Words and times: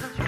das 0.00 0.10
stimmt. 0.12 0.25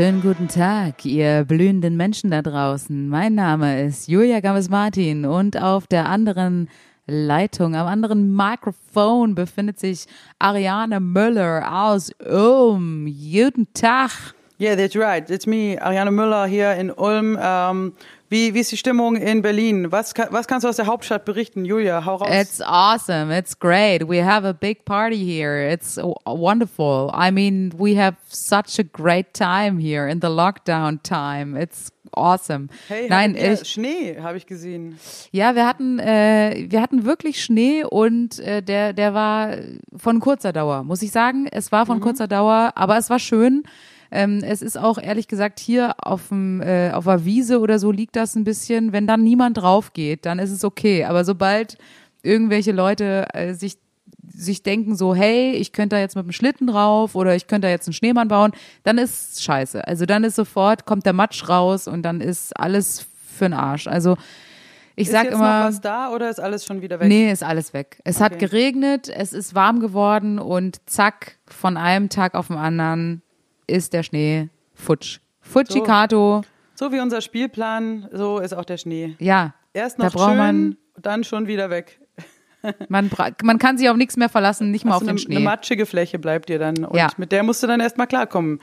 Schönen 0.00 0.22
guten 0.22 0.48
Tag, 0.48 1.04
ihr 1.04 1.44
blühenden 1.44 1.94
Menschen 1.94 2.30
da 2.30 2.40
draußen. 2.40 3.06
Mein 3.06 3.34
Name 3.34 3.84
ist 3.84 4.08
Julia 4.08 4.40
Gammes-Martin 4.40 5.26
und 5.26 5.60
auf 5.60 5.86
der 5.86 6.08
anderen 6.08 6.70
Leitung, 7.06 7.76
am 7.76 7.86
anderen 7.86 8.34
Mikrofon 8.34 9.34
befindet 9.34 9.78
sich 9.78 10.06
Ariane 10.38 11.00
Müller 11.00 11.70
aus 11.70 12.12
Ulm. 12.18 13.14
Guten 13.30 13.68
Tag. 13.74 14.10
Yeah, 14.58 14.74
that's 14.74 14.96
right. 14.96 15.28
It's 15.28 15.46
me, 15.46 15.76
Ariane 15.78 16.10
Müller 16.10 16.46
hier 16.46 16.72
in 16.76 16.90
Ulm. 16.90 17.38
Ähm, 17.38 17.92
wie, 18.30 18.54
wie 18.54 18.60
ist 18.60 18.70
die 18.72 18.76
Stimmung 18.76 19.16
in 19.16 19.42
Berlin? 19.42 19.90
Was, 19.92 20.14
was 20.30 20.46
kannst 20.46 20.64
du 20.64 20.68
aus 20.68 20.76
der 20.76 20.86
Hauptstadt 20.86 21.24
berichten? 21.24 21.64
Julia, 21.64 22.04
hau 22.06 22.14
raus. 22.16 22.30
It's 22.32 22.60
awesome. 22.62 23.30
It's 23.36 23.58
great. 23.58 24.08
We 24.08 24.24
have 24.24 24.46
a 24.46 24.52
big 24.54 24.84
party 24.84 25.16
here. 25.16 25.68
It's 25.70 25.98
wonderful. 26.24 27.10
I 27.12 27.30
mean, 27.30 27.72
we 27.76 27.96
have 28.00 28.14
such 28.28 28.78
a 28.78 28.84
great 28.84 29.34
time 29.34 29.78
here 29.78 30.08
in 30.08 30.20
the 30.20 30.28
lockdown 30.28 31.00
time. 31.02 31.56
It's 31.60 31.90
awesome. 32.14 32.68
hey, 32.88 33.08
Nein, 33.08 33.34
ich, 33.36 33.68
Schnee 33.68 34.16
habe 34.20 34.36
ich 34.36 34.46
gesehen. 34.46 34.98
Ja, 35.32 35.54
wir 35.54 35.66
hatten, 35.66 35.98
äh, 35.98 36.66
wir 36.68 36.80
hatten 36.82 37.04
wirklich 37.04 37.42
Schnee 37.42 37.84
und 37.84 38.38
äh, 38.38 38.62
der, 38.62 38.92
der 38.92 39.12
war 39.14 39.56
von 39.96 40.20
kurzer 40.20 40.52
Dauer, 40.52 40.82
muss 40.84 41.02
ich 41.02 41.10
sagen. 41.10 41.46
Es 41.50 41.72
war 41.72 41.84
von 41.86 41.98
Mhm. 41.98 42.02
kurzer 42.02 42.28
Dauer, 42.28 42.72
aber 42.76 42.96
es 42.96 43.10
war 43.10 43.18
schön. 43.18 43.64
Ähm, 44.10 44.42
es 44.44 44.60
ist 44.62 44.76
auch 44.78 44.98
ehrlich 44.98 45.28
gesagt 45.28 45.60
hier 45.60 45.94
auf 46.02 46.28
dem 46.28 46.60
äh, 46.62 46.90
auf 46.92 47.04
der 47.04 47.24
Wiese 47.24 47.60
oder 47.60 47.78
so 47.78 47.92
liegt 47.92 48.16
das 48.16 48.34
ein 48.34 48.44
bisschen. 48.44 48.92
Wenn 48.92 49.06
dann 49.06 49.22
niemand 49.22 49.58
drauf 49.58 49.92
geht, 49.92 50.26
dann 50.26 50.38
ist 50.38 50.50
es 50.50 50.64
okay. 50.64 51.04
Aber 51.04 51.24
sobald 51.24 51.78
irgendwelche 52.22 52.72
Leute 52.72 53.26
äh, 53.34 53.54
sich 53.54 53.78
sich 54.32 54.62
denken 54.62 54.94
so, 54.96 55.14
hey, 55.14 55.52
ich 55.52 55.72
könnte 55.72 55.96
da 55.96 56.00
jetzt 56.00 56.16
mit 56.16 56.24
dem 56.24 56.32
Schlitten 56.32 56.66
drauf 56.66 57.14
oder 57.14 57.34
ich 57.36 57.46
könnte 57.46 57.66
da 57.66 57.70
jetzt 57.70 57.86
einen 57.86 57.94
Schneemann 57.94 58.28
bauen, 58.28 58.52
dann 58.84 58.96
ist 58.96 59.42
scheiße. 59.42 59.86
Also 59.86 60.06
dann 60.06 60.24
ist 60.24 60.36
sofort 60.36 60.86
kommt 60.86 61.04
der 61.04 61.12
Matsch 61.12 61.48
raus 61.48 61.86
und 61.88 62.02
dann 62.02 62.20
ist 62.20 62.58
alles 62.58 63.06
für'n 63.38 63.54
Arsch. 63.54 63.86
Also 63.86 64.16
ich 64.96 65.08
Ist 65.08 65.12
sag 65.12 65.24
jetzt 65.24 65.34
immer, 65.34 65.60
noch 65.60 65.68
was 65.68 65.80
da 65.80 66.10
oder 66.12 66.30
ist 66.30 66.40
alles 66.40 66.64
schon 66.64 66.80
wieder 66.82 67.00
weg? 67.00 67.08
Nee, 67.08 67.30
ist 67.30 67.42
alles 67.42 67.72
weg. 67.74 68.00
Es 68.04 68.20
hat 68.20 68.34
Okay. 68.34 68.46
geregnet, 68.46 69.08
es 69.08 69.32
ist 69.32 69.54
warm 69.54 69.80
geworden 69.80 70.38
und 70.38 70.80
zack, 70.88 71.36
von 71.46 71.76
einem 71.76 72.08
Tag 72.08 72.34
auf 72.34 72.48
den 72.48 72.56
anderen 72.56 73.22
ist 73.70 73.92
der 73.92 74.02
Schnee 74.02 74.48
futsch. 74.74 75.20
Futschikato, 75.40 76.42
So 76.74 76.92
wie 76.92 77.00
unser 77.00 77.20
Spielplan, 77.20 78.08
so 78.12 78.38
ist 78.38 78.52
auch 78.54 78.64
der 78.64 78.76
Schnee. 78.76 79.16
ja. 79.18 79.54
Erst 79.72 79.98
noch 80.00 80.12
braucht 80.12 80.30
schön, 80.30 80.36
man, 80.38 80.76
dann 81.00 81.22
schon 81.22 81.46
wieder 81.46 81.70
weg. 81.70 82.00
man, 82.88 83.08
man 83.44 83.58
kann 83.60 83.78
sich 83.78 83.88
auf 83.88 83.96
nichts 83.96 84.16
mehr 84.16 84.28
verlassen, 84.28 84.72
nicht 84.72 84.84
mal 84.84 84.94
auf 84.96 85.02
Also 85.02 85.06
den 85.06 85.10
eine, 85.16 85.20
eine 85.26 85.36
Schnee. 85.36 85.44
matschige 85.44 85.86
Fläche 85.86 86.18
bleibt 86.18 86.48
dir 86.48 86.58
dann. 86.58 86.84
Und 86.84 86.96
Ja. 86.96 87.08
mit 87.18 87.30
der 87.30 87.44
musst 87.44 87.62
du 87.62 87.68
dann 87.68 87.78
erstmal 87.78 88.08
klarkommen. 88.08 88.58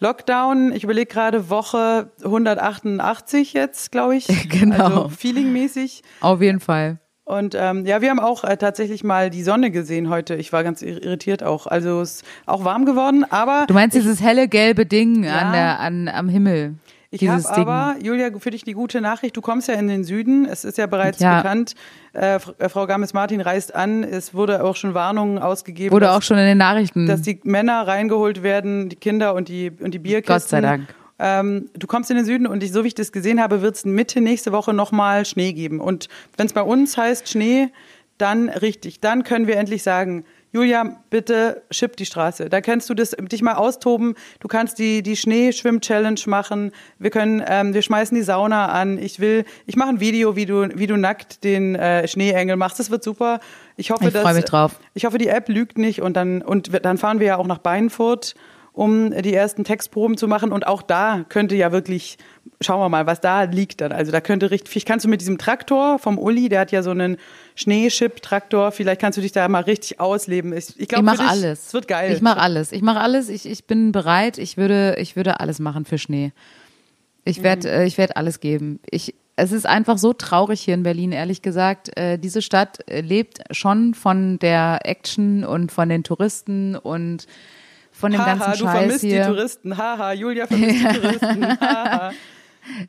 Lockdown, 0.00 0.72
ich 0.72 0.84
überlege 0.84 1.06
gerade 1.06 1.48
Woche 1.48 2.10
188 2.22 3.52
jetzt, 3.54 3.92
glaube 3.92 4.16
ich. 4.16 4.26
Genau. 4.50 4.84
Also 4.84 5.08
feelingmäßig. 5.08 6.02
Auf 6.20 6.42
jeden 6.42 6.60
Fall. 6.60 6.98
Und 7.24 7.54
ähm, 7.56 7.86
ja, 7.86 8.00
wir 8.02 8.10
haben 8.10 8.18
auch 8.18 8.42
äh, 8.42 8.56
tatsächlich 8.56 9.04
mal 9.04 9.30
die 9.30 9.42
Sonne 9.44 9.70
gesehen 9.70 10.08
heute. 10.10 10.34
Ich 10.34 10.52
war 10.52 10.64
ganz 10.64 10.82
ir- 10.82 11.02
irritiert 11.02 11.42
auch. 11.44 11.66
Also 11.68 12.00
es 12.00 12.16
ist 12.16 12.24
auch 12.46 12.64
warm 12.64 12.84
geworden, 12.84 13.24
aber 13.30 13.64
Du 13.68 13.74
meinst 13.74 13.96
dieses 13.96 14.20
helle 14.20 14.48
gelbe 14.48 14.86
Ding 14.86 15.22
Ja. 15.22 15.38
an 15.38 15.52
der, 15.52 15.80
an, 15.80 16.08
am 16.08 16.28
Himmel? 16.28 16.74
ich 17.14 17.28
habe 17.28 17.46
aber, 17.50 17.94
Julia, 18.02 18.30
für 18.38 18.50
dich 18.50 18.64
die 18.64 18.72
gute 18.72 19.00
Nachricht, 19.02 19.36
du 19.36 19.40
kommst 19.42 19.68
ja 19.68 19.74
in 19.74 19.86
den 19.86 20.02
Süden. 20.02 20.46
Es 20.46 20.64
ist 20.64 20.78
ja 20.78 20.86
bereits 20.86 21.20
Ja. 21.20 21.36
bekannt, 21.42 21.74
äh, 22.14 22.36
äh, 22.58 22.68
Frau 22.68 22.86
Games-Martin 22.86 23.40
reist 23.42 23.72
an. 23.74 24.02
Es 24.02 24.34
wurde 24.34 24.64
auch 24.64 24.74
schon 24.76 24.94
Warnungen 24.94 25.38
ausgegeben, 25.38 25.92
Wurde 25.92 26.06
dass, 26.06 26.16
auch 26.16 26.22
schon 26.22 26.38
in 26.38 26.46
den 26.46 26.58
Nachrichten. 26.58 27.06
dass 27.06 27.20
die 27.22 27.38
Männer 27.44 27.86
reingeholt 27.86 28.42
werden, 28.42 28.88
die 28.88 28.96
Kinder 28.96 29.34
und 29.34 29.48
die, 29.48 29.70
und 29.80 29.92
die 29.94 29.98
Bierkisten. 30.00 30.34
Gott 30.34 30.48
sei 30.48 30.60
Dank. 30.60 30.88
Ähm, 31.24 31.70
du 31.74 31.86
kommst 31.86 32.10
in 32.10 32.16
den 32.16 32.26
Süden 32.26 32.48
und 32.48 32.64
ich, 32.64 32.72
so 32.72 32.82
wie 32.82 32.88
ich 32.88 32.96
das 32.96 33.12
gesehen 33.12 33.40
habe, 33.40 33.62
wird 33.62 33.76
es 33.76 33.84
Mitte 33.84 34.20
nächste 34.20 34.50
Woche 34.50 34.72
nochmal 34.72 35.24
Schnee 35.24 35.52
geben. 35.52 35.80
Und 35.80 36.08
wenn 36.36 36.46
es 36.46 36.52
bei 36.52 36.62
uns 36.62 36.96
heißt 36.96 37.28
Schnee, 37.28 37.68
dann 38.18 38.48
richtig. 38.48 38.98
Dann 39.00 39.22
können 39.22 39.46
wir 39.46 39.56
endlich 39.56 39.84
sagen, 39.84 40.24
Julia, 40.50 40.96
bitte 41.10 41.62
schipp 41.70 41.96
die 41.96 42.04
Straße. 42.04 42.50
Da 42.50 42.60
kannst 42.60 42.90
du 42.90 42.94
das, 42.94 43.16
dich 43.18 43.40
mal 43.40 43.54
austoben. 43.54 44.16
Du 44.40 44.48
kannst 44.48 44.78
die, 44.78 45.02
die 45.02 45.16
Schneeschwimm-Challenge 45.16 46.20
machen. 46.26 46.72
Wir 46.98 47.10
können, 47.10 47.42
ähm, 47.46 47.72
wir 47.72 47.82
schmeißen 47.82 48.14
die 48.14 48.22
Sauna 48.22 48.66
an. 48.66 48.98
Ich 48.98 49.18
will, 49.20 49.44
ich 49.66 49.76
mache 49.76 49.90
ein 49.90 50.00
Video, 50.00 50.34
wie 50.36 50.44
du, 50.44 50.68
wie 50.74 50.86
du 50.86 50.96
nackt 50.96 51.44
den 51.44 51.76
äh, 51.76 52.06
Schneeengel 52.08 52.56
machst. 52.56 52.78
Das 52.80 52.90
wird 52.90 53.02
super. 53.02 53.40
Ich 53.76 53.92
hoffe, 53.92 54.08
Ich 54.08 54.12
dass, 54.12 54.34
mich 54.34 54.44
drauf. 54.44 54.78
ich 54.92 55.06
hoffe, 55.06 55.16
die 55.16 55.28
App 55.28 55.48
lügt 55.48 55.78
nicht 55.78 56.02
und 56.02 56.14
dann, 56.14 56.42
und 56.42 56.84
dann 56.84 56.98
fahren 56.98 57.20
wir 57.20 57.28
ja 57.28 57.36
auch 57.36 57.46
nach 57.46 57.58
Beinfurt, 57.58 58.34
um 58.74 59.10
die 59.10 59.34
ersten 59.34 59.64
Textproben 59.64 60.16
zu 60.16 60.26
machen. 60.28 60.50
Und 60.50 60.66
auch 60.66 60.80
da 60.82 61.24
könnte 61.28 61.54
ja 61.56 61.72
wirklich, 61.72 62.16
schauen 62.60 62.80
wir 62.80 62.88
mal, 62.88 63.06
was 63.06 63.20
da 63.20 63.42
liegt 63.42 63.80
dann. 63.82 63.92
Also 63.92 64.12
da 64.12 64.20
könnte 64.22 64.50
richtig, 64.50 64.70
vielleicht 64.70 64.88
kannst 64.88 65.04
du 65.04 65.10
mit 65.10 65.20
diesem 65.20 65.36
Traktor 65.38 65.98
vom 65.98 66.18
Uli, 66.18 66.48
der 66.48 66.60
hat 66.60 66.72
ja 66.72 66.82
so 66.82 66.90
einen 66.90 67.18
Schneeschip-Traktor, 67.54 68.72
vielleicht 68.72 69.00
kannst 69.00 69.18
du 69.18 69.22
dich 69.22 69.32
da 69.32 69.46
mal 69.48 69.62
richtig 69.62 70.00
ausleben. 70.00 70.52
Ich, 70.52 70.70
ich 70.70 70.80
ich 70.80 70.88
glaube, 70.88 71.04
mache 71.04 71.22
alles. 71.24 71.66
Es 71.68 71.74
wird 71.74 71.88
geil. 71.88 72.12
Ich 72.12 72.22
mache 72.22 72.40
alles. 72.40 72.72
Ich 72.72 72.82
mache 72.82 73.00
alles. 73.00 73.28
Ich, 73.28 73.46
ich 73.46 73.66
bin 73.66 73.92
bereit. 73.92 74.38
Ich 74.38 74.56
würde, 74.56 74.96
ich 74.98 75.16
würde 75.16 75.40
alles 75.40 75.58
machen 75.58 75.84
für 75.84 75.98
Schnee. 75.98 76.32
Ich 77.24 77.42
werde, 77.42 77.68
Mhm. 77.68 77.74
äh, 77.74 77.86
ich 77.86 77.98
werde 77.98 78.16
alles 78.16 78.40
geben. 78.40 78.80
Ich, 78.90 79.14
es 79.36 79.52
ist 79.52 79.66
einfach 79.66 79.98
so 79.98 80.12
traurig 80.12 80.60
hier 80.60 80.74
in 80.74 80.82
Berlin, 80.82 81.12
ehrlich 81.12 81.42
gesagt. 81.42 81.96
Äh, 81.96 82.18
diese 82.18 82.42
Stadt 82.42 82.78
äh, 82.88 83.00
lebt 83.00 83.38
schon 83.50 83.94
von 83.94 84.38
der 84.38 84.80
Action 84.84 85.44
und 85.44 85.72
von 85.72 85.88
den 85.88 86.04
Touristen 86.04 86.74
und 86.76 87.26
von 88.02 88.12
dem 88.12 88.20
Haha, 88.20 88.34
ganzen 88.34 88.52
du 88.52 88.58
Scheiß 88.66 88.76
vermisst 88.78 89.00
hier. 89.00 89.22
die 89.22 89.28
Touristen. 89.28 89.78
Haha, 89.78 90.12
Julia 90.12 90.46
vermisst 90.46 90.80
die 90.80 90.84
Touristen. 91.00 91.46
Haha. 91.60 92.12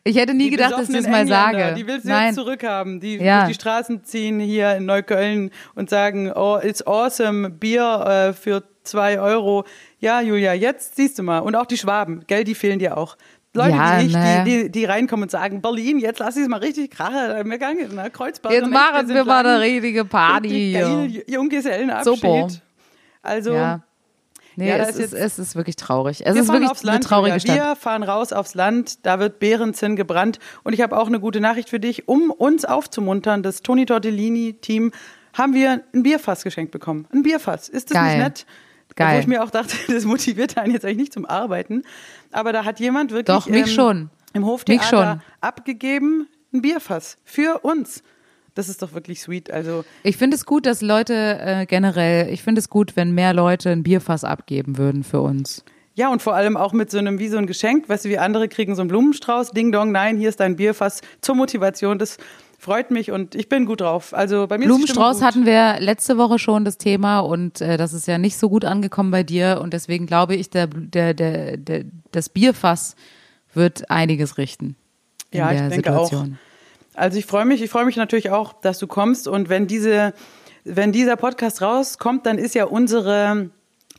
Ich 0.03 0.15
hätte 0.17 0.33
nie 0.33 0.45
Die 0.45 0.49
gedacht, 0.51 0.73
dass 0.73 0.87
ich 0.89 0.95
das 0.95 1.07
mal 1.07 1.21
Engländer, 1.21 1.59
sage. 1.59 1.73
Die 1.75 1.87
willst 1.87 2.05
du 2.05 2.09
Nein, 2.09 2.25
jetzt 2.27 2.35
zurückhaben, 2.35 2.99
die 2.99 3.15
Ja. 3.17 3.39
durch 3.45 3.47
die 3.49 3.53
Straßen 3.61 4.03
ziehen 4.03 4.39
hier 4.39 4.75
in 4.75 4.85
Neukölln 4.85 5.49
und 5.75 5.89
sagen, 5.89 6.31
oh, 6.35 6.59
it's 6.61 6.85
awesome, 6.85 7.49
Bier 7.49 8.27
äh, 8.29 8.33
für 8.33 8.63
zwei 8.83 9.19
Euro. 9.19 9.63
Ja, 9.99 10.21
Julia, 10.21 10.53
jetzt 10.53 10.95
siehst 10.95 11.17
du 11.17 11.23
mal. 11.23 11.39
Und 11.39 11.55
auch 11.55 11.65
die 11.65 11.77
Schwaben, 11.77 12.23
gell, 12.27 12.43
die 12.43 12.53
fehlen 12.53 12.77
dir 12.79 12.97
auch. 12.97 13.15
Leute, 13.55 13.75
Ja, 13.77 13.97
die, 13.99 14.03
nicht, 14.05 14.15
ne. 14.15 14.43
die, 14.45 14.63
die, 14.63 14.71
die 14.71 14.85
reinkommen 14.85 15.23
und 15.23 15.29
sagen, 15.31 15.61
Berlin, 15.61 15.97
jetzt 15.99 16.19
lass 16.19 16.35
ich 16.35 16.43
es 16.43 16.49
mal 16.49 16.57
richtig 16.59 16.91
krachen. 16.91 17.49
Wir 17.49 17.57
gehen 17.57 17.79
in 17.79 18.11
Kreuzberg. 18.11 18.53
jetzt 18.53 18.63
und 18.65 18.71
machen 18.71 19.07
wir 19.09 19.23
mal 19.25 19.45
eine 19.45 19.59
richtige 19.59 20.05
Party. 20.05 20.73
Geil, 20.73 21.23
Junggesellenabschied. 21.27 22.19
Super. 22.21 22.47
Also, 23.23 23.53
Ja. 23.53 23.81
Nee, 24.55 24.69
Ja, 24.69 24.77
es, 24.77 24.97
ist 24.97 25.13
es 25.13 25.39
ist 25.39 25.55
wirklich 25.55 25.75
traurig. 25.75 26.21
Es 26.25 26.35
wir 26.35 26.41
ist 26.41 26.47
wirklich 26.51 26.69
aufs 26.69 26.81
eine 26.83 26.91
Land, 26.93 27.03
traurige 27.05 27.37
Julia. 27.37 27.53
Stadt. 27.55 27.67
Wir 27.69 27.75
fahren 27.75 28.03
raus 28.03 28.33
aufs 28.33 28.53
Land, 28.55 29.05
da 29.05 29.19
wird 29.19 29.39
Bärenzinn 29.39 29.95
gebrannt. 29.95 30.39
Und 30.63 30.73
ich 30.73 30.81
habe 30.81 30.97
auch 30.97 31.07
eine 31.07 31.19
gute 31.19 31.39
Nachricht 31.39 31.69
für 31.69 31.79
dich. 31.79 32.07
Um 32.07 32.29
uns 32.31 32.65
aufzumuntern, 32.65 33.43
das 33.43 33.61
Toni 33.61 33.85
Tortellini-Team, 33.85 34.91
haben 35.33 35.53
wir 35.53 35.81
ein 35.93 36.03
Bierfass 36.03 36.43
geschenkt 36.43 36.71
bekommen. 36.71 37.07
Ein 37.11 37.23
Bierfass. 37.23 37.69
Ist 37.69 37.89
das 37.89 37.95
Geil. 37.95 38.17
nicht 38.17 38.23
nett? 38.23 38.45
Geil. 38.95 39.15
Wo 39.15 39.19
ich 39.21 39.27
mir 39.27 39.43
auch 39.43 39.49
dachte, 39.49 39.75
das 39.91 40.05
motiviert 40.05 40.57
einen 40.57 40.73
jetzt 40.73 40.85
eigentlich 40.85 40.97
nicht 40.97 41.13
zum 41.13 41.25
Arbeiten. 41.25 41.83
Aber 42.31 42.53
da 42.53 42.65
hat 42.65 42.79
jemand 42.79 43.11
wirklich 43.11 43.35
Doch, 43.35 43.47
mich 43.47 43.73
schon. 43.73 44.11
im 44.33 44.41
Mich 44.43 44.49
Hoftheater 44.51 44.85
schon. 44.85 45.21
abgegeben, 45.41 46.27
ein 46.53 46.61
Bierfass 46.61 47.17
für 47.23 47.59
uns. 47.63 48.03
Das 48.55 48.69
ist 48.69 48.81
doch 48.81 48.93
wirklich 48.93 49.21
sweet. 49.21 49.51
Also 49.51 49.83
Ich 50.03 50.17
finde 50.17 50.35
es 50.35 50.45
gut, 50.45 50.65
dass 50.65 50.81
Leute 50.81 51.39
äh, 51.41 51.65
generell, 51.65 52.31
ich 52.31 52.43
finde 52.43 52.59
es 52.59 52.69
gut, 52.69 52.95
wenn 52.95 53.13
mehr 53.13 53.33
Leute 53.33 53.71
ein 53.71 53.83
Bierfass 53.83 54.23
abgeben 54.23 54.77
würden 54.77 55.03
für 55.03 55.21
uns. 55.21 55.63
Ja, 55.95 56.09
und 56.09 56.21
vor 56.21 56.33
allem 56.33 56.57
auch 56.57 56.73
mit 56.73 56.89
so 56.89 56.97
einem, 56.97 57.19
wie 57.19 57.27
so 57.27 57.37
ein 57.37 57.45
Geschenk, 57.45 57.87
weißt 57.87 58.05
du, 58.05 58.09
wie 58.09 58.17
andere 58.17 58.47
kriegen 58.47 58.75
so 58.75 58.81
einen 58.81 58.89
Blumenstrauß, 58.89 59.51
Ding 59.51 59.71
Dong, 59.71 59.91
nein, 59.91 60.17
hier 60.17 60.29
ist 60.29 60.39
dein 60.39 60.55
Bierfass 60.55 61.01
zur 61.21 61.35
Motivation. 61.35 61.99
Das 61.99 62.17
freut 62.57 62.89
mich 62.89 63.11
und 63.11 63.35
ich 63.35 63.47
bin 63.47 63.65
gut 63.65 63.81
drauf. 63.81 64.13
Also 64.13 64.47
bei 64.47 64.57
mir 64.57 64.65
Blumenstrauß 64.65 65.21
hatten 65.21 65.45
wir 65.45 65.79
letzte 65.79 66.17
Woche 66.17 66.39
schon 66.39 66.65
das 66.65 66.77
Thema 66.77 67.19
und 67.19 67.61
äh, 67.61 67.77
das 67.77 67.93
ist 67.93 68.07
ja 68.07 68.17
nicht 68.17 68.37
so 68.37 68.49
gut 68.49 68.65
angekommen 68.65 69.11
bei 69.11 69.21
dir 69.23 69.59
und 69.61 69.73
deswegen 69.73 70.07
glaube 70.07 70.35
ich, 70.35 70.49
der, 70.49 70.67
der, 70.67 71.13
der, 71.13 71.57
der, 71.57 71.83
das 72.11 72.29
Bierfass 72.29 72.95
wird 73.53 73.91
einiges 73.91 74.37
richten 74.37 74.75
in 75.29 75.39
Ja, 75.39 75.51
ich 75.51 75.59
der 75.59 75.69
denke 75.69 75.89
Situation. 75.89 76.39
Also 76.95 77.17
ich 77.17 77.25
freue 77.25 77.45
mich, 77.45 77.61
ich 77.61 77.69
freue 77.69 77.85
mich 77.85 77.95
natürlich 77.97 78.29
auch, 78.29 78.53
dass 78.53 78.77
du 78.79 78.87
kommst 78.87 79.27
und 79.27 79.49
wenn 79.49 79.67
diese, 79.67 80.13
wenn 80.63 80.91
dieser 80.91 81.15
Podcast 81.15 81.61
rauskommt, 81.61 82.25
dann 82.25 82.37
ist 82.37 82.55
ja 82.55 82.65
unsere 82.65 83.49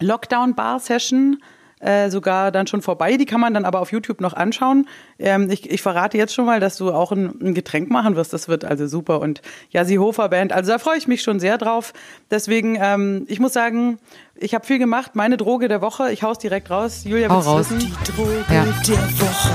Lockdown-Bar-Session 0.01 1.43
äh, 1.81 2.09
sogar 2.09 2.51
dann 2.51 2.67
schon 2.67 2.81
vorbei. 2.83 3.17
Die 3.19 3.27
kann 3.27 3.41
man 3.41 3.53
dann 3.53 3.65
aber 3.67 3.81
auf 3.81 3.93
YouTube 3.93 4.21
noch 4.23 4.33
anschauen. 4.33 4.89
Ähm, 5.19 5.51
ich, 5.51 5.69
ich 5.71 5.83
verrate 5.83 6.17
jetzt 6.17 6.33
schon 6.33 6.47
mal, 6.47 6.59
dass 6.59 6.79
du 6.79 6.91
auch 6.93 7.13
ein, 7.13 7.27
ein 7.43 7.53
Getränk 7.55 7.91
machen 7.91 8.17
wirst. 8.17 8.33
Das 8.33 8.49
wird 8.49 8.65
also 8.65 8.87
super. 8.87 9.21
Und 9.21 9.43
ja, 9.71 9.85
sie 9.85 9.99
Hofer 9.99 10.29
Band. 10.31 10.53
Also 10.53 10.73
da 10.73 10.79
freue 10.79 10.97
ich 10.97 11.07
mich 11.09 11.21
schon 11.23 11.41
sehr 11.41 11.59
drauf. 11.59 11.93
Deswegen, 12.31 12.79
ähm, 12.81 13.25
ich 13.29 13.39
muss 13.39 13.53
sagen, 13.53 13.99
ich 14.37 14.55
habe 14.55 14.65
viel 14.65 14.79
gemacht. 14.79 15.15
Meine 15.15 15.37
Droge 15.37 15.69
der 15.69 15.83
Woche, 15.83 16.11
ich 16.11 16.23
hau's 16.23 16.39
direkt 16.39 16.71
raus. 16.71 17.03
Julia, 17.05 17.29
Hau 17.29 17.35
willst 17.35 17.49
du 17.49 17.53
raus. 17.53 17.71
wissen? 17.71 17.79
Die 18.07 18.13
Droge 18.13 18.45
Ja. 18.49 18.65
der 18.65 19.21
Woche. 19.21 19.51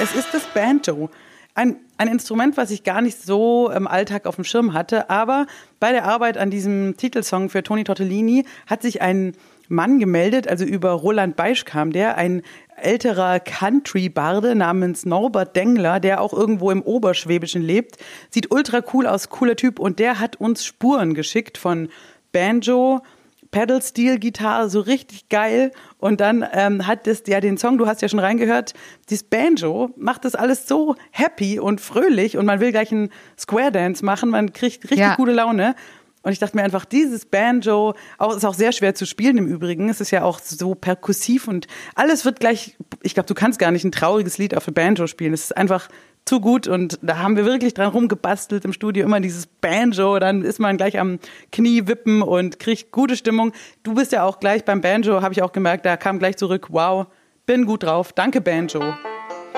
Es 0.00 0.14
ist 0.14 0.28
das 0.32 0.42
Banjo. 0.54 1.10
Ein, 1.58 1.74
ein 1.96 2.06
Instrument, 2.06 2.56
was 2.56 2.70
ich 2.70 2.84
gar 2.84 3.00
nicht 3.00 3.20
so 3.20 3.68
im 3.68 3.88
Alltag 3.88 4.26
auf 4.26 4.36
dem 4.36 4.44
Schirm 4.44 4.74
hatte, 4.74 5.10
aber 5.10 5.48
bei 5.80 5.90
der 5.90 6.04
Arbeit 6.04 6.38
an 6.38 6.52
diesem 6.52 6.96
Titelsong 6.96 7.50
für 7.50 7.64
Toni 7.64 7.82
Tortellini 7.82 8.44
hat 8.68 8.80
sich 8.80 9.02
ein 9.02 9.32
Mann 9.66 9.98
gemeldet, 9.98 10.46
also 10.46 10.64
über 10.64 10.92
Roland 10.92 11.34
Beisch 11.34 11.64
kam 11.64 11.90
der, 11.90 12.16
ein 12.16 12.42
älterer 12.76 13.40
Country-Barde 13.40 14.54
namens 14.54 15.04
Norbert 15.04 15.56
Dengler, 15.56 15.98
der 15.98 16.20
auch 16.20 16.32
irgendwo 16.32 16.70
im 16.70 16.80
Oberschwäbischen 16.80 17.62
lebt, 17.62 17.96
sieht 18.30 18.52
ultra 18.52 18.80
cool 18.94 19.08
aus, 19.08 19.28
cooler 19.28 19.56
Typ 19.56 19.80
und 19.80 19.98
der 19.98 20.20
hat 20.20 20.36
uns 20.36 20.64
Spuren 20.64 21.14
geschickt 21.14 21.58
von 21.58 21.88
Banjo, 22.30 23.00
Pedal 23.50 23.80
Steel 23.82 24.18
Gitarre, 24.18 24.68
so 24.70 24.80
richtig 24.80 25.28
geil. 25.28 25.72
Und 25.98 26.20
dann 26.20 26.44
ähm, 26.52 26.86
hat 26.86 27.06
das 27.06 27.22
ja 27.26 27.40
den 27.40 27.56
Song, 27.58 27.78
du 27.78 27.86
hast 27.86 28.02
ja 28.02 28.08
schon 28.08 28.18
reingehört, 28.18 28.74
dieses 29.08 29.24
Banjo 29.24 29.90
macht 29.96 30.24
das 30.24 30.34
alles 30.34 30.66
so 30.68 30.96
happy 31.10 31.58
und 31.58 31.80
fröhlich 31.80 32.36
und 32.36 32.46
man 32.46 32.60
will 32.60 32.72
gleich 32.72 32.92
einen 32.92 33.10
Square 33.38 33.72
Dance 33.72 34.04
machen, 34.04 34.30
man 34.30 34.52
kriegt 34.52 34.84
richtig 34.84 34.98
Ja. 34.98 35.14
gute 35.16 35.32
Laune. 35.32 35.74
Und 36.22 36.32
ich 36.32 36.40
dachte 36.40 36.56
mir 36.56 36.64
einfach, 36.64 36.84
dieses 36.84 37.24
Banjo, 37.26 37.94
auch, 38.18 38.36
ist 38.36 38.44
auch 38.44 38.52
sehr 38.54 38.72
schwer 38.72 38.94
zu 38.94 39.06
spielen 39.06 39.38
im 39.38 39.46
Übrigen. 39.46 39.88
Es 39.88 40.00
ist 40.00 40.10
ja 40.10 40.24
auch 40.24 40.40
so 40.40 40.74
perkussiv 40.74 41.48
und 41.48 41.68
alles 41.94 42.24
wird 42.24 42.40
gleich, 42.40 42.76
ich 43.02 43.14
glaube, 43.14 43.28
du 43.28 43.34
kannst 43.34 43.58
gar 43.58 43.70
nicht 43.70 43.84
ein 43.84 43.92
trauriges 43.92 44.36
Lied 44.36 44.54
auf 44.56 44.64
dem 44.64 44.74
Banjo 44.74 45.06
spielen. 45.06 45.32
Es 45.32 45.44
ist 45.44 45.56
einfach 45.56 45.88
zu 46.28 46.40
gut 46.40 46.68
und 46.68 46.98
da 47.00 47.18
haben 47.18 47.36
wir 47.36 47.46
wirklich 47.46 47.72
dran 47.72 47.88
rumgebastelt 47.88 48.64
im 48.66 48.74
Studio, 48.74 49.04
immer 49.04 49.18
dieses 49.18 49.46
Banjo, 49.46 50.18
dann 50.18 50.42
ist 50.42 50.60
man 50.60 50.76
gleich 50.76 50.98
am 50.98 51.18
Knie 51.50 51.86
wippen 51.86 52.20
und 52.20 52.58
kriegt 52.58 52.92
gute 52.92 53.16
Stimmung. 53.16 53.52
Du 53.82 53.94
bist 53.94 54.12
ja 54.12 54.24
auch 54.24 54.38
gleich 54.38 54.64
beim 54.66 54.82
Banjo, 54.82 55.22
habe 55.22 55.32
ich 55.32 55.42
auch 55.42 55.52
gemerkt, 55.52 55.86
da 55.86 55.96
kam 55.96 56.18
gleich 56.18 56.36
zurück, 56.36 56.66
wow, 56.68 57.06
bin 57.46 57.64
gut 57.64 57.82
drauf, 57.82 58.12
danke 58.12 58.42
Banjo. 58.42 58.82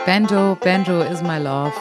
Banjo, 0.06 0.54
Banjo 0.62 1.02
is 1.02 1.20
my 1.22 1.38
love. 1.38 1.72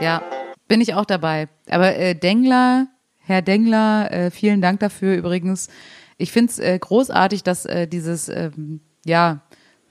Ja, 0.00 0.22
bin 0.66 0.80
ich 0.80 0.94
auch 0.94 1.04
dabei. 1.04 1.48
Aber 1.70 1.94
äh, 1.96 2.16
Dengler, 2.16 2.88
Herr 3.18 3.42
Dengler, 3.42 4.10
äh, 4.10 4.30
vielen 4.32 4.60
Dank 4.60 4.80
dafür 4.80 5.14
übrigens. 5.14 5.68
Ich 6.18 6.32
finde 6.32 6.50
es 6.50 6.58
äh, 6.58 6.76
großartig, 6.76 7.44
dass 7.44 7.64
äh, 7.64 7.86
dieses, 7.86 8.28
ähm, 8.28 8.80
ja, 9.04 9.42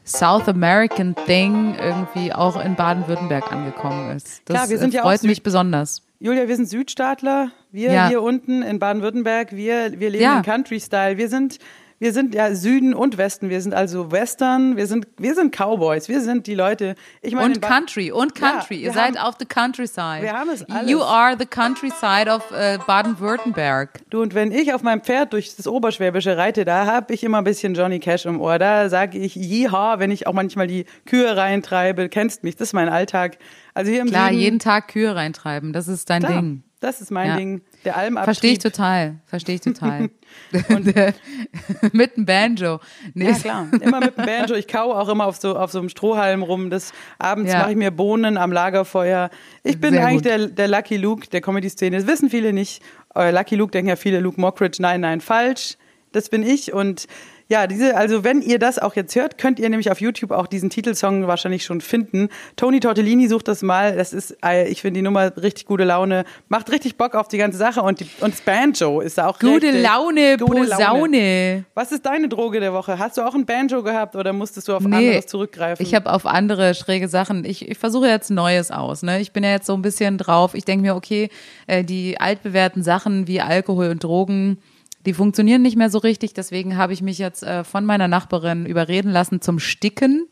South 0.05 0.47
American 0.47 1.15
Thing 1.25 1.75
irgendwie 1.79 2.31
auch 2.31 2.63
in 2.63 2.75
Baden-Württemberg 2.75 3.51
angekommen 3.51 4.15
ist. 4.15 4.41
Das 4.45 4.55
Klar, 4.55 4.69
wir 4.69 4.77
sind 4.77 4.93
ja 4.93 5.01
freut 5.01 5.21
Süd- 5.21 5.29
mich 5.29 5.43
besonders. 5.43 6.01
Julia, 6.19 6.47
wir 6.47 6.55
sind 6.55 6.69
Südstaatler, 6.69 7.49
wir 7.71 7.91
Ja. 7.91 8.07
hier 8.07 8.21
unten 8.21 8.61
in 8.61 8.79
Baden-Württemberg, 8.79 9.51
wir, 9.55 9.99
wir 9.99 10.09
leben 10.11 10.23
Ja. 10.23 10.37
in 10.37 10.43
Country-Style, 10.43 11.17
wir 11.17 11.27
sind, 11.27 11.59
wir 12.05 12.13
sind 12.13 12.35
ja 12.35 12.53
Süden 12.53 12.93
und 12.93 13.17
Westen, 13.17 13.49
wir 13.49 13.59
sind 13.61 13.73
also 13.73 14.11
Western, 14.11 14.77
wir 14.77 14.85
sind, 14.85 15.07
wir 15.17 15.33
sind 15.33 15.51
Cowboys, 15.55 16.07
wir 16.07 16.21
sind 16.21 16.45
die 16.45 16.53
Leute. 16.53 16.93
Ich 17.23 17.33
meine, 17.33 17.55
Und 17.55 17.61
Country, 17.63 18.11
und 18.11 18.39
Ja, 18.39 18.51
Country. 18.51 18.75
wir 18.77 18.83
Ihr 18.83 18.93
seid 18.93 19.17
haben- 19.17 19.27
auf 19.27 19.35
the 19.39 19.45
countryside. 19.47 20.21
Wir 20.21 20.33
haben 20.33 20.51
es 20.51 20.63
alles. 20.69 20.91
You 20.91 21.01
are 21.01 21.35
the 21.35 21.47
countryside 21.47 22.29
of 22.29 22.43
äh, 22.51 22.77
Baden-Württemberg. 22.85 24.01
Du, 24.11 24.21
und 24.21 24.35
wenn 24.35 24.51
ich 24.51 24.71
auf 24.75 24.83
meinem 24.83 25.01
Pferd 25.01 25.33
durch 25.33 25.55
das 25.55 25.65
Oberschwäbische 25.67 26.37
reite, 26.37 26.63
da 26.63 26.85
habe 26.85 27.11
ich 27.13 27.23
immer 27.23 27.39
ein 27.39 27.43
bisschen 27.43 27.73
Johnny 27.73 27.99
Cash 27.99 28.25
im 28.27 28.39
Ohr. 28.39 28.59
Da 28.59 28.87
sage 28.89 29.17
ich 29.17 29.33
Jiha, 29.35 29.97
wenn 29.97 30.11
ich 30.11 30.27
auch 30.27 30.33
manchmal 30.33 30.67
die 30.67 30.85
Kühe 31.07 31.35
reintreibe. 31.35 32.07
Kennst 32.09 32.43
mich, 32.43 32.55
das 32.55 32.69
ist 32.69 32.73
mein 32.73 32.87
Alltag. 32.87 33.39
Also 33.73 33.91
hier 33.91 34.01
im 34.01 34.09
Klar, 34.09 34.29
Süden, 34.29 34.39
jeden 34.39 34.59
Tag 34.59 34.89
Kühe 34.89 35.15
reintreiben, 35.15 35.73
das 35.73 35.87
ist 35.87 36.07
dein 36.09 36.21
klar, 36.21 36.33
Ding. 36.33 36.63
Das 36.81 37.01
ist 37.01 37.09
mein 37.09 37.27
Ja. 37.29 37.37
Ding. 37.37 37.61
Der 37.85 37.95
Almabtrieb. 37.97 38.25
Verstehe 38.25 38.51
ich 38.51 38.59
total, 38.59 39.15
verstehe 39.25 39.55
ich 39.55 39.61
total. 39.61 40.09
Und, 40.69 40.95
äh, 40.95 41.13
mit 41.93 42.17
dem 42.17 42.25
Banjo. 42.25 42.79
Nee, 43.13 43.29
Ja, 43.29 43.33
klar. 43.35 43.67
Immer 43.81 44.01
mit 44.01 44.17
dem 44.17 44.25
Banjo. 44.25 44.55
Ich 44.55 44.67
kau 44.67 44.93
auch 44.93 45.07
immer 45.09 45.25
auf 45.25 45.37
so, 45.37 45.55
auf 45.57 45.71
so 45.71 45.79
einem 45.79 45.89
Strohhalm 45.89 46.43
rum. 46.43 46.69
Das, 46.69 46.93
abends 47.17 47.51
Ja. 47.51 47.59
mache 47.59 47.71
ich 47.71 47.77
mir 47.77 47.91
Bohnen 47.91 48.37
am 48.37 48.51
Lagerfeuer. 48.51 49.29
Ich 49.63 49.79
bin 49.79 49.93
Sehr 49.93 50.05
eigentlich 50.05 50.23
gut. 50.23 50.25
der, 50.25 50.47
der 50.47 50.67
Lucky 50.67 50.97
Luke 50.97 51.27
der 51.29 51.41
Comedy-Szene. 51.41 51.97
Das 51.97 52.07
wissen 52.07 52.29
viele 52.29 52.51
nicht. 52.53 52.83
Äh, 53.15 53.31
Lucky 53.31 53.55
Luke 53.55 53.71
denken 53.71 53.89
ja 53.89 53.95
viele 53.95 54.19
Luke 54.19 54.39
Mockridge. 54.39 54.81
Nein, 54.81 55.01
nein, 55.01 55.21
falsch. 55.21 55.77
Das 56.11 56.29
bin 56.29 56.43
ich. 56.43 56.73
Und 56.73 57.07
ja, 57.47 57.67
diese, 57.67 57.95
also 57.95 58.23
wenn 58.23 58.41
ihr 58.41 58.57
das 58.57 58.79
auch 58.79 58.95
jetzt 58.95 59.15
hört, 59.15 59.37
könnt 59.37 59.59
ihr 59.59 59.69
nämlich 59.69 59.91
auf 59.91 60.01
YouTube 60.01 60.31
auch 60.31 60.47
diesen 60.47 60.71
Titelsong 60.71 61.27
wahrscheinlich 61.27 61.63
schon 61.63 61.79
finden. 61.79 62.29
Tony 62.55 62.79
Tortellini 62.79 63.27
sucht 63.27 63.47
das 63.47 63.61
mal. 63.61 63.95
Das 63.95 64.13
ist, 64.13 64.35
äh, 64.43 64.67
ich 64.67 64.81
finde 64.81 64.99
die 64.99 65.03
Nummer 65.03 65.31
richtig 65.37 65.67
gute 65.67 65.83
Laune. 65.83 66.25
Macht 66.49 66.71
richtig 66.71 66.97
Bock 66.97 67.13
auf 67.13 67.27
die 67.27 67.37
ganze 67.37 67.59
Sache. 67.59 67.83
Und, 67.83 67.99
die, 67.99 68.07
und 68.21 68.33
das 68.33 68.41
Banjo 68.41 68.99
ist 68.99 69.19
da 69.19 69.27
auch 69.27 69.37
Gute 69.37 69.67
richtig, 69.67 69.83
Laune, 69.83 70.37
gute 70.37 70.61
Posaune. 70.61 71.65
was 71.75 71.91
ist 71.91 72.03
deine 72.05 72.29
Droge 72.29 72.59
der 72.59 72.73
Woche? 72.73 72.97
Hast 72.97 73.17
du 73.17 73.21
auch 73.21 73.35
ein 73.35 73.45
Banjo 73.45 73.83
gehabt 73.83 74.15
oder 74.15 74.33
musstest 74.33 74.67
du 74.67 74.73
auf 74.73 74.83
Nee, 74.83 74.95
anderes 74.95 75.27
zurückgreifen? 75.27 75.85
Ich 75.85 75.93
habe 75.93 76.11
auf 76.11 76.25
andere 76.25 76.73
schräge 76.73 77.07
Sachen. 77.07 77.45
Ich, 77.45 77.69
ich 77.69 77.77
versuche 77.77 78.07
jetzt 78.07 78.31
Neues 78.31 78.71
aus. 78.71 79.03
Ne? 79.03 79.19
Ich 79.21 79.33
bin 79.33 79.43
ja 79.43 79.51
jetzt 79.51 79.67
so 79.67 79.75
ein 79.75 79.83
bisschen 79.83 80.17
drauf. 80.17 80.55
Ich 80.55 80.65
denke 80.65 80.81
mir, 80.81 80.95
okay, 80.95 81.29
äh, 81.67 81.83
die 81.83 82.19
altbewährten 82.19 82.81
Sachen 82.81 83.27
wie 83.27 83.39
Alkohol 83.39 83.89
und 83.89 84.03
Drogen, 84.03 84.57
die 85.05 85.13
funktionieren 85.13 85.61
nicht 85.61 85.75
mehr 85.77 85.89
so 85.89 85.97
richtig. 85.99 86.33
Deswegen 86.33 86.77
habe 86.77 86.93
ich 86.93 87.01
mich 87.01 87.17
jetzt 87.17 87.43
äh, 87.43 87.63
von 87.63 87.85
meiner 87.85 88.07
Nachbarin 88.07 88.65
überreden 88.65 89.11
lassen 89.11 89.41
zum 89.41 89.59
Sticken. 89.59 90.27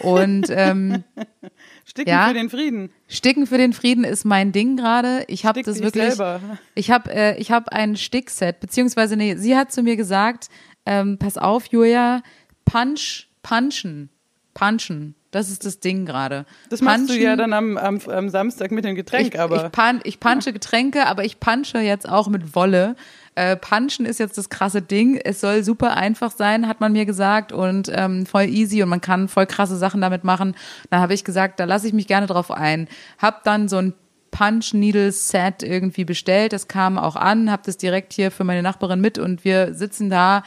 Und 0.00 0.46
ähm, 0.50 1.04
Sticken 1.86 2.10
Ja. 2.10 2.28
für 2.28 2.34
den 2.34 2.50
Frieden. 2.50 2.90
Sticken 3.08 3.46
für 3.46 3.56
den 3.58 3.72
Frieden 3.72 4.04
ist 4.04 4.24
mein 4.24 4.52
Ding 4.52 4.76
gerade. 4.76 5.24
Ich 5.28 5.46
habe 5.46 5.62
das 5.62 5.80
wirklich. 5.80 6.04
selber. 6.04 6.40
Ich 6.74 6.90
habe 6.90 7.10
äh, 7.14 7.38
ich 7.38 7.50
habe 7.50 7.72
ein 7.72 7.96
Stickset, 7.96 8.60
beziehungsweise 8.60 9.16
nee, 9.16 9.36
sie 9.36 9.56
hat 9.56 9.72
zu 9.72 9.82
mir 9.82 9.96
gesagt, 9.96 10.48
ähm, 10.86 11.16
pass 11.18 11.38
auf, 11.38 11.66
Julia, 11.66 12.22
Punch, 12.66 13.28
punchen, 13.42 14.10
punchen. 14.52 15.14
Das 15.30 15.50
ist 15.50 15.64
das 15.64 15.80
Ding 15.80 16.06
gerade. 16.06 16.44
Das 16.70 16.80
machst 16.80 17.04
du 17.08 17.14
Punchen- 17.14 17.22
ja 17.22 17.34
dann 17.34 17.52
am, 17.54 17.76
am, 17.76 17.98
am 18.06 18.28
Samstag 18.28 18.70
mit 18.70 18.84
dem 18.84 18.94
Getränk, 18.94 19.34
ich, 19.34 19.40
aber 19.40 19.66
ich, 19.66 19.72
pan, 19.72 20.00
ich 20.04 20.20
punche 20.20 20.52
Getränke, 20.52 21.06
aber 21.06 21.24
ich 21.24 21.40
punche 21.40 21.78
jetzt 21.80 22.08
auch 22.08 22.28
mit 22.28 22.54
Wolle. 22.54 22.94
Äh, 23.36 23.56
Punchen 23.56 24.06
ist 24.06 24.18
jetzt 24.18 24.38
das 24.38 24.48
krasse 24.48 24.80
Ding. 24.80 25.16
Es 25.16 25.40
soll 25.40 25.64
super 25.64 25.96
einfach 25.96 26.30
sein, 26.30 26.68
hat 26.68 26.80
man 26.80 26.92
mir 26.92 27.04
gesagt 27.04 27.52
und 27.52 27.90
ähm, 27.92 28.26
voll 28.26 28.44
easy 28.44 28.82
und 28.82 28.88
man 28.88 29.00
kann 29.00 29.28
voll 29.28 29.46
krasse 29.46 29.76
Sachen 29.76 30.00
damit 30.00 30.22
machen. 30.22 30.54
Da 30.90 31.00
habe 31.00 31.14
ich 31.14 31.24
gesagt, 31.24 31.58
da 31.58 31.64
lasse 31.64 31.86
ich 31.86 31.92
mich 31.92 32.06
gerne 32.06 32.26
drauf 32.26 32.50
ein. 32.50 32.88
Hab 33.18 33.42
dann 33.44 33.68
so 33.68 33.78
ein 33.78 33.94
Punch 34.30 34.74
Needle 34.74 35.12
Set 35.12 35.62
irgendwie 35.62 36.04
bestellt. 36.04 36.52
Das 36.52 36.68
kam 36.68 36.98
auch 36.98 37.16
an, 37.16 37.50
hab 37.50 37.62
das 37.64 37.76
direkt 37.76 38.12
hier 38.12 38.30
für 38.30 38.44
meine 38.44 38.62
Nachbarin 38.62 39.00
mit 39.00 39.18
und 39.18 39.44
wir 39.44 39.74
sitzen 39.74 40.10
da 40.10 40.42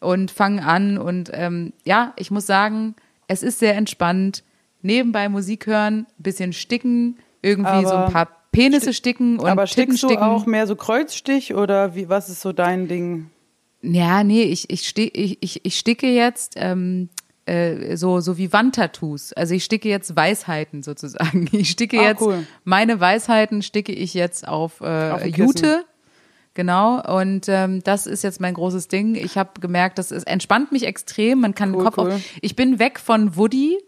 und 0.00 0.30
fangen 0.30 0.60
an 0.60 0.98
und 0.98 1.30
ähm, 1.32 1.72
ja, 1.84 2.12
ich 2.16 2.30
muss 2.30 2.46
sagen, 2.46 2.94
es 3.28 3.42
ist 3.42 3.58
sehr 3.58 3.76
entspannt. 3.76 4.42
Nebenbei 4.82 5.28
Musik 5.28 5.66
hören, 5.66 6.06
bisschen 6.18 6.52
sticken, 6.52 7.18
irgendwie 7.40 7.84
so 7.84 7.94
Aber 7.94 8.06
ein 8.06 8.12
paar 8.12 8.41
Penisse 8.52 8.92
sticken 8.92 9.38
und 9.38 9.46
aber 9.48 9.64
Titten 9.64 9.84
stickst 9.96 10.02
du 10.04 10.08
sticken. 10.08 10.22
auch 10.22 10.46
mehr 10.46 10.66
so 10.66 10.76
Kreuzstich 10.76 11.54
oder 11.54 11.94
wie, 11.94 12.08
was 12.08 12.28
ist 12.28 12.40
so 12.42 12.52
dein 12.52 12.86
Ding? 12.88 13.30
Ja, 13.82 14.22
nee, 14.22 14.42
ich, 14.44 14.70
ich, 14.70 14.86
ste 14.88 15.02
ich, 15.02 15.38
ich, 15.40 15.64
ich 15.64 15.76
sticke 15.78 16.06
jetzt 16.06 16.52
ähm, 16.56 17.08
äh, 17.46 17.96
so, 17.96 18.20
so 18.20 18.38
wie 18.38 18.52
Wandtattoos. 18.52 19.32
Also 19.32 19.54
ich 19.54 19.64
sticke 19.64 19.88
jetzt 19.88 20.14
Weisheiten 20.14 20.82
sozusagen. 20.84 21.48
Ich 21.52 21.70
sticke 21.70 21.98
Ah, 21.98 22.02
jetzt, 22.04 22.20
cool. 22.20 22.46
meine 22.64 23.00
Weisheiten 23.00 23.62
sticke 23.62 23.90
ich 23.92 24.14
jetzt 24.14 24.46
auf, 24.46 24.80
äh, 24.80 25.10
Auf. 25.10 25.24
Jute. 25.26 25.84
Genau, 26.54 27.00
und 27.18 27.46
ähm, 27.48 27.82
das 27.82 28.06
ist 28.06 28.22
jetzt 28.22 28.38
mein 28.38 28.52
großes 28.52 28.88
Ding. 28.88 29.14
Ich 29.14 29.38
habe 29.38 29.58
gemerkt, 29.58 29.96
das 29.98 30.12
ist, 30.12 30.24
entspannt 30.26 30.70
mich 30.70 30.84
extrem. 30.86 31.40
Man 31.40 31.54
kann 31.54 31.70
Cool, 31.70 31.78
den 31.78 31.84
Kopf 31.84 31.98
cool. 31.98 32.12
auf. 32.12 32.20
Ich 32.42 32.54
bin 32.56 32.78
weg 32.78 33.00
von 33.00 33.36
Woody. 33.36 33.78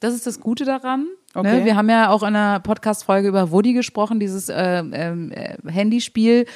Das 0.00 0.14
ist 0.14 0.26
das 0.26 0.40
Gute 0.40 0.64
daran. 0.64 1.06
Okay. 1.38 1.60
Ne? 1.60 1.64
Wir 1.64 1.76
haben 1.76 1.88
ja 1.88 2.10
auch 2.10 2.22
in 2.22 2.34
einer 2.34 2.60
Podcast-Folge 2.60 3.28
über 3.28 3.52
Woody 3.52 3.72
gesprochen, 3.72 4.18
dieses 4.18 4.48
äh, 4.48 4.82
ähm, 4.92 5.30
äh, 5.30 5.56
Handyspiel, 5.70 6.46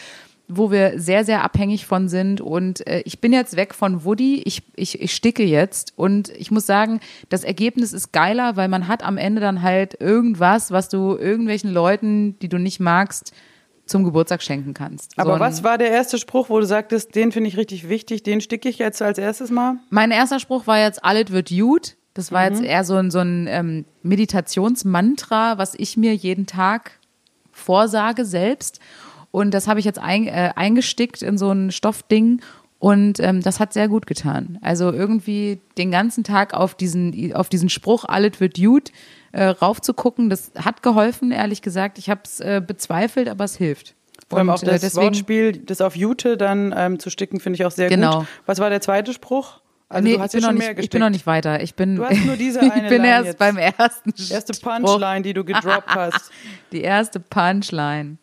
wo 0.49 0.73
wir 0.73 0.99
sehr, 0.99 1.25
sehr 1.25 1.45
abhängig 1.45 1.87
von 1.87 2.09
sind. 2.09 2.41
Und 2.41 2.85
äh, 2.87 3.03
ich 3.05 3.21
bin 3.21 3.33
jetzt 3.33 3.57
weg 3.57 3.75
von 3.75 4.05
Woody. 4.05 4.43
Ich, 4.45 4.63
ich, 4.75 5.01
ich 5.01 5.15
sticke 5.15 5.45
jetzt. 5.45 5.93
Und 5.97 6.31
ich 6.31 6.51
muss 6.51 6.67
sagen, 6.67 7.01
das 7.29 7.45
Ergebnis 7.45 7.93
ist 7.93 8.13
geiler, 8.13 8.57
weil 8.57 8.69
man 8.69 8.89
hat 8.89 9.05
am 9.05 9.19
Ende 9.19 9.41
dann 9.41 9.63
halt 9.63 10.01
irgendwas, 10.01 10.73
was 10.73 10.89
du 10.89 11.17
irgendwelchen 11.17 11.73
Leuten, 11.73 12.39
die 12.41 12.49
du 12.49 12.59
nicht 12.59 12.81
magst, 12.81 13.33
zum 13.87 14.05
Geburtstag 14.05 14.43
schenken 14.43 14.75
kannst. 14.75 15.13
Aber 15.17 15.35
So 15.35 15.41
was 15.41 15.63
war 15.63 15.79
der 15.79 15.91
erste 15.91 16.19
Spruch, 16.19 16.49
wo 16.51 16.59
du 16.59 16.67
sagtest, 16.67 17.15
den 17.15 17.31
finde 17.31 17.49
ich 17.49 17.57
richtig 17.57 17.89
wichtig, 17.89 18.23
den 18.23 18.41
sticke 18.41 18.69
ich 18.69 18.79
jetzt 18.79 19.01
als 19.01 19.19
erstes 19.19 19.51
mal? 19.51 19.77
Mein 19.91 20.11
erster 20.11 20.41
Spruch 20.41 20.67
war 20.67 20.79
jetzt, 20.79 21.05
alles 21.05 21.31
wird 21.31 21.51
gut. 21.51 21.97
Das 22.15 22.31
war 22.33 22.43
Mhm. 22.49 22.57
jetzt 22.57 22.65
eher 22.65 22.85
so 22.85 22.97
ein, 22.97 23.11
so 23.11 23.21
ein 23.21 23.47
ähm, 23.49 23.85
Meditationsmantra, 24.03 25.59
was 25.59 25.75
ich 25.77 25.97
mir 25.97 26.15
jeden 26.15 26.47
Tag 26.47 26.99
vorsage 27.53 28.25
selbst. 28.25 28.81
Und 29.31 29.53
das 29.55 29.67
habe 29.67 29.81
ich 29.81 29.87
jetzt 29.87 29.99
ein, 29.99 30.27
äh, 30.27 30.53
eingestickt 30.57 31.23
in 31.23 31.39
so 31.39 31.51
ein 31.51 31.71
Stoffding. 31.71 32.41
Und 32.79 33.21
ähm, 33.21 33.41
das 33.43 33.61
hat 33.61 33.73
sehr 33.73 33.89
gut 33.89 34.07
getan. 34.07 34.59
Also 34.61 34.93
irgendwie 34.93 35.61
den 35.79 35.91
ganzen 35.93 36.25
Tag 36.25 36.53
auf 36.53 36.75
diesen, 36.75 37.33
auf 37.35 37.49
diesen 37.49 37.69
Spruch, 37.69 38.05
alles 38.05 38.41
wird 38.41 38.57
gut, 38.57 38.91
äh, 39.31 39.45
raufzugucken, 39.45 40.29
das 40.29 40.51
hat 40.59 40.83
geholfen, 40.83 41.31
ehrlich 41.31 41.63
gesagt. 41.63 41.97
Ich 41.99 42.11
habe 42.11 42.23
es 42.25 42.41
äh, 42.41 42.61
bezweifelt, 42.67 43.29
aber 43.29 43.45
es 43.45 43.57
hilft. 43.57 43.95
Vor 44.29 44.39
allem 44.41 44.51
auch 44.51 44.61
das 44.61 44.69
äh, 44.83 44.87
deswegen- 44.87 45.05
Wortspiel, 45.07 45.53
das 45.59 45.81
auf 45.81 45.95
Jute 45.97 46.37
dann 46.37 46.75
ähm, 46.77 46.99
zu 46.99 47.09
sticken, 47.09 47.39
finde 47.39 47.55
ich 47.57 47.65
auch 47.65 47.71
sehr 47.71 47.89
Genau. 47.89 48.21
gut. 48.21 48.27
Was 48.47 48.59
war 48.59 48.69
der 48.69 48.81
zweite 48.81 49.13
Spruch? 49.13 49.61
Also 49.93 50.09
nee, 50.09 50.15
du 50.17 50.21
hast 50.21 50.35
ich, 50.35 50.41
bin 50.41 50.43
ja 50.43 50.47
noch 50.47 50.49
schon 50.49 50.55
nicht, 50.59 50.77
mehr 50.77 50.85
ich 50.85 50.91
bin 50.91 51.01
noch 51.01 51.11
nicht 51.11 51.27
weiter. 51.27 51.63
Ich 51.63 51.75
bin, 51.75 51.97
Du 51.97 52.05
hast 52.05 52.25
nur 52.25 52.37
diese 52.37 52.61
ich 52.65 52.73
eine 52.73 52.89
bin 52.89 53.03
Line 53.03 53.09
erst 53.09 53.27
jetzt. 53.27 53.39
beim 53.39 53.57
ersten 53.59 54.13
Die 54.13 54.33
erste. 54.33 54.53
Punchline, 54.61 55.23
die 55.23 55.33
du 55.35 55.45
gedroppt 55.45 55.89
hast. 55.95 56.31
Die 56.73 56.81
erste 56.83 57.21
Punchline. 57.21 58.17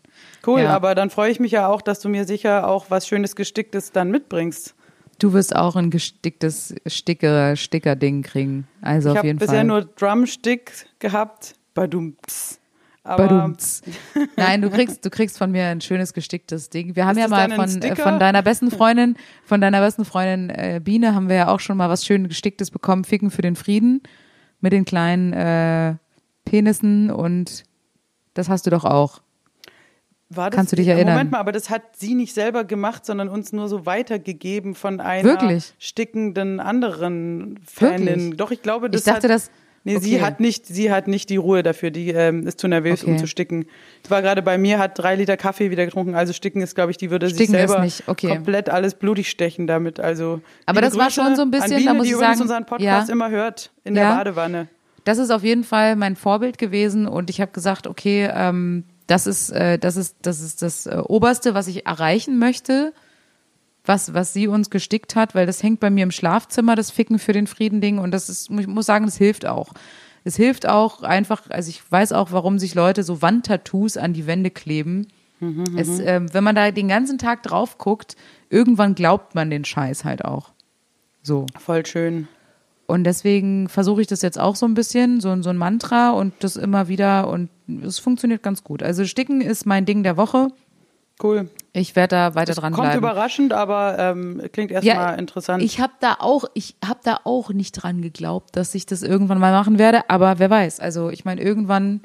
Cool, 0.46 0.62
Ja. 0.62 0.70
aber 0.76 0.96
dann 0.96 1.10
freue 1.10 1.32
ich 1.32 1.40
mich 1.40 1.52
ja 1.52 1.68
auch, 1.68 1.82
dass 1.82 2.00
du 2.00 2.10
mir 2.10 2.26
sicher 2.26 2.68
auch 2.68 2.86
was 2.90 3.08
Schönes 3.08 3.36
Gesticktes 3.36 3.92
dann 3.92 4.10
mitbringst. 4.10 4.74
Du 5.20 5.34
wirst 5.34 5.54
auch 5.56 5.76
ein 5.76 5.90
gesticktes 5.90 6.74
Sticker, 6.88 7.56
Sticker-Ding 7.58 8.24
kriegen. 8.24 8.68
Also 8.82 9.10
ich 9.10 9.12
auf 9.12 9.18
habe 9.18 9.28
jeden 9.28 9.40
bisher 9.40 9.56
Fall. 9.58 9.64
nur 9.66 9.82
Drumstick 9.84 10.72
gehabt. 11.00 11.56
Badumts. 11.74 12.59
Aber. 13.10 13.54
Nein, 14.36 14.62
du 14.62 14.70
kriegst, 14.70 15.04
du 15.04 15.10
kriegst 15.10 15.38
von 15.38 15.52
mir 15.52 15.66
ein 15.66 15.82
schönes 15.82 16.14
gesticktes 16.14 16.70
Ding. 16.70 16.96
Wir 16.96 17.06
haben 17.06 17.18
Ist 17.18 17.24
ja 17.24 17.28
mal 17.28 17.50
von, 17.50 17.82
äh, 17.82 17.96
von 17.96 18.20
deiner 18.20 18.44
besten 18.44 18.70
Freundin, 18.70 19.16
von 19.44 19.62
deiner 19.62 19.82
besten 19.82 20.06
Freundin 20.06 20.50
äh, 20.50 20.80
Biene 20.84 21.16
haben 21.16 21.28
wir 21.28 21.36
ja 21.36 21.48
auch 21.48 21.60
schon 21.60 21.78
mal 21.78 21.90
was 21.90 22.06
schön 22.06 22.28
gesticktes 22.28 22.70
bekommen. 22.70 23.04
Ficken 23.04 23.32
für 23.32 23.42
den 23.42 23.56
Frieden 23.56 24.04
mit 24.62 24.74
den 24.74 24.86
kleinen 24.86 25.34
äh, 25.34 25.96
Penissen 26.46 27.10
und 27.10 27.64
das 28.34 28.48
hast 28.48 28.66
du 28.66 28.70
doch 28.70 28.86
auch. 28.86 29.22
war 30.30 30.52
das, 30.52 30.56
Kannst 30.56 30.72
du 30.72 30.76
dich 30.76 30.88
erinnern? 30.88 31.16
Moment 31.16 31.32
mal, 31.32 31.40
aber 31.40 31.52
das 31.52 31.70
hat 31.70 31.82
sie 31.98 32.14
nicht 32.14 32.34
selber 32.34 32.64
gemacht, 32.64 33.06
sondern 33.06 33.28
uns 33.28 33.54
nur 33.54 33.68
so 33.68 33.86
weitergegeben 33.86 34.76
von 34.76 35.00
einer 35.02 35.24
Wirklich? 35.24 35.74
stickenden 35.80 36.60
anderen 36.60 37.60
Fanin. 37.66 38.06
Wirklich? 38.06 38.38
Doch, 38.38 38.52
ich 38.52 38.62
glaube, 38.62 38.90
das 38.90 39.02
Ich 39.02 39.06
dachte, 39.06 39.28
hat, 39.28 39.36
das. 39.36 39.50
Nee, 39.84 39.98
sie 40.00 40.16
okay. 40.16 40.24
hat 40.26 40.40
nicht, 40.40 40.66
sie 40.66 40.92
hat 40.92 41.08
nicht 41.08 41.30
die 41.30 41.38
Ruhe 41.38 41.64
dafür. 41.64 41.90
Die 41.92 42.10
ähm, 42.10 42.46
ist 42.46 42.60
zu 42.60 42.68
nervös, 42.68 43.04
um 43.04 43.14
Okay. 43.14 43.22
zu 43.22 43.28
sticken. 43.28 43.66
Ich 44.04 44.12
war 44.12 44.22
gerade 44.22 44.42
bei 44.42 44.58
mir, 44.58 44.78
hat 44.80 45.00
drei 45.00 45.16
Liter 45.16 45.38
Kaffee 45.38 45.72
wieder 45.72 45.86
getrunken. 45.86 46.16
Also 46.16 46.34
sticken 46.34 46.62
ist, 46.62 46.76
glaube 46.76 46.92
ich, 46.92 46.98
die 46.98 47.10
würde 47.12 47.28
sich 47.28 47.36
Sticken 47.38 47.56
ist 47.56 47.70
selber 47.70 47.84
nicht, 47.84 48.04
okay. 48.08 48.28
komplett 48.28 48.70
alles 48.70 48.94
blutig 48.96 49.30
stechen 49.30 49.68
damit. 49.68 50.00
Also 50.00 50.42
Aber 50.66 50.82
das 50.82 50.98
war 50.98 51.06
Grüße 51.08 51.22
schon 51.22 51.36
so 51.36 51.42
ein 51.44 51.52
bisschen, 51.52 51.78
Biene, 51.78 51.86
da 51.86 51.94
muss 51.94 52.06
die 52.08 52.14
ich 52.14 52.18
sagen, 52.20 52.42
unseren 52.42 52.66
Podcast 52.66 53.08
ja. 53.08 53.14
immer 53.14 53.30
hört 53.30 53.72
in 53.86 53.96
Ja. 53.96 54.10
der 54.10 54.16
Badewanne. 54.18 54.68
das 55.06 55.18
ist 55.18 55.32
auf 55.32 55.44
jeden 55.44 55.64
Fall 55.64 55.96
mein 55.96 56.16
Vorbild 56.16 56.58
gewesen 56.58 57.08
und 57.08 57.30
ich 57.30 57.40
habe 57.42 57.52
gesagt, 57.52 57.88
okay, 57.88 58.30
ähm, 58.34 58.84
das 59.08 59.26
ist, 59.28 59.50
äh, 59.50 59.80
das 59.80 59.96
ist, 59.96 60.18
das 60.22 60.40
ist 60.42 60.62
das 60.62 60.86
äh, 60.86 60.98
Oberste, 61.08 61.54
was 61.56 61.68
ich 61.68 61.86
erreichen 61.88 62.38
möchte, 62.38 62.94
was, 63.86 64.14
was 64.14 64.34
sie 64.34 64.48
uns 64.48 64.70
gestickt 64.70 65.16
hat, 65.16 65.36
weil 65.36 65.46
das 65.46 65.64
hängt 65.64 65.80
bei 65.80 65.90
mir 65.90 66.04
im 66.04 66.12
Schlafzimmer, 66.12 66.76
das 66.76 66.92
Ficken 66.92 67.20
für 67.20 67.34
den 67.34 67.48
Frieden-Ding 67.48 67.98
und 67.98 68.12
das 68.12 68.30
ist, 68.30 68.50
ich 68.50 68.68
muss 68.68 68.86
sagen, 68.86 69.06
das 69.06 69.18
hilft 69.18 69.46
auch. 69.46 69.74
Es 70.24 70.36
hilft 70.36 70.68
auch 70.68 71.02
einfach, 71.02 71.50
also 71.50 71.70
ich 71.70 71.82
weiß 71.90 72.12
auch, 72.12 72.32
warum 72.32 72.60
sich 72.60 72.76
Leute 72.76 73.04
so 73.04 73.22
Wandtattoos 73.22 73.98
an 73.98 74.14
die 74.14 74.28
Wände 74.28 74.52
kleben. 74.52 75.08
es, 75.78 76.00
ähm, 76.00 76.34
wenn 76.34 76.44
man 76.44 76.56
da 76.56 76.72
den 76.72 76.90
ganzen 76.90 77.18
Tag 77.18 77.44
drauf 77.44 77.78
guckt, 77.78 78.16
irgendwann 78.50 78.96
glaubt 78.96 79.36
man 79.36 79.50
den 79.50 79.64
Scheiß 79.64 80.04
halt 80.04 80.26
auch. 80.26 80.52
So. 81.24 81.46
Voll 81.58 81.86
schön. 81.86 82.28
Und 82.88 83.04
deswegen 83.04 83.70
versuche 83.70 84.02
ich 84.02 84.08
das 84.08 84.24
jetzt 84.24 84.40
auch 84.40 84.56
so 84.56 84.66
ein 84.66 84.74
bisschen, 84.74 85.22
so, 85.22 85.40
so 85.44 85.52
ein 85.52 85.58
Mantra 85.58 86.10
und 86.10 86.34
das 86.40 86.56
immer 86.56 86.88
wieder 86.88 87.30
und 87.30 87.50
es 87.84 88.00
funktioniert 88.00 88.42
ganz 88.42 88.64
gut. 88.64 88.82
Also 88.82 89.06
Sticken 89.06 89.42
ist 89.42 89.68
mein 89.68 89.86
Ding 89.86 90.02
der 90.02 90.18
Woche. 90.18 90.48
Cool. 91.22 91.50
Ich 91.74 91.96
werde 91.96 92.16
da 92.16 92.36
weiter 92.36 92.54
Das 92.54 92.58
dran 92.58 92.74
kommt 92.74 92.88
bleiben. 92.88 93.00
überraschend, 93.00 93.52
aber 93.54 93.98
ähm, 94.00 94.42
klingt 94.54 94.72
erstmal 94.72 95.20
interessant. 95.20 95.62
Ich 95.62 95.80
habe 95.80 95.94
da 96.00 96.16
auch, 96.20 96.46
ich 96.54 96.76
habe 96.86 97.00
da 97.04 97.20
auch 97.26 97.50
nicht 97.52 97.74
dran 97.74 98.02
geglaubt, 98.02 98.56
dass 98.56 98.74
ich 98.74 98.86
das 98.86 99.04
irgendwann 99.04 99.40
mal 99.40 99.52
machen 99.52 99.78
werde, 99.80 100.10
aber 100.10 100.40
wer 100.40 100.50
weiß. 100.50 100.80
Also 100.80 101.10
ich 101.10 101.26
meine, 101.26 101.42
irgendwann 101.42 102.02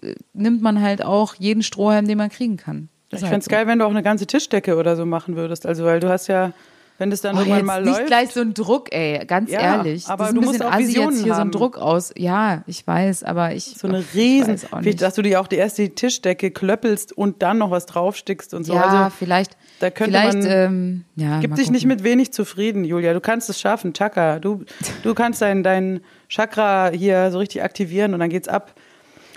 äh, 0.00 0.14
nimmt 0.32 0.62
man 0.62 0.80
halt 0.80 1.04
auch 1.04 1.34
jeden 1.34 1.62
Strohhalm, 1.62 2.06
den 2.06 2.18
man 2.18 2.30
kriegen 2.30 2.56
kann. 2.56 2.88
Ich 3.08 3.16
Ist 3.16 3.22
halt 3.22 3.30
fände 3.30 3.38
es 3.40 3.44
so. 3.46 3.50
geil, 3.50 3.66
wenn 3.66 3.78
du 3.80 3.84
auch 3.84 3.90
eine 3.90 4.02
ganze 4.02 4.26
Tischdecke 4.26 4.76
oder 4.76 4.96
so 4.96 5.06
machen 5.06 5.36
würdest. 5.36 5.66
Also, 5.66 5.84
weil 5.84 6.00
du 6.00 6.08
hast 6.08 6.26
ja, 6.28 6.52
wenn 6.98 7.10
das 7.10 7.20
dann 7.20 7.36
Oh, 7.36 7.40
irgendwann 7.40 7.64
mal 7.66 7.82
nicht 7.82 7.92
läuft. 7.94 8.06
gleich 8.06 8.30
so 8.30 8.40
ein 8.40 8.54
Druck, 8.54 8.92
ey, 8.94 9.24
ganz 9.26 9.50
Ja, 9.50 9.60
ehrlich. 9.60 10.06
aber 10.08 10.32
du 10.32 10.40
musst 10.40 10.64
auch 10.64 10.70
assi 10.72 10.88
Visionen 10.88 11.10
jetzt 11.16 11.24
hier 11.24 11.34
so 11.34 11.40
haben. 11.40 11.48
ein 11.48 11.52
Druck 11.52 11.76
aus. 11.78 12.12
Ja, 12.16 12.62
ich 12.66 12.86
weiß, 12.86 13.22
aber 13.24 13.52
ich 13.54 13.64
so 13.76 13.86
eine 13.88 14.02
riesen, 14.14 14.58
nicht. 14.80 15.02
dass 15.02 15.14
du 15.14 15.22
dir 15.22 15.40
auch 15.40 15.46
die 15.46 15.56
erste 15.56 15.88
Tischdecke 15.94 16.50
klöppelst 16.50 17.12
und 17.12 17.42
dann 17.42 17.58
noch 17.58 17.70
was 17.70 17.86
draufstickst 17.86 18.54
und 18.54 18.64
so. 18.64 18.74
ja, 18.74 18.82
also 18.82 19.16
vielleicht, 19.18 19.56
da 19.80 19.90
könnte 19.90 20.12
vielleicht, 20.18 20.38
man- 20.38 20.46
ähm, 20.46 21.04
ja, 21.16 21.40
gib 21.40 21.54
dich 21.54 21.70
nicht 21.70 21.82
gucken. 21.82 21.96
mit 21.96 22.04
wenig 22.04 22.32
zufrieden, 22.32 22.84
Julia. 22.84 23.12
Du 23.12 23.20
kannst 23.20 23.50
es 23.50 23.60
schaffen, 23.60 23.92
Chakra. 23.92 24.38
Du, 24.38 24.64
du 25.02 25.14
kannst 25.14 25.42
dein, 25.42 25.62
dein 25.62 26.00
Chakra 26.28 26.90
hier 26.90 27.30
so 27.30 27.38
richtig 27.38 27.62
aktivieren 27.62 28.14
und 28.14 28.20
dann 28.20 28.30
geht's 28.30 28.48
ab. 28.48 28.74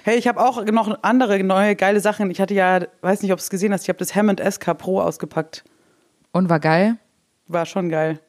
Hey, 0.03 0.17
ich 0.17 0.29
habe 0.29 0.39
auch 0.39 0.63
noch 0.65 0.99
andere 1.03 1.43
neue 1.43 1.75
geile 1.75 1.99
Sachen. 1.99 2.31
Ich 2.31 2.39
hatte 2.39 2.53
ja, 2.53 2.79
weiß 3.01 3.21
nicht, 3.21 3.33
ob 3.33 3.39
du 3.39 3.41
es 3.43 3.49
gesehen 3.49 3.73
hast, 3.73 3.83
ich 3.83 3.89
habe 3.89 3.99
das 3.99 4.15
Hammond 4.15 4.39
SK 4.39 4.73
Pro 4.77 5.01
ausgepackt. 5.01 5.65
Und 6.31 6.49
war 6.49 6.59
geil. 6.61 6.95
War 7.49 7.65
schon 7.65 7.89
geil. 7.89 8.19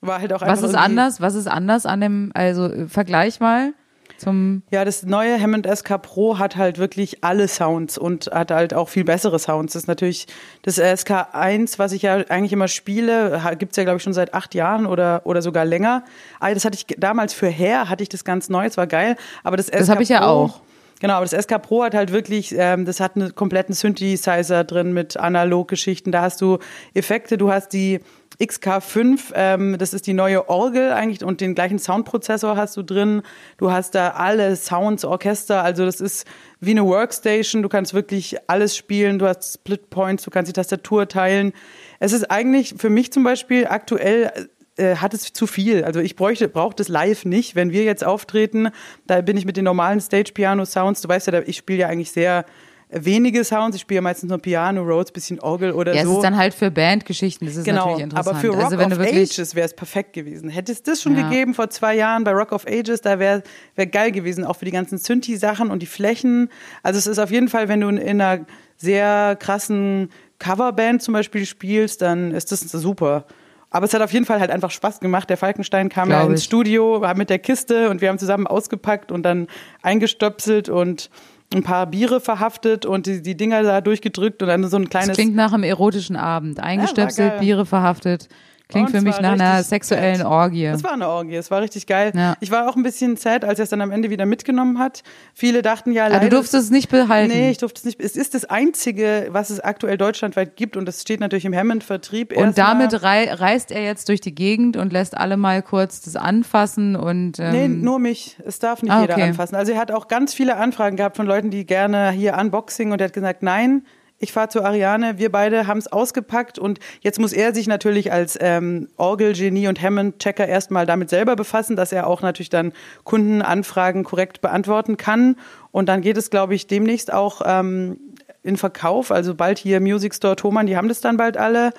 War 0.00 0.20
halt 0.20 0.32
auch 0.32 0.40
Was 0.40 0.48
einfach 0.48 0.62
ist 0.62 0.68
irgendwie- 0.70 0.84
anders? 0.84 1.20
Was 1.20 1.34
ist 1.34 1.48
anders 1.48 1.84
an 1.84 2.00
dem, 2.00 2.30
also 2.34 2.66
äh, 2.66 2.86
Vergleich 2.86 3.40
mal 3.40 3.74
zum, 4.16 4.62
Ja, 4.70 4.84
das 4.84 5.04
neue 5.04 5.40
Hammond 5.40 5.66
SK 5.66 5.98
Pro 6.02 6.38
hat 6.38 6.56
halt 6.56 6.78
wirklich 6.78 7.22
alle 7.22 7.46
Sounds 7.46 7.98
und 7.98 8.26
hat 8.32 8.50
halt 8.50 8.74
auch 8.74 8.88
viel 8.88 9.04
bessere 9.04 9.38
Sounds. 9.38 9.74
Das 9.74 9.82
ist 9.82 9.86
natürlich 9.88 10.26
das 10.62 10.78
SK1, 10.78 11.78
was 11.78 11.92
ich 11.92 12.02
ja 12.02 12.14
eigentlich 12.28 12.52
immer 12.52 12.68
spiele, 12.68 13.40
gibt's 13.58 13.76
ja, 13.76 13.84
glaube 13.84 13.98
ich, 13.98 14.02
schon 14.02 14.12
seit 14.12 14.34
acht 14.34 14.54
Jahren 14.54 14.86
oder, 14.86 15.22
oder 15.24 15.42
sogar 15.42 15.64
länger. 15.64 16.04
Ah, 16.40 16.52
das 16.54 16.64
hatte 16.64 16.76
ich 16.76 16.86
damals 16.98 17.32
für 17.32 17.48
Hair, 17.48 17.88
hatte 17.88 18.02
ich 18.02 18.08
das 18.08 18.24
ganz 18.24 18.48
neu, 18.48 18.66
es 18.66 18.76
war 18.76 18.86
geil. 18.86 19.16
Aber 19.44 19.56
das 19.56 19.66
SK 19.66 19.78
Das 19.78 19.88
hab 19.88 20.00
ich 20.00 20.08
ja 20.08 20.18
Pro, 20.20 20.26
auch. 20.26 20.60
Genau, 21.00 21.14
aber 21.14 21.24
das 21.26 21.44
SK 21.44 21.58
Pro 21.62 21.84
hat 21.84 21.94
halt 21.94 22.10
wirklich, 22.12 22.52
ähm, 22.58 22.84
das 22.84 22.98
hat 22.98 23.14
einen 23.14 23.32
kompletten 23.36 23.72
Synthesizer 23.72 24.64
drin 24.64 24.92
mit 24.92 25.16
Analoggeschichten. 25.16 26.10
Da 26.10 26.22
hast 26.22 26.40
du 26.40 26.58
Effekte, 26.92 27.38
du 27.38 27.52
hast 27.52 27.68
die 27.72 28.00
XK5, 28.40 29.32
ähm, 29.34 29.76
das 29.78 29.92
ist 29.92 30.06
die 30.06 30.12
neue 30.12 30.48
Orgel 30.48 30.92
eigentlich 30.92 31.24
und 31.24 31.40
den 31.40 31.56
gleichen 31.56 31.80
Soundprozessor 31.80 32.56
hast 32.56 32.76
du 32.76 32.82
drin. 32.82 33.22
Du 33.56 33.72
hast 33.72 33.96
da 33.96 34.10
alle 34.10 34.54
Sounds, 34.54 35.04
Orchester, 35.04 35.64
also 35.64 35.84
das 35.84 36.00
ist 36.00 36.26
wie 36.60 36.70
eine 36.70 36.84
Workstation. 36.84 37.62
Du 37.62 37.68
kannst 37.68 37.94
wirklich 37.94 38.36
alles 38.46 38.76
spielen. 38.76 39.18
Du 39.18 39.26
hast 39.26 39.54
Split 39.54 39.90
Points, 39.90 40.22
du 40.22 40.30
kannst 40.30 40.48
die 40.48 40.52
Tastatur 40.52 41.08
teilen. 41.08 41.52
Es 41.98 42.12
ist 42.12 42.30
eigentlich 42.30 42.74
für 42.78 42.90
mich 42.90 43.12
zum 43.12 43.24
Beispiel 43.24 43.66
aktuell 43.66 44.48
äh, 44.76 44.94
hat 44.96 45.14
es 45.14 45.32
zu 45.32 45.48
viel. 45.48 45.82
Also 45.82 45.98
ich 45.98 46.14
bräuchte, 46.14 46.48
brauche 46.48 46.76
das 46.76 46.86
live 46.86 47.24
nicht. 47.24 47.56
Wenn 47.56 47.72
wir 47.72 47.82
jetzt 47.82 48.04
auftreten, 48.04 48.68
da 49.08 49.20
bin 49.20 49.36
ich 49.36 49.44
mit 49.44 49.56
den 49.56 49.64
normalen 49.64 50.00
Stage-Piano-Sounds, 50.00 51.00
du 51.00 51.08
weißt 51.08 51.26
ja, 51.26 51.42
ich 51.44 51.56
spiele 51.56 51.80
ja 51.80 51.88
eigentlich 51.88 52.12
sehr 52.12 52.44
wenige 52.90 53.44
Sounds. 53.44 53.76
Ich 53.76 53.82
spiele 53.82 53.96
ja 53.96 54.02
meistens 54.02 54.28
nur 54.30 54.38
Piano, 54.38 54.82
Rhodes, 54.82 55.12
bisschen 55.12 55.40
Orgel 55.40 55.72
oder 55.72 55.94
ja, 55.94 56.02
es 56.02 56.06
so. 56.08 56.16
ist 56.16 56.22
dann 56.22 56.36
halt 56.36 56.54
für 56.54 56.70
Bandgeschichten, 56.70 57.46
das 57.46 57.56
ist 57.56 57.64
Genau, 57.64 57.86
natürlich 57.86 58.04
interessant. 58.04 58.28
aber 58.28 58.38
für 58.40 58.48
Rock 58.48 58.72
also 58.72 58.76
of 58.78 58.98
Ages 59.00 59.54
wäre 59.54 59.66
es 59.66 59.74
perfekt 59.74 60.12
gewesen. 60.14 60.48
Hätte 60.48 60.72
es 60.72 60.82
das 60.82 61.02
schon 61.02 61.16
Ja. 61.16 61.28
gegeben 61.28 61.54
vor 61.54 61.68
zwei 61.70 61.94
Jahren 61.94 62.24
bei 62.24 62.32
Rock 62.32 62.52
of 62.52 62.66
Ages, 62.66 63.00
da 63.02 63.18
wäre 63.18 63.42
wär 63.76 63.86
geil 63.86 64.10
gewesen, 64.12 64.44
auch 64.44 64.56
für 64.56 64.64
die 64.64 64.70
ganzen 64.70 64.98
Synthi-Sachen 64.98 65.70
und 65.70 65.80
die 65.82 65.86
Flächen. 65.86 66.48
Also 66.82 66.98
es 66.98 67.06
ist 67.06 67.18
auf 67.18 67.30
jeden 67.30 67.48
Fall, 67.48 67.68
wenn 67.68 67.80
du 67.80 67.88
in 67.88 67.98
einer 67.98 68.46
sehr 68.76 69.36
krassen 69.38 70.10
Coverband 70.38 71.02
zum 71.02 71.14
Beispiel 71.14 71.44
spielst, 71.46 72.00
dann 72.00 72.30
ist 72.30 72.52
das 72.52 72.60
super. 72.60 73.26
Aber 73.70 73.84
es 73.84 73.92
hat 73.92 74.00
auf 74.00 74.12
jeden 74.14 74.24
Fall 74.24 74.40
halt 74.40 74.50
einfach 74.50 74.70
Spaß 74.70 75.00
gemacht. 75.00 75.28
Der 75.28 75.36
Falkenstein 75.36 75.90
kam 75.90 76.08
ja 76.10 76.22
ins 76.24 76.40
ich. 76.40 76.44
Studio 76.46 77.02
war 77.02 77.14
mit 77.14 77.28
der 77.28 77.38
Kiste 77.38 77.90
und 77.90 78.00
wir 78.00 78.08
haben 78.08 78.18
zusammen 78.18 78.46
ausgepackt 78.46 79.12
und 79.12 79.24
dann 79.24 79.46
eingestöpselt 79.82 80.68
und 80.70 81.10
ein 81.54 81.62
paar 81.62 81.86
Biere 81.86 82.20
verhaftet 82.20 82.84
und 82.84 83.06
die, 83.06 83.22
die 83.22 83.36
Dinger 83.36 83.62
da 83.62 83.80
durchgedrückt 83.80 84.42
und 84.42 84.48
dann 84.48 84.68
so 84.68 84.76
ein 84.76 84.84
das 84.84 84.90
kleines 84.90 85.16
klingt 85.16 85.34
nach 85.34 85.52
einem 85.52 85.62
erotischen 85.62 86.16
Abend. 86.16 86.60
Eingestöpselt, 86.60 87.30
geil. 87.30 87.40
Biere 87.40 87.66
verhaftet. 87.66 88.28
Klingt 88.68 88.88
Und 88.88 88.96
für 88.98 89.02
mich 89.02 89.18
nach 89.18 89.32
einer 89.32 89.62
sexuellen. 89.62 90.26
Orgie. 90.26 90.66
Es 90.66 90.84
war 90.84 90.92
eine 90.92 91.08
Orgie, 91.08 91.36
es 91.36 91.50
war 91.50 91.62
richtig 91.62 91.86
geil. 91.86 92.12
Ja. 92.14 92.34
Ich 92.40 92.50
war 92.50 92.68
auch 92.68 92.76
ein 92.76 92.82
bisschen 92.82 93.16
sad, 93.16 93.42
als 93.42 93.58
er 93.58 93.62
es 93.62 93.70
dann 93.70 93.80
am 93.80 93.90
Ende 93.90 94.10
wieder 94.10 94.26
mitgenommen 94.26 94.78
hat. 94.78 95.02
Viele 95.32 95.62
dachten 95.62 95.90
ja, 95.92 96.02
Aber 96.04 96.12
leider. 96.14 96.26
Ah, 96.26 96.28
du 96.28 96.36
durftest 96.36 96.64
es 96.64 96.70
nicht 96.70 96.90
behalten. 96.90 97.32
Nee, 97.32 97.50
ich 97.50 97.56
durfte 97.56 97.78
es 97.78 97.84
nicht. 97.86 97.98
Es 97.98 98.14
ist 98.14 98.34
das 98.34 98.44
einzige, 98.44 99.28
was 99.30 99.48
es 99.48 99.60
aktuell 99.60 99.96
deutschlandweit 99.96 100.56
gibt 100.56 100.76
und 100.76 100.84
das 100.84 101.00
steht 101.00 101.20
natürlich 101.20 101.46
im 101.46 101.54
Hammond-Vertrieb. 101.56 102.36
und 102.36 102.58
damit 102.58 103.02
rei 103.02 103.32
reist 103.32 103.70
er 103.72 103.82
jetzt 103.82 104.08
durch 104.10 104.20
die 104.20 104.34
Gegend 104.34 104.76
und 104.76 104.92
lässt 104.92 105.16
alle 105.16 105.38
mal 105.38 105.62
kurz 105.62 106.02
das 106.02 106.16
anfassen 106.16 106.94
und 106.94 107.38
ähm, 107.38 107.52
Nee, 107.52 107.68
nur 107.68 107.98
mich. 107.98 108.36
Es 108.44 108.58
darf 108.58 108.82
nicht 108.82 108.92
Ah, 108.92 109.00
jeder 109.00 109.14
okay. 109.14 109.22
anfassen. 109.24 109.54
Also 109.56 109.72
er 109.72 109.78
hat 109.78 109.90
auch 109.92 110.08
ganz 110.08 110.34
viele 110.34 110.56
Anfragen 110.58 110.96
gehabt 110.98 111.16
von 111.16 111.26
Leuten, 111.26 111.50
die 111.50 111.64
gerne 111.64 112.10
hier 112.10 112.36
Unboxing 112.36 112.92
und 112.92 113.00
er 113.00 113.06
hat 113.06 113.14
gesagt, 113.14 113.42
nein, 113.42 113.86
ich 114.18 114.32
fahre 114.32 114.48
zu 114.48 114.64
Ariane, 114.64 115.18
wir 115.18 115.30
beide 115.30 115.66
haben 115.66 115.78
es 115.78 115.90
ausgepackt 115.90 116.58
und 116.58 116.80
jetzt 117.00 117.20
muss 117.20 117.32
er 117.32 117.54
sich 117.54 117.68
natürlich 117.68 118.12
als 118.12 118.36
ähm, 118.40 118.88
Orgel-Genie 118.96 119.68
und 119.68 119.80
Hammond-Checker 119.80 120.46
erstmal 120.46 120.86
damit 120.86 121.08
selber 121.08 121.36
befassen, 121.36 121.76
dass 121.76 121.92
er 121.92 122.06
auch 122.06 122.20
natürlich 122.20 122.50
dann 122.50 122.72
Kundenanfragen 123.04 124.02
korrekt 124.02 124.40
beantworten 124.40 124.96
kann. 124.96 125.36
Und 125.70 125.88
dann 125.88 126.00
geht 126.00 126.16
es, 126.16 126.30
glaube 126.30 126.54
ich, 126.54 126.66
demnächst 126.66 127.12
auch 127.12 127.42
ähm, 127.44 127.98
in 128.42 128.56
Verkauf, 128.56 129.12
also 129.12 129.34
bald 129.34 129.58
hier 129.58 129.80
Music 129.80 130.14
Store 130.14 130.34
Thomann, 130.34 130.66
die 130.66 130.76
haben 130.76 130.88
das 130.88 131.00
dann 131.00 131.16
bald 131.16 131.36
alle. 131.36 131.72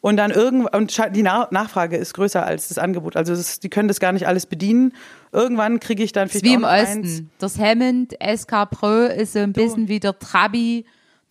Und 0.00 0.18
dann 0.18 0.32
irgendwann, 0.32 0.82
und 0.82 1.16
die 1.16 1.22
Na 1.22 1.48
Nachfrage 1.50 1.96
ist 1.96 2.12
größer 2.12 2.44
als 2.44 2.68
das 2.68 2.76
Angebot. 2.76 3.16
Also 3.16 3.34
das, 3.34 3.60
die 3.60 3.70
können 3.70 3.88
das 3.88 4.00
gar 4.00 4.12
nicht 4.12 4.26
alles 4.26 4.44
bedienen. 4.44 4.92
Irgendwann 5.32 5.80
kriege 5.80 6.02
ich 6.02 6.12
dann 6.12 6.28
vielleicht 6.28 6.44
wie 6.44 6.52
im 6.52 6.64
Osten. 6.64 7.04
eins. 7.04 7.22
Das 7.38 7.58
Hammond 7.58 8.14
SK 8.22 8.70
Pro 8.70 9.06
ist 9.06 9.32
so 9.32 9.38
ein 9.38 9.54
bisschen 9.54 9.88
wie 9.88 10.00
der 10.00 10.18
Trabi, 10.18 10.84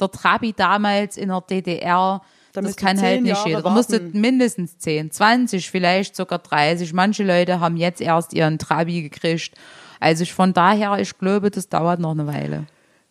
der 0.08 0.12
Trabi 0.12 0.54
damals 0.54 1.18
in 1.18 1.30
der 1.30 1.42
DDR. 1.42 2.22
Da 2.54 2.62
das 2.62 2.76
kann 2.76 3.02
halt 3.02 3.24
nicht 3.24 3.32
Jahre 3.32 3.50
jeder. 3.50 3.62
Da 3.64 3.70
musst 3.72 3.92
du 3.92 3.96
warten. 3.96 4.22
mindestens 4.22 4.78
10, 4.78 5.12
20, 5.12 5.70
vielleicht 5.70 6.16
sogar 6.16 6.40
30. 6.40 6.94
Manche 6.94 7.24
Leute 7.24 7.60
haben 7.60 7.78
jetzt 7.78 8.00
erst 8.00 8.34
ihren 8.34 8.60
Trabi 8.60 9.02
gekriegt. 9.02 9.56
Also 10.00 10.24
ich, 10.24 10.34
von 10.34 10.54
daher, 10.54 10.98
ich 11.00 11.18
glaube, 11.18 11.50
das 11.50 11.70
dauert 11.70 12.00
noch 12.00 12.12
eine 12.12 12.28
Weile. 12.28 12.66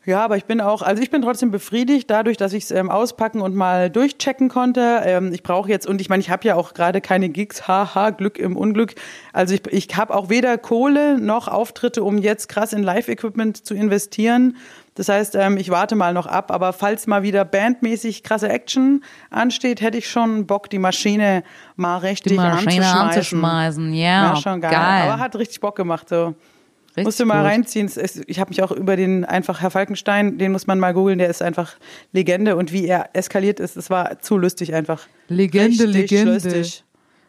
Ja, 0.05 0.25
aber 0.25 0.37
ich 0.37 0.47
bin 0.47 0.61
auch, 0.61 0.83
also 0.83 1.01
ich 1.01 1.11
bin 1.11 1.23
trotzdem 1.23 1.53
befriedigt 1.53 2.11
dadurch, 2.11 2.37
dass 2.37 2.53
ich 2.53 2.65
es 2.65 2.71
ähm, 2.73 2.91
auspacken 2.91 3.41
und 3.41 3.55
mal 3.55 3.89
durchchecken 3.89 4.49
konnte. 4.49 5.01
Ähm, 5.05 5.33
ich 5.33 5.45
brauche 5.45 5.69
jetzt, 5.69 5.87
und 5.87 6.01
ich 6.01 6.09
meine, 6.09 6.21
ich 6.21 6.29
habe 6.29 6.45
ja 6.47 6.57
auch 6.57 6.75
gerade 6.75 7.01
keine 7.01 7.29
Gigs, 7.29 7.69
haha, 7.69 8.11
Glück 8.11 8.37
im 8.37 8.57
Unglück. 8.57 8.97
Also 9.33 9.55
ich, 9.55 9.65
ich 9.69 9.97
habe 9.97 10.13
auch 10.13 10.29
weder 10.29 10.59
Kohle 10.59 11.21
noch 11.21 11.47
Auftritte, 11.47 12.03
um 12.03 12.19
jetzt 12.19 12.49
krass 12.49 12.73
in 12.73 12.83
Live-Equipment 12.83 13.65
zu 13.65 13.75
investieren. 13.75 14.57
Das 14.95 15.09
heißt, 15.09 15.37
ähm, 15.37 15.57
ich 15.57 15.71
warte 15.71 15.95
mal 15.97 16.13
noch 16.13 16.27
ab, 16.27 16.51
aber 16.51 16.73
falls 16.75 17.07
mal 17.07 17.23
wieder 17.23 17.45
bandmäßig 17.47 18.23
krasse 18.23 18.49
Action 18.51 19.03
ansteht, 19.31 19.81
hätte 19.81 19.97
ich 19.99 20.09
schon 20.11 20.47
Bock, 20.47 20.69
die 20.69 20.79
Maschine 20.79 21.45
mal 21.77 21.97
richtig 21.99 22.33
Die 22.33 22.37
Maschine 22.37 22.85
anzuschmeißen. 22.87 22.99
anzuschmeißen, 23.09 23.95
ja, 23.95 24.35
Ja, 24.35 24.37
schon 24.37 24.61
geil. 24.61 24.71
geil. 24.71 25.11
Aber 25.11 25.19
hat 25.19 25.35
richtig 25.37 25.61
Bock 25.61 25.77
gemacht, 25.77 26.09
so. 26.11 26.35
Richtig 26.95 27.05
Musst 27.07 27.21
du 27.21 27.25
mal 27.25 27.39
gut. 27.43 27.47
reinziehen. 27.53 27.91
Ich 28.27 28.39
habe 28.39 28.51
mich 28.51 28.63
auch 28.63 28.71
über 28.71 28.97
den 28.97 29.25
einfach 29.25 29.63
Herr 29.63 29.71
Falkenstein, 29.71 30.37
den 30.37 30.53
muss 30.53 30.67
man 30.67 30.79
mal 30.79 30.93
googeln, 30.93 31.19
der 31.19 31.31
ist 31.31 31.41
einfach 31.41 31.77
Legende 32.13 32.55
und 32.55 32.71
wie 32.71 32.87
er 32.87 33.09
eskaliert 33.15 33.61
ist, 33.61 33.79
es 33.79 33.89
war 33.89 34.19
zu 34.19 34.37
lustig 34.37 34.75
einfach. 34.75 35.07
Legende, 35.29 35.85
Richtig 35.85 36.11
Legende. 36.11 36.33
lustig. 36.35 36.85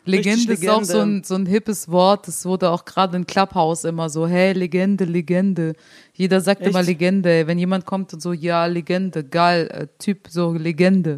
Legende 0.06 0.52
Richtig 0.52 0.64
ist 0.64 0.70
auch 0.70 0.84
so 0.84 0.98
Legende. 0.98 1.20
ein, 1.20 1.24
so 1.24 1.36
ein 1.36 1.46
hippes 1.46 1.90
Wort. 1.90 2.28
Das 2.28 2.46
wurde 2.46 2.72
auch 2.72 2.84
gerade 2.84 3.16
in 3.16 3.26
Clubhouse 3.26 3.86
immer 3.86 4.10
so, 4.10 4.28
hey, 4.28 4.52
Legende, 4.52 5.06
Legende. 5.06 5.76
Jeder 6.14 6.42
sagt 6.42 6.62
Echt? 6.62 6.70
immer 6.70 6.84
Legende. 6.84 7.48
Wenn 7.48 7.58
jemand 7.58 7.86
kommt 7.86 8.14
und 8.14 8.22
so, 8.22 8.34
ja, 8.34 8.66
Legende, 8.68 9.24
geil, 9.24 9.68
äh, 9.72 9.88
Typ, 9.98 10.28
so 10.30 10.54
Legende. 10.54 11.18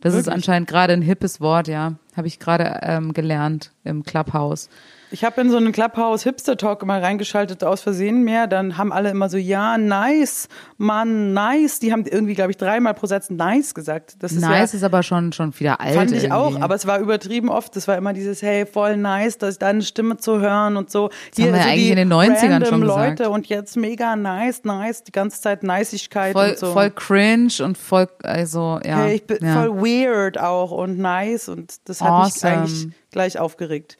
Das 0.00 0.12
ist 0.12 0.26
Wirklich? 0.26 0.34
anscheinend 0.34 0.68
gerade 0.68 0.92
ein 0.92 1.02
hippes 1.02 1.40
Wort, 1.40 1.66
ja. 1.66 1.94
Habe 2.14 2.26
ich 2.26 2.38
gerade 2.38 2.80
ähm, 2.82 3.14
gelernt 3.14 3.72
im 3.84 4.02
Clubhouse. 4.02 4.68
Ich 5.14 5.22
habe 5.22 5.40
in 5.40 5.48
so 5.48 5.58
einen 5.58 5.70
Clubhouse 5.70 6.24
Hipster 6.24 6.56
Talk 6.56 6.84
mal 6.84 6.98
reingeschaltet 6.98 7.62
aus 7.62 7.82
Versehen 7.82 8.24
mehr, 8.24 8.48
dann 8.48 8.76
haben 8.76 8.92
alle 8.92 9.10
immer 9.10 9.28
so 9.28 9.36
ja, 9.36 9.78
nice, 9.78 10.48
Mann, 10.76 11.32
nice. 11.32 11.78
Die 11.78 11.92
haben 11.92 12.04
irgendwie 12.04 12.34
glaube 12.34 12.50
ich 12.50 12.56
dreimal 12.56 12.94
pro 12.94 13.06
Satz 13.06 13.30
nice 13.30 13.74
gesagt. 13.74 14.16
Das 14.18 14.32
ist 14.32 14.40
nice 14.40 14.72
ja, 14.72 14.78
ist 14.78 14.82
aber 14.82 15.04
schon, 15.04 15.32
schon 15.32 15.56
wieder 15.60 15.80
alt. 15.80 15.94
Fand 15.94 16.10
ich 16.10 16.24
irgendwie. 16.24 16.32
auch, 16.32 16.60
aber 16.60 16.74
es 16.74 16.88
war 16.88 16.98
übertrieben 16.98 17.48
oft. 17.48 17.76
Das 17.76 17.86
war 17.86 17.96
immer 17.96 18.12
dieses, 18.12 18.42
hey, 18.42 18.66
voll 18.66 18.96
nice, 18.96 19.38
dass 19.38 19.60
deine 19.60 19.82
Stimme 19.82 20.16
zu 20.16 20.40
hören 20.40 20.76
und 20.76 20.90
so. 20.90 21.10
haben 21.38 21.52
wir 21.52 21.64
eigentlich 21.64 21.90
in 21.90 21.96
den 21.96 22.12
90ern 22.12 22.50
random 22.50 22.68
schon 22.68 22.80
gesagt. 22.80 23.18
Leute 23.20 23.30
und 23.30 23.46
jetzt 23.46 23.76
mega 23.76 24.16
nice, 24.16 24.64
nice, 24.64 25.04
die 25.04 25.12
ganze 25.12 25.40
Zeit 25.40 25.62
Niceigkeit 25.62 26.32
voll, 26.32 26.48
und 26.50 26.58
so. 26.58 26.72
voll 26.72 26.90
cringe 26.90 27.52
und 27.62 27.78
voll, 27.78 28.08
also, 28.24 28.80
ja. 28.84 28.96
hey, 28.96 29.14
ich 29.14 29.26
bin 29.28 29.38
ja. 29.40 29.62
voll 29.62 29.76
weird 29.80 30.40
auch 30.40 30.72
und 30.72 30.98
nice 30.98 31.48
und 31.48 31.88
das 31.88 32.00
hat 32.00 32.24
mich 32.24 32.34
Awesome. 32.34 32.52
eigentlich 32.52 32.88
gleich 33.12 33.38
aufgeregt. 33.38 33.96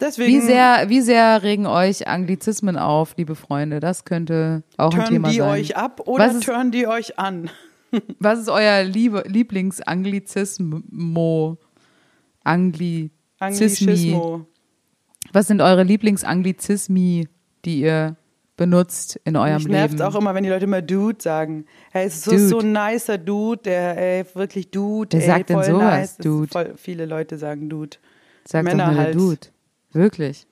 Deswegen 0.00 0.32
Wie 0.32 0.40
sehr, 0.40 0.84
wie 0.88 1.00
sehr 1.00 1.42
regen 1.42 1.66
euch 1.66 2.06
Anglizismen 2.08 2.76
auf, 2.76 3.14
liebe 3.16 3.34
Freunde? 3.34 3.80
Das 3.80 4.04
könnte 4.04 4.62
auch 4.76 4.92
ein 4.92 5.00
turn 5.00 5.08
Thema 5.08 5.28
die 5.30 5.38
sein. 5.38 5.48
euch 5.50 5.76
ab 5.76 6.02
oder 6.06 6.26
Was 6.28 6.34
ist- 6.36 6.44
turn 6.44 6.70
die 6.70 6.86
euch 6.86 7.18
an? 7.18 7.50
Was 8.18 8.40
ist 8.40 8.48
euer 8.50 8.82
Liebe, 8.84 9.24
Lieblingsanglizismo? 9.26 11.56
Anglizismi. 12.44 13.10
Anglicismo. 13.40 14.46
Was 15.32 15.46
sind 15.46 15.60
eure 15.60 15.82
Lieblingsanglizismi, 15.84 17.28
die 17.64 17.80
ihr 17.80 18.16
benutzt 18.56 19.20
in 19.24 19.36
eurem 19.36 19.56
Mich 19.56 19.68
nervt 19.68 19.94
Leben? 19.98 20.02
auch 20.04 20.14
immer, 20.16 20.34
wenn 20.34 20.42
die 20.42 20.50
Leute 20.50 20.64
immer 20.64 20.82
Dude 20.82 21.18
sagen. 21.20 21.66
Hey, 21.92 22.06
es 22.06 22.16
ist 22.16 22.24
so, 22.24 22.36
so 22.38 22.58
ein 22.60 22.72
nicer 22.72 23.18
Dude, 23.18 23.62
der, 23.62 23.96
ey, 23.96 24.24
wirklich 24.34 24.70
Dude. 24.70 25.16
Wer 25.16 25.20
ey, 25.20 25.26
sagt 25.26 25.50
denn 25.50 25.56
voll 25.56 25.64
sowas, 25.66 25.82
nice. 25.82 26.16
Dude? 26.18 26.48
Voll, 26.48 26.74
viele 26.76 27.06
Leute 27.06 27.38
sagen 27.38 27.68
Dude. 27.68 27.98
Sagt 28.44 28.64
Männer 28.64 28.86
doch 28.86 28.92
mal 28.92 28.96
der 28.96 29.04
halt. 29.04 29.14
Dude. 29.14 29.38
Wirklich? 29.98 30.46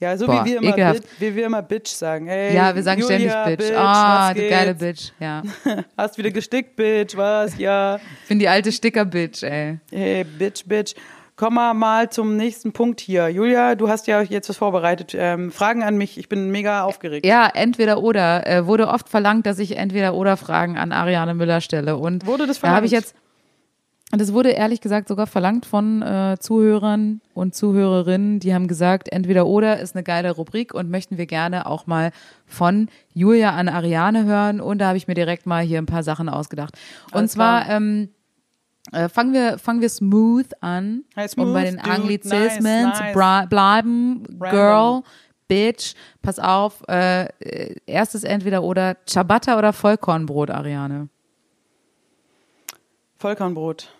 Ja, 0.00 0.16
so 0.16 0.26
Boah, 0.26 0.44
wie, 0.44 0.50
wir 0.50 0.58
immer 0.58 0.70
ekelhaft. 0.70 1.02
Bit, 1.02 1.20
wie 1.20 1.36
wir 1.36 1.46
immer 1.46 1.62
Bitch 1.62 1.88
sagen. 1.88 2.28
Ey, 2.28 2.54
ja, 2.54 2.74
wir 2.74 2.82
sagen 2.82 3.00
Julia, 3.00 3.16
ständig 3.18 3.58
Bitch. 3.58 3.68
Bitch 3.68 3.78
Ah, 3.78 4.28
was 4.28 4.36
du 4.36 4.48
geile? 4.48 4.74
Bitch. 4.74 5.12
Ja. 5.18 5.42
Hast 5.96 6.18
wieder 6.18 6.30
gestickt, 6.30 6.76
Bitch, 6.76 7.16
was? 7.16 7.58
Ja. 7.58 7.96
Ich 8.22 8.28
bin 8.28 8.38
die 8.38 8.48
alte 8.48 8.70
Sticker-Bitch, 8.70 9.42
ey. 9.42 9.78
Hey, 9.90 10.24
Bitch, 10.24 10.64
Bitch. 10.66 10.94
Kommen 11.34 11.54
wir 11.54 11.72
mal 11.74 12.10
zum 12.10 12.36
nächsten 12.36 12.72
Punkt 12.72 13.00
hier. 13.00 13.28
Julia, 13.28 13.76
du 13.76 13.88
hast 13.88 14.08
ja 14.08 14.22
jetzt 14.22 14.48
was 14.48 14.56
vorbereitet. 14.56 15.14
Ähm, 15.16 15.52
Fragen 15.52 15.84
an 15.84 15.96
mich. 15.96 16.18
Ich 16.18 16.28
bin 16.28 16.50
mega 16.50 16.82
aufgeregt. 16.82 17.24
Ja, 17.24 17.48
entweder 17.54 18.02
oder. 18.02 18.44
Äh, 18.44 18.66
wurde 18.66 18.88
oft 18.88 19.08
verlangt, 19.08 19.46
dass 19.46 19.60
ich 19.60 19.76
entweder 19.76 20.14
oder 20.14 20.36
Fragen 20.36 20.76
an 20.76 20.90
Ariane 20.90 21.34
Müller 21.34 21.60
stelle. 21.60 21.96
Und 21.96 22.26
Wurde 22.26 22.48
das 22.48 22.58
da 22.60 22.70
habe 22.70 22.86
ich 22.86 22.90
verlangt? 22.90 23.06
jetzt, 23.12 23.14
und 24.10 24.20
das 24.22 24.32
wurde 24.32 24.50
ehrlich 24.50 24.80
gesagt 24.80 25.08
sogar 25.08 25.26
verlangt 25.26 25.66
von 25.66 26.00
äh, 26.00 26.36
Zuhörern 26.40 27.20
und 27.34 27.54
Zuhörerinnen, 27.54 28.40
die 28.40 28.54
haben 28.54 28.66
gesagt, 28.66 29.12
entweder 29.12 29.46
oder 29.46 29.80
ist 29.80 29.94
eine 29.94 30.02
geile 30.02 30.30
Rubrik 30.30 30.72
und 30.72 30.90
möchten 30.90 31.18
wir 31.18 31.26
gerne 31.26 31.66
auch 31.66 31.86
mal 31.86 32.12
von 32.46 32.88
Julia 33.12 33.50
an 33.50 33.68
Ariane 33.68 34.24
hören. 34.24 34.62
Und 34.62 34.78
da 34.78 34.88
habe 34.88 34.96
ich 34.96 35.08
mir 35.08 35.14
direkt 35.14 35.44
mal 35.44 35.62
hier 35.62 35.76
ein 35.78 35.86
paar 35.86 36.02
Sachen 36.02 36.30
ausgedacht. 36.30 36.74
Und 37.08 37.18
Alles 37.18 37.32
zwar 37.32 37.64
klar. 37.64 37.76
ähm, 37.76 38.08
äh, 38.92 39.10
fangen 39.10 39.34
wir 39.34 39.58
fangen 39.58 39.82
wir 39.82 39.90
smooth 39.90 40.46
an, 40.62 41.04
Hey, 41.14 41.28
smooth, 41.28 41.46
um 41.48 41.52
bei 41.52 41.64
den 41.64 41.76
dude, 41.76 41.90
Anglizismen 41.90 42.84
nice, 42.84 42.96
zu 42.96 43.02
nice. 43.02 43.48
bleiben. 43.48 44.24
Random. 44.40 44.50
Girl, 44.50 45.02
Bitch, 45.48 45.94
pass 46.22 46.38
auf. 46.38 46.82
Äh, 46.88 47.24
äh, 47.40 47.76
erstes 47.84 48.24
entweder 48.24 48.62
oder 48.62 48.96
Ciabatta 49.06 49.58
oder 49.58 49.74
Vollkornbrot, 49.74 50.50
Ariane. 50.50 51.10
Vollkornbrot. 53.18 53.90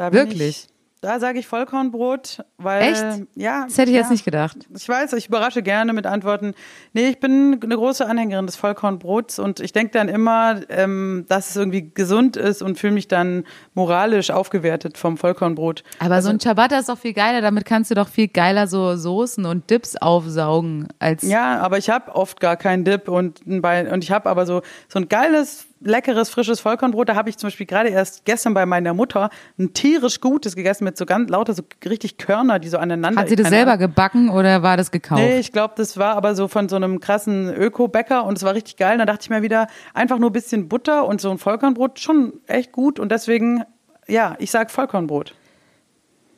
Da 0.00 0.14
Wirklich? 0.14 0.66
Ich, 0.66 0.68
da 1.02 1.20
sage 1.20 1.38
ich 1.38 1.46
Vollkornbrot, 1.46 2.42
weil. 2.56 2.94
Echt? 2.94 3.26
Ja. 3.34 3.64
Das 3.64 3.76
hätte 3.76 3.90
ich 3.90 3.96
ja. 3.96 4.00
jetzt 4.00 4.10
nicht 4.10 4.24
gedacht. 4.24 4.56
Ich 4.74 4.88
weiß, 4.88 5.12
ich 5.12 5.28
überrasche 5.28 5.62
gerne 5.62 5.92
mit 5.92 6.06
Antworten. 6.06 6.54
Nee, 6.94 7.08
ich 7.08 7.20
bin 7.20 7.60
eine 7.62 7.76
große 7.76 8.06
Anhängerin 8.06 8.46
des 8.46 8.56
Vollkornbrots 8.56 9.38
und 9.38 9.60
ich 9.60 9.74
denke 9.74 9.92
dann 9.92 10.08
immer, 10.08 10.62
ähm, 10.70 11.26
dass 11.28 11.50
es 11.50 11.56
irgendwie 11.56 11.90
gesund 11.92 12.38
ist 12.38 12.62
und 12.62 12.78
fühle 12.78 12.94
mich 12.94 13.08
dann 13.08 13.44
moralisch 13.74 14.30
aufgewertet 14.30 14.96
vom 14.96 15.18
Vollkornbrot. 15.18 15.84
Aber 15.98 16.22
so 16.22 16.30
ein 16.30 16.40
Ciabatta 16.40 16.78
ist 16.78 16.88
doch 16.88 16.98
viel 16.98 17.12
geiler. 17.12 17.42
Damit 17.42 17.66
kannst 17.66 17.90
du 17.90 17.94
doch 17.94 18.08
viel 18.08 18.28
geiler 18.28 18.66
so 18.66 18.96
Soßen 18.96 19.44
und 19.44 19.68
Dips 19.68 19.96
aufsaugen 19.96 20.88
als 20.98 21.24
Ja, 21.24 21.58
aber 21.60 21.76
ich 21.76 21.90
habe 21.90 22.14
oft 22.14 22.40
gar 22.40 22.56
keinen 22.56 22.86
Dip 22.86 23.06
und, 23.06 23.46
ein 23.46 23.60
Bein, 23.60 23.86
und 23.92 24.02
ich 24.02 24.12
habe 24.12 24.30
aber 24.30 24.46
so, 24.46 24.62
so 24.88 24.98
ein 24.98 25.10
geiles, 25.10 25.66
leckeres, 25.80 26.30
frisches 26.30 26.60
Vollkornbrot. 26.60 27.08
Da 27.08 27.14
habe 27.14 27.30
ich 27.30 27.38
zum 27.38 27.48
Beispiel 27.48 27.66
gerade 27.66 27.88
erst 27.88 28.24
gestern 28.24 28.54
bei 28.54 28.66
meiner 28.66 28.94
Mutter 28.94 29.30
ein 29.58 29.72
tierisch 29.72 30.20
gutes 30.20 30.54
gegessen 30.54 30.84
mit 30.84 30.96
so 30.96 31.06
ganz 31.06 31.30
lauter, 31.30 31.54
so 31.54 31.62
richtig 31.84 32.18
Körner, 32.18 32.58
die 32.58 32.68
so 32.68 32.78
aneinander. 32.78 33.20
Hat 33.20 33.28
sie 33.28 33.36
das 33.36 33.48
selber 33.48 33.72
Ahnung. 33.72 33.88
gebacken 33.88 34.28
oder 34.30 34.62
war 34.62 34.76
das 34.76 34.90
gekauft? 34.90 35.22
Nee, 35.22 35.38
ich 35.38 35.52
glaube, 35.52 35.74
das 35.76 35.96
war 35.96 36.16
aber 36.16 36.34
so 36.34 36.48
von 36.48 36.68
so 36.68 36.76
einem 36.76 37.00
krassen 37.00 37.52
Öko-Bäcker 37.52 38.24
und 38.24 38.36
es 38.36 38.44
war 38.44 38.54
richtig 38.54 38.76
geil. 38.76 38.98
Da 38.98 39.06
dachte 39.06 39.22
ich 39.22 39.30
mir 39.30 39.42
wieder, 39.42 39.66
einfach 39.94 40.18
nur 40.18 40.30
ein 40.30 40.34
bisschen 40.34 40.68
Butter 40.68 41.06
und 41.06 41.20
so 41.20 41.30
ein 41.30 41.38
Vollkornbrot, 41.38 41.98
schon 41.98 42.34
echt 42.46 42.72
gut. 42.72 42.98
Und 42.98 43.10
deswegen, 43.10 43.64
ja, 44.06 44.36
ich 44.38 44.50
sag 44.50 44.70
Vollkornbrot. 44.70 45.34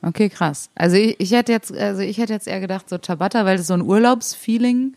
Okay, 0.05 0.29
krass. 0.29 0.69
Also 0.75 0.97
ich, 0.97 1.19
ich 1.21 1.33
hätte 1.33 1.53
jetzt, 1.53 1.73
also 1.73 2.03
ich 2.03 2.19
hätte 2.19 2.33
jetzt 2.33 2.49
eher 2.49 2.61
gedacht 2.61 2.89
so 2.89 2.99
Ciabatta, 2.99 3.45
weil 3.45 3.57
das 3.57 3.69
so 3.69 3.75
ein 3.75 3.83
Urlaubsfeeling, 3.83 4.97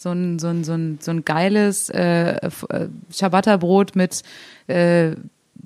so 0.00 0.10
ein 0.10 0.38
so 0.38 0.48
ein 0.48 0.64
so 0.64 0.72
ein 0.72 0.98
so 0.98 1.10
ein 1.10 1.26
geiles 1.26 1.90
äh, 1.90 2.36
äh, 2.36 2.88
Ciabatta-Brot 3.12 3.96
mit 3.96 4.22
äh, 4.66 5.10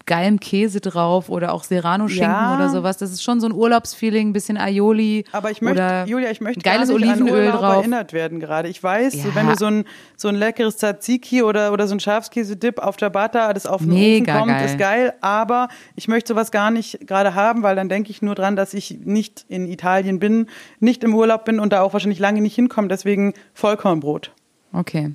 geilem 0.06 0.38
Käse 0.38 0.80
drauf 0.80 1.30
oder 1.30 1.52
auch 1.54 1.64
Serrano-Schinken 1.64 2.30
Ja. 2.30 2.54
oder 2.56 2.68
sowas. 2.68 2.98
Das 2.98 3.10
ist 3.10 3.22
schon 3.22 3.40
so 3.40 3.46
ein 3.46 3.52
Urlaubsfeeling, 3.52 4.28
ein 4.28 4.32
bisschen 4.34 4.58
Aioli 4.58 5.24
Aber 5.32 5.50
ich 5.50 5.62
möchte, 5.62 6.04
Julia, 6.06 6.30
ich 6.30 6.42
möchte 6.42 6.60
geiles 6.60 6.90
gar 6.90 6.98
nicht 6.98 7.08
Olivenöl 7.10 7.50
an 7.50 7.56
drauf. 7.58 7.76
erinnert 7.76 8.12
werden 8.12 8.38
gerade. 8.38 8.68
Ich 8.68 8.82
weiß, 8.82 9.14
Ja. 9.14 9.34
wenn 9.34 9.46
du 9.46 9.56
so 9.56 9.64
ein, 9.66 9.84
so 10.16 10.28
ein 10.28 10.34
leckeres 10.34 10.76
Tzatziki 10.76 11.42
oder, 11.42 11.72
oder 11.72 11.86
so 11.88 11.94
ein 11.94 12.00
Schafskäse-Dip 12.00 12.80
auf 12.80 12.98
Ciabatta, 12.98 13.52
das 13.54 13.64
auf 13.66 13.80
den 13.80 13.94
Mega 13.94 14.34
Ofen 14.34 14.40
kommt, 14.48 14.52
geil. 14.58 14.66
ist 14.66 14.78
geil. 14.78 15.12
Aber 15.22 15.68
ich 15.96 16.06
möchte 16.06 16.34
sowas 16.34 16.50
gar 16.50 16.70
nicht 16.70 17.06
gerade 17.06 17.34
haben, 17.34 17.62
weil 17.62 17.74
dann 17.76 17.88
denke 17.88 18.10
ich 18.10 18.20
nur 18.20 18.34
dran, 18.34 18.56
dass 18.56 18.74
ich 18.74 18.98
nicht 19.04 19.46
in 19.48 19.66
Italien 19.66 20.18
bin, 20.18 20.48
nicht 20.80 21.02
im 21.02 21.14
Urlaub 21.14 21.46
bin 21.46 21.58
und 21.60 21.72
da 21.72 21.80
auch 21.80 21.94
wahrscheinlich 21.94 22.18
lange 22.18 22.42
nicht 22.42 22.54
hinkomme. 22.54 22.88
Deswegen 22.88 23.32
Vollkornbrot. 23.54 24.32
Okay. 24.74 25.14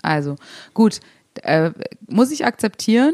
Also, 0.00 0.36
gut. 0.72 1.00
Äh, 1.42 1.72
muss 2.08 2.30
ich 2.30 2.46
akzeptieren? 2.46 3.12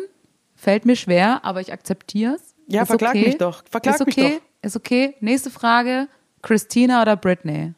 Fällt 0.61 0.85
mir 0.87 0.97
schwer, 0.97 1.45
aber 1.45 1.61
ich 1.61 1.73
akzeptiere 1.73 2.35
es. 2.35 2.55
Ja, 2.67 2.83
Ist 2.83 2.89
verklag 2.89 3.11
okay. 3.15 3.27
mich 3.27 3.39
doch. 3.39 3.63
Verklag 3.71 3.95
ist 4.01 4.07
mich 4.07 4.19
okay. 4.19 4.39
doch. 4.41 4.67
Ist 4.67 4.77
okay. 4.77 5.15
Nächste 5.21 5.51
Frage. 5.51 6.09
Christina 6.43 7.01
oder 7.01 7.17
Britney? 7.17 7.75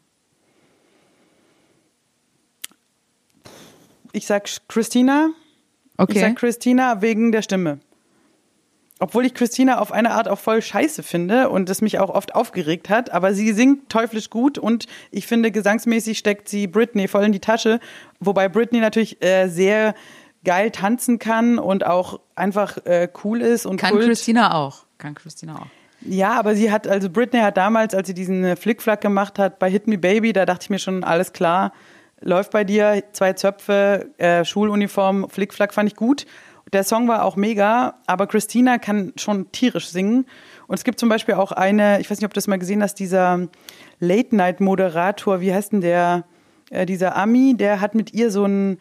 Ich 4.12 4.26
sag 4.26 4.48
Christina. 4.68 5.30
Ich 5.30 5.98
Okay. 5.98 6.20
sag 6.20 6.36
Christina 6.36 7.02
wegen 7.02 7.30
der 7.32 7.42
Stimme. 7.42 7.80
obwohl 9.02 9.24
ich 9.24 9.32
Christina 9.32 9.78
auf 9.78 9.92
eine 9.92 10.10
Art 10.10 10.28
auch 10.28 10.38
voll 10.38 10.60
scheiße 10.60 11.02
finde 11.02 11.48
und 11.48 11.70
es 11.70 11.80
mich 11.80 11.98
auch 11.98 12.10
oft 12.10 12.34
aufgeregt 12.34 12.90
hat, 12.90 13.08
aber 13.10 13.32
sie 13.32 13.52
singt 13.54 13.88
teuflisch 13.88 14.28
gut 14.28 14.58
und 14.58 14.86
ich 15.10 15.26
finde, 15.26 15.50
gesangsmäßig 15.50 16.18
steckt 16.18 16.50
sie 16.50 16.66
Britney 16.66 17.08
voll 17.08 17.24
in 17.24 17.32
die 17.32 17.40
Tasche, 17.40 17.80
wobei 18.18 18.50
Britney 18.50 18.78
natürlich 18.80 19.22
äh, 19.24 19.48
sehr 19.48 19.94
geil 20.44 20.70
tanzen 20.70 21.18
kann 21.18 21.58
und 21.58 21.84
auch 21.86 22.20
einfach 22.34 22.78
äh, 22.86 23.08
cool 23.24 23.40
ist 23.40 23.66
und 23.66 23.78
Kann 23.78 23.92
Kult. 23.92 24.06
Christina 24.06 24.54
auch. 24.54 24.84
Kann 24.98 25.14
Christina 25.14 25.56
auch. 25.56 25.66
Ja, 26.02 26.38
aber 26.38 26.54
sie 26.54 26.72
hat, 26.72 26.88
also 26.88 27.10
Britney 27.10 27.40
hat 27.40 27.56
damals, 27.56 27.94
als 27.94 28.06
sie 28.06 28.14
diesen 28.14 28.44
äh, 28.44 28.56
Flickflack 28.56 29.00
gemacht 29.00 29.38
hat 29.38 29.58
bei 29.58 29.70
Hit 29.70 29.86
Me 29.86 29.98
Baby, 29.98 30.32
da 30.32 30.46
dachte 30.46 30.64
ich 30.64 30.70
mir 30.70 30.78
schon, 30.78 31.04
alles 31.04 31.32
klar, 31.32 31.72
läuft 32.20 32.52
bei 32.52 32.64
dir, 32.64 33.02
zwei 33.12 33.34
Zöpfe, 33.34 34.10
äh, 34.18 34.44
Schuluniform, 34.44 35.28
Flickflack 35.28 35.74
fand 35.74 35.90
ich 35.90 35.96
gut. 35.96 36.26
Der 36.72 36.84
Song 36.84 37.08
war 37.08 37.24
auch 37.24 37.36
mega, 37.36 37.94
aber 38.06 38.26
Christina 38.26 38.78
kann 38.78 39.12
schon 39.16 39.50
tierisch 39.50 39.88
singen. 39.88 40.26
Und 40.68 40.74
es 40.76 40.84
gibt 40.84 41.00
zum 41.00 41.08
Beispiel 41.08 41.34
auch 41.34 41.52
eine, 41.52 42.00
ich 42.00 42.10
weiß 42.10 42.18
nicht, 42.18 42.26
ob 42.26 42.32
du 42.32 42.38
das 42.38 42.46
mal 42.46 42.58
gesehen 42.58 42.82
hast, 42.82 42.94
dieser 42.94 43.48
Late-Night-Moderator, 43.98 45.40
wie 45.40 45.52
heißt 45.52 45.72
denn 45.72 45.80
der, 45.80 46.24
äh, 46.70 46.86
dieser 46.86 47.16
Ami, 47.16 47.56
der 47.56 47.80
hat 47.80 47.94
mit 47.94 48.14
ihr 48.14 48.30
so 48.30 48.44
ein, 48.44 48.78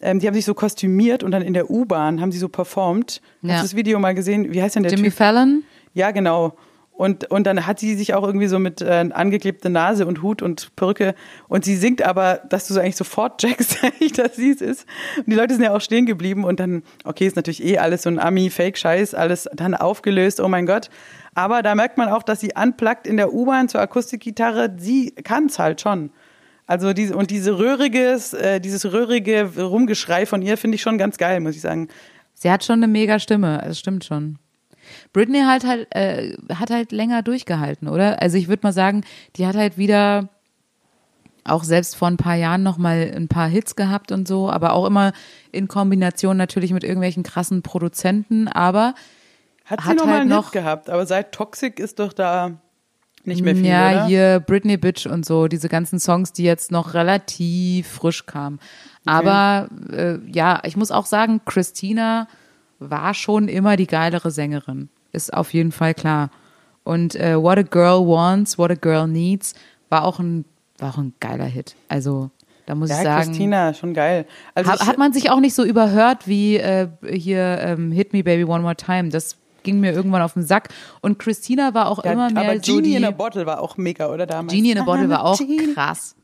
ähm, 0.00 0.20
die 0.20 0.26
haben 0.26 0.34
sich 0.34 0.44
so 0.44 0.54
kostümiert 0.54 1.22
und 1.22 1.30
dann 1.30 1.42
in 1.42 1.54
der 1.54 1.70
U-Bahn 1.70 2.20
haben 2.20 2.32
sie 2.32 2.38
so 2.38 2.48
performt. 2.48 3.20
Ja. 3.42 3.54
Hast 3.54 3.60
du 3.60 3.64
das 3.64 3.76
Video 3.76 3.98
mal 3.98 4.14
gesehen? 4.14 4.52
Wie 4.52 4.62
heißt 4.62 4.76
denn 4.76 4.84
der 4.84 4.92
Jimmy 4.92 5.08
Typ? 5.08 5.18
Fallon? 5.18 5.64
Ja, 5.94 6.10
genau. 6.10 6.54
Und, 6.98 7.30
und 7.30 7.46
dann 7.46 7.64
hat 7.64 7.78
sie 7.78 7.94
sich 7.94 8.14
auch 8.14 8.24
irgendwie 8.24 8.48
so 8.48 8.58
mit 8.58 8.80
äh, 8.80 9.08
angeklebter 9.12 9.68
Nase 9.68 10.04
und 10.04 10.20
Hut 10.20 10.42
und 10.42 10.74
Perücke. 10.74 11.14
Und 11.46 11.64
sie 11.64 11.76
singt 11.76 12.02
aber, 12.02 12.40
dass 12.48 12.66
du 12.66 12.74
so 12.74 12.80
eigentlich 12.80 12.96
sofort 12.96 13.38
checkst, 13.40 13.78
dass 14.16 14.34
sie 14.34 14.50
es 14.50 14.60
ist. 14.60 14.86
Und 15.18 15.28
die 15.28 15.36
Leute 15.36 15.54
sind 15.54 15.62
ja 15.62 15.72
auch 15.72 15.80
stehen 15.80 16.06
geblieben. 16.06 16.42
Und 16.42 16.58
dann, 16.58 16.82
okay, 17.04 17.28
ist 17.28 17.36
natürlich 17.36 17.64
eh 17.64 17.78
alles 17.78 18.02
so 18.02 18.10
ein 18.10 18.18
Ami-Fake-Scheiß, 18.18 19.14
alles 19.14 19.48
dann 19.54 19.76
aufgelöst, 19.76 20.40
oh 20.40 20.48
mein 20.48 20.66
Gott. 20.66 20.90
Aber 21.34 21.62
da 21.62 21.76
merkt 21.76 21.98
man 21.98 22.08
auch, 22.08 22.24
dass 22.24 22.40
sie 22.40 22.50
unplugged 22.60 23.06
in 23.06 23.16
der 23.16 23.32
U-Bahn 23.32 23.68
zur 23.68 23.80
Akustikgitarre, 23.80 24.74
sie 24.76 25.12
kann 25.12 25.46
es 25.46 25.60
halt 25.60 25.80
schon. 25.80 26.10
Also 26.68 26.92
diese, 26.92 27.16
und 27.16 27.30
diese 27.30 27.58
röhriges, 27.58 28.34
äh, 28.34 28.60
dieses 28.60 28.84
röhrige 28.92 29.50
Rumgeschrei 29.58 30.26
von 30.26 30.42
ihr 30.42 30.56
finde 30.58 30.76
ich 30.76 30.82
schon 30.82 30.98
ganz 30.98 31.16
geil, 31.18 31.40
muss 31.40 31.56
ich 31.56 31.62
sagen. 31.62 31.88
Sie 32.34 32.50
hat 32.50 32.62
schon 32.62 32.76
eine 32.76 32.86
mega 32.88 33.18
Stimme, 33.18 33.60
das 33.66 33.78
stimmt 33.80 34.04
schon. 34.04 34.38
Britney 35.12 35.40
halt 35.40 35.66
halt 35.66 35.88
äh, 35.94 36.36
hat 36.54 36.70
halt 36.70 36.92
länger 36.92 37.22
durchgehalten, 37.22 37.88
oder? 37.88 38.22
Also 38.22 38.36
ich 38.36 38.48
würde 38.48 38.60
mal 38.62 38.72
sagen, 38.72 39.02
die 39.36 39.46
hat 39.46 39.56
halt 39.56 39.76
wieder 39.78 40.28
auch 41.44 41.64
selbst 41.64 41.96
vor 41.96 42.08
ein 42.08 42.18
paar 42.18 42.34
Jahren 42.36 42.62
noch 42.62 42.76
mal 42.76 43.10
ein 43.16 43.28
paar 43.28 43.48
Hits 43.48 43.74
gehabt 43.74 44.12
und 44.12 44.28
so, 44.28 44.50
aber 44.50 44.74
auch 44.74 44.84
immer 44.86 45.12
in 45.50 45.66
Kombination 45.68 46.36
natürlich 46.36 46.72
mit 46.72 46.84
irgendwelchen 46.84 47.22
krassen 47.22 47.62
Produzenten, 47.62 48.46
aber 48.48 48.94
Hat, 49.64 49.80
sie 49.80 49.88
Hat 49.88 49.96
noch 49.96 50.04
mal 50.04 50.12
halt 50.12 50.20
einen 50.22 50.30
noch- 50.30 50.44
Hit 50.44 50.52
gehabt, 50.52 50.90
aber 50.90 51.06
seit 51.06 51.32
Toxic 51.32 51.78
ist 51.80 51.98
doch 51.98 52.12
da 52.12 52.60
nicht 53.24 53.42
mehr 53.42 53.54
viel, 53.54 53.66
ja, 53.66 53.90
oder? 53.90 54.06
hier 54.06 54.40
Britney 54.40 54.76
Bitch 54.76 55.06
und 55.06 55.26
so, 55.26 55.48
diese 55.48 55.68
ganzen 55.68 55.98
Songs, 56.00 56.32
die 56.32 56.44
jetzt 56.44 56.70
noch 56.70 56.94
relativ 56.94 57.86
frisch 57.88 58.26
kamen. 58.26 58.58
Aber 59.04 59.68
äh, 59.90 60.18
ja, 60.30 60.60
ich 60.64 60.76
muss 60.76 60.90
auch 60.90 61.06
sagen, 61.06 61.40
Christina 61.46 62.28
war 62.78 63.14
schon 63.14 63.48
immer 63.48 63.76
die 63.76 63.86
geilere 63.86 64.30
Sängerin. 64.30 64.88
Ist 65.12 65.32
auf 65.32 65.52
jeden 65.54 65.72
Fall 65.72 65.94
klar. 65.94 66.30
Und 66.84 67.16
äh, 67.16 67.40
What 67.40 67.58
a 67.58 67.62
Girl 67.62 68.06
Wants, 68.06 68.58
What 68.58 68.70
a 68.70 68.74
Girl 68.74 69.08
Needs 69.08 69.54
war 69.88 70.04
auch 70.04 70.18
ein, 70.18 70.44
war 70.78 70.90
auch 70.90 70.98
ein 70.98 71.14
geiler 71.20 71.44
Hit. 71.44 71.74
Also 71.88 72.30
da 72.66 72.74
muss 72.74 72.90
Ja, 72.90 72.98
ich 72.98 73.02
sagen. 73.04 73.26
Christina, 73.28 73.74
schon 73.74 73.94
geil. 73.94 74.26
Also 74.54 74.70
Hat, 74.70 74.86
hat 74.86 74.98
man 74.98 75.12
sich 75.12 75.30
auch 75.30 75.40
nicht 75.40 75.54
so 75.54 75.64
überhört 75.64 76.28
wie 76.28 76.56
äh, 76.58 76.88
hier 77.10 77.58
ähm, 77.62 77.90
Hit 77.92 78.12
Me 78.12 78.22
Baby 78.22 78.44
One 78.44 78.62
More 78.62 78.76
Time. 78.76 79.08
Das 79.08 79.36
ging 79.62 79.80
mir 79.80 79.92
irgendwann 79.92 80.22
auf 80.22 80.34
den 80.34 80.44
Sack. 80.44 80.68
Und 81.00 81.18
Christina 81.18 81.74
war 81.74 81.88
auch 81.88 82.04
ja, 82.04 82.12
immer 82.12 82.30
mehr 82.30 82.42
aber 82.42 82.54
so 82.62 82.76
Genie 82.76 82.82
die 82.90 82.94
in 82.96 83.04
a 83.04 83.10
Bottle 83.10 83.46
war 83.46 83.60
auch 83.60 83.76
mega, 83.76 84.08
oder 84.08 84.26
damals? 84.26 84.52
Genie 84.52 84.70
in 84.72 84.78
a 84.78 84.84
Bottle 84.84 85.08
war 85.08 85.24
auch 85.24 85.38
Genie. 85.38 85.74
krass. 85.74 86.14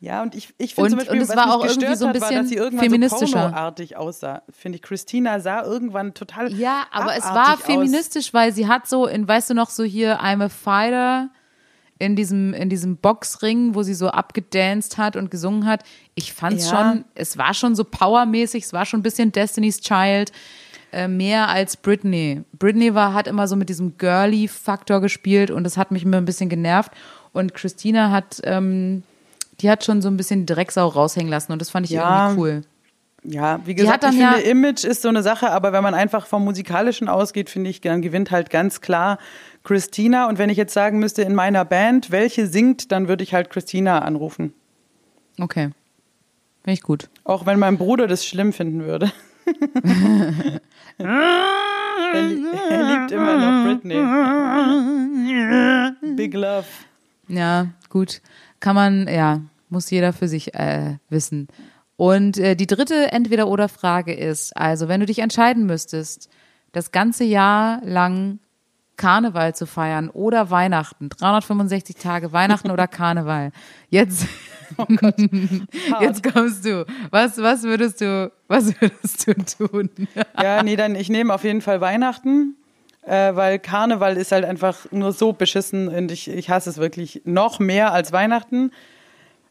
Ja, 0.00 0.22
und 0.22 0.36
ich, 0.36 0.54
ich 0.58 0.76
finde 0.76 0.90
zum 0.90 0.98
Beispiel, 1.00 1.16
und 1.16 1.22
es 1.22 1.28
was 1.28 1.36
war 1.36 1.46
mich 1.46 1.54
auch 1.56 1.64
irgendwie 1.66 1.96
so 1.96 2.06
ein 2.06 2.14
hat, 2.14 2.20
war, 2.20 2.28
bisschen 2.28 2.42
dass 2.42 2.48
sie 2.50 2.54
irgendwann 2.54 2.84
feministischer. 2.84 3.26
so 3.26 3.32
pornoartig 3.32 3.96
aussah. 3.96 4.42
Finde 4.48 4.76
ich, 4.76 4.82
Christina 4.82 5.40
sah 5.40 5.64
irgendwann 5.64 6.14
total 6.14 6.52
Ja, 6.52 6.84
aber 6.92 7.16
es 7.16 7.24
war 7.24 7.32
abartig 7.32 7.64
feministisch, 7.64 8.32
weil 8.32 8.52
sie 8.52 8.68
hat 8.68 8.86
so 8.86 9.06
in, 9.06 9.26
weißt 9.26 9.50
du 9.50 9.54
noch, 9.54 9.70
so 9.70 9.82
hier 9.82 10.20
I'm 10.20 10.40
a 10.44 10.48
Fighter 10.48 11.30
in 11.98 12.14
diesem, 12.14 12.54
in 12.54 12.68
diesem 12.70 12.98
Boxring, 12.98 13.74
wo 13.74 13.82
sie 13.82 13.94
so 13.94 14.06
abgedanced 14.08 14.98
hat 14.98 15.16
und 15.16 15.32
gesungen 15.32 15.66
hat. 15.66 15.82
Ich 16.14 16.32
fand's 16.32 16.70
Ja. 16.70 16.92
schon, 16.92 17.04
es 17.16 17.36
war 17.36 17.52
schon 17.54 17.74
so 17.74 17.82
powermäßig, 17.82 18.62
es 18.66 18.72
war 18.72 18.86
schon 18.86 19.00
ein 19.00 19.02
bisschen 19.02 19.32
Destiny's 19.32 19.80
Child, 19.80 20.30
äh, 20.92 21.08
mehr 21.08 21.48
als 21.48 21.76
Britney. 21.76 22.42
Britney 22.58 22.94
war, 22.94 23.14
hat 23.14 23.26
immer 23.26 23.46
so 23.48 23.56
mit 23.56 23.68
diesem 23.68 23.98
Girly-Faktor 23.98 25.00
gespielt 25.00 25.50
und 25.50 25.64
das 25.64 25.76
hat 25.76 25.90
mich 25.90 26.04
immer 26.04 26.16
ein 26.18 26.24
bisschen 26.24 26.48
genervt. 26.48 26.92
Und 27.32 27.54
Christina 27.54 28.10
hat, 28.10 28.40
ähm, 28.44 29.02
die 29.60 29.68
hat 29.70 29.84
schon 29.84 30.00
so 30.02 30.08
ein 30.08 30.16
bisschen 30.16 30.46
Drecksau 30.46 30.86
raushängen 30.88 31.28
lassen 31.30 31.52
und 31.52 31.60
das 31.60 31.70
fand 31.70 31.86
ich 31.86 31.92
Ja. 31.92 32.28
irgendwie 32.30 32.40
cool. 32.40 32.62
Ja, 33.24 33.60
wie 33.64 33.74
gesagt, 33.74 34.04
ich 34.04 34.10
finde, 34.10 34.22
ja- 34.40 34.50
Image 34.50 34.84
ist 34.84 35.02
so 35.02 35.08
eine 35.08 35.22
Sache, 35.24 35.50
aber 35.50 35.72
wenn 35.72 35.82
man 35.82 35.92
einfach 35.92 36.26
vom 36.26 36.44
Musikalischen 36.44 37.08
ausgeht, 37.08 37.50
finde 37.50 37.68
ich, 37.68 37.80
dann 37.80 38.00
gewinnt 38.00 38.30
halt 38.30 38.48
ganz 38.48 38.80
klar 38.80 39.18
Christina. 39.64 40.28
Und 40.28 40.38
wenn 40.38 40.50
ich 40.50 40.56
jetzt 40.56 40.72
sagen 40.72 41.00
müsste, 41.00 41.22
in 41.22 41.34
meiner 41.34 41.64
Band, 41.64 42.12
welche 42.12 42.46
singt, 42.46 42.92
dann 42.92 43.08
würde 43.08 43.24
ich 43.24 43.34
halt 43.34 43.50
Christina 43.50 43.98
anrufen. 43.98 44.54
Okay. 45.40 45.70
Finde 46.62 46.74
ich 46.74 46.82
gut. 46.82 47.08
Auch 47.24 47.44
wenn 47.44 47.58
mein 47.58 47.76
Bruder 47.76 48.06
das 48.06 48.24
schlimm 48.24 48.52
finden 48.52 48.84
würde. 48.84 49.10
Er, 50.98 51.08
er 52.70 52.82
liebt 52.82 53.12
immer 53.12 53.36
noch 53.36 53.64
Britney. 53.64 53.94
Big 56.16 56.34
Love. 56.34 56.66
Ja, 57.28 57.68
gut. 57.88 58.20
Kann 58.60 58.74
man, 58.74 59.06
ja, 59.08 59.40
muss 59.68 59.90
jeder 59.90 60.12
für 60.12 60.28
sich 60.28 60.54
äh, 60.54 60.96
wissen. 61.08 61.48
Und 61.96 62.38
äh, 62.38 62.54
die 62.54 62.66
dritte 62.66 63.12
Entweder-Oder-Frage 63.12 64.14
ist, 64.14 64.56
also 64.56 64.88
wenn 64.88 65.00
du 65.00 65.06
dich 65.06 65.18
entscheiden 65.18 65.66
müsstest, 65.66 66.28
das 66.72 66.92
ganze 66.92 67.24
Jahr 67.24 67.80
lang 67.84 68.38
Karneval 68.96 69.54
zu 69.54 69.66
feiern 69.66 70.10
oder 70.10 70.50
Weihnachten, 70.50 71.08
365 71.08 71.96
Tage 71.96 72.32
Weihnachten 72.32 72.70
oder 72.70 72.86
Karneval. 72.86 73.52
Jetzt, 73.88 74.26
jetzt 76.00 76.22
kommst 76.32 76.64
du. 76.64 76.84
Was, 77.10 77.38
was 77.38 77.62
würdest 77.62 78.00
du, 78.00 78.30
was 78.48 78.72
würdest 78.80 79.26
du 79.26 79.66
tun? 79.66 79.90
Ja, 80.42 80.62
nee, 80.62 80.76
dann 80.76 80.94
ich 80.94 81.08
nehme 81.08 81.32
auf 81.34 81.44
jeden 81.44 81.60
Fall 81.60 81.80
Weihnachten, 81.80 82.56
äh, 83.02 83.34
weil 83.34 83.58
Karneval 83.58 84.16
ist 84.16 84.32
halt 84.32 84.44
einfach 84.44 84.90
nur 84.90 85.12
so 85.12 85.32
beschissen 85.32 85.88
und 85.88 86.10
ich, 86.10 86.28
ich 86.28 86.50
hasse 86.50 86.70
es 86.70 86.78
wirklich 86.78 87.22
noch 87.24 87.58
mehr 87.58 87.92
als 87.92 88.12
Weihnachten. 88.12 88.70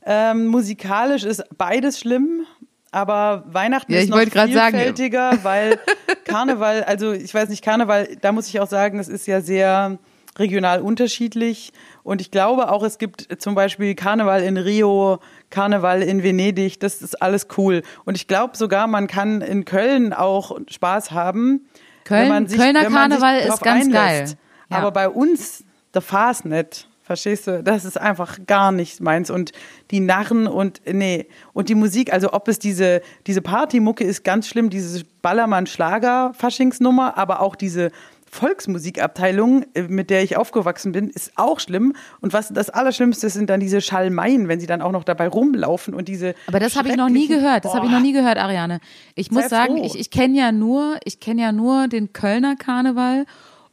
Ähm, 0.05 0.47
musikalisch 0.47 1.23
ist 1.23 1.43
beides 1.57 1.99
schlimm, 1.99 2.45
aber 2.91 3.43
Weihnachten 3.47 3.91
Ja, 3.93 3.99
ist 3.99 4.09
noch 4.09 4.17
grad 4.19 4.51
sagen. 4.53 4.77
vielfältiger, 4.77 5.39
weil 5.43 5.79
Karneval, 6.23 6.83
also 6.83 7.11
ich 7.11 7.33
weiß 7.33 7.49
nicht, 7.49 7.63
Karneval, 7.63 8.07
da 8.21 8.31
muss 8.31 8.47
ich 8.47 8.59
auch 8.59 8.67
sagen, 8.69 8.99
es 8.99 9.09
ist 9.09 9.27
ja 9.27 9.41
sehr 9.41 9.97
regional 10.39 10.81
unterschiedlich 10.81 11.71
und 12.03 12.21
ich 12.21 12.31
glaube 12.31 12.71
auch, 12.71 12.83
es 12.83 12.97
gibt 12.97 13.41
zum 13.41 13.55
Beispiel 13.55 13.95
Karneval 13.95 14.43
in 14.43 14.57
Rio, 14.57 15.19
Karneval 15.49 16.01
in 16.01 16.23
Venedig, 16.23 16.79
das 16.79 17.01
ist 17.01 17.21
alles 17.21 17.47
cool 17.57 17.81
und 18.05 18.15
ich 18.15 18.27
glaube 18.27 18.57
sogar, 18.57 18.87
man 18.87 19.07
kann 19.07 19.41
in 19.41 19.65
Köln 19.65 20.13
auch 20.13 20.57
Spaß 20.69 21.11
haben. 21.11 21.67
Köln- 22.05 22.21
wenn 22.23 22.29
man 22.29 22.47
sich, 22.47 22.59
Kölner 22.59 22.83
wenn 22.83 22.91
man 22.91 23.11
sich 23.11 23.19
Karneval 23.19 23.47
ist 23.47 23.61
ganz 23.61 23.85
einlässt. 23.85 23.93
geil. 23.93 24.33
Ja. 24.69 24.77
Aber 24.77 24.91
bei 24.91 25.09
uns, 25.09 25.63
der 25.93 26.01
Fast 26.01 26.45
nicht. 26.45 26.87
Verstehst 27.03 27.47
du? 27.47 27.63
Das 27.63 27.85
ist 27.85 27.97
einfach 27.97 28.37
gar 28.47 28.73
nicht 28.73 28.99
meins. 28.99 29.29
Und 29.29 29.53
die 29.91 30.01
Narren 30.01 30.45
und, 30.45 30.81
nee. 30.85 31.27
Und 31.53 31.69
die 31.69 31.75
Musik, 31.75 32.11
also 32.11 32.33
ob 32.33 32.49
es 32.49 32.59
diese, 32.59 33.01
diese 33.27 33.41
Partymucke 33.41 34.03
ist 34.03 34.25
ganz 34.25 34.45
schlimm, 34.49 34.69
diese 34.69 35.05
Ballermann-Schlager-Faschingsnummer, 35.21 37.17
aber 37.17 37.39
auch 37.39 37.55
diese 37.55 37.91
Volksmusikabteilung, 38.37 39.65
äh, 39.73 39.83
mit 39.83 40.09
der 40.09 40.23
ich 40.23 40.37
aufgewachsen 40.37 40.91
bin, 40.91 41.09
ist 41.09 41.31
auch 41.35 41.59
schlimm. 41.59 41.93
Und 42.21 42.33
was 42.33 42.49
das 42.49 42.69
Allerschlimmste 42.69 43.29
sind 43.29 43.49
dann 43.49 43.59
diese 43.59 43.81
Schalmeien, 43.81 44.47
wenn 44.47 44.59
sie 44.59 44.67
dann 44.67 44.81
auch 44.81 44.91
noch 44.91 45.03
dabei 45.03 45.27
rumlaufen 45.27 45.93
und 45.93 46.07
diese. 46.07 46.35
Aber 46.47 46.59
das 46.59 46.75
habe 46.75 46.89
ich 46.89 46.95
noch 46.95 47.09
nie 47.09 47.27
gehört. 47.27 47.65
Das 47.65 47.73
habe 47.73 47.87
ich 47.87 47.91
noch 47.91 47.99
nie 47.99 48.13
gehört, 48.13 48.37
Ariane. 48.37 48.79
Ich 49.15 49.31
muss 49.31 49.49
sagen, 49.49 49.77
froh. 49.77 49.85
ich, 49.85 49.99
ich 49.99 50.11
kenne 50.11 50.37
ja 50.37 50.51
nur, 50.51 50.97
ich 51.03 51.19
kenne 51.19 51.41
ja 51.41 51.51
nur 51.51 51.87
den 51.87 52.13
Kölner 52.13 52.55
Karneval 52.55 53.25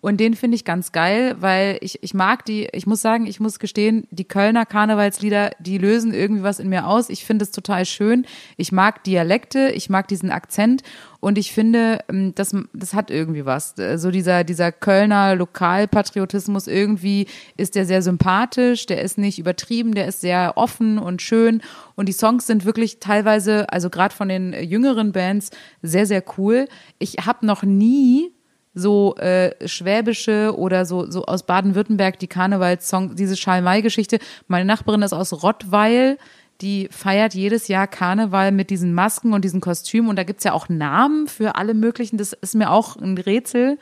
und 0.05 0.19
den 0.19 0.35
finde 0.35 0.57
ich 0.57 0.67
ganz 0.67 0.93
geil, 0.93 1.35
weil 1.41 1.79
ich, 1.81 2.03
ich 2.03 2.13
mag 2.13 2.45
die, 2.45 2.69
ich 2.73 2.87
muss 2.87 3.01
sagen, 3.01 3.27
ich 3.27 3.41
muss 3.41 3.59
gestehen, 3.59 4.07
die 4.11 4.27
Kölner 4.27 4.67
Karnevalslieder, 4.67 5.53
die 5.61 5.79
lösen 5.79 6.13
irgendwie 6.13 6.43
was 6.43 6.59
in 6.59 6.69
mir 6.69 6.87
aus. 6.87 7.09
Ich 7.09 7.25
finde 7.25 7.45
es 7.45 7.53
total 7.53 7.87
schön. 7.87 8.27
Ich 8.59 8.71
mag 8.71 9.03
Dialekte, 9.05 9.71
ich 9.71 9.89
mag 9.89 10.07
diesen 10.09 10.31
Akzent 10.31 10.83
und 11.25 11.39
ich 11.39 11.53
finde, 11.55 12.01
ähm, 12.11 12.35
das, 12.35 12.55
das 12.75 12.93
hat 12.93 13.11
irgendwie 13.11 13.47
was. 13.47 13.75
So 13.97 14.11
dieser, 14.11 14.45
dieser 14.45 14.73
Kölner 14.73 15.35
Lokalpatriotismus, 15.35 16.67
irgendwie 16.67 17.27
ist 17.57 17.77
der 17.77 17.87
sehr 17.87 18.03
sympathisch, 18.03 18.85
der 18.85 19.01
ist 19.01 19.17
nicht 19.17 19.39
übertrieben, 19.39 19.95
der 19.95 20.07
ist 20.07 20.21
sehr 20.21 20.53
offen 20.57 20.99
und 20.99 21.23
schön 21.23 21.63
und 21.95 22.11
die 22.11 22.13
Songs 22.13 22.47
sind 22.47 22.67
wirklich 22.67 23.01
teilweise, 23.01 23.73
also 23.73 23.89
gerade 23.89 24.15
von 24.15 24.29
den 24.29 24.53
jüngeren 24.53 25.13
Bands, 25.13 25.51
sehr, 25.81 26.05
sehr 26.05 26.23
cool. 26.37 26.69
Ich 26.99 27.15
habe 27.25 27.47
noch 27.47 27.63
nie 27.63 28.35
so 28.75 29.15
äh, 29.17 29.67
schwäbische 29.67 30.55
oder 30.59 30.85
so 30.85 31.11
so 31.11 31.25
aus 31.25 31.47
Baden-Württemberg 31.47 32.19
die 32.19 32.27
Karnevalssong, 32.27 33.17
diese 33.17 33.37
Schalmei-Geschichte. 33.37 34.19
Meine 34.47 34.67
Nachbarin 34.67 35.01
ist 35.01 35.15
aus 35.15 35.43
Rottweil, 35.43 36.19
die 36.65 36.89
feiert 36.91 37.35
jedes 37.35 37.69
Jahr 37.69 37.87
Karneval 37.87 38.51
mit 38.51 38.71
diesen 38.71 38.93
Masken 38.95 39.33
und 39.35 39.45
diesen 39.45 39.61
Kostümen 39.61 40.09
und 40.11 40.17
da 40.17 40.25
gibt's 40.25 40.43
ja 40.45 40.53
auch 40.53 40.69
Namen 40.69 41.29
für 41.29 41.55
alle 41.55 41.75
möglichen. 41.75 42.17
Das 42.19 42.33
ist 42.33 42.55
mir 42.55 42.71
auch 42.71 42.97
ein 42.97 43.17
Rätsel. 43.19 43.79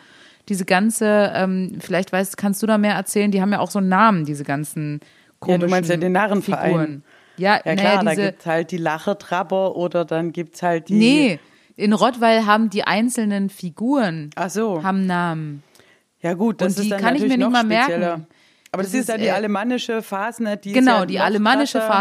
Diese 0.48 0.64
ganze, 0.64 1.32
ähm, 1.34 1.78
vielleicht 1.80 2.12
weißt, 2.12 2.36
kannst 2.36 2.62
du 2.62 2.66
da 2.66 2.76
mehr 2.76 2.94
erzählen? 2.94 3.30
Die 3.30 3.40
haben 3.40 3.52
ja 3.52 3.60
auch 3.60 3.70
so 3.70 3.80
Namen, 3.80 4.24
diese 4.26 4.42
ganzen 4.44 4.98
Ja, 5.00 5.06
komischen 5.38 5.60
du 5.60 5.68
meinst 5.68 5.88
ja 5.90 5.96
den 5.96 6.12
Narrenverein. 6.12 6.64
Figuren. 6.70 7.02
Ja, 7.36 7.60
Ja 7.64 7.74
naja, 7.76 7.90
klar, 7.92 8.04
da 8.04 8.10
diese, 8.10 8.22
gibt's 8.26 8.46
halt 8.46 8.70
die 8.72 8.76
Lachetrapper 8.76 9.76
oder 9.76 10.04
dann 10.04 10.32
gibt's 10.32 10.60
halt 10.62 10.88
die. 10.88 10.94
Nee, 10.94 11.38
in 11.76 11.92
Rottweil 11.92 12.44
haben 12.44 12.68
die 12.68 12.84
einzelnen 12.84 13.48
Figuren 13.48 14.30
Ach 14.34 14.50
so. 14.50 14.82
haben 14.82 15.06
Namen. 15.06 15.62
Ja 16.20 16.34
gut, 16.34 16.60
das 16.60 16.72
Und 16.72 16.78
die 16.78 16.82
ist 16.88 16.90
dann 16.92 17.00
kann 17.00 17.14
ich 17.14 17.22
mir 17.22 17.38
nicht 17.38 17.50
mal 17.50 17.64
merken. 17.64 17.92
spezieller. 17.92 18.20
Aber 18.72 18.82
das, 18.82 18.92
Das 18.92 19.00
ist 19.00 19.08
ja 19.08 19.14
ist, 19.14 19.20
die 19.22 19.26
äh, 19.28 19.30
alemannische 19.30 20.02
Fasnet. 20.02 20.64
Die 20.64 20.70
ist 20.70 20.74
Genau, 20.74 21.00
ja 21.00 21.06
die 21.06 21.20
alemannische 21.20 21.78
krasser. 21.78 21.92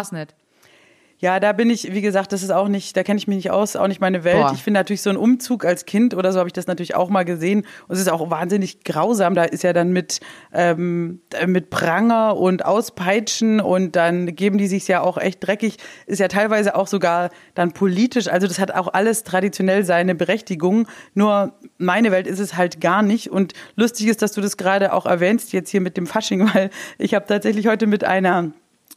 Ja, 1.22 1.40
da 1.40 1.54
bin 1.54 1.70
ich, 1.70 1.94
wie 1.94 2.02
gesagt, 2.02 2.34
das 2.34 2.42
ist 2.42 2.50
auch 2.50 2.68
nicht, 2.68 2.98
da 2.98 3.04
kenne 3.04 3.20
ich 3.20 3.28
mich 3.28 3.36
nicht 3.36 3.52
aus, 3.52 3.76
auch 3.76 3.88
nicht 3.88 4.02
meine 4.02 4.24
Welt. 4.24 4.42
Boah. 4.42 4.54
Ich 4.56 4.64
finde 4.64 4.80
natürlich 4.80 5.04
so 5.04 5.12
ein 5.12 5.18
Umzug 5.18 5.66
als 5.66 5.86
Kind 5.86 6.16
oder 6.16 6.34
so 6.34 6.40
habe 6.40 6.50
ich 6.50 6.54
das 6.54 6.66
natürlich 6.66 6.96
auch 6.96 7.10
mal 7.10 7.26
gesehen. 7.26 7.60
Und 7.88 7.94
es 7.94 8.00
ist 8.00 8.10
auch 8.10 8.32
wahnsinnig 8.32 8.84
grausam. 8.84 9.36
Da 9.36 9.44
ist 9.44 9.62
ja 9.62 9.72
dann 9.72 9.92
mit, 9.92 10.20
ähm, 10.52 11.22
mit 11.46 11.70
Pranger 11.70 12.38
und 12.38 12.66
Auspeitschen 12.66 13.60
und 13.60 13.96
dann 13.96 14.36
geben 14.36 14.58
die 14.58 14.66
sich 14.66 14.88
ja 14.88 15.02
auch 15.02 15.20
echt 15.20 15.46
dreckig. 15.46 15.78
Ist 16.08 16.18
ja 16.18 16.28
teilweise 16.28 16.74
auch 16.74 16.88
sogar 16.88 17.30
dann 17.54 17.72
politisch. 17.72 18.28
Also 18.28 18.48
das 18.48 18.58
hat 18.58 18.74
auch 18.74 18.88
alles 18.92 19.24
traditionell 19.24 19.84
seine 19.86 20.16
Berechtigung. 20.16 20.88
Nur 21.14 21.54
meine 21.78 22.10
Welt 22.12 22.26
ist 22.26 22.40
es 22.40 22.58
halt 22.58 22.82
gar 22.82 23.04
nicht. 23.04 23.30
Und 23.30 23.54
lustig 23.76 24.08
ist, 24.08 24.24
dass 24.24 24.32
du 24.32 24.42
das 24.42 24.58
gerade 24.58 24.92
auch 24.92 25.06
erwähnst 25.06 25.54
jetzt 25.54 25.70
hier 25.70 25.82
mit 25.82 25.98
dem 25.98 26.08
Fasching, 26.08 26.50
weil 26.56 26.72
ich 26.98 27.14
habe 27.14 27.28
tatsächlich 27.28 27.68
heute 27.68 27.86
mit 27.86 28.04
einer 28.04 28.54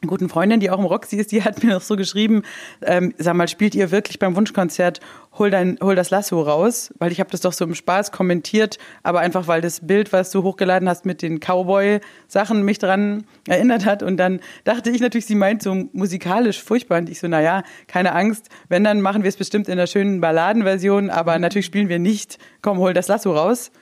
guten 0.07 0.29
Freundin, 0.29 0.61
die 0.61 0.71
auch 0.71 0.79
im 0.79 0.85
Roxy 0.85 1.17
ist, 1.17 1.33
die 1.33 1.43
hat 1.43 1.62
mir 1.62 1.71
noch 1.75 1.83
so 1.83 1.97
geschrieben, 1.97 2.43
ähm, 2.83 3.14
sag 3.19 3.35
mal, 3.35 3.49
spielt 3.49 3.75
ihr 3.75 3.90
wirklich 3.90 4.19
beim 4.19 4.37
Wunschkonzert 4.37 5.01
Hol, 5.37 5.51
dein, 5.51 5.79
hol 5.83 5.97
das 5.97 6.11
Lasso 6.11 6.40
raus? 6.40 6.95
Weil 6.99 7.11
ich 7.11 7.19
habe 7.19 7.31
das 7.31 7.40
doch 7.40 7.53
so 7.53 7.64
im 7.64 7.75
Spaß 7.75 8.12
kommentiert, 8.12 8.79
aber 9.03 9.19
einfach, 9.19 9.49
weil 9.49 9.61
das 9.61 9.85
Bild, 9.85 10.12
was 10.12 10.31
du 10.31 10.45
hochgeladen 10.45 10.88
hast 10.88 11.07
mit 11.07 11.23
den 11.23 11.40
Cowboy-Sachen, 11.40 12.62
mich 12.62 12.79
dran 12.79 13.25
erinnert 13.49 13.85
hat. 13.85 14.05
Und 14.05 14.17
dann 14.17 14.38
dachte 14.62 14.90
ich 14.90 15.01
natürlich, 15.01 15.27
sie 15.27 15.35
meint 15.35 15.61
so 15.61 15.75
musikalisch 15.93 16.62
furchtbar. 16.62 16.99
Und 16.99 17.09
ich 17.09 17.19
so, 17.19 17.27
naja, 17.27 17.64
keine 17.88 18.14
Angst, 18.14 18.49
wenn, 18.69 18.85
dann 18.85 19.01
machen 19.01 19.25
wir 19.25 19.29
es 19.29 19.37
bestimmt 19.37 19.67
in 19.67 19.73
einer 19.73 19.88
schönen 19.88 20.21
Balladenversion, 20.21 21.11
aber 21.11 21.37
natürlich 21.40 21.67
spielen 21.67 21.88
wir 21.88 21.99
nicht, 21.99 22.38
komm, 22.62 22.79
hol 22.79 22.95
das 22.95 23.09
Lasso 23.09 23.33
raus. 23.33 23.73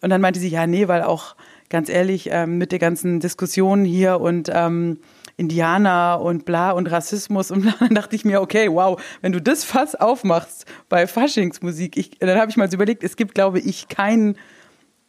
Und 0.00 0.10
dann 0.10 0.20
meinte 0.20 0.40
sie, 0.40 0.48
ja, 0.48 0.66
nee, 0.66 0.88
weil 0.88 1.02
auch 1.02 1.36
ganz 1.68 1.88
ehrlich, 1.88 2.28
ähm, 2.32 2.58
mit 2.58 2.72
der 2.72 2.80
ganzen 2.80 3.20
Diskussion 3.20 3.84
hier 3.84 4.20
und 4.20 4.50
ähm, 4.52 4.98
Indianer 5.38 6.20
und 6.20 6.44
bla 6.44 6.72
und 6.72 6.90
Rassismus 6.90 7.50
und 7.50 7.64
dann 7.80 7.94
dachte 7.94 8.14
ich 8.16 8.24
mir, 8.24 8.42
okay, 8.42 8.68
wow, 8.70 9.00
wenn 9.22 9.32
du 9.32 9.40
das 9.40 9.64
Fass 9.64 9.94
aufmachst 9.94 10.66
bei 10.88 11.06
Faschingsmusik, 11.06 11.96
ich, 11.96 12.18
dann 12.18 12.38
habe 12.38 12.50
ich 12.50 12.56
mal 12.56 12.68
so 12.68 12.74
überlegt, 12.74 13.02
es 13.04 13.16
gibt, 13.16 13.34
glaube 13.34 13.60
ich, 13.60 13.88
kein 13.88 14.36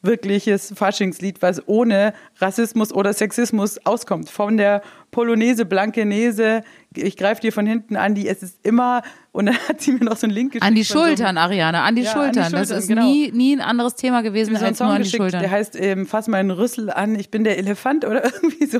wirkliches 0.02 0.74
Faschingslied, 0.76 1.42
was 1.42 1.68
ohne 1.68 2.14
Rassismus 2.38 2.94
oder 2.94 3.14
Sexismus 3.14 3.86
auskommt. 3.86 4.30
Von 4.30 4.58
der 4.58 4.82
Polonaise, 5.12 5.66
Blankenese, 5.66 6.62
ich 6.96 7.18
greife 7.18 7.42
dir 7.42 7.52
von 7.52 7.66
hinten 7.66 7.96
an, 7.96 8.16
die 8.16 8.28
es 8.28 8.42
ist 8.42 8.66
immer, 8.66 9.02
und 9.32 9.48
dann 9.48 9.58
hat 9.68 9.82
sie 9.82 9.92
mir 9.92 10.06
noch 10.06 10.16
so 10.16 10.28
einen 10.28 10.34
Link 10.34 10.54
geschickt. 10.54 10.66
An 10.66 10.76
die 10.76 10.86
von 10.86 10.98
so 10.98 11.06
Schultern, 11.06 11.38
Ariane, 11.38 11.82
an 11.82 11.96
die, 11.96 12.04
Ja, 12.04 12.14
an 12.14 12.32
die 12.32 12.40
Schultern. 12.40 12.52
Das 12.52 12.52
Schultern, 12.52 12.78
ist 12.78 12.88
genau. 12.88 13.04
nie, 13.04 13.32
nie 13.32 13.56
ein 13.56 13.62
anderes 13.62 13.96
Thema 13.96 14.22
gewesen 14.22 14.56
so 14.56 14.66
als 14.66 14.80
nur 14.80 14.90
an 14.90 14.98
die 14.98 15.04
geschickt, 15.04 15.22
Schultern. 15.22 15.42
der 15.42 15.52
heißt 15.52 15.76
ähm, 15.80 16.06
Fass 16.06 16.28
meinen 16.28 16.52
Rüssel 16.52 16.90
an, 16.90 17.16
ich 17.16 17.30
bin 17.30 17.44
der 17.44 17.58
Elefant 17.58 18.06
oder 18.06 18.24
irgendwie 18.42 18.66
so. 18.68 18.80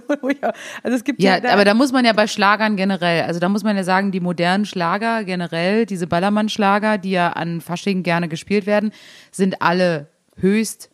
Also 0.84 0.96
es 0.96 1.04
gibt 1.04 1.22
Ja, 1.22 1.38
ja, 1.38 1.52
aber 1.52 1.66
da 1.66 1.74
muss 1.74 1.92
man 1.92 2.06
ja 2.06 2.14
bei 2.14 2.28
Schlagern 2.28 2.78
generell, 2.78 3.24
also 3.24 3.40
da 3.40 3.50
muss 3.50 3.64
man 3.64 3.76
ja 3.76 3.84
sagen, 3.84 4.12
die 4.12 4.20
modernen 4.20 4.66
Schlager 4.66 5.24
generell, 5.24 5.86
diese 5.86 6.08
Ballermann-Schlager, 6.08 6.98
die 6.98 7.12
ja 7.12 7.32
an 7.32 7.62
Fasching 7.62 8.04
gerne 8.04 8.30
gespielt 8.30 8.66
werden, 8.66 8.92
sind 9.32 9.62
alle 9.62 10.08
höchst 10.38 10.90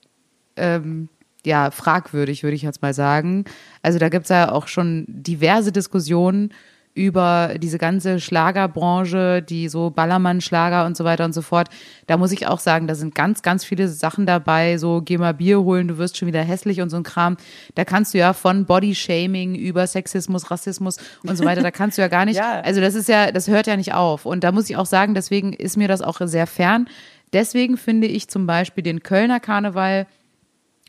ähm, 0.57 1.09
ja, 1.45 1.69
fragwürdig, 1.71 2.43
würde 2.43 2.55
ich 2.55 2.63
jetzt 2.63 2.81
mal 2.81 2.93
sagen. 2.93 3.45
Also 3.81 3.99
da 3.99 4.09
gibt's 4.09 4.29
ja 4.29 4.51
auch 4.51 4.67
schon 4.67 5.05
diverse 5.07 5.71
Diskussionen 5.71 6.51
über 6.95 7.55
diese 7.57 7.77
ganze 7.77 8.21
Schlagerbranche, 8.21 9.41
die 9.41 9.67
so 9.67 9.89
Ballermann-Schlager 9.89 10.85
und 10.85 10.95
so 10.95 11.03
weiter 11.03 11.25
und 11.25 11.33
so 11.33 11.41
fort. 11.41 11.67
Da 12.07 12.15
muss 12.15 12.31
ich 12.31 12.47
auch 12.47 12.59
sagen, 12.59 12.87
da 12.87 12.95
sind 12.95 13.13
ganz, 13.13 13.41
ganz 13.41 13.65
viele 13.65 13.89
Sachen 13.89 14.25
dabei, 14.25 14.77
so 14.77 15.01
geh 15.03 15.17
mal 15.17 15.33
Bier 15.33 15.59
holen, 15.61 15.89
du 15.89 15.97
wirst 15.97 16.17
schon 16.17 16.29
wieder 16.29 16.41
hässlich 16.41 16.79
und 16.79 16.89
so 16.89 16.95
ein 16.95 17.03
Kram. 17.03 17.35
Da 17.75 17.83
kannst 17.83 18.13
du 18.13 18.17
ja 18.17 18.31
von 18.31 18.65
Bodyshaming 18.65 19.55
über 19.55 19.85
Sexismus, 19.87 20.49
Rassismus 20.49 20.97
und 21.27 21.35
so 21.35 21.43
weiter, 21.43 21.61
da 21.61 21.71
kannst 21.71 21.97
du 21.97 22.01
ja 22.01 22.07
gar 22.07 22.23
nicht, 22.25 22.37
Ja. 22.37 22.61
also 22.61 22.79
das 22.79 22.95
ist 22.95 23.09
ja, 23.09 23.31
das 23.33 23.49
hört 23.49 23.67
ja 23.67 23.75
nicht 23.75 23.93
auf. 23.93 24.25
Und 24.25 24.45
da 24.45 24.53
muss 24.53 24.69
ich 24.69 24.77
auch 24.77 24.85
sagen, 24.85 25.13
deswegen 25.15 25.51
ist 25.51 25.75
mir 25.75 25.89
das 25.89 26.01
auch 26.01 26.21
sehr 26.23 26.47
fern. 26.47 26.87
Deswegen 27.33 27.75
finde 27.75 28.07
ich 28.07 28.29
zum 28.29 28.47
Beispiel 28.47 28.83
den 28.85 29.03
Kölner 29.03 29.41
Karneval 29.41 30.07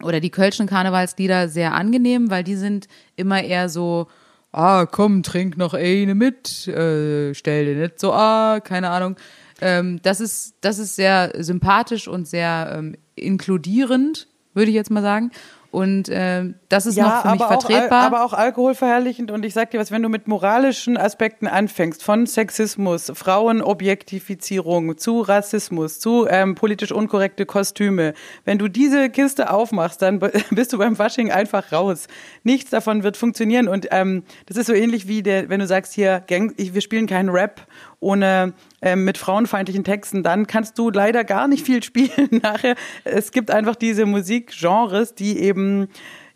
oder 0.02 0.20
die 0.20 0.30
kölschen 0.30 0.66
Karnevalslieder 0.66 1.48
sehr 1.48 1.74
angenehm, 1.74 2.30
weil 2.30 2.44
die 2.44 2.56
sind 2.56 2.88
immer 3.16 3.42
eher 3.42 3.68
so, 3.68 4.08
ah, 4.52 4.86
komm, 4.86 5.22
trink 5.22 5.56
noch 5.56 5.74
eine 5.74 6.14
mit, 6.14 6.68
äh, 6.68 7.34
stell 7.34 7.66
dir 7.66 7.80
nicht 7.80 8.00
so, 8.00 8.12
ah, 8.12 8.60
keine 8.60 8.90
Ahnung. 8.90 9.16
Ähm, 9.60 10.00
das 10.02 10.20
ist, 10.20 10.54
das 10.60 10.78
ist 10.78 10.96
sehr 10.96 11.32
sympathisch 11.38 12.08
und 12.08 12.28
sehr 12.28 12.74
ähm, 12.76 12.96
inkludierend, 13.14 14.28
würde 14.52 14.70
ich 14.70 14.74
jetzt 14.74 14.90
mal 14.90 15.02
sagen. 15.02 15.30
Und 15.76 16.08
ähm, 16.10 16.54
das 16.70 16.86
ist 16.86 16.96
noch 16.96 17.20
für 17.20 17.32
mich 17.32 17.42
auch, 17.42 17.48
vertretbar. 17.48 18.00
Al- 18.00 18.06
aber 18.06 18.24
auch 18.24 18.32
alkoholverherrlichend. 18.32 19.30
Und 19.30 19.44
ich 19.44 19.52
sag 19.52 19.72
dir 19.72 19.78
was, 19.78 19.90
wenn 19.90 20.00
du 20.00 20.08
mit 20.08 20.26
moralischen 20.26 20.96
Aspekten 20.96 21.46
anfängst, 21.46 22.02
von 22.02 22.26
Sexismus, 22.26 23.12
Frauenobjektifizierung 23.14 24.96
zu 24.96 25.20
Rassismus, 25.20 26.00
zu 26.00 26.26
ähm, 26.30 26.54
politisch 26.54 26.92
unkorrekte 26.92 27.44
Kostüme, 27.44 28.14
wenn 28.46 28.56
du 28.56 28.68
diese 28.68 29.10
Kiste 29.10 29.50
aufmachst, 29.50 30.00
dann 30.00 30.18
bist 30.50 30.72
du 30.72 30.78
beim 30.78 30.96
Fasching 30.96 31.30
einfach 31.30 31.70
raus. 31.72 32.06
Nichts 32.42 32.70
davon 32.70 33.02
wird 33.02 33.18
funktionieren. 33.18 33.68
Und 33.68 33.88
ähm, 33.90 34.22
das 34.46 34.56
ist 34.56 34.68
so 34.68 34.72
ähnlich 34.72 35.08
wie 35.08 35.22
der, 35.22 35.50
wenn 35.50 35.60
du 35.60 35.66
sagst 35.66 35.92
hier, 35.92 36.22
Gang, 36.26 36.54
ich, 36.56 36.72
wir 36.72 36.80
spielen 36.80 37.06
keinen 37.06 37.28
Rap 37.28 37.66
ohne 38.00 38.52
ähm, 38.82 39.04
mit 39.04 39.18
frauenfeindlichen 39.18 39.84
Texten, 39.84 40.22
dann 40.22 40.46
kannst 40.46 40.78
du 40.78 40.90
leider 40.90 41.24
gar 41.24 41.48
nicht 41.48 41.64
viel 41.64 41.82
spielen 41.82 42.28
nachher. 42.42 42.74
Es 43.04 43.32
gibt 43.32 43.50
einfach 43.50 43.76
diese 43.76 44.06
Musikgenres, 44.06 45.14
die 45.14 45.38
eben 45.38 45.88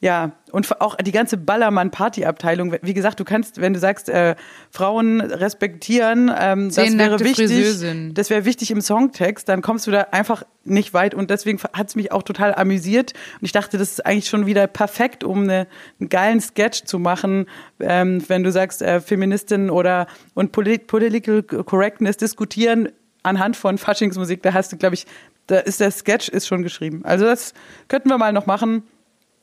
ja, 0.03 0.33
und 0.51 0.81
auch 0.81 0.97
die 0.97 1.13
ganze 1.13 1.37
Ballermann-Party-Abteilung. 1.37 2.75
Wie 2.81 2.95
gesagt, 2.95 3.21
du 3.21 3.25
kannst, 3.25 3.61
wenn 3.61 3.75
du 3.75 3.79
sagst, 3.79 4.09
äh, 4.09 4.35
Frauen 4.71 5.21
respektieren, 5.21 6.33
ähm, 6.35 6.69
das 6.75 6.97
wäre 6.97 7.21
wichtig. 7.21 7.51
Friseusen. 7.51 8.15
Das 8.15 8.31
wäre 8.31 8.47
wichtig 8.47 8.71
im 8.71 8.81
Songtext, 8.81 9.47
dann 9.51 9.61
kommst 9.61 9.87
du 9.87 9.91
da 9.91 10.07
einfach 10.13 10.43
nicht 10.65 10.95
weit. 10.95 11.15
Und 11.15 11.29
deswegen 11.29 11.61
hat 11.75 11.89
es 11.89 11.97
mich 11.97 12.13
auch 12.13 12.23
total 12.23 12.55
amüsiert. 12.55 13.13
Und 13.41 13.45
ich 13.45 13.53
dachte, 13.53 13.77
das 13.77 13.91
ist 13.91 14.07
eigentlich 14.07 14.29
schon 14.29 14.47
wieder 14.47 14.67
perfekt, 14.67 15.23
um 15.23 15.43
eine, 15.43 15.67
einen 16.01 16.09
geilen 16.09 16.41
Sketch 16.41 16.85
zu 16.85 16.99
machen, 16.99 17.45
ähm, 17.79 18.25
wenn 18.29 18.43
du 18.43 18.53
sagst, 18.53 18.81
äh, 18.81 19.01
Feministin 19.03 19.69
oder 19.69 20.07
und 20.33 20.53
Polit 20.53 20.87
Political 20.87 21.43
Correctness 21.43 22.17
diskutieren 22.17 22.89
anhand 23.23 23.55
von 23.55 23.77
Faschingsmusik. 23.77 24.43
Da 24.43 24.55
hast 24.55 24.73
du, 24.73 24.79
glaube 24.79 24.95
ich, 24.95 25.07
da 25.47 25.59
ist 25.59 25.81
der 25.81 25.91
Sketch 25.91 26.31
ist 26.31 26.47
schon 26.47 26.63
geschrieben. 26.63 27.03
Also 27.05 27.27
das 27.27 27.53
könnten 27.89 28.09
wir 28.09 28.17
mal 28.17 28.33
noch 28.33 28.47
machen. 28.47 28.85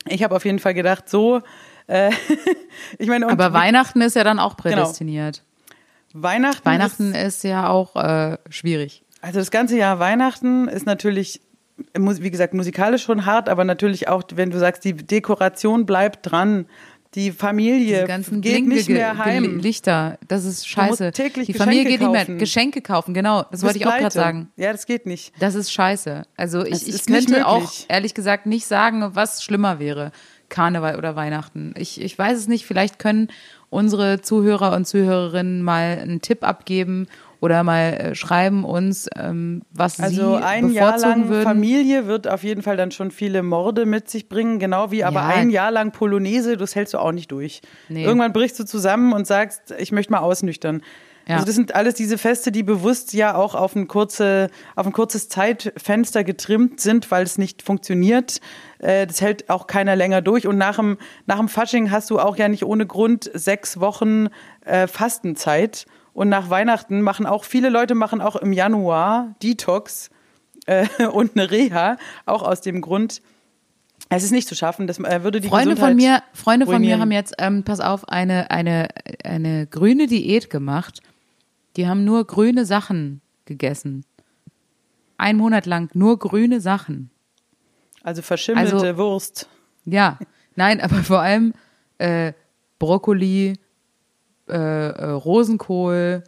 Ich 0.10 0.24
habe 0.24 0.36
auf 0.36 0.46
jeden 0.46 0.60
Fall 0.60 0.74
gedacht, 0.74 1.10
so. 1.10 1.42
Äh, 1.88 2.12
ich 2.98 3.08
meine, 3.08 3.28
aber 3.30 3.54
Weihnachten 3.54 4.02
ist 4.02 4.16
ja 4.16 4.24
dann 4.24 4.40
auch 4.40 4.58
prädestiniert. 4.58 5.44
Weihnachten, 6.14 6.66
Weihnachten 6.66 7.14
Ist, 7.14 7.38
ist 7.38 7.44
ja 7.44 7.70
auch 7.70 7.96
äh, 7.96 8.38
schwierig. 8.50 9.04
also 9.22 9.40
das 9.40 9.52
ganze 9.52 9.78
Jahr 9.78 10.00
Weihnachten 10.00 10.68
ist 10.68 10.86
natürlich, 10.86 11.42
wie 11.94 12.32
gesagt, 12.32 12.54
musikalisch 12.54 13.04
schon 13.04 13.26
hart, 13.26 13.50
aber 13.50 13.64
natürlich 13.66 14.08
auch, 14.08 14.24
wenn 14.34 14.50
du 14.50 14.58
sagst, 14.58 14.84
die 14.84 14.94
Dekoration 14.94 15.86
bleibt 15.86 16.32
dran, 16.32 16.66
die 17.18 17.32
Familie 17.32 18.06
geht 18.06 18.42
Blinke 18.42 18.70
nicht 18.70 18.90
mehr 18.90 19.18
heim. 19.18 19.58
Lichter, 19.58 20.20
das 20.28 20.46
ist 20.46 20.70
scheiße. 20.70 21.12
täglich 21.12 21.48
Die 21.48 21.54
Familie 21.54 21.84
Geschenke 21.86 21.98
geht 21.98 22.08
nicht 22.08 22.20
kaufen. 22.20 22.32
mehr 22.34 22.40
Geschenke 22.40 22.82
kaufen, 22.82 23.14
genau. 23.16 23.44
Das 23.50 23.64
wollte 23.64 23.80
ich 23.80 23.88
auch 23.88 23.98
gerade 23.98 24.14
sagen. 24.14 24.52
Ja, 24.56 24.72
das 24.72 24.86
geht 24.86 25.08
nicht. 25.08 25.34
Das 25.40 25.56
ist 25.56 25.72
scheiße. 25.72 26.22
Also 26.38 26.64
ich, 26.64 26.88
ich 26.88 27.08
nicht 27.08 27.28
könnte 27.28 27.48
auch 27.48 27.72
ehrlich 27.88 28.14
gesagt 28.14 28.46
nicht 28.46 28.68
sagen, 28.68 29.04
was 29.14 29.44
schlimmer 29.44 29.80
wäre. 29.80 30.12
Karneval 30.50 30.96
oder 30.96 31.16
Weihnachten. 31.16 31.74
Ich, 31.76 32.00
ich 32.00 32.18
weiß 32.18 32.38
es 32.38 32.48
nicht. 32.48 32.68
Vielleicht 32.68 33.00
können 33.00 33.30
unsere 33.70 34.22
Zuhörer 34.22 34.76
und 34.76 34.86
Zuhörerinnen 34.88 35.64
mal 35.64 35.98
einen 36.00 36.22
Tipp 36.22 36.44
abgeben 36.44 37.08
oder 37.40 37.64
mal 37.64 37.94
äh, 37.94 38.16
schreiben 38.16 38.64
uns, 38.64 39.08
ähm, 39.16 39.62
was 39.72 40.00
Also 40.00 40.38
sie 40.38 40.44
ein 40.44 40.72
Jahr 40.72 40.98
lang 41.00 41.30
würden. 41.30 41.44
Familie 41.44 42.08
wird 42.08 42.28
auf 42.28 42.44
jeden 42.44 42.62
Fall 42.62 42.78
dann 42.78 42.92
schon 42.92 43.12
viele 43.12 43.44
Morde 43.44 43.86
mit 43.86 44.10
sich 44.10 44.28
bringen, 44.30 44.60
genau 44.60 44.92
wie 44.92 45.04
aber 45.04 45.20
Ja. 45.22 45.28
ein 45.28 45.50
Jahr 45.50 45.72
lang 45.72 45.92
Polonaise, 45.92 46.58
das 46.58 46.76
hältst 46.76 46.94
du 46.94 46.98
auch 47.00 47.12
nicht 47.12 47.32
durch. 47.32 47.62
Nee. 47.90 48.04
Irgendwann 48.06 48.34
brichst 48.34 48.60
du 48.60 48.66
zusammen 48.66 49.14
und 49.14 49.28
sagst, 49.28 49.74
ich 49.78 49.92
möchte 49.92 50.12
mal 50.12 50.20
ausnüchtern. 50.20 50.82
Ja. 51.28 51.36
Also 51.36 51.46
das 51.46 51.56
sind 51.56 51.76
alles 51.76 51.94
diese 51.96 52.18
Feste, 52.18 52.54
die 52.54 52.64
bewusst 52.64 53.12
ja 53.14 53.36
auch 53.36 53.54
auf 53.54 53.76
ein, 53.76 53.90
kurze, 53.90 54.50
auf 54.78 54.86
ein 54.86 54.94
kurzes 54.94 55.28
Zeitfenster 55.28 56.24
getrimmt 56.24 56.80
sind, 56.80 57.12
weil 57.12 57.24
es 57.24 57.38
nicht 57.38 57.62
funktioniert. 57.62 58.40
Äh, 58.80 59.06
Das 59.08 59.20
hält 59.20 59.50
auch 59.50 59.68
keiner 59.68 59.98
länger 59.98 60.22
durch. 60.22 60.48
Und 60.48 60.58
nach 60.58 60.78
dem, 60.78 60.98
nach 61.26 61.38
dem 61.38 61.50
Fasching 61.50 61.92
hast 61.92 62.10
du 62.12 62.20
auch 62.20 62.38
ja 62.38 62.48
nicht 62.48 62.64
ohne 62.64 62.86
Grund 62.88 63.30
sechs 63.34 63.82
Wochen 63.82 64.28
äh, 64.64 64.88
Fastenzeit. 64.88 65.86
Und 66.18 66.30
nach 66.30 66.50
Weihnachten 66.50 67.02
machen 67.02 67.28
auch 67.28 67.44
viele 67.44 67.70
Leute 67.70 67.94
machen 67.94 68.22
auch 68.22 68.36
im 68.38 68.52
Januar 68.52 69.36
Detox 69.44 70.10
äh, 70.66 70.88
und 71.14 71.38
eine 71.38 71.52
Reha, 71.52 71.98
auch 72.26 72.42
aus 72.42 72.62
dem 72.62 72.82
Grund, 72.82 73.22
es 74.10 74.24
ist 74.24 74.32
nicht 74.32 74.48
zu 74.48 74.56
schaffen. 74.56 74.88
Das 74.88 74.98
äh, 74.98 75.24
würde 75.24 75.42
die 75.42 75.48
Freunde 75.48 75.76
Gesundheit 75.76 75.90
von 75.90 75.96
mir, 75.96 76.24
Freunde 76.34 76.66
von 76.66 76.82
mir 76.82 76.98
haben 76.98 77.12
jetzt, 77.12 77.36
ähm, 77.38 77.62
pass 77.64 77.80
auf, 77.80 78.10
eine, 78.10 78.50
eine, 78.50 78.88
eine 79.24 79.68
grüne 79.68 80.08
Diät 80.08 80.50
gemacht. 80.50 81.04
Die 81.76 81.88
haben 81.88 82.04
nur 82.04 82.26
grüne 82.26 82.66
Sachen 82.66 83.22
gegessen. 83.46 84.04
Ein 85.20 85.38
Monat 85.38 85.68
lang 85.68 85.92
nur 85.94 86.18
grüne 86.18 86.62
Sachen. 86.62 87.12
Also 88.02 88.24
verschimmelte 88.24 88.74
Also- 88.74 88.98
Wurst. 88.98 89.48
Ja, 89.86 90.18
nein, 90.56 90.82
aber 90.82 90.96
vor 91.04 91.20
allem 91.20 91.54
äh, 92.00 92.34
Brokkoli, 92.80 93.60
äh, 94.50 94.90
äh, 94.90 95.10
Rosenkohl, 95.10 96.24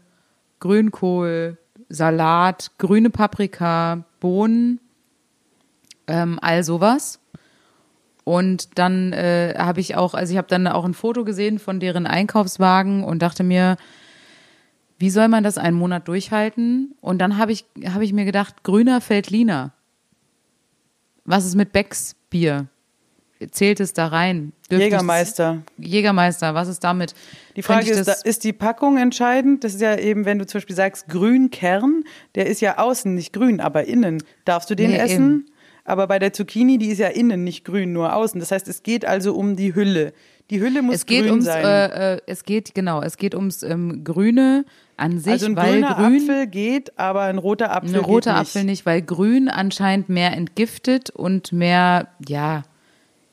Grünkohl, 0.59 1.57
Salat, 1.89 2.71
grüne 2.77 3.09
Paprika, 3.09 4.03
Bohnen, 4.19 4.79
ähm, 6.07 6.37
all 6.41 6.63
sowas. 6.63 7.19
Und 8.23 8.77
dann 8.77 9.11
äh, 9.13 9.55
habe 9.57 9.79
ich 9.79 9.95
auch, 9.95 10.13
also 10.13 10.31
ich 10.31 10.37
habe 10.37 10.47
dann 10.47 10.67
auch 10.67 10.85
ein 10.85 10.93
Foto 10.93 11.23
gesehen 11.23 11.57
von 11.57 11.79
deren 11.79 12.05
Einkaufswagen 12.05 13.03
und 13.03 13.21
dachte 13.21 13.43
mir, 13.43 13.77
wie 14.99 15.09
soll 15.09 15.29
man 15.29 15.43
das 15.43 15.57
einen 15.57 15.77
Monat 15.77 16.07
durchhalten? 16.07 16.93
Und 17.01 17.19
dann 17.19 17.37
habe 17.37 17.53
ich, 17.53 17.65
habe 17.87 18.03
ich 18.03 18.13
mir 18.13 18.25
gedacht, 18.25 18.63
grüner 18.63 19.01
Feldliner. 19.01 19.71
Was 21.23 21.45
ist 21.45 21.55
mit 21.55 21.71
Becks 21.71 22.15
Bier? 22.29 22.67
Zählt 23.51 23.79
es 23.79 23.93
da 23.93 24.07
rein? 24.07 24.51
Dürfte 24.69 24.83
ich 24.85 24.91
das- 24.91 24.99
Jägermeister. 25.01 25.61
Jägermeister, 25.77 26.53
was 26.55 26.67
ist 26.67 26.83
damit? 26.83 27.13
Die 27.55 27.61
Frage 27.61 27.89
ist, 27.89 28.25
ist 28.25 28.43
die 28.43 28.51
Packung 28.53 28.97
entscheidend? 28.97 29.63
Das 29.63 29.73
ist 29.73 29.81
ja 29.81 29.97
eben, 29.97 30.25
wenn 30.25 30.39
du 30.39 30.45
zum 30.45 30.59
Beispiel 30.59 30.75
sagst, 30.75 31.07
Grünkern, 31.07 32.03
der 32.35 32.47
ist 32.47 32.59
ja 32.61 32.77
außen 32.77 33.15
nicht 33.15 33.31
grün, 33.33 33.61
aber 33.61 33.85
innen. 33.85 34.21
Darfst 34.45 34.69
du 34.69 34.75
den 34.75 34.91
Nee, 34.91 34.97
essen? 34.97 35.13
eben. 35.15 35.45
Aber 35.85 36.05
bei 36.07 36.19
der 36.19 36.33
Zucchini, 36.33 36.77
die 36.77 36.87
ist 36.89 36.99
ja 36.99 37.07
innen 37.07 37.43
nicht 37.43 37.63
grün, 37.65 37.93
nur 37.93 38.13
außen. 38.13 38.39
Das 38.39 38.51
heißt, 38.51 38.67
es 38.67 38.83
geht 38.83 39.05
also 39.05 39.33
um 39.33 39.55
die 39.55 39.73
Hülle. 39.73 40.13
Die 40.49 40.59
Hülle 40.59 40.81
muss 40.81 40.95
es 40.95 41.05
geht 41.05 41.21
grün 41.21 41.31
ums, 41.31 41.45
sein. 41.45 41.63
äh, 41.63 42.15
äh, 42.15 42.21
es 42.27 42.43
geht 42.43 42.75
genau, 42.75 43.01
es 43.01 43.17
geht 43.17 43.35
ums 43.35 43.63
ähm, 43.63 44.03
Grüne 44.03 44.65
an 44.97 45.17
sich, 45.19 45.31
also 45.33 45.45
ein 45.45 45.55
weil 45.55 45.73
grüner 45.81 45.95
Grün, 45.95 46.21
Apfel 46.21 46.47
geht, 46.47 46.99
aber 46.99 47.21
ein 47.21 47.37
roter 47.37 47.71
Apfel 47.71 47.95
ein 47.95 48.01
roter 48.01 48.31
geht 48.33 48.39
nicht. 48.39 48.49
Apfel 48.49 48.63
nicht, 48.65 48.85
weil 48.85 49.01
Grün 49.01 49.47
anscheinend 49.47 50.09
mehr 50.09 50.33
entgiftet 50.35 51.09
und 51.11 51.53
mehr, 51.53 52.07
ja, 52.27 52.63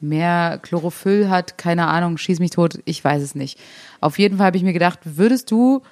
mehr 0.01 0.59
Chlorophyll 0.63 1.29
hat. 1.31 1.59
Keine 1.59 1.87
Ahnung, 1.87 2.19
schieß 2.19 2.39
mich 2.39 2.51
tot, 2.51 2.79
ich 2.85 3.03
weiß 3.03 3.23
es 3.23 3.35
nicht. 3.35 3.59
Auf 4.01 4.19
jeden 4.19 4.37
Fall 4.39 4.47
habe 4.47 4.57
ich 4.57 4.63
mir 4.63 4.73
gedacht, 4.73 5.01
würdest 5.05 5.51
du, 5.51 5.83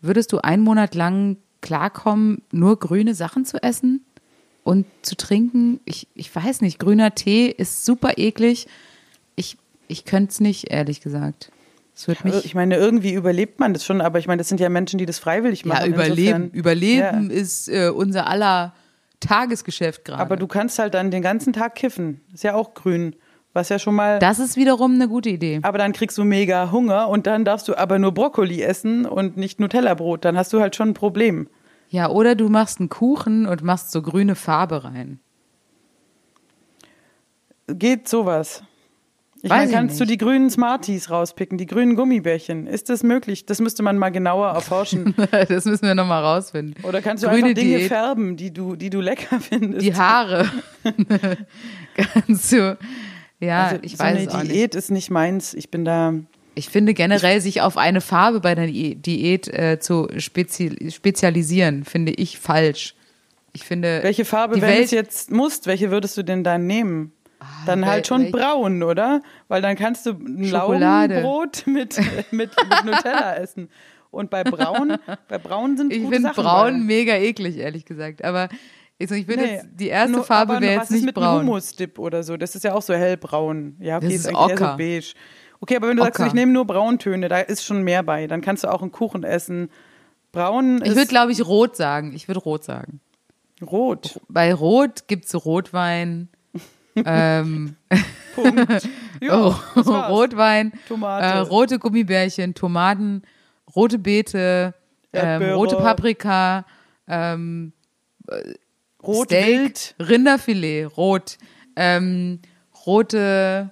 würdest 0.00 0.32
du 0.32 0.38
einen 0.38 0.62
Monat 0.62 0.94
lang 0.94 1.36
klarkommen, 1.60 2.42
nur 2.50 2.78
grüne 2.78 3.14
Sachen 3.14 3.44
zu 3.44 3.62
essen 3.62 4.04
und 4.64 4.86
zu 5.02 5.16
trinken? 5.16 5.80
Ich, 5.84 6.08
ich 6.14 6.34
weiß 6.34 6.60
nicht, 6.60 6.78
grüner 6.78 7.14
Tee 7.14 7.46
ist 7.46 7.84
super 7.84 8.18
eklig. 8.18 8.66
Ich, 9.36 9.56
ich 9.88 10.04
könnte 10.04 10.30
es 10.32 10.40
nicht, 10.40 10.70
ehrlich 10.70 11.00
gesagt. 11.00 11.50
Mich 12.24 12.44
Ich 12.44 12.54
meine, 12.54 12.76
irgendwie 12.76 13.12
überlebt 13.12 13.60
man 13.60 13.74
das 13.74 13.84
schon, 13.84 14.00
aber 14.00 14.18
ich 14.18 14.26
meine, 14.26 14.38
das 14.38 14.48
sind 14.48 14.58
ja 14.60 14.68
Menschen, 14.70 14.98
die 14.98 15.06
das 15.06 15.18
freiwillig 15.20 15.64
machen. 15.66 15.82
Ja, 15.82 15.86
überleben. 15.86 16.18
Insofern- 16.44 16.50
Überleben 16.58 17.30
Ja. 17.30 17.36
ist 17.36 17.68
äh, 17.68 17.90
unser 17.90 18.26
aller 18.26 18.74
Tagesgeschäft 19.20 20.04
gerade. 20.06 20.20
Aber 20.20 20.36
du 20.36 20.46
kannst 20.48 20.78
halt 20.78 20.94
dann 20.94 21.10
den 21.10 21.22
ganzen 21.22 21.52
Tag 21.52 21.76
kiffen. 21.76 22.20
Ist 22.34 22.42
ja 22.44 22.54
auch 22.54 22.74
grün. 22.74 23.14
Was 23.54 23.68
ja 23.68 23.78
schon 23.78 23.94
mal. 23.94 24.18
das 24.18 24.38
ist 24.38 24.56
wiederum 24.56 24.94
eine 24.94 25.08
gute 25.08 25.28
Idee. 25.28 25.60
aber 25.62 25.76
dann 25.78 25.92
kriegst 25.92 26.16
du 26.16 26.24
mega 26.24 26.70
Hunger 26.72 27.08
und 27.08 27.26
dann 27.26 27.44
darfst 27.44 27.68
du 27.68 27.74
aber 27.76 27.98
nur 27.98 28.12
Brokkoli 28.12 28.62
essen 28.62 29.04
und 29.04 29.36
nicht 29.36 29.60
Nutella-Brot. 29.60 30.24
Dann 30.24 30.38
hast 30.38 30.52
du 30.54 30.60
halt 30.60 30.74
schon 30.74 30.90
ein 30.90 30.94
Problem. 30.94 31.48
Ja, 31.90 32.08
oder 32.08 32.34
du 32.34 32.48
machst 32.48 32.80
einen 32.80 32.88
Kuchen 32.88 33.46
und 33.46 33.62
machst 33.62 33.90
so 33.92 34.00
grüne 34.00 34.34
Farbe 34.36 34.84
rein. 34.84 35.20
Geht 37.68 38.08
sowas? 38.08 38.62
Ich 39.44 39.50
Weiß 39.50 39.58
meine, 39.58 39.70
ich 39.70 39.76
kannst 39.76 39.98
du 40.00 40.04
nicht. 40.04 40.12
die 40.12 40.18
grünen 40.18 40.50
Smarties 40.50 41.10
rauspicken, 41.10 41.58
die 41.58 41.66
grünen 41.66 41.96
Gummibärchen? 41.96 42.66
Ist 42.68 42.88
das 42.90 43.02
möglich? 43.02 43.44
Das 43.44 43.60
müsste 43.60 43.82
man 43.82 43.98
mal 43.98 44.10
genauer 44.10 44.48
erforschen. 44.48 45.14
das 45.48 45.64
müssen 45.64 45.82
wir 45.86 45.94
nochmal 45.96 46.22
rausfinden. 46.22 46.82
Oder 46.84 47.02
kannst 47.02 47.24
du 47.24 47.28
Grüne 47.28 47.46
einfach 47.48 47.60
Dinge 47.60 47.78
Diät. 47.78 47.88
färben, 47.88 48.36
die 48.36 48.52
du, 48.52 48.76
die 48.76 48.88
du 48.88 49.00
lecker 49.00 49.40
findest? 49.40 49.84
Die 49.84 49.94
Haare. 49.94 50.46
Kannst 51.94 52.52
du. 52.52 52.78
Ja, 53.42 53.64
also, 53.66 53.78
ich 53.82 53.92
so 53.92 53.98
weiß 53.98 54.16
eine 54.16 54.26
es 54.26 54.34
auch 54.34 54.42
nicht. 54.42 54.54
Diät 54.54 54.74
ist 54.74 54.90
nicht 54.90 55.10
meins. 55.10 55.52
Ich 55.54 55.70
bin 55.70 55.84
da. 55.84 56.14
Ich 56.54 56.68
finde 56.68 56.92
generell, 56.94 57.40
sich 57.40 57.60
auf 57.62 57.76
eine 57.78 58.00
Farbe 58.00 58.40
bei 58.40 58.54
der 58.54 58.66
Di- 58.66 58.94
Diät 58.94 59.48
äh, 59.48 59.78
zu 59.80 60.08
spezi 60.18 60.90
spezialisieren, 60.90 61.84
finde 61.84 62.12
ich 62.12 62.38
falsch. 62.38 62.94
Ich 63.54 63.64
finde, 63.64 64.00
Welche 64.02 64.24
Farbe, 64.24 64.54
wenn 64.56 64.62
Welt, 64.62 64.78
du 64.78 64.84
es 64.84 64.90
jetzt 64.92 65.30
musst, 65.30 65.66
welche 65.66 65.90
würdest 65.90 66.16
du 66.16 66.22
denn 66.22 66.44
dann 66.44 66.66
nehmen? 66.66 67.12
Dann 67.66 67.86
halt 67.86 68.06
schon 68.06 68.30
braun, 68.30 68.82
oder? 68.82 69.20
Weil 69.48 69.60
dann 69.62 69.76
kannst 69.76 70.06
du 70.06 70.10
ein. 70.12 70.44
Laugenbrot 70.44 71.62
mit, 71.66 71.98
mit, 72.30 72.50
mit 72.50 72.84
Nutella 72.84 73.34
essen. 73.36 73.68
Und 74.10 74.30
bei 74.30 74.44
braun, 74.44 74.96
bei 75.28 75.38
braun 75.38 75.76
sind 75.76 75.92
Ich 75.92 76.06
finde 76.06 76.30
braun 76.34 76.72
bei. 76.80 76.84
mega 76.84 77.14
eklig, 77.16 77.56
ehrlich 77.58 77.84
gesagt. 77.84 78.22
Aber 78.24 78.48
ich, 78.98 79.08
so, 79.08 79.14
ich 79.14 79.26
würde 79.26 79.42
Nee, 79.42 79.52
jetzt, 79.54 79.66
die 79.74 79.88
erste 79.88 80.12
nur- 80.12 80.24
Farbe 80.24 80.60
wäre 80.60 80.62
was 80.62 80.70
jetzt 80.74 80.90
ist 80.90 80.90
nicht 80.96 81.04
mit 81.06 81.14
braun. 81.14 81.42
Humusdip 81.46 81.98
oder 81.98 82.22
so? 82.22 82.36
Das 82.36 82.54
ist 82.54 82.64
ja 82.64 82.74
auch 82.74 82.82
so 82.82 82.94
hellbraun. 82.94 83.76
Ja, 83.80 83.96
okay, 83.96 84.06
Das 84.06 84.14
ist 84.14 84.26
ist 84.26 84.34
eigentlich 84.36 84.58
so 84.58 84.76
beige. 84.76 85.14
Okay, 85.60 85.76
aber 85.76 85.88
wenn 85.88 85.96
du 85.96 86.02
sagst, 86.02 86.20
Ocker. 86.20 86.26
ich 86.28 86.34
nehme 86.34 86.52
nur 86.52 86.66
Brauntöne, 86.66 87.28
da 87.28 87.38
ist 87.38 87.64
schon 87.64 87.82
mehr 87.82 88.02
bei. 88.02 88.26
Dann 88.26 88.40
kannst 88.40 88.64
du 88.64 88.68
auch 88.68 88.82
einen 88.82 88.90
Kuchen 88.92 89.22
essen. 89.24 89.70
Braun 90.32 90.78
Ich 90.82 90.88
ist 90.90 90.96
würde, 90.96 91.06
glaube 91.08 91.32
ich, 91.32 91.44
rot 91.46 91.76
sagen. 91.76 92.12
Ich 92.14 92.26
würde 92.28 92.40
rot 92.40 92.64
sagen. 92.64 93.00
rot. 93.64 94.18
Bei 94.28 94.52
Rot 94.54 95.06
gibt's 95.08 95.34
Rotwein. 95.44 96.28
ähm, 96.96 97.76
Punkt. 98.34 98.88
Ja, 99.22 99.36
oh. 99.46 99.54
Rotwein, 99.80 100.72
Tomate. 100.88 101.24
Äh, 101.24 101.38
rote 101.38 101.78
Gummibärchen, 101.78 102.54
Tomaten, 102.54 103.22
rote 103.76 104.00
Beete, 104.00 104.74
ähm, 105.12 105.42
rote 105.52 105.76
Paprika, 105.76 106.64
ähm, 107.06 107.72
Rot 109.02 109.28
Steak, 109.28 109.60
wild. 109.60 109.94
Rinderfilet, 109.98 110.86
rot, 110.96 111.38
ähm, 111.76 112.40
rote, 112.86 113.70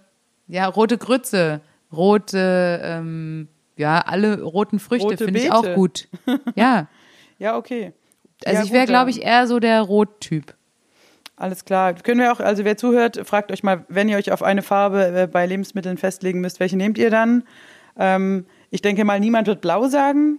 ja, 0.49 0.67
rote 0.67 0.99
Grütze, 0.99 1.61
rote, 1.93 2.81
ähm, 2.83 3.49
ja, 3.77 4.01
alle 4.01 4.43
roten 4.43 4.79
Früchte 4.79 5.17
finde 5.17 5.41
ich 5.41 5.53
auch 5.53 5.75
gut. 5.75 6.09
Ja, 6.55 6.89
Ja, 7.41 7.57
okay. 7.57 7.93
also 8.45 8.59
Ja, 8.59 8.65
ich 8.65 8.73
wäre, 8.73 8.87
glaube 8.87 9.11
ich, 9.11 9.23
eher 9.23 9.47
so 9.47 9.59
der 9.59 9.81
Rottyp. 9.81 10.55
Alles 11.37 11.65
klar. 11.65 11.95
Können 11.95 12.21
wir 12.21 12.33
auch, 12.33 12.39
also 12.39 12.65
wer 12.65 12.77
zuhört, 12.77 13.19
fragt 13.25 13.51
euch 13.51 13.63
mal, 13.63 13.87
wenn 13.89 14.11
ihr 14.11 14.19
euch 14.19 14.31
auf 14.31 14.43
eine 14.43 14.61
Farbe 14.63 15.23
äh, 15.23 15.27
bei 15.27 15.47
Lebensmitteln 15.47 15.97
festlegen 15.97 16.43
müsst, 16.43 16.61
welche 16.61 16.77
nehmt 16.77 16.99
ihr 16.99 17.09
dann? 17.11 17.45
Ähm, 17.99 18.45
ich 18.69 18.83
denke 18.83 19.07
mal, 19.07 19.19
niemand 19.19 19.47
wird 19.47 19.63
blau 19.63 19.89
sagen. 19.89 20.39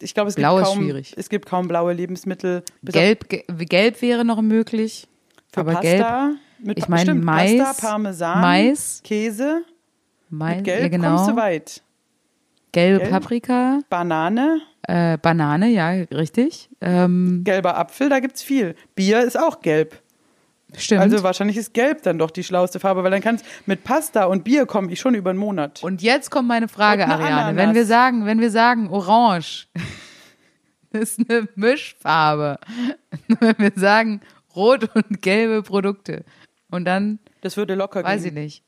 Ich 0.00 0.14
glaube, 0.14 0.28
es 0.28 0.36
gibt 0.36 0.42
Blau 0.44 0.58
ist 0.58 0.64
kaum, 0.66 0.78
schwierig. 0.78 1.14
es 1.16 1.28
gibt 1.28 1.46
kaum 1.46 1.68
blaue 1.68 1.92
Lebensmittel. 1.92 2.62
Gelb, 2.84 3.28
ge 3.28 3.44
gelb 3.48 4.00
wäre 4.02 4.24
noch 4.24 4.40
möglich. 4.42 5.08
für 5.52 5.60
aber 5.60 5.72
Pasta. 5.74 6.28
gelb, 6.28 6.38
Mit 6.60 6.78
ich 6.78 6.88
meine 6.88 7.14
Mais, 7.14 7.58
Pasta, 7.58 7.86
Parmesan, 7.88 8.40
Mais, 8.40 9.00
Käse. 9.02 9.62
Mais, 10.30 10.56
Mit 10.56 10.64
Gelb 10.66 10.82
ja, 10.82 10.88
genau. 10.88 11.16
kommst 11.16 11.30
du 11.30 11.36
weit. 11.36 11.82
Gelbe 12.72 12.98
Gelb. 13.00 13.10
Paprika, 13.10 13.80
Banane, 13.88 14.60
äh, 14.82 15.16
Banane, 15.18 15.68
ja, 15.68 15.88
richtig. 16.12 16.68
Ähm, 16.80 17.42
gelber 17.44 17.76
Apfel, 17.76 18.08
da 18.08 18.20
gibt's 18.20 18.42
viel. 18.42 18.74
Bier 18.94 19.22
ist 19.22 19.38
auch 19.38 19.60
gelb. 19.60 20.00
Stimmt. 20.76 21.00
Also 21.02 21.22
wahrscheinlich 21.22 21.56
ist 21.56 21.72
gelb 21.74 22.02
dann 22.02 22.18
doch 22.18 22.30
die 22.30 22.44
schlauste 22.44 22.80
Farbe, 22.80 23.02
weil 23.02 23.10
dann 23.10 23.20
kannst 23.22 23.44
mit 23.66 23.84
Pasta 23.84 24.24
und 24.24 24.44
Bier 24.44 24.66
komme 24.66 24.92
ich 24.92 25.00
schon 25.00 25.14
über 25.14 25.30
einen 25.30 25.38
Monat. 25.38 25.82
Und 25.82 26.02
jetzt 26.02 26.30
kommt 26.30 26.48
meine 26.48 26.68
Frage, 26.68 27.06
Ariane. 27.06 27.34
Ananas. 27.44 27.56
Wenn 27.56 27.74
wir 27.74 27.86
sagen, 27.86 28.26
wenn 28.26 28.40
wir 28.40 28.50
sagen 28.50 28.88
Orange 28.90 29.68
ist 30.92 31.18
eine 31.28 31.48
Mischfarbe. 31.54 32.58
wenn 33.40 33.58
wir 33.58 33.72
sagen 33.76 34.20
Rot 34.54 34.90
und 34.94 35.22
gelbe 35.22 35.62
Produkte. 35.62 36.24
Und 36.70 36.84
dann, 36.84 37.18
Das 37.40 37.56
würde 37.56 37.74
locker 37.74 38.02
weiß 38.04 38.24
ich 38.24 38.34
gehen. 38.34 38.42
nicht. 38.42 38.62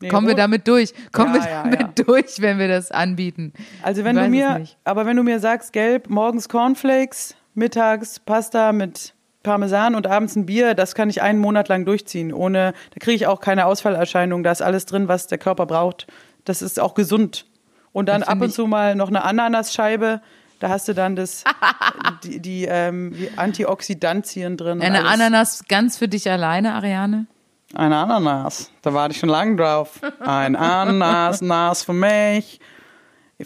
Nee, 0.00 0.08
Kommen 0.08 0.26
wir 0.26 0.32
rot- 0.34 0.38
damit 0.40 0.66
durch? 0.66 0.92
Kommen 1.12 1.34
Ja, 1.34 1.42
wir 1.44 1.50
ja, 1.50 1.62
damit 1.64 1.80
ja. 1.80 1.88
durch, 2.04 2.40
wenn 2.40 2.58
wir 2.58 2.68
das 2.68 2.90
anbieten? 2.90 3.52
Also 3.82 4.02
wenn 4.04 4.16
Ich 4.16 4.20
du 4.20 4.24
weiß 4.24 4.30
mir, 4.58 4.66
aber 4.84 5.06
wenn 5.06 5.16
du 5.16 5.22
mir 5.22 5.38
sagst, 5.40 5.72
gelb, 5.72 6.08
morgens 6.10 6.48
Cornflakes, 6.48 7.34
mittags 7.54 8.18
Pasta 8.18 8.72
mit 8.72 9.14
Parmesan 9.42 9.94
und 9.94 10.06
abends 10.06 10.36
ein 10.36 10.46
Bier, 10.46 10.74
das 10.74 10.94
kann 10.94 11.10
ich 11.10 11.22
einen 11.22 11.38
Monat 11.38 11.68
lang 11.68 11.84
durchziehen. 11.84 12.32
Ohne, 12.32 12.72
da 12.90 12.98
kriege 13.00 13.16
ich 13.16 13.26
auch 13.26 13.40
keine 13.40 13.66
Ausfallerscheinungen. 13.66 14.44
Da 14.44 14.52
ist 14.52 14.62
alles 14.62 14.86
drin, 14.86 15.08
was 15.08 15.26
der 15.26 15.38
Körper 15.38 15.66
braucht. 15.66 16.06
Das 16.44 16.62
ist 16.62 16.80
auch 16.80 16.94
gesund. 16.94 17.46
Und 17.92 18.08
dann 18.08 18.22
ab 18.22 18.40
und 18.40 18.52
zu 18.52 18.66
mal 18.66 18.94
noch 18.94 19.08
eine 19.08 19.22
Ananasscheibe. 19.22 20.20
Da 20.60 20.68
hast 20.68 20.88
du 20.88 20.94
dann 20.94 21.16
das, 21.16 21.44
die, 22.24 22.40
die 22.40 22.64
ähm, 22.64 23.12
wie 23.14 23.30
Antioxidantien 23.36 24.56
drin. 24.56 24.80
Eine 24.80 25.00
alles. 25.00 25.12
Ananas 25.12 25.64
ganz 25.68 25.98
für 25.98 26.08
dich 26.08 26.30
alleine, 26.30 26.74
Ariane? 26.74 27.26
Ein 27.74 27.92
Ananas. 27.92 28.70
Da 28.82 28.92
warte 28.94 29.12
ich 29.12 29.18
schon 29.18 29.28
lange 29.28 29.56
drauf. 29.56 30.00
Ein 30.20 30.56
Ananas, 30.56 31.40
Nas 31.40 31.82
für 31.82 31.94
mich. 31.94 32.60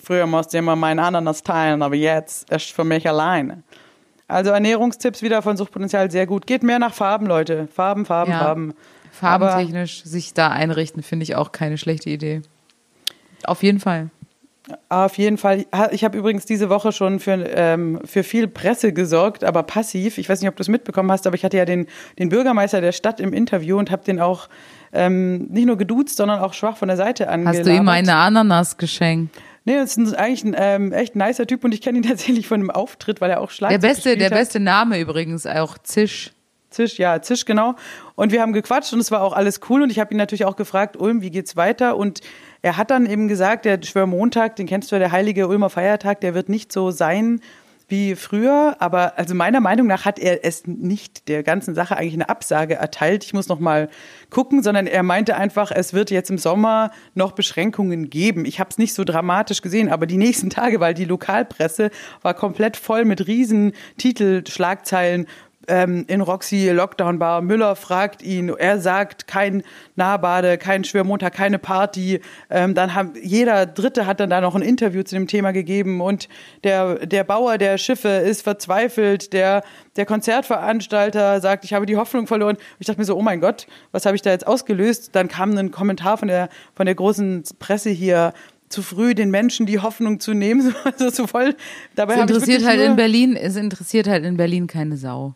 Früher 0.03 0.27
musste 0.27 0.57
ich 0.57 0.59
immer 0.59 0.77
meinen 0.77 0.99
Ananas 0.99 1.43
teilen, 1.43 1.83
aber 1.83 1.95
jetzt 1.95 2.51
ist 2.51 2.73
für 2.73 2.85
mich 2.85 3.09
alleine. 3.09 3.63
Also 4.29 4.51
Ernährungstipps 4.51 5.23
wieder 5.23 5.43
von 5.43 5.57
Suchtpotenzial 5.57 6.11
sehr 6.11 6.27
gut. 6.27 6.47
Geht 6.47 6.63
mehr 6.63 6.79
nach 6.79 6.95
Farben, 6.95 7.27
Leute. 7.27 7.69
Farben, 7.73 8.05
Farben, 8.05 8.33
Ja. 8.33 8.39
Farben. 8.41 8.75
Aber 9.21 9.51
Farbentechnisch 9.51 10.03
sich 10.05 10.35
da 10.35 10.49
einrichten, 10.49 11.03
finde 11.03 11.23
ich 11.23 11.37
auch 11.37 11.53
keine 11.53 11.79
schlechte 11.79 12.11
Idee. 12.11 12.43
Auf 13.45 13.63
jeden 13.63 13.81
Fall. 13.81 14.11
Auf 14.89 15.17
jeden 15.17 15.39
Fall. 15.39 15.65
Ich 15.93 16.03
habe 16.03 16.19
übrigens 16.19 16.45
diese 16.45 16.69
Woche 16.69 16.91
schon 16.91 17.21
für, 17.21 17.35
ähm, 17.35 18.01
für 18.05 18.25
viel 18.25 18.49
Presse 18.49 18.93
gesorgt, 18.93 19.45
aber 19.45 19.63
passiv. 19.63 20.19
Ich 20.19 20.29
weiß 20.29 20.41
nicht, 20.41 20.49
ob 20.49 20.57
du 20.57 20.61
es 20.63 20.69
mitbekommen 20.69 21.11
hast, 21.13 21.27
aber 21.27 21.37
ich 21.37 21.45
hatte 21.45 21.57
ja 21.57 21.65
den, 21.65 21.87
den 22.19 22.31
Bürgermeister 22.31 22.81
der 22.81 22.91
Stadt 22.91 23.21
im 23.21 23.33
Interview 23.33 23.79
und 23.79 23.93
habe 23.93 24.05
den 24.05 24.21
auch 24.21 24.49
ähm, 24.93 25.47
nicht 25.51 25.67
nur 25.67 25.77
geduzt, 25.77 26.17
sondern 26.17 26.41
auch 26.41 26.53
schwach 26.53 26.77
von 26.77 26.89
der 26.89 26.97
Seite 26.97 27.29
angelabert. 27.29 27.61
Hast 27.61 27.69
du 27.69 27.77
ihm 27.77 27.89
eine 27.89 28.17
Ananas 28.17 28.77
geschenkt? 28.77 29.37
Nee, 29.67 29.75
das 29.77 29.97
ist 29.97 29.99
ein- 29.99 30.15
eigentlich 30.15 30.45
ein 30.45 30.55
ähm, 30.59 30.93
echt 30.93 31.15
nicer 31.17 31.47
Typ 31.47 31.63
und 31.65 31.75
ich 31.75 31.83
kenne 31.83 31.99
ihn 31.99 32.03
tatsächlich 32.09 32.49
von 32.49 32.61
einem 32.61 32.71
Auftritt, 32.71 33.21
weil 33.21 33.31
er 33.31 33.41
auch 33.43 33.49
Der 33.49 33.55
Schlagzeug 33.55 33.81
beste, 33.83 34.03
gespielt 34.11 34.21
der 34.21 34.31
hat. 34.31 34.39
beste 34.39 34.61
Name 34.61 34.99
übrigens, 34.99 35.45
auch 35.47 35.77
Zisch. 35.79 36.33
Zisch, 36.71 36.99
ja, 36.99 37.23
Zisch, 37.23 37.45
genau. 37.47 37.75
Und 38.17 38.33
wir 38.33 38.43
haben 38.43 38.53
gequatscht 38.53 38.93
und 38.93 39.01
es 39.01 39.11
war 39.11 39.23
auch 39.23 39.33
alles 39.33 39.61
cool. 39.71 39.83
Und 39.83 39.91
ich 39.91 39.99
habe 39.99 40.13
ihn 40.13 40.17
natürlich 40.19 40.45
auch 40.45 40.57
gefragt, 40.57 40.97
Ulm, 40.97 41.23
wie 41.23 41.31
geht's 41.31 41.57
weiter? 41.57 41.97
Und 41.97 42.21
er 42.61 42.77
hat 42.77 42.91
dann 42.91 43.07
eben 43.07 43.29
gesagt, 43.29 43.65
der 43.65 43.81
Schwörmontag, 43.83 44.57
den 44.57 44.67
kennst 44.67 44.91
du 44.91 44.97
ja, 44.97 44.99
der 45.01 45.13
heilige 45.13 45.49
Ulmer 45.49 45.71
Feiertag, 45.71 46.21
der 46.21 46.35
wird 46.35 46.49
nicht 46.49 46.73
so 46.73 46.91
sein 46.91 47.41
wie 47.89 48.17
früher. 48.17 48.77
Aber 48.81 49.19
also 49.19 49.35
meiner 49.35 49.61
Meinung 49.61 49.87
nach 49.87 50.05
hat 50.05 50.19
er 50.19 50.45
es 50.45 50.67
nicht 50.67 51.29
der 51.29 51.43
ganzen 51.43 51.75
Sache 51.75 51.97
eigentlich 51.97 52.15
eine 52.15 52.29
Absage 52.29 52.75
erteilt. 52.75 53.25
Ich 53.25 53.33
muss 53.33 53.49
noch 53.49 53.61
mal 53.61 53.89
gucken, 54.31 54.63
sondern 54.63 54.87
er 54.87 55.03
meinte 55.03 55.37
einfach, 55.37 55.71
es 55.71 55.93
wird 55.93 56.11
jetzt 56.11 56.31
im 56.31 56.39
Sommer 56.39 56.91
noch 57.15 57.33
Beschränkungen 57.33 58.11
geben. 58.11 58.45
Ich 58.45 58.61
habe 58.61 58.71
es 58.71 58.79
nicht 58.79 58.95
so 58.95 59.05
dramatisch 59.05 59.63
gesehen, 59.63 59.89
aber 59.89 60.07
die 60.07 60.17
nächsten 60.17 60.51
Tage, 60.51 60.81
weil 60.81 60.95
die 60.95 61.05
Lokalpresse 61.05 61.91
war 62.23 62.35
komplett 62.35 62.77
voll 62.77 63.05
mit 63.05 63.27
riesen 63.27 63.73
Titelschlagzeilen 63.99 65.27
ähm, 65.69 66.05
in 66.09 66.21
Roxy 66.21 66.71
Lockdown 66.71 67.19
Bar. 67.19 67.43
Müller 67.43 67.77
fragt 67.77 68.23
ihn, 68.23 68.49
er 68.51 68.81
sagt 68.81 69.27
kein 69.27 69.63
Nahbade, 69.95 70.59
kein 70.59 70.85
Schwörmontag, 70.85 71.35
keine 71.35 71.59
Party. 71.59 72.21
Ähm, 72.51 72.75
dann 72.75 72.95
haben 72.95 73.13
jeder 73.23 73.67
Dritte 73.67 74.07
hat 74.07 74.21
dann 74.21 74.31
da 74.31 74.41
noch 74.41 74.55
ein 74.55 74.63
Interview 74.63 75.03
zu 75.03 75.15
dem 75.15 75.27
Thema 75.27 75.53
gegeben 75.53 76.01
und 76.01 76.29
der 76.65 77.07
der 77.07 77.25
Bauer 77.25 77.59
der 77.59 77.79
Schiffe 77.79 78.09
ist 78.09 78.43
verzweifelt. 78.43 79.33
Der 79.33 79.63
der 79.97 80.07
Konzertveranstalter 80.07 81.41
sagt, 81.41 81.65
ich 81.65 81.73
habe 81.73 81.87
die 81.87 81.97
Hoffnung 81.97 82.27
verloren. 82.27 82.57
Ich 82.79 82.87
dachte 82.87 83.01
mir 83.01 83.07
so, 83.07 83.17
oh 83.17 83.23
mein 83.23 83.41
Gott, 83.41 83.67
was 83.93 84.07
habe 84.07 84.17
ich 84.17 84.23
da 84.23 84.31
jetzt 84.31 84.47
ausgelöst? 84.47 85.11
Dann 85.15 85.29
kam 85.29 85.57
ein 85.57 85.71
Kommentar 85.71 86.19
von 86.19 86.29
der 86.29 86.49
von 86.75 86.87
der 86.87 86.95
großen 86.95 87.45
Presse 87.59 87.91
hier 87.91 88.33
zu 88.69 88.83
früh 88.83 89.15
den 89.15 89.31
Menschen 89.31 89.67
die 89.67 89.79
Hoffnung 89.79 90.21
zu 90.21 90.35
nehmen, 90.35 90.75
also 90.85 91.11
so 91.11 91.27
voll. 91.27 91.55
Dabei 91.95 92.15
Es 92.15 92.21
interessiert 92.21 92.65
halt 92.65 92.81
in 92.81 92.97
Berlin, 92.97 93.37
es 93.37 93.57
interessiert 93.57 94.09
halt 94.09 94.25
in 94.25 94.37
Berlin 94.37 94.67
keine 94.67 94.97
Sau. 94.97 95.35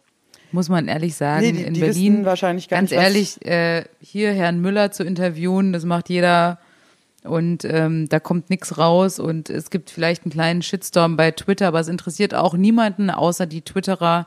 Muss 0.53 0.69
man 0.69 0.89
ehrlich 0.89 1.15
sagen. 1.15 1.43
Nee, 1.47 1.53
die- 1.53 1.63
in 1.63 1.75
die 1.75 1.81
Berlin, 1.81 2.25
wahrscheinlich 2.25 2.69
gar 2.69 2.79
ganz 2.81 2.91
nicht, 2.91 3.01
ehrlich, 3.01 3.47
äh, 3.47 3.85
hier 4.01 4.33
Herrn 4.33 4.61
Müller 4.61 4.91
zu 4.91 5.05
interviewen, 5.05 5.73
das 5.73 5.85
macht 5.85 6.09
jeder 6.09 6.59
und 7.23 7.65
ähm, 7.65 8.09
da 8.09 8.19
kommt 8.19 8.49
nichts 8.51 8.79
raus 8.79 9.19
und 9.19 9.51
es 9.51 9.69
gibt 9.71 9.91
vielleicht 9.91 10.25
einen 10.25 10.33
kleinen 10.33 10.63
Shitstorm 10.63 11.17
bei 11.17 11.31
Twitter, 11.33 11.69
aber 11.69 11.81
es 11.81 11.89
interessiert 11.89 12.35
auch 12.35 12.55
niemanden 12.55 13.11
außer 13.11 13.47
die 13.47 13.61
Twitterer 13.63 14.27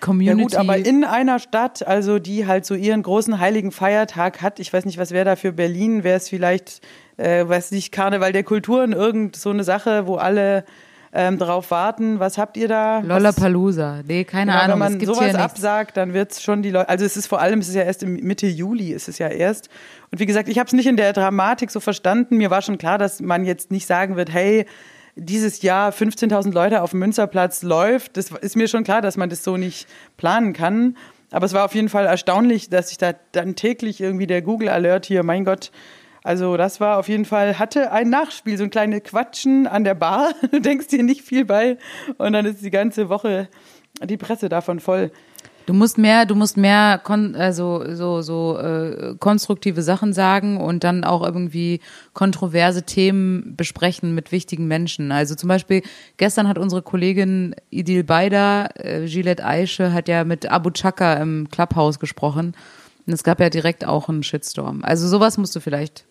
Community. 0.00 0.42
gut, 0.42 0.54
aber 0.56 0.76
in 0.76 1.04
einer 1.04 1.38
Stadt, 1.38 1.86
also 1.86 2.18
die 2.18 2.46
halt 2.46 2.64
so 2.66 2.74
ihren 2.74 3.02
großen 3.02 3.38
heiligen 3.40 3.72
Feiertag 3.72 4.42
hat, 4.42 4.60
ich 4.60 4.72
weiß 4.72 4.84
nicht, 4.84 4.98
was 4.98 5.10
wäre 5.12 5.24
da 5.24 5.36
für 5.36 5.52
Berlin, 5.52 6.04
wäre 6.04 6.16
es 6.18 6.28
vielleicht, 6.28 6.80
äh, 7.16 7.46
weiß 7.48 7.70
nicht, 7.72 7.90
Karneval 7.90 8.32
der 8.32 8.44
Kulturen, 8.44 8.92
irgend 8.92 9.36
so 9.36 9.50
eine 9.50 9.64
Sache, 9.64 10.06
wo 10.06 10.16
alle 10.16 10.64
ähm, 11.12 11.38
drauf 11.38 11.70
warten. 11.70 12.20
Was 12.20 12.38
habt 12.38 12.56
ihr 12.56 12.68
da? 12.68 13.00
Lollapalooza. 13.00 14.02
Nee, 14.06 14.24
keine 14.24 14.52
Genau, 14.52 14.62
Ahnung, 14.64 14.72
wenn 14.74 14.78
man 14.78 14.92
es 14.94 14.98
gibt 14.98 15.14
sowas 15.14 15.34
absagt, 15.34 15.96
dann 15.96 16.14
wird's 16.14 16.42
schon 16.42 16.62
die 16.62 16.70
Leute. 16.70 16.88
Also 16.88 17.04
es 17.04 17.16
ist 17.16 17.26
vor 17.26 17.40
allem, 17.40 17.60
es 17.60 17.68
ist 17.68 17.74
ja 17.74 17.82
erst 17.82 18.02
im 18.02 18.14
Mitte 18.14 18.46
Juli, 18.46 18.92
ist 18.92 19.08
es 19.08 19.18
ja 19.18 19.28
erst. 19.28 19.68
Und 20.12 20.20
wie 20.20 20.26
gesagt, 20.26 20.48
ich 20.48 20.58
habe 20.58 20.66
es 20.68 20.72
nicht 20.72 20.86
in 20.86 20.96
der 20.96 21.12
Dramatik 21.12 21.70
so 21.70 21.80
verstanden. 21.80 22.36
Mir 22.36 22.50
war 22.50 22.62
schon 22.62 22.78
klar, 22.78 22.98
dass 22.98 23.20
man 23.20 23.44
jetzt 23.44 23.70
nicht 23.70 23.86
sagen 23.86 24.16
wird, 24.16 24.32
hey, 24.32 24.66
dieses 25.16 25.62
Jahr 25.62 25.90
15.000 25.90 26.52
Leute 26.52 26.82
auf 26.82 26.90
dem 26.90 27.00
Münsterplatz 27.00 27.62
läuft. 27.62 28.16
Das 28.16 28.30
ist 28.30 28.56
mir 28.56 28.68
schon 28.68 28.84
klar, 28.84 29.02
dass 29.02 29.16
man 29.16 29.28
das 29.28 29.42
so 29.42 29.56
nicht 29.56 29.88
planen 30.16 30.52
kann. 30.52 30.96
Aber 31.32 31.46
es 31.46 31.52
war 31.52 31.64
auf 31.64 31.74
jeden 31.74 31.88
Fall 31.88 32.06
erstaunlich, 32.06 32.70
dass 32.70 32.90
ich 32.90 32.98
da 32.98 33.12
dann 33.32 33.54
täglich 33.54 34.00
irgendwie 34.00 34.26
der 34.26 34.42
Google 34.42 34.68
Alert 34.68 35.06
hier, 35.06 35.22
mein 35.22 35.44
Gott, 35.44 35.70
also 36.22 36.56
das 36.56 36.80
war 36.80 36.98
auf 36.98 37.08
jeden 37.08 37.24
Fall, 37.24 37.58
hatte 37.58 37.92
ein 37.92 38.10
Nachspiel, 38.10 38.58
so 38.58 38.64
ein 38.64 38.70
kleine 38.70 39.00
Quatschen 39.00 39.66
an 39.66 39.84
der 39.84 39.94
Bar. 39.94 40.32
Du 40.50 40.60
denkst 40.60 40.88
dir 40.88 41.02
nicht 41.02 41.22
viel 41.22 41.44
bei 41.44 41.78
und 42.18 42.32
dann 42.32 42.44
ist 42.44 42.62
die 42.62 42.70
ganze 42.70 43.08
Woche 43.08 43.48
die 44.02 44.16
Presse 44.16 44.48
davon 44.48 44.80
voll. 44.80 45.10
Du 45.66 45.74
musst 45.74 45.98
mehr, 45.98 46.26
du 46.26 46.34
musst 46.34 46.56
mehr 46.56 47.00
kon 47.02 47.36
also 47.36 47.84
so 47.94 48.22
so 48.22 48.58
äh, 48.58 49.14
konstruktive 49.20 49.82
Sachen 49.82 50.12
sagen 50.12 50.56
und 50.56 50.82
dann 50.82 51.04
auch 51.04 51.24
irgendwie 51.24 51.80
kontroverse 52.12 52.82
Themen 52.82 53.54
besprechen 53.56 54.14
mit 54.14 54.32
wichtigen 54.32 54.66
Menschen. 54.66 55.12
Also 55.12 55.36
zum 55.36 55.48
Beispiel 55.48 55.82
gestern 56.16 56.48
hat 56.48 56.58
unsere 56.58 56.82
Kollegin 56.82 57.54
Idil 57.70 58.02
Beider, 58.02 58.70
äh, 58.84 59.06
Gillette 59.06 59.44
Aische, 59.44 59.92
hat 59.92 60.08
ja 60.08 60.24
mit 60.24 60.50
Abu 60.50 60.70
Chaka 60.70 61.14
im 61.14 61.48
Clubhouse 61.50 62.00
gesprochen 62.00 62.54
und 63.06 63.12
es 63.12 63.22
gab 63.22 63.38
ja 63.38 63.48
direkt 63.48 63.86
auch 63.86 64.08
einen 64.08 64.22
Shitstorm. 64.24 64.82
Also 64.82 65.06
sowas 65.06 65.38
musst 65.38 65.54
du 65.54 65.60
vielleicht 65.60 66.04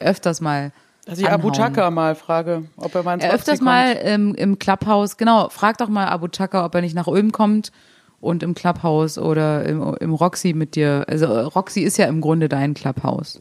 öfters 0.00 0.40
mal 0.40 0.72
Dass 1.06 1.18
ich 1.18 1.28
Abu. 1.28 1.50
Chaka 1.50 1.90
mal 1.90 2.14
frage, 2.14 2.64
ob 2.76 2.94
er 2.94 3.02
mal 3.02 3.14
ins 3.14 3.24
Er 3.24 3.32
öfters 3.32 3.54
Roxy 3.60 3.64
mal 3.64 3.94
kommt. 3.96 4.06
im, 4.06 4.34
im 4.34 4.58
Clubhouse, 4.58 5.16
genau, 5.16 5.48
frag 5.48 5.78
doch 5.78 5.88
mal 5.88 6.06
Abu 6.08 6.28
Chaka, 6.28 6.64
ob 6.64 6.74
er 6.74 6.80
nicht 6.80 6.94
nach 6.94 7.06
Ulm 7.06 7.32
kommt 7.32 7.72
und 8.20 8.42
im 8.42 8.54
Clubhouse 8.54 9.18
oder 9.18 9.64
im, 9.64 9.94
im 10.00 10.12
Roxy 10.14 10.52
mit 10.52 10.74
dir. 10.76 11.04
Also 11.08 11.26
Roxy 11.26 11.80
ist 11.80 11.96
ja 11.96 12.06
im 12.06 12.20
Grunde 12.20 12.48
dein 12.48 12.74
Clubhouse. 12.74 13.40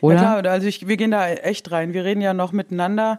Oder? 0.00 0.14
Ja 0.16 0.40
klar, 0.40 0.52
also 0.52 0.66
ich, 0.66 0.86
wir 0.88 0.96
gehen 0.96 1.10
da 1.10 1.28
echt 1.28 1.70
rein. 1.70 1.92
Wir 1.92 2.04
reden 2.04 2.20
ja 2.20 2.32
noch 2.34 2.52
miteinander. 2.52 3.18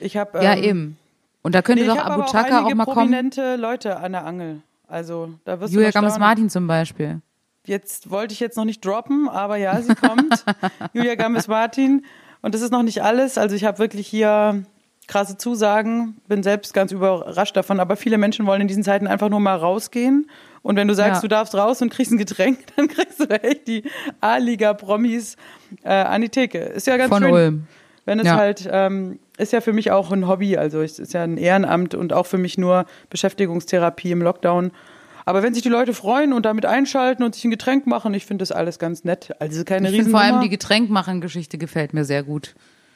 Ich 0.00 0.16
habe 0.16 0.42
Ja, 0.42 0.54
ähm, 0.54 0.64
eben. 0.64 0.98
Und 1.42 1.54
da 1.54 1.62
könnte 1.62 1.82
Nee, 1.82 1.88
doch 1.88 1.98
Abu 1.98 2.22
auch 2.22 2.32
Chaka 2.32 2.56
auch, 2.56 2.60
einige 2.62 2.74
mal 2.74 2.84
kommen. 2.84 2.96
prominente 2.96 3.56
Leute 3.56 3.98
an 3.98 4.12
der 4.12 4.24
Angel. 4.26 4.62
Also 4.88 5.34
da 5.44 5.60
wirst 5.60 5.72
Julia 5.74 5.90
staunen. 5.90 6.08
Gammes-Martin 6.08 6.50
zum 6.50 6.66
Beispiel. 6.66 7.20
Jetzt 7.66 8.10
wollte 8.10 8.32
ich 8.34 8.40
jetzt 8.40 8.56
noch 8.56 8.64
nicht 8.64 8.84
droppen, 8.84 9.28
aber 9.28 9.56
ja, 9.56 9.80
sie 9.80 9.94
kommt. 9.94 10.44
Julia 10.92 11.14
Gammes-Martin. 11.14 12.04
Und 12.42 12.54
das 12.54 12.60
ist 12.60 12.70
noch 12.72 12.82
nicht 12.82 13.02
alles. 13.02 13.38
Also 13.38 13.56
ich 13.56 13.64
habe 13.64 13.78
wirklich 13.78 14.06
hier 14.06 14.62
krasse 15.08 15.36
Zusagen. 15.38 16.16
Bin 16.28 16.42
selbst 16.42 16.74
ganz 16.74 16.92
überrascht 16.92 17.56
davon. 17.56 17.80
Aber 17.80 17.96
viele 17.96 18.18
Menschen 18.18 18.44
wollen 18.46 18.60
in 18.62 18.68
diesen 18.68 18.82
Zeiten 18.84 19.06
einfach 19.06 19.30
nur 19.30 19.40
mal 19.40 19.56
rausgehen. 19.56 20.28
Und 20.62 20.76
wenn 20.76 20.88
du 20.88 20.94
sagst, 20.94 21.16
Ja. 21.16 21.20
du 21.22 21.28
darfst 21.28 21.54
raus 21.54 21.80
und 21.82 21.90
kriegst 21.90 22.12
ein 22.12 22.18
Getränk, 22.18 22.58
dann 22.76 22.88
kriegst 22.88 23.20
du 23.20 23.24
echt 23.30 23.66
die 23.66 23.84
A-Liga-Promis 24.20 25.36
äh, 25.82 25.88
an 25.90 26.20
die 26.22 26.28
Theke. 26.28 26.58
Ist 26.58 26.86
ja 26.86 26.96
ganz 26.96 27.08
Von 27.10 27.22
schön. 27.22 27.32
Ulm. 27.32 27.66
Wenn 28.06 28.18
es 28.20 28.26
Ja. 28.26 28.36
halt, 28.36 28.68
ähm, 28.70 29.18
ist 29.38 29.52
ja 29.54 29.62
für 29.62 29.72
mich 29.72 29.90
auch 29.90 30.12
ein 30.12 30.28
Hobby, 30.28 30.58
also 30.58 30.82
es 30.82 30.98
ist 30.98 31.14
ja 31.14 31.22
ein 31.24 31.38
Ehrenamt 31.38 31.94
und 31.94 32.12
auch 32.12 32.26
für 32.26 32.36
mich 32.38 32.58
nur 32.58 32.84
Beschäftigungstherapie 33.08 34.10
im 34.12 34.20
Lockdown. 34.22 34.72
Aber 35.24 35.42
wenn 35.42 35.54
sich 35.54 35.62
die 35.62 35.68
Leute 35.68 35.94
freuen 35.94 36.32
und 36.32 36.44
damit 36.44 36.66
einschalten 36.66 37.22
und 37.22 37.34
sich 37.34 37.44
ein 37.44 37.50
Getränk 37.50 37.86
machen, 37.86 38.12
ich 38.14 38.26
finde 38.26 38.42
das 38.42 38.52
alles 38.52 38.78
ganz 38.78 39.04
nett. 39.04 39.30
Also 39.38 39.64
keine 39.64 39.88
Ich 39.88 39.94
finde 39.96 40.10
vor 40.10 40.20
allem 40.20 40.40
die 40.40 40.48
Getränkmachen-Geschichte 40.50 41.58
gefällt 41.58 41.94
mir 41.94 42.04
sehr 42.04 42.22
gut. 42.22 42.54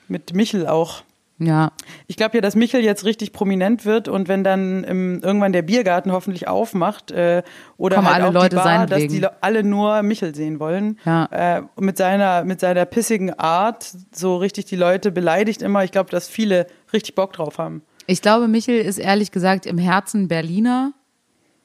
Mit 0.08 0.34
Michel 0.34 0.66
auch. 0.66 1.02
Ja. 1.40 1.70
Ich 2.08 2.16
glaube 2.16 2.36
ja, 2.36 2.40
dass 2.40 2.56
Michel 2.56 2.80
jetzt 2.82 3.04
richtig 3.04 3.32
prominent 3.32 3.84
wird 3.84 4.08
und 4.08 4.26
wenn 4.26 4.42
dann 4.42 4.82
im, 4.82 5.22
irgendwann 5.22 5.52
der 5.52 5.62
Biergarten 5.62 6.10
hoffentlich 6.10 6.48
aufmacht 6.48 7.12
äh, 7.12 7.44
oder 7.76 7.94
Kommen 7.96 8.08
halt 8.08 8.16
alle 8.16 8.28
auch 8.28 8.32
Leute 8.32 8.56
die 8.56 8.62
Bar, 8.62 8.86
dass 8.86 9.06
die 9.06 9.20
Le- 9.20 9.32
alle 9.40 9.62
nur 9.62 10.02
Michel 10.02 10.34
sehen 10.34 10.58
wollen. 10.58 10.98
Ja. 11.04 11.28
Äh, 11.30 11.62
und 11.76 11.84
mit 11.84 11.96
seiner 11.96 12.42
mit 12.42 12.58
seiner 12.58 12.84
pissigen 12.86 13.32
Art 13.38 13.88
so 14.10 14.36
richtig 14.36 14.64
die 14.64 14.74
Leute 14.74 15.12
beleidigt 15.12 15.62
immer. 15.62 15.84
Ich 15.84 15.92
glaube, 15.92 16.10
dass 16.10 16.26
viele 16.28 16.66
richtig 16.92 17.14
Bock 17.14 17.32
drauf 17.34 17.58
haben. 17.58 17.82
Ich 18.08 18.20
glaube, 18.20 18.48
Michel 18.48 18.80
ist 18.80 18.98
ehrlich 18.98 19.30
gesagt 19.30 19.64
im 19.64 19.78
Herzen 19.78 20.26
Berliner 20.26 20.92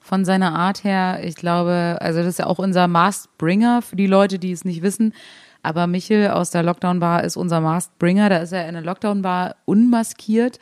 von 0.04 0.26
seiner 0.26 0.54
Art 0.54 0.84
her. 0.84 1.22
Ich 1.24 1.36
glaube, 1.36 1.98
also 2.02 2.20
das 2.20 2.28
ist 2.28 2.40
ja 2.40 2.46
auch 2.46 2.60
unser 2.60 2.88
Masked 2.88 3.38
Bringer 3.38 3.82
für 3.82 3.96
die 3.96 4.06
Leute, 4.06 4.38
die 4.38 4.52
es 4.52 4.66
nicht 4.66 4.84
wissen. 4.84 5.14
Aber 5.64 5.88
Michel 5.88 6.28
aus 6.28 6.52
der 6.52 6.62
Lockdown 6.62 7.00
Bar 7.00 7.24
ist 7.24 7.38
unser 7.38 7.62
Masked 7.62 7.98
Bringer. 7.98 8.28
Da 8.28 8.38
ist 8.38 8.52
er 8.52 8.68
in 8.68 8.74
der 8.74 8.84
Lockdown 8.84 9.22
Bar 9.22 9.56
unmaskiert. 9.64 10.60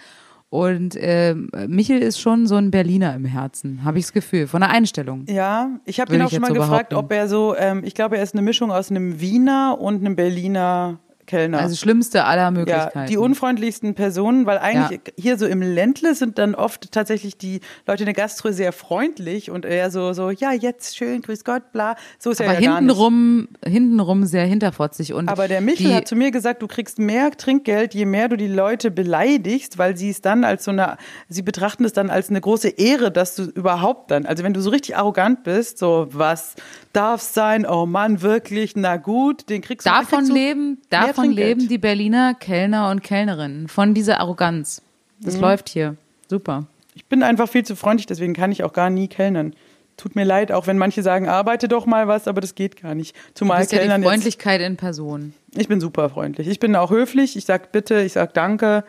Und 0.50 0.96
ähm, 1.00 1.50
Michel 1.68 2.00
ist 2.00 2.20
schon 2.20 2.46
so 2.46 2.56
ein 2.56 2.72
Berliner 2.72 3.16
im 3.16 3.24
Herzen, 3.24 3.86
habe 3.86 4.00
ich 4.00 4.06
das 4.06 4.14
Gefühl, 4.14 4.48
von 4.48 4.60
der 4.60 4.70
Einstellung. 4.70 5.24
Ja, 5.30 5.70
ich 5.86 6.02
habe 6.02 6.14
ihn 6.14 6.22
auch 6.22 6.30
schon 6.30 6.42
mal 6.42 6.50
so 6.50 6.56
gefragt, 6.56 6.90
behaupten. 6.90 7.06
ob 7.06 7.12
er 7.14 7.30
so, 7.30 7.56
ähm, 7.56 7.84
ich 7.86 7.96
glaube, 7.96 8.18
er 8.18 8.24
ist 8.24 8.36
eine 8.36 8.42
Mischung 8.42 8.70
aus 8.70 8.92
einem 8.92 9.22
Wiener 9.22 9.78
und 9.80 10.02
einem 10.02 10.18
Berliner 10.18 11.00
Kellner. 11.32 11.60
Also 11.60 11.78
schlimmste 11.78 12.26
aller 12.26 12.42
ja, 12.42 12.52
Möglichkeiten. 12.52 13.08
die 13.08 13.18
unfreundlichsten 13.18 13.96
Personen, 13.96 14.46
weil 14.46 14.58
eigentlich 14.58 15.00
hier 15.18 15.38
so 15.38 15.46
im 15.48 15.62
Ländle 15.62 16.14
sind 16.14 16.38
dann 16.38 16.56
oft 16.56 16.92
tatsächlich 16.92 17.38
die 17.38 17.62
Leute 17.88 18.04
in 18.04 18.08
der 18.08 18.14
Gastro 18.14 18.52
sehr 18.52 18.74
freundlich 18.74 19.50
und 19.50 19.64
eher 19.64 19.92
so, 19.92 20.12
so, 20.12 20.30
ja, 20.30 20.52
jetzt 20.52 20.98
schön, 20.98 21.22
grüß 21.22 21.46
Gott, 21.46 21.72
bla. 21.72 21.96
So 22.20 22.32
ist 22.32 22.42
aber 22.42 22.56
ja, 22.56 22.60
ja 22.60 22.66
gar 22.72 22.82
nicht. 22.82 22.90
hintenrum, 22.90 23.48
hintenrum 23.66 24.26
sehr 24.26 24.46
hinterfotzig. 24.46 25.14
Und 25.14 25.30
Aber 25.30 25.48
der 25.48 25.62
Michel 25.62 25.96
hat 25.96 26.06
zu 26.06 26.18
mir 26.18 26.32
gesagt, 26.32 26.62
du 26.62 26.68
kriegst 26.68 27.00
mehr 27.00 27.32
Trinkgeld, 27.32 27.94
je 27.94 28.06
mehr 28.06 28.28
du 28.28 28.36
die 28.36 28.48
Leute 28.48 28.92
beleidigst, 28.92 29.78
weil 29.78 29.96
sie 29.96 30.10
es 30.10 30.20
dann 30.20 30.44
als 30.44 30.66
so 30.66 30.72
eine, 30.72 30.98
sie 31.30 31.44
betrachten 31.44 31.86
es 31.86 31.94
dann 31.94 32.10
als 32.10 32.30
eine 32.30 32.42
große 32.42 32.68
Ehre, 32.68 33.10
dass 33.10 33.36
du 33.36 33.44
überhaupt 33.44 34.12
dann, 34.12 34.26
also 34.26 34.44
wenn 34.44 34.54
du 34.54 34.60
so 34.60 34.70
richtig 34.70 34.98
arrogant 34.98 35.44
bist, 35.44 35.78
so 35.78 36.08
was 36.12 36.56
darf's 36.92 37.34
sein, 37.34 37.66
oh 37.66 37.86
Mann, 37.86 38.22
wirklich, 38.22 38.76
na 38.76 38.98
gut, 38.98 39.50
den 39.50 39.62
kriegst 39.62 39.88
du 39.88 39.92
davon 39.92 40.28
du 40.28 40.34
leben, 40.34 40.82
mehr 40.92 41.21
davon 41.22 41.36
Trinkgeld. 41.36 41.58
leben 41.58 41.70
die 41.70 41.78
Berliner 41.78 42.34
Kellner 42.34 42.90
und 42.90 43.04
Kellnerinnen. 43.04 43.68
Von 43.68 43.94
dieser 43.94 44.20
Arroganz. 44.20 44.82
Das 45.20 45.36
Mhm. 45.36 45.42
läuft 45.42 45.70
hier. 45.70 45.96
Super. 46.30 46.66
Ich 46.96 47.06
bin 47.06 47.24
einfach 47.24 47.48
viel 47.50 47.64
zu 47.64 47.76
freundlich, 47.76 48.06
deswegen 48.08 48.34
kann 48.34 48.52
ich 48.52 48.64
auch 48.64 48.74
gar 48.74 48.90
nie 48.90 49.08
kellnern. 49.08 49.54
Tut 49.98 50.16
mir 50.16 50.24
leid, 50.24 50.52
auch 50.52 50.68
wenn 50.68 50.78
manche 50.78 51.04
sagen, 51.04 51.28
arbeite 51.30 51.68
doch 51.68 51.86
mal 51.86 52.08
was, 52.08 52.28
aber 52.28 52.42
das 52.42 52.56
geht 52.56 52.82
gar 52.82 52.96
nicht. 52.96 53.16
Du 53.16 53.22
Zumal 53.36 53.60
bist 53.60 53.72
ja 53.72 53.78
die 53.78 53.82
Kellnern 53.84 54.02
jetzt, 54.02 54.10
Freundlichkeit 54.10 54.62
in 54.62 54.76
Person. 54.78 55.34
ich 55.56 55.68
bin 55.68 55.80
super 55.80 56.10
freundlich. 56.10 56.48
Ich 56.48 56.60
bin 56.60 56.76
auch 56.76 56.90
höflich, 56.90 57.36
ich 57.38 57.46
sag 57.46 57.72
bitte, 57.72 58.02
ich 58.02 58.14
sag 58.14 58.34
danke, 58.34 58.84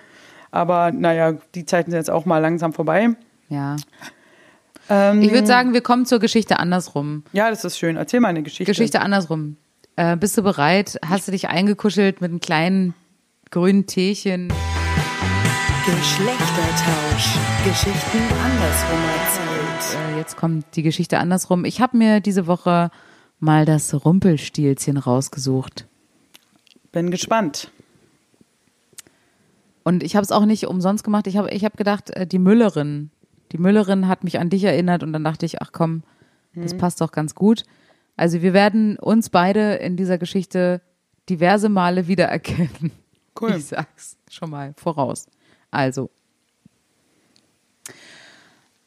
aber 0.50 0.90
naja, 0.92 1.34
die 1.54 1.66
Zeiten 1.66 1.90
sind 1.90 1.98
jetzt 1.98 2.10
auch 2.10 2.24
mal 2.24 2.38
langsam 2.38 2.72
vorbei. 2.72 3.10
Ja. 3.48 3.76
Ähm, 4.88 5.22
Ich 5.22 5.32
würde 5.32 5.46
sagen, 5.46 5.74
wir 5.74 5.80
kommen 5.82 6.06
zur 6.06 6.18
Geschichte 6.18 6.58
andersrum. 6.58 7.24
ja, 7.32 7.50
das 7.50 7.64
ist 7.64 7.78
schön. 7.78 7.96
Erzähl 7.96 8.20
mal 8.20 8.28
eine 8.28 8.42
Geschichte. 8.42 8.64
Geschichte 8.70 9.00
andersrum. 9.00 9.56
Äh, 9.96 10.16
bist 10.16 10.38
du 10.38 10.42
bereit? 10.42 10.98
Hast 11.04 11.28
du 11.28 11.32
dich 11.32 11.48
eingekuschelt 11.48 12.20
mit 12.20 12.30
einem 12.30 12.40
kleinen 12.40 12.94
grünen 13.50 13.86
Teechen? 13.86 14.48
Geschlechtertausch. 15.84 17.36
Geschichten 17.64 18.18
andersrum 18.42 19.00
erzählt. 19.18 20.14
Äh, 20.14 20.18
jetzt 20.18 20.36
kommt 20.36 20.64
die 20.76 20.82
Geschichte 20.82 21.18
andersrum. 21.18 21.64
Ich 21.66 21.80
habe 21.80 21.96
mir 21.96 22.20
diese 22.20 22.46
Woche 22.46 22.90
mal 23.38 23.66
das 23.66 23.92
Rumpelstilzchen 24.04 24.96
rausgesucht. 24.96 25.86
Bin 26.92 27.10
gespannt. 27.10 27.70
Und 29.82 30.02
ich 30.02 30.16
habe 30.16 30.24
es 30.24 30.32
auch 30.32 30.46
nicht 30.46 30.66
umsonst 30.68 31.04
gemacht. 31.04 31.26
Ich 31.26 31.36
habe 31.36 31.50
ich 31.50 31.64
hab 31.64 31.76
gedacht, 31.76 32.10
äh, 32.10 32.26
die 32.26 32.38
Müllerin, 32.38 33.10
die 33.50 33.58
Müllerin 33.58 34.08
hat 34.08 34.24
mich 34.24 34.38
an 34.38 34.48
dich 34.48 34.64
erinnert 34.64 35.02
und 35.02 35.12
dann 35.12 35.24
dachte 35.24 35.44
ich, 35.44 35.60
ach 35.60 35.72
komm, 35.72 36.02
das 36.54 36.76
passt 36.76 37.00
doch 37.00 37.12
ganz 37.12 37.34
gut. 37.34 37.64
Also 38.22 38.40
wir 38.40 38.52
werden 38.52 39.00
uns 39.00 39.30
beide 39.30 39.74
in 39.74 39.96
dieser 39.96 40.16
Geschichte 40.16 40.80
diverse 41.28 41.68
Male 41.68 42.06
wiedererkennen. 42.06 42.92
Cool. 43.40 43.56
Ich 43.56 43.64
sag's 43.64 44.16
schon 44.30 44.50
mal 44.50 44.74
voraus. 44.76 45.26
Also. 45.72 46.08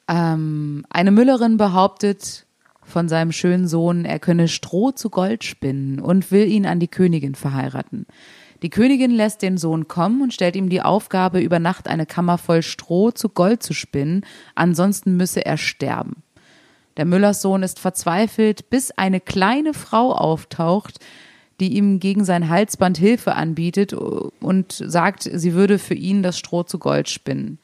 Ähm, 0.07 0.85
eine 0.89 1.11
Müllerin 1.11 1.57
behauptet 1.57 2.45
von 2.81 3.09
seinem 3.09 3.33
schönen 3.33 3.67
Sohn, 3.67 4.05
er 4.05 4.19
könne 4.19 4.47
Stroh 4.47 4.91
zu 4.91 5.09
Gold 5.09 5.43
spinnen 5.43 5.99
und 5.99 6.31
will 6.31 6.47
ihn 6.47 6.65
an 6.65 6.79
die 6.79 6.87
Königin 6.87 7.35
verheiraten. 7.35 8.05
Die 8.61 8.69
Königin 8.69 9.11
lässt 9.11 9.41
den 9.41 9.57
Sohn 9.57 9.89
kommen 9.89 10.21
und 10.21 10.33
stellt 10.33 10.55
ihm 10.55 10.69
die 10.69 10.81
Aufgabe, 10.81 11.41
über 11.41 11.59
Nacht 11.59 11.89
eine 11.89 12.05
Kammer 12.05 12.37
voll 12.37 12.61
Stroh 12.61 13.11
zu 13.11 13.27
Gold 13.27 13.63
zu 13.63 13.73
spinnen, 13.73 14.25
ansonsten 14.53 15.17
müsse 15.17 15.45
er 15.45 15.57
sterben. 15.57 16.23
Der 16.97 17.05
Müllerssohn 17.05 17.63
ist 17.63 17.79
verzweifelt, 17.79 18.69
bis 18.69 18.91
eine 18.91 19.19
kleine 19.19 19.73
Frau 19.73 20.13
auftaucht, 20.13 20.99
die 21.59 21.73
ihm 21.73 21.99
gegen 21.99 22.25
sein 22.25 22.49
Halsband 22.49 22.97
Hilfe 22.97 23.35
anbietet 23.35 23.93
und 23.93 24.71
sagt, 24.71 25.23
sie 25.23 25.53
würde 25.53 25.79
für 25.79 25.93
ihn 25.93 26.23
das 26.23 26.37
Stroh 26.37 26.63
zu 26.63 26.79
Gold 26.79 27.09
spinnen. 27.09 27.59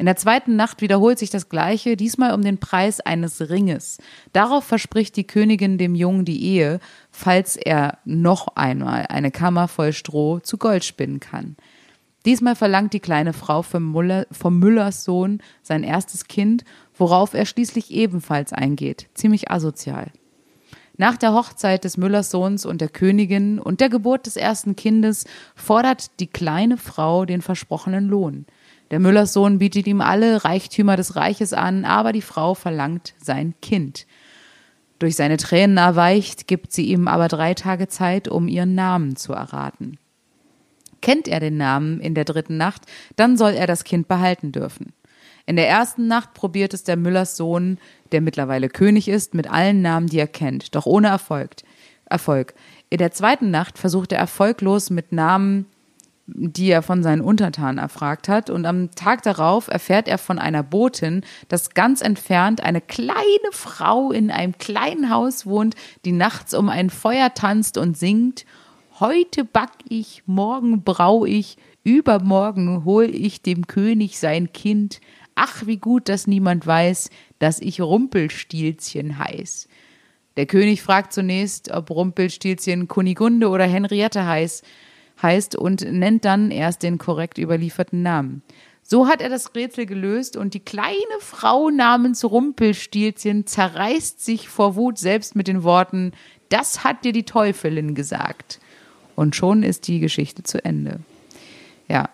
In 0.00 0.06
der 0.06 0.16
zweiten 0.16 0.56
Nacht 0.56 0.80
wiederholt 0.80 1.18
sich 1.18 1.28
das 1.28 1.50
Gleiche, 1.50 1.94
diesmal 1.94 2.32
um 2.32 2.40
den 2.40 2.56
Preis 2.56 3.00
eines 3.00 3.50
Ringes. 3.50 3.98
Darauf 4.32 4.64
verspricht 4.64 5.14
die 5.16 5.26
Königin 5.26 5.76
dem 5.76 5.94
Jungen 5.94 6.24
die 6.24 6.42
Ehe, 6.42 6.80
falls 7.10 7.56
er 7.56 7.98
noch 8.06 8.48
einmal 8.56 9.06
eine 9.10 9.30
Kammer 9.30 9.68
voll 9.68 9.92
Stroh 9.92 10.38
zu 10.38 10.56
Gold 10.56 10.86
spinnen 10.86 11.20
kann. 11.20 11.56
Diesmal 12.24 12.56
verlangt 12.56 12.94
die 12.94 13.00
kleine 13.00 13.34
Frau 13.34 13.60
vom, 13.60 13.92
Müller, 13.92 14.26
vom 14.30 14.58
Müllers 14.58 15.04
Sohn 15.04 15.42
sein 15.62 15.84
erstes 15.84 16.24
Kind, 16.28 16.64
worauf 17.00 17.34
er 17.34 17.46
schließlich 17.46 17.90
ebenfalls 17.90 18.52
eingeht. 18.52 19.08
Ziemlich 19.14 19.50
asozial. 19.50 20.12
Nach 20.96 21.16
der 21.16 21.32
Hochzeit 21.32 21.84
des 21.84 21.96
Müllers 21.96 22.30
Sohns 22.30 22.66
und 22.66 22.82
der 22.82 22.90
Königin 22.90 23.58
und 23.58 23.80
der 23.80 23.88
Geburt 23.88 24.26
des 24.26 24.36
ersten 24.36 24.76
Kindes 24.76 25.24
fordert 25.54 26.20
die 26.20 26.26
kleine 26.26 26.76
Frau 26.76 27.24
den 27.24 27.40
versprochenen 27.40 28.06
Lohn. 28.06 28.44
Der 28.90 29.00
Müllers 29.00 29.32
Sohn 29.32 29.58
bietet 29.58 29.86
ihm 29.86 30.02
alle 30.02 30.44
Reichtümer 30.44 30.96
des 30.96 31.16
Reiches 31.16 31.54
an, 31.54 31.86
aber 31.86 32.12
die 32.12 32.20
Frau 32.20 32.54
verlangt 32.54 33.14
sein 33.18 33.54
Kind. 33.62 34.06
Durch 34.98 35.16
seine 35.16 35.38
Tränen 35.38 35.78
erweicht, 35.78 36.46
gibt 36.46 36.70
sie 36.72 36.84
ihm 36.84 37.08
aber 37.08 37.28
drei 37.28 37.54
Tage 37.54 37.88
Zeit, 37.88 38.28
um 38.28 38.46
ihren 38.46 38.74
Namen 38.74 39.16
zu 39.16 39.32
erraten. 39.32 39.98
Kennt 41.00 41.28
er 41.28 41.40
den 41.40 41.56
Namen 41.56 42.00
in 42.00 42.14
der 42.14 42.26
dritten 42.26 42.58
Nacht, 42.58 42.82
dann 43.16 43.38
soll 43.38 43.52
er 43.52 43.66
das 43.66 43.84
Kind 43.84 44.06
behalten 44.06 44.52
dürfen. 44.52 44.92
In 45.46 45.56
der 45.56 45.68
ersten 45.68 46.06
Nacht 46.06 46.34
probiert 46.34 46.74
es 46.74 46.84
der 46.84 46.96
Müllers 46.96 47.36
Sohn, 47.36 47.78
der 48.12 48.20
mittlerweile 48.20 48.68
König 48.68 49.08
ist, 49.08 49.34
mit 49.34 49.50
allen 49.50 49.82
Namen, 49.82 50.06
die 50.06 50.18
er 50.18 50.26
kennt, 50.26 50.74
doch 50.74 50.86
ohne 50.86 51.08
Erfolg. 51.08 51.56
Erfolg. 52.06 52.54
In 52.88 52.98
der 52.98 53.12
zweiten 53.12 53.50
Nacht 53.50 53.78
versucht 53.78 54.12
er 54.12 54.18
erfolglos 54.18 54.90
mit 54.90 55.12
Namen, 55.12 55.66
die 56.26 56.70
er 56.70 56.82
von 56.82 57.02
seinen 57.02 57.22
Untertanen 57.22 57.78
erfragt 57.78 58.28
hat, 58.28 58.50
und 58.50 58.66
am 58.66 58.90
Tag 58.94 59.22
darauf 59.22 59.68
erfährt 59.68 60.08
er 60.08 60.18
von 60.18 60.38
einer 60.38 60.62
Botin, 60.62 61.22
dass 61.48 61.70
ganz 61.70 62.02
entfernt 62.02 62.62
eine 62.62 62.80
kleine 62.80 63.16
Frau 63.52 64.12
in 64.12 64.30
einem 64.30 64.58
kleinen 64.58 65.10
Haus 65.10 65.46
wohnt, 65.46 65.74
die 66.04 66.12
nachts 66.12 66.54
um 66.54 66.68
ein 66.68 66.90
Feuer 66.90 67.34
tanzt 67.34 67.78
und 67.78 67.96
singt 67.96 68.44
Heute 69.00 69.46
back 69.46 69.70
ich, 69.88 70.22
morgen 70.26 70.84
brau 70.84 71.24
ich, 71.24 71.56
übermorgen 71.84 72.84
hol 72.84 73.04
ich 73.04 73.40
dem 73.40 73.66
König 73.66 74.18
sein 74.18 74.52
Kind. 74.52 75.00
Ach, 75.42 75.64
wie 75.64 75.78
gut, 75.78 76.10
dass 76.10 76.26
niemand 76.26 76.66
weiß, 76.66 77.08
dass 77.38 77.60
ich 77.60 77.80
Rumpelstilzchen 77.80 79.18
heiß. 79.18 79.68
Der 80.36 80.44
König 80.44 80.82
fragt 80.82 81.14
zunächst, 81.14 81.70
ob 81.70 81.88
Rumpelstilzchen 81.88 82.88
Kunigunde 82.88 83.48
oder 83.48 83.64
Henriette 83.64 84.26
heiß, 84.26 84.60
heißt 85.22 85.56
und 85.56 85.90
nennt 85.90 86.26
dann 86.26 86.50
erst 86.50 86.82
den 86.82 86.98
korrekt 86.98 87.38
überlieferten 87.38 88.02
Namen. 88.02 88.42
So 88.82 89.08
hat 89.08 89.22
er 89.22 89.30
das 89.30 89.54
Rätsel 89.54 89.86
gelöst 89.86 90.36
und 90.36 90.52
die 90.52 90.60
kleine 90.60 90.96
Frau 91.20 91.70
namens 91.70 92.22
Rumpelstilzchen 92.22 93.46
zerreißt 93.46 94.22
sich 94.22 94.50
vor 94.50 94.76
Wut 94.76 94.98
selbst 94.98 95.36
mit 95.36 95.48
den 95.48 95.62
Worten, 95.62 96.12
das 96.50 96.84
hat 96.84 97.02
dir 97.06 97.12
die 97.14 97.24
Teufelin 97.24 97.94
gesagt. 97.94 98.60
Und 99.16 99.34
schon 99.34 99.62
ist 99.62 99.88
die 99.88 100.00
Geschichte 100.00 100.42
zu 100.42 100.62
Ende. 100.62 101.00
Ja. 101.88 102.10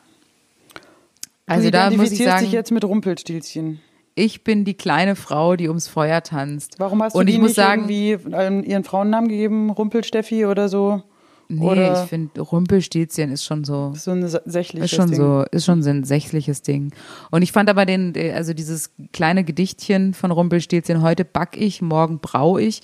Also 1.47 1.70
da 1.70 1.90
muss 1.90 2.11
ich 2.11 2.22
sagen, 2.22 2.44
dich 2.44 2.53
jetzt 2.53 2.72
mit 2.72 2.84
Rumpelstilzchen. 2.84 3.80
ich 4.14 4.42
bin 4.44 4.64
die 4.64 4.74
kleine 4.74 5.14
Frau, 5.16 5.57
die 5.57 5.68
ums 5.68 5.88
Feuer 5.88 6.22
tanzt. 6.22 6.74
Warum 6.78 7.03
hast 7.03 7.14
du 7.14 7.18
Und 7.18 7.26
die 7.26 7.34
ich 7.34 7.38
muss 7.40 7.55
sagen, 7.55 7.88
irgendwie 7.88 8.70
ihren 8.70 8.84
Frauennamen 8.84 9.28
gegeben? 9.28 9.70
Rumpelsteffi 9.70 10.47
oder 10.47 10.68
so? 10.68 11.03
nee, 11.49 11.64
oder 11.64 12.03
ich 12.03 12.09
finde 12.09 12.40
Rumpelstilzchen 12.40 13.30
ist 13.30 13.44
schon 13.44 13.64
so 13.64 13.92
so 13.94 14.11
ein 14.11 14.26
sächliches 14.26 14.90
ist 14.90 14.97
schon 14.97 15.11
Ding. 15.11 15.16
so 15.16 15.44
ist 15.51 15.64
schon 15.64 15.82
so 15.82 15.90
ein 15.90 16.05
sächliches 16.05 16.62
Ding. 16.62 16.92
Und 17.30 17.42
ich 17.42 17.53
fand 17.53 17.70
aber 17.70 17.86
den 17.86 18.14
also 18.34 18.53
dieses 18.53 18.90
kleine 19.12 19.44
Gedichtchen 19.44 20.14
von 20.14 20.30
Rumpelstilzchen 20.30 21.03
heute 21.03 21.24
back 21.24 21.57
ich, 21.57 21.82
morgen 21.82 22.18
brau 22.18 22.59
ich. 22.59 22.82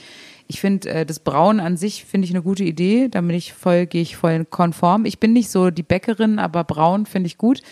Ich 0.49 0.61
finde 0.61 0.91
äh, 0.91 1.07
das 1.07 1.21
Brauen 1.21 1.61
an 1.61 1.77
sich 1.77 2.05
finde 2.05 2.27
ich 2.27 2.33
eine 2.33 2.43
gute 2.43 2.65
Idee, 2.65 3.09
damit 3.09 3.37
ich 3.37 3.53
voll 3.53 3.87
gehe 3.87 4.03
ich 4.03 4.17
voll 4.17 4.45
konform. 4.45 5.05
Ich 5.07 5.19
bin 5.19 5.33
nicht 5.33 5.51
so 5.51 5.71
die 5.71 5.83
Bäckerin, 5.83 6.39
aber 6.39 6.65
braun 6.65 7.07
finde 7.07 7.27
ich 7.29 7.39
gut. 7.39 7.63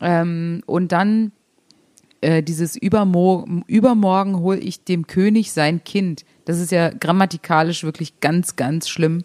Ähm, 0.00 0.62
und 0.66 0.92
dann 0.92 1.32
äh, 2.20 2.42
dieses 2.42 2.76
Übermo 2.76 3.46
übermorgen 3.66 4.40
hole 4.40 4.58
ich 4.58 4.84
dem 4.84 5.06
König 5.06 5.52
sein 5.52 5.84
Kind. 5.84 6.24
Das 6.44 6.58
ist 6.58 6.72
ja 6.72 6.90
grammatikalisch 6.90 7.84
wirklich 7.84 8.20
ganz, 8.20 8.56
ganz 8.56 8.88
schlimm. 8.88 9.24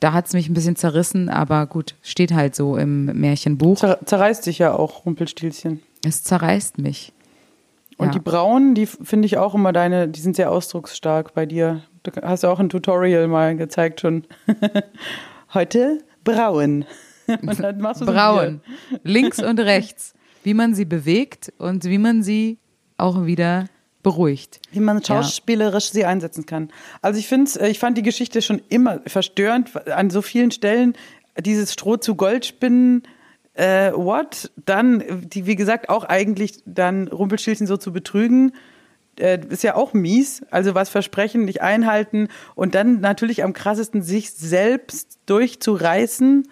Da 0.00 0.12
hat 0.12 0.26
es 0.26 0.32
mich 0.32 0.48
ein 0.48 0.54
bisschen 0.54 0.76
zerrissen, 0.76 1.28
aber 1.28 1.66
gut, 1.66 1.94
steht 2.02 2.32
halt 2.32 2.56
so 2.56 2.76
im 2.76 3.04
Märchenbuch. 3.06 3.76
Zer 3.78 4.00
zerreißt 4.04 4.42
sich 4.42 4.58
ja 4.58 4.74
auch 4.74 5.06
Rumpelstilzchen. 5.06 5.80
Es 6.04 6.24
zerreißt 6.24 6.78
mich. 6.78 7.12
Und 7.98 8.06
Ja. 8.06 8.12
die 8.14 8.18
braunen, 8.18 8.74
die 8.74 8.86
finde 8.86 9.26
ich 9.26 9.36
auch 9.36 9.54
immer 9.54 9.72
deine, 9.72 10.08
die 10.08 10.20
sind 10.20 10.34
sehr 10.34 10.50
ausdrucksstark 10.50 11.34
bei 11.34 11.46
dir. 11.46 11.82
Du 12.02 12.10
hast 12.20 12.42
ja 12.42 12.50
auch 12.50 12.58
ein 12.58 12.68
Tutorial 12.68 13.28
mal 13.28 13.56
gezeigt 13.56 14.00
schon. 14.00 14.24
Heute 15.54 15.98
braun. 16.24 16.84
Braun. 18.06 18.60
Links 19.02 19.42
und 19.42 19.60
rechts. 19.60 20.14
Wie 20.42 20.54
man 20.54 20.74
sie 20.74 20.84
bewegt 20.84 21.52
und 21.58 21.84
wie 21.84 21.98
man 21.98 22.22
sie 22.22 22.58
auch 22.96 23.26
wieder 23.26 23.66
beruhigt. 24.02 24.60
Wie 24.72 24.80
man 24.80 25.02
schauspielerisch 25.02 25.90
sie 25.90 26.04
einsetzen 26.04 26.46
kann. 26.46 26.70
Also 27.00 27.18
ich 27.18 27.28
finde, 27.28 27.68
ich 27.68 27.78
fand 27.78 27.96
die 27.96 28.02
Geschichte 28.02 28.42
schon 28.42 28.60
immer 28.68 29.00
verstörend 29.06 29.88
an 29.88 30.10
so 30.10 30.22
vielen 30.22 30.50
Stellen. 30.50 30.94
dieses 31.38 31.72
Stroh 31.72 31.96
zu 31.96 32.14
Gold 32.14 32.44
spinnen, 32.44 33.04
äh, 33.54 33.92
what? 33.92 34.50
Dann, 34.56 35.02
die, 35.28 35.46
wie 35.46 35.56
gesagt, 35.56 35.88
auch 35.88 36.04
eigentlich 36.04 36.62
dann 36.66 37.08
Rumpelstilzchen 37.08 37.66
so 37.66 37.76
zu 37.76 37.92
betrügen, 37.92 38.52
äh, 39.18 39.38
ist 39.48 39.62
ja 39.62 39.74
auch 39.74 39.92
mies. 39.92 40.42
Also 40.50 40.74
was 40.74 40.88
versprechen, 40.88 41.44
nicht 41.44 41.62
einhalten 41.62 42.28
und 42.54 42.74
dann 42.74 43.00
natürlich 43.00 43.44
am 43.44 43.52
krassesten 43.52 44.02
sich 44.02 44.32
selbst 44.32 45.18
durchzureißen 45.26 46.48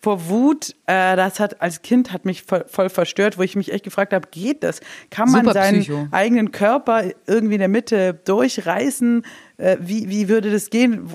vor 0.00 0.28
Wut. 0.28 0.74
Äh, 0.86 1.16
das 1.16 1.40
hat 1.40 1.60
als 1.60 1.82
Kind 1.82 2.12
hat 2.12 2.24
mich 2.24 2.42
voll, 2.42 2.64
voll 2.68 2.88
verstört, 2.88 3.38
wo 3.38 3.42
ich 3.42 3.56
mich 3.56 3.72
echt 3.72 3.84
gefragt 3.84 4.12
habe, 4.12 4.28
geht 4.30 4.62
das? 4.62 4.80
Kann 5.10 5.30
man 5.30 5.52
seinen 5.52 6.08
eigenen 6.12 6.52
Körper 6.52 7.04
irgendwie 7.26 7.54
in 7.54 7.60
der 7.60 7.68
Mitte 7.68 8.14
durchreißen? 8.24 9.24
Äh, 9.56 9.76
wie, 9.80 10.08
wie 10.08 10.28
würde 10.28 10.50
das 10.50 10.70
gehen? 10.70 11.08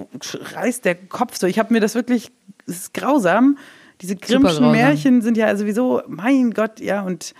Reißt 0.55 0.85
der 0.85 0.95
Kopf 0.95 1.37
so? 1.37 1.47
Ich 1.47 1.59
habe 1.59 1.73
mir 1.73 1.79
das 1.79 1.95
wirklich, 1.95 2.31
es 2.67 2.77
ist 2.77 2.93
grausam. 2.93 3.57
Diese 4.01 4.15
Grimmschen. 4.15 4.71
Märchen 4.71 5.21
sind 5.21 5.37
ja 5.37 5.55
sowieso, 5.55 6.01
mein 6.07 6.51
Gott, 6.51 6.79
ja, 6.79 7.03
und 7.03 7.33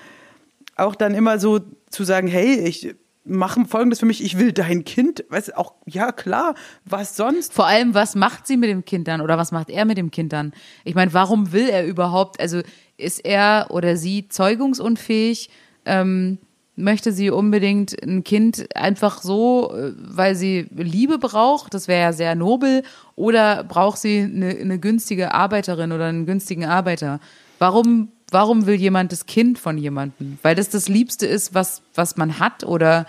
auch 0.76 0.96
dann 0.96 1.14
immer 1.14 1.39
so 1.39 1.60
zu 1.89 2.04
sagen, 2.04 2.28
hey, 2.28 2.56
ich 2.60 2.96
mache 3.26 3.66
folgendes 3.66 4.00
für 4.00 4.06
mich, 4.06 4.24
ich 4.24 4.38
will 4.38 4.52
dein 4.52 4.84
Kind, 4.84 5.24
weißt 5.30 5.56
auch, 5.58 5.74
ja 5.86 6.12
klar, 6.12 6.56
was 6.86 7.16
sonst? 7.16 7.54
Vor 7.54 7.68
allem, 7.68 7.94
was 7.94 8.16
macht 8.16 8.48
sie 8.48 8.58
mit 8.58 8.70
dem 8.70 8.86
Kind 8.86 9.08
dann 9.08 9.22
oder 9.22 9.38
was 9.38 9.52
macht 9.52 9.70
er 9.70 9.86
mit 9.86 9.98
dem 9.98 10.12
Kind 10.12 10.34
dann? 10.34 10.54
Ich 10.84 10.96
meine, 10.96 11.14
warum 11.14 11.52
will 11.52 11.70
er 11.70 11.86
überhaupt, 11.86 12.40
also 12.40 12.62
ist 12.98 13.26
er 13.26 13.68
oder 13.70 13.96
sie 13.96 14.28
zeugungsunfähig? 14.28 15.50
Ähm, 15.86 16.38
möchte 16.76 17.12
sie 17.12 17.30
unbedingt 17.30 18.02
ein 18.04 18.24
Kind 18.24 18.68
einfach 18.76 19.22
so, 19.22 19.74
äh, 19.76 19.92
weil 19.96 20.36
sie 20.36 20.68
Liebe 20.76 21.18
braucht? 21.18 21.74
Das 21.74 21.88
wäre 21.88 22.02
ja 22.02 22.14
sehr 22.14 22.36
nobel. 22.36 22.84
Oder 23.16 23.64
braucht 23.64 24.00
sie 24.00 24.22
eine, 24.22 24.50
eine 24.50 24.80
günstige 24.80 25.34
Arbeiterin 25.34 25.92
oder 25.92 26.06
einen 26.06 26.26
günstigen 26.26 26.66
Arbeiter? 26.66 27.20
Warum, 27.60 28.10
warum 28.34 28.66
will 28.66 28.76
jemand 28.76 29.12
das 29.12 29.26
Kind 29.26 29.58
von 29.60 29.78
jemandem? 29.78 30.38
Weil 30.42 30.56
das 30.56 30.70
das 30.70 30.90
Liebste 30.90 31.26
ist, 31.26 31.54
was, 31.54 31.82
was 31.96 32.18
man 32.18 32.40
hat? 32.40 32.64
Oder 32.64 33.06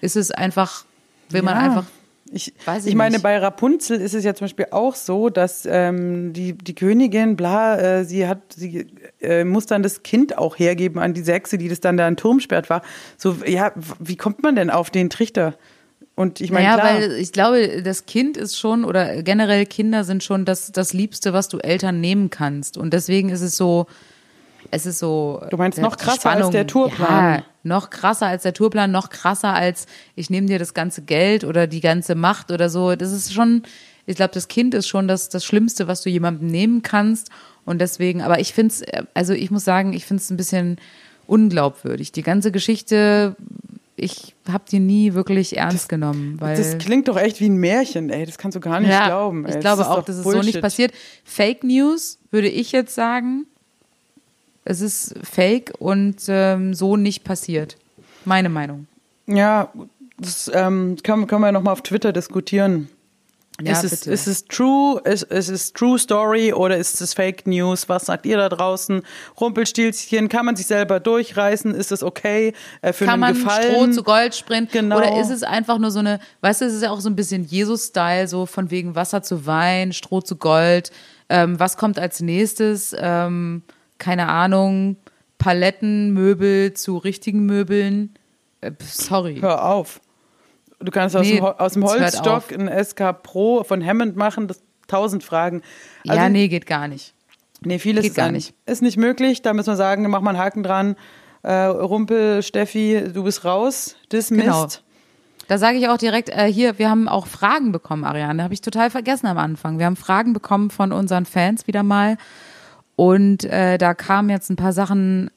ist 0.00 0.16
es 0.16 0.30
einfach, 0.30 0.84
will 1.30 1.42
man 1.42 1.54
Ja. 1.56 1.62
einfach 1.62 1.84
Ich, 2.32 2.52
Weiß 2.64 2.84
ich, 2.84 2.90
ich 2.90 2.96
meine, 2.96 3.16
nicht. 3.16 3.22
bei 3.22 3.38
Rapunzel 3.38 4.00
ist 4.00 4.12
es 4.14 4.24
ja 4.24 4.34
zum 4.34 4.46
Beispiel 4.46 4.66
auch 4.72 4.94
so, 4.96 5.28
dass 5.28 5.66
ähm, 5.70 6.32
die, 6.32 6.52
die 6.54 6.74
Königin, 6.74 7.36
bla, 7.36 7.78
äh, 7.78 8.04
sie 8.04 8.26
hat, 8.26 8.40
sie 8.56 8.86
äh, 9.20 9.44
muss 9.44 9.66
dann 9.66 9.82
das 9.82 10.02
Kind 10.02 10.36
auch 10.36 10.58
hergeben 10.58 10.98
an 11.00 11.14
diese 11.14 11.32
Hexe, 11.32 11.58
die 11.58 11.68
das 11.68 11.80
dann 11.80 11.96
da 11.96 12.08
in 12.08 12.16
Turm 12.16 12.40
sperrt 12.40 12.70
war. 12.70 12.82
So, 13.18 13.36
ja, 13.46 13.72
wie 14.00 14.16
kommt 14.16 14.42
man 14.42 14.56
denn 14.56 14.70
auf 14.70 14.90
den 14.90 15.10
Trichter? 15.10 15.54
Und 16.16 16.40
ich 16.40 16.50
meine, 16.50 16.66
naja, 16.68 16.78
klar, 16.80 16.94
weil 16.94 17.12
ich 17.12 17.32
glaube, 17.32 17.82
das 17.82 18.06
Kind 18.06 18.36
ist 18.36 18.58
schon, 18.58 18.84
oder 18.84 19.22
generell 19.22 19.66
Kinder 19.66 20.02
sind 20.04 20.24
schon 20.24 20.44
das, 20.44 20.72
das 20.72 20.92
Liebste, 20.92 21.32
was 21.32 21.48
du 21.48 21.58
Eltern 21.58 22.00
nehmen 22.00 22.30
kannst. 22.30 22.76
Und 22.78 22.92
deswegen 22.94 23.28
ist 23.30 23.42
es 23.42 23.56
so, 23.56 23.86
es 24.74 24.86
ist 24.86 24.98
so. 24.98 25.40
Du 25.50 25.56
meinst 25.56 25.78
äh, 25.78 25.82
noch 25.82 25.96
krasser 25.96 26.30
als 26.30 26.50
der 26.50 26.66
Tourplan. 26.66 27.34
Ja, 27.36 27.44
noch 27.62 27.90
krasser 27.90 28.26
als 28.26 28.42
der 28.42 28.52
Tourplan, 28.52 28.90
noch 28.90 29.08
krasser 29.08 29.54
als 29.54 29.86
ich 30.16 30.30
nehme 30.30 30.48
dir 30.48 30.58
das 30.58 30.74
ganze 30.74 31.02
Geld 31.02 31.44
oder 31.44 31.66
die 31.66 31.80
ganze 31.80 32.14
Macht 32.14 32.50
oder 32.50 32.68
so. 32.68 32.96
Das 32.96 33.12
ist 33.12 33.32
schon, 33.32 33.62
ich 34.06 34.16
glaube, 34.16 34.34
das 34.34 34.48
Kind 34.48 34.74
ist 34.74 34.88
schon 34.88 35.08
das, 35.08 35.28
das 35.28 35.44
Schlimmste, 35.44 35.86
was 35.86 36.02
du 36.02 36.10
jemandem 36.10 36.48
nehmen 36.48 36.82
kannst. 36.82 37.30
Und 37.64 37.80
deswegen, 37.80 38.20
aber 38.20 38.40
ich 38.40 38.52
finde 38.52 38.74
es, 38.74 38.82
also 39.14 39.32
ich 39.32 39.50
muss 39.50 39.64
sagen, 39.64 39.92
ich 39.92 40.04
finde 40.04 40.22
es 40.22 40.30
ein 40.30 40.36
bisschen 40.36 40.78
unglaubwürdig. 41.26 42.12
Die 42.12 42.22
ganze 42.22 42.52
Geschichte, 42.52 43.36
ich 43.96 44.34
habe 44.50 44.64
die 44.70 44.80
nie 44.80 45.14
wirklich 45.14 45.56
ernst 45.56 45.88
genommen. 45.88 46.36
Weil 46.40 46.56
das 46.56 46.78
klingt 46.78 47.08
doch 47.08 47.16
echt 47.16 47.40
wie 47.40 47.48
ein 47.48 47.56
Märchen, 47.56 48.10
ey, 48.10 48.26
das 48.26 48.36
kannst 48.36 48.56
du 48.56 48.60
gar 48.60 48.80
nicht 48.80 48.90
ja, 48.90 49.06
glauben. 49.06 49.44
Ey. 49.44 49.50
Ich 49.50 49.54
Das 49.54 49.62
glaube 49.62 49.82
ist 49.82 49.88
auch, 49.88 50.04
dass 50.04 50.16
es 50.16 50.24
so 50.24 50.42
nicht 50.42 50.60
passiert. 50.60 50.92
Fake 51.24 51.64
News 51.64 52.18
würde 52.30 52.48
ich 52.48 52.72
jetzt 52.72 52.94
sagen. 52.94 53.46
Es 54.64 54.80
ist 54.80 55.14
fake 55.22 55.72
und 55.78 56.16
ähm, 56.28 56.74
so 56.74 56.96
nicht 56.96 57.24
passiert. 57.24 57.76
Meine 58.24 58.48
Meinung. 58.48 58.86
Ja, 59.26 59.72
das 60.18 60.50
ähm, 60.52 60.96
können, 61.02 61.26
können 61.26 61.42
wir 61.42 61.52
nochmal 61.52 61.72
auf 61.72 61.82
Twitter 61.82 62.12
diskutieren. 62.12 62.88
Ja, 63.62 63.72
ist, 63.72 63.84
es, 63.84 64.06
ist 64.08 64.26
es 64.26 64.44
true? 64.46 65.00
Ist, 65.04 65.22
ist 65.24 65.48
es 65.48 65.72
true 65.72 65.96
story 65.96 66.52
oder 66.52 66.76
ist 66.76 67.00
es 67.00 67.14
Fake 67.14 67.46
News? 67.46 67.88
Was 67.88 68.06
sagt 68.06 68.26
ihr 68.26 68.36
da 68.36 68.48
draußen? 68.48 69.02
Rumpelstilzchen, 69.40 70.28
kann 70.28 70.44
man 70.44 70.56
sich 70.56 70.66
selber 70.66 70.98
durchreißen? 70.98 71.72
Ist 71.72 71.92
es 71.92 72.02
okay 72.02 72.52
äh, 72.82 72.92
für 72.92 73.04
Kann 73.04 73.22
einen 73.22 73.34
man 73.34 73.34
Gefallen? 73.34 73.70
Stroh 73.70 73.86
zu 73.92 74.02
Gold 74.02 74.34
springen? 74.34 74.68
Genau. 74.72 74.96
Oder 74.96 75.20
ist 75.20 75.30
es 75.30 75.44
einfach 75.44 75.78
nur 75.78 75.92
so 75.92 76.00
eine, 76.00 76.18
weißt 76.40 76.62
du, 76.62 76.64
es 76.64 76.74
ist 76.74 76.82
ja 76.82 76.90
auch 76.90 77.00
so 77.00 77.08
ein 77.08 77.14
bisschen 77.14 77.44
Jesus-Style, 77.44 78.26
so 78.26 78.46
von 78.46 78.72
wegen 78.72 78.96
Wasser 78.96 79.22
zu 79.22 79.46
Wein, 79.46 79.92
Stroh 79.92 80.20
zu 80.20 80.34
Gold. 80.34 80.90
Ähm, 81.28 81.60
was 81.60 81.76
kommt 81.76 82.00
als 82.00 82.20
nächstes? 82.20 82.94
Ähm, 82.98 83.62
keine 84.04 84.28
Ahnung, 84.28 84.96
Palettenmöbel 85.38 86.74
zu 86.74 86.98
richtigen 86.98 87.46
Möbeln. 87.46 88.12
Äh, 88.60 88.72
sorry. 88.82 89.38
Hör 89.40 89.64
auf. 89.64 90.02
Du 90.78 90.90
kannst 90.90 91.16
aus, 91.16 91.26
Nee, 91.26 91.36
dem, 91.36 91.44
aus 91.44 91.72
dem 91.72 91.84
Holzstock 91.84 92.52
ein 92.52 92.84
SK 92.84 93.22
Pro 93.22 93.64
von 93.64 93.82
Hammond 93.84 94.14
machen, 94.14 94.46
das 94.46 94.62
tausend 94.88 95.24
Fragen. 95.24 95.62
Also, 96.06 96.20
ja, 96.20 96.28
nee, 96.28 96.48
geht 96.48 96.66
gar 96.66 96.86
nicht. 96.86 97.14
Nee, 97.62 97.78
vieles 97.78 98.02
Geht 98.02 98.10
ist, 98.10 98.16
gar 98.16 98.30
nicht. 98.30 98.52
ist 98.66 98.82
nicht 98.82 98.98
möglich. 98.98 99.40
Da 99.40 99.54
müssen 99.54 99.68
wir 99.68 99.76
sagen, 99.76 100.06
mach 100.10 100.20
mal 100.20 100.30
einen 100.30 100.38
Haken 100.38 100.62
dran. 100.62 100.96
Äh, 101.42 101.52
Rumpel, 101.64 102.42
Steffi, 102.42 103.04
du 103.10 103.24
bist 103.24 103.46
raus. 103.46 103.96
Dismissed. 104.12 104.44
Genau. 104.44 104.68
Da 105.48 105.56
sage 105.56 105.78
ich 105.78 105.88
auch 105.88 105.96
direkt, 105.96 106.28
äh, 106.28 106.52
hier, 106.52 106.78
wir 106.78 106.90
haben 106.90 107.08
auch 107.08 107.26
Fragen 107.26 107.72
bekommen, 107.72 108.04
Ariane. 108.04 108.42
Habe 108.42 108.52
ich 108.52 108.60
total 108.60 108.90
vergessen 108.90 109.26
am 109.28 109.38
Anfang. 109.38 109.78
Wir 109.78 109.86
haben 109.86 109.96
Fragen 109.96 110.34
bekommen 110.34 110.68
von 110.68 110.92
unseren 110.92 111.24
Fans 111.24 111.66
wieder 111.66 111.82
mal. 111.82 112.18
Und 112.96 113.44
äh, 113.44 113.78
da 113.78 113.94
kamen 113.94 114.30
jetzt 114.30 114.50
ein 114.50 114.56
paar 114.56 114.72
Sachen 114.72 115.30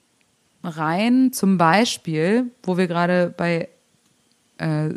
rein. 0.64 1.32
Zum 1.34 1.58
Beispiel, 1.58 2.52
wo 2.64 2.78
wir 2.78 2.88
gerade 2.88 3.34
bei 3.36 3.70
äh, 4.58 4.90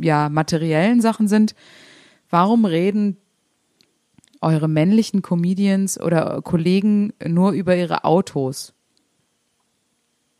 ja, 0.00 0.28
materiellen 0.28 1.00
Sachen 1.00 1.28
sind. 1.28 1.54
Warum 2.30 2.64
reden 2.64 3.16
eure 4.40 4.68
männlichen 4.68 5.22
Comedians 5.22 6.00
oder 6.00 6.42
Kollegen 6.42 7.12
nur 7.24 7.52
über 7.52 7.76
ihre 7.76 8.04
Autos? 8.04 8.72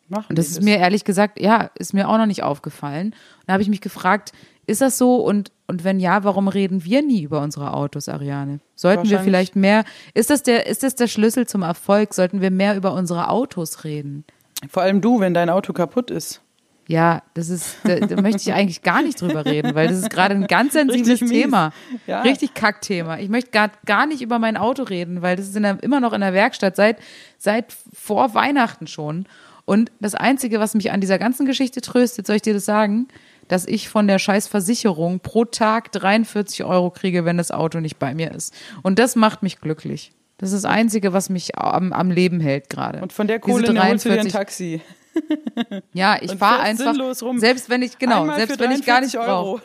Machen 0.09 0.27
Und 0.31 0.39
das 0.39 0.49
ist 0.49 0.63
mir 0.63 0.77
ehrlich 0.77 1.05
gesagt, 1.05 1.41
ja, 1.41 1.71
ist 1.75 1.93
mir 1.93 2.09
auch 2.09 2.19
noch 2.19 2.27
nicht 2.27 2.43
aufgefallen. 2.43 3.09
Und 3.09 3.43
da 3.47 3.55
habe 3.55 3.63
ich 3.63 3.69
mich 3.69 3.81
gefragt, 3.81 4.33
ist 4.67 4.81
das 4.81 4.99
so? 4.99 5.17
Und, 5.17 5.53
und 5.67 5.85
wenn 5.85 6.01
ja, 6.01 6.25
warum 6.25 6.49
reden 6.49 6.85
wir 6.85 7.03
nie 7.03 7.23
über 7.23 7.41
unsere 7.41 7.73
Autos, 7.73 8.09
Ariane? 8.09 8.61
Sollten 8.75 9.09
wir 9.09 9.21
vielleicht 9.21 9.57
mehr, 9.57 9.85
ist 10.15 10.31
das 10.31 10.43
der, 10.43 10.67
ist 10.67 10.83
das 10.83 10.95
der 10.95 11.07
Schlüssel 11.07 11.47
zum 11.47 11.63
Erfolg? 11.63 12.15
Sollten 12.15 12.41
wir 12.41 12.51
mehr 12.51 12.77
über 12.77 12.93
unsere 12.93 13.29
Autos 13.29 13.85
reden? 13.85 14.25
Vor 14.69 14.83
allem 14.83 15.01
du, 15.01 15.21
wenn 15.21 15.35
dein 15.35 15.51
Auto 15.51 15.73
kaputt 15.73 16.11
ist. 16.11 16.43
Ja, 16.89 17.23
das 17.35 17.49
ist, 17.49 17.79
da, 17.83 17.97
da 17.97 18.21
möchte 18.21 18.43
ich 18.43 18.53
eigentlich 18.53 18.83
gar 18.83 19.03
nicht 19.03 19.21
drüber 19.21 19.45
reden, 19.45 19.75
weil 19.75 19.89
das 19.89 19.99
ist 19.99 20.11
gerade 20.11 20.35
ein 20.35 20.47
ganz 20.47 20.73
sensibles 20.75 21.21
Richtig. 21.21 21.31
Thema. 21.31 21.73
Ja. 22.07 22.23
Richtig 22.23 22.55
Kackthema. 22.55 23.19
Ich 23.19 23.29
möchte 23.29 23.51
gar, 23.51 23.73
gar 23.87 24.07
nicht 24.07 24.23
über 24.23 24.39
mein 24.39 24.57
Auto 24.57 24.85
reden, 24.85 25.21
weil 25.21 25.37
das 25.37 25.47
ist 25.47 25.57
der, 25.57 25.83
immer 25.83 25.99
noch 25.99 26.13
in 26.13 26.21
der 26.21 26.33
Werkstatt 26.33 26.77
seit, 26.77 26.99
seit 27.39 27.77
vor 27.93 28.35
Weihnachten 28.35 28.87
schon. 28.87 29.27
Und 29.65 29.91
das 29.99 30.15
Einzige, 30.15 30.61
was 30.61 30.75
mich 30.75 30.93
an 30.93 31.01
dieser 31.01 31.19
ganzen 31.19 31.45
Geschichte 31.45 31.81
tröstet, 31.81 32.27
soll 32.27 32.37
ich 32.37 32.43
dir 32.43 32.55
das 32.55 32.65
sagen, 32.65 33.09
dass 33.49 33.67
ich 33.67 33.89
von 33.89 34.07
der 34.07 34.19
scheiß 34.19 34.49
Versicherung 34.49 35.21
pro 35.21 35.45
Tag 35.45 35.93
43 35.93 36.65
Euro 36.65 36.91
kriege, 36.91 37.25
wenn 37.25 37.37
das 37.37 37.51
Auto 37.51 37.81
nicht 37.81 37.99
bei 37.99 38.15
mir 38.15 38.33
ist. 38.33 38.55
Und 38.83 38.99
das 38.99 39.17
macht 39.17 39.43
mich 39.43 39.61
glücklich. 39.61 40.13
Das 40.39 40.53
ist 40.53 40.65
das 40.65 40.71
Einzige, 40.71 41.13
was 41.13 41.31
mich 41.31 41.59
am, 41.59 41.93
am 41.93 42.11
Leben 42.11 42.41
hält 42.41 42.69
gerade. 42.69 43.01
Und 43.01 43.13
von 43.13 43.27
der 43.27 43.41
Kohle 43.41 43.69
holst 43.69 43.69
du 43.69 43.73
dir 43.73 43.81
ein 43.81 43.99
43 43.99 44.33
Taxi. 44.33 44.81
ja, 45.95 46.19
ich 46.21 46.33
fahre 46.33 46.61
einfach, 46.61 46.95
selbst 47.37 47.71
wenn 47.71 47.81
ich, 47.81 47.99
genau, 47.99 48.23
Einmal 48.23 48.37
selbst 48.37 48.61
wenn 48.61 48.71
ich 48.73 48.85
gar 48.85 49.01
nicht 49.01 49.15
43 49.15 49.19
brauche. 49.19 49.63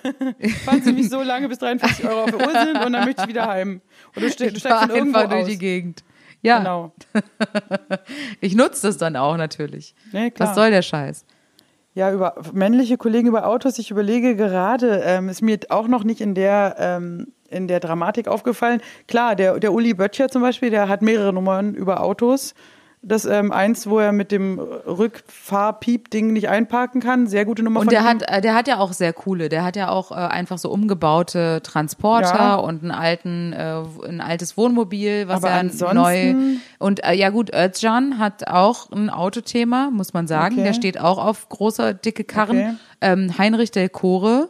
Fahren 0.66 0.82
Sie 0.82 0.94
mich 0.94 1.10
so 1.10 1.22
lange, 1.22 1.50
bis 1.50 1.60
43 1.60 2.06
Euro 2.06 2.24
auf 2.24 2.32
der 2.32 2.48
Uhr 2.48 2.52
sind 2.52 2.86
und 2.86 2.94
dann 2.94 3.06
möchte 3.06 3.24
ich 3.24 3.28
wieder 3.28 3.48
heim. 3.48 3.82
Und 4.16 4.24
du, 4.24 4.30
ste 4.30 4.52
du 4.52 4.60
steigst 4.60 4.90
irgendwo 4.90 5.18
einfach 5.18 5.32
durch 5.32 5.44
aus. 5.44 5.50
die 5.50 5.58
Gegend. 5.58 6.04
Ja, 6.42 6.60
Genau. 6.60 6.94
ich 8.42 8.56
nutze 8.56 8.88
das 8.88 8.98
dann 8.98 9.16
auch 9.16 9.38
natürlich. 9.38 9.94
Nee. 10.12 10.32
Was 10.38 10.56
soll 10.56 10.72
der 10.72 10.82
Scheiß? 10.82 11.26
Ja, 11.94 12.12
über 12.12 12.36
männliche 12.54 12.98
Kollegen 12.98 13.28
über 13.28 13.48
Autos. 13.48 13.78
Ich 13.78 13.92
überlege 13.92 14.36
gerade, 14.36 15.02
ähm, 15.06 15.28
ist 15.28 15.42
mir 15.42 15.60
auch 15.70 15.88
noch 15.88 16.06
nicht 16.06 16.22
in 16.22 16.36
der 16.36 16.76
ähm, 16.80 17.34
in 17.50 17.68
der 17.68 17.82
Dramatik 17.82 18.30
aufgefallen. 18.30 18.82
Klar, 19.08 19.36
der 19.36 19.60
der 19.60 19.74
Uli 19.74 19.94
Böttcher 19.94 20.30
zum 20.30 20.42
Beispiel, 20.42 20.70
der 20.70 20.88
hat 20.88 21.02
mehrere 21.02 21.34
Nummern 21.34 21.74
über 21.74 22.02
Autos. 22.02 22.54
Das 23.04 23.26
ähm, 23.26 23.52
eins, 23.52 23.88
wo 23.88 23.98
er 23.98 24.12
mit 24.12 24.32
dem 24.32 24.60
Rückfahrpiep-Ding 24.60 26.34
nicht 26.34 26.50
einparken 26.50 27.02
kann. 27.02 27.26
Sehr 27.26 27.46
gute 27.46 27.64
Nummer 27.64 27.80
Und 27.80 27.92
der 27.92 28.04
hat, 28.04 28.22
äh, 28.28 28.42
der 28.42 28.54
hat 28.54 28.68
ja 28.68 28.78
auch 28.78 28.94
sehr 28.94 29.12
coole. 29.12 29.50
Der 29.50 29.64
hat 29.64 29.76
ja 29.76 29.90
auch 29.90 30.12
äh, 30.12 30.16
einfach 30.16 30.60
so 30.60 30.70
umgebaute 30.70 31.62
Transporter 31.64 32.36
Ja. 32.36 32.56
und 32.56 32.84
einen 32.84 32.92
alten, 32.92 33.54
äh, 33.54 33.82
ein 34.08 34.22
altes 34.22 34.56
Wohnmobil, 34.56 35.28
was 35.28 35.44
er 35.44 35.54
ansonsten- 35.54 35.96
neu. 35.96 36.58
Und 36.78 37.04
äh, 37.04 37.14
ja 37.14 37.30
gut, 37.30 37.52
Özcan 37.54 38.20
hat 38.20 38.48
auch 38.48 38.92
ein 38.92 39.10
Autothema, 39.10 39.90
muss 39.92 40.14
man 40.14 40.28
sagen. 40.28 40.56
Okay. 40.56 40.64
Der 40.66 40.74
steht 40.74 41.00
auch 41.00 41.18
auf 41.24 41.50
große, 41.50 41.96
dicke 41.96 42.24
Karren. 42.24 42.58
Okay. 42.60 42.74
Ähm, 43.02 43.36
Heinrich 43.38 43.72
Del 43.72 43.90
Core, 43.90 44.50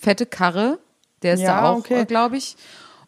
fette 0.00 0.24
Karre, 0.24 0.78
der 1.22 1.34
ist 1.34 1.40
Ja, 1.42 1.60
da 1.60 1.68
auch, 1.70 1.78
okay. 1.80 2.00
äh, 2.00 2.04
glaube 2.06 2.38
ich. 2.38 2.56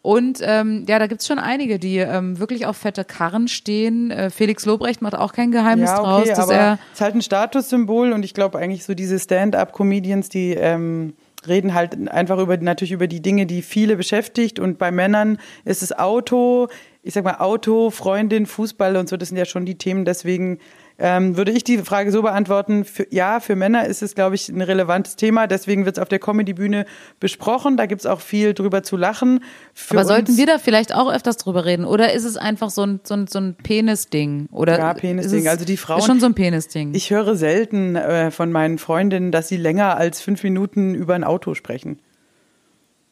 Und 0.01 0.39
ähm, 0.41 0.85
ja, 0.87 0.97
da 0.97 1.05
gibt's 1.05 1.27
schon 1.27 1.37
einige, 1.37 1.77
die 1.77 1.97
ähm, 1.97 2.39
wirklich 2.39 2.65
auf 2.65 2.75
fette 2.75 3.05
Karren 3.05 3.47
stehen. 3.47 4.09
Äh, 4.09 4.31
Felix 4.31 4.65
Lobrecht 4.65 5.01
macht 5.01 5.15
auch 5.15 5.31
kein 5.31 5.51
Geheimnis 5.51 5.89
Ja, 5.91 5.99
draus, 5.99 6.21
okay, 6.21 6.29
dass 6.29 6.39
aber 6.39 6.53
er 6.53 6.79
es 6.87 6.95
ist 6.95 7.01
halt 7.01 7.15
ein 7.15 7.21
Statussymbol 7.21 8.11
und 8.11 8.25
ich 8.25 8.33
glaube 8.33 8.57
eigentlich 8.57 8.83
so 8.83 8.95
diese 8.95 9.19
Stand-up-Comedians, 9.19 10.29
die 10.29 10.53
ähm, 10.53 11.13
reden 11.47 11.73
halt 11.73 12.09
einfach 12.09 12.39
über 12.39 12.57
natürlich 12.57 12.91
über 12.91 13.07
die 13.07 13.21
Dinge, 13.21 13.45
die 13.45 13.61
viele 13.61 13.95
beschäftigt 13.95 14.59
und 14.59 14.79
bei 14.79 14.91
Männern 14.91 15.37
ist 15.65 15.83
es 15.83 15.97
Auto, 15.97 16.67
ich 17.03 17.13
sag 17.13 17.23
mal 17.23 17.35
Auto, 17.35 17.89
Freundin, 17.91 18.45
Fußball 18.47 18.95
und 18.95 19.07
so, 19.07 19.17
das 19.17 19.29
sind 19.29 19.37
ja 19.37 19.45
schon 19.45 19.65
die 19.65 19.77
Themen, 19.77 20.05
deswegen 20.05 20.59
ähm, 21.01 21.35
würde 21.35 21.51
ich 21.51 21.63
die 21.63 21.79
Frage 21.79 22.11
so 22.11 22.21
beantworten, 22.21 22.85
für, 22.85 23.07
ja, 23.09 23.39
für 23.39 23.55
Männer 23.55 23.85
ist 23.87 24.01
es, 24.03 24.13
glaube 24.15 24.35
ich, 24.35 24.47
ein 24.49 24.61
relevantes 24.61 25.15
Thema, 25.15 25.47
deswegen 25.47 25.85
wird 25.85 25.97
es 25.97 26.01
auf 26.01 26.07
der 26.09 26.19
Comedy-Bühne 26.19 26.85
besprochen, 27.19 27.75
da 27.75 27.87
gibt's 27.87 28.05
auch 28.05 28.21
viel 28.21 28.53
drüber 28.53 28.83
zu 28.83 28.97
lachen. 28.97 29.43
Für 29.73 29.95
Aber 29.95 30.05
sollten 30.05 30.37
wir 30.37 30.45
da 30.45 30.59
vielleicht 30.59 30.93
auch 30.93 31.11
öfters 31.11 31.37
drüber 31.37 31.65
reden? 31.65 31.85
Oder 31.85 32.13
ist 32.13 32.23
es 32.23 32.37
einfach 32.37 32.69
so 32.69 32.83
ein, 32.85 32.99
so 33.03 33.15
ein, 33.15 33.27
so 33.27 33.39
ein 33.39 33.55
Penis-Ding? 33.63 34.47
Oder 34.51 34.77
Ja, 34.77 34.93
Penis-Ding. 34.93 35.41
es- 35.41 35.47
Also 35.47 35.65
die 35.65 35.77
Frauen- 35.77 35.99
Ist 35.99 36.05
schon 36.05 36.19
so 36.19 36.27
ein 36.27 36.35
Penis-Ding. 36.35 36.93
Ich 36.93 37.09
höre 37.09 37.35
selten 37.35 37.95
äh, 37.95 38.29
von 38.31 38.51
meinen 38.51 38.77
Freundinnen, 38.77 39.31
dass 39.31 39.47
sie 39.47 39.57
länger 39.57 39.97
als 39.97 40.21
fünf 40.21 40.43
Minuten 40.43 40.93
über 40.93 41.15
ein 41.15 41.23
Auto 41.23 41.55
sprechen. 41.55 41.99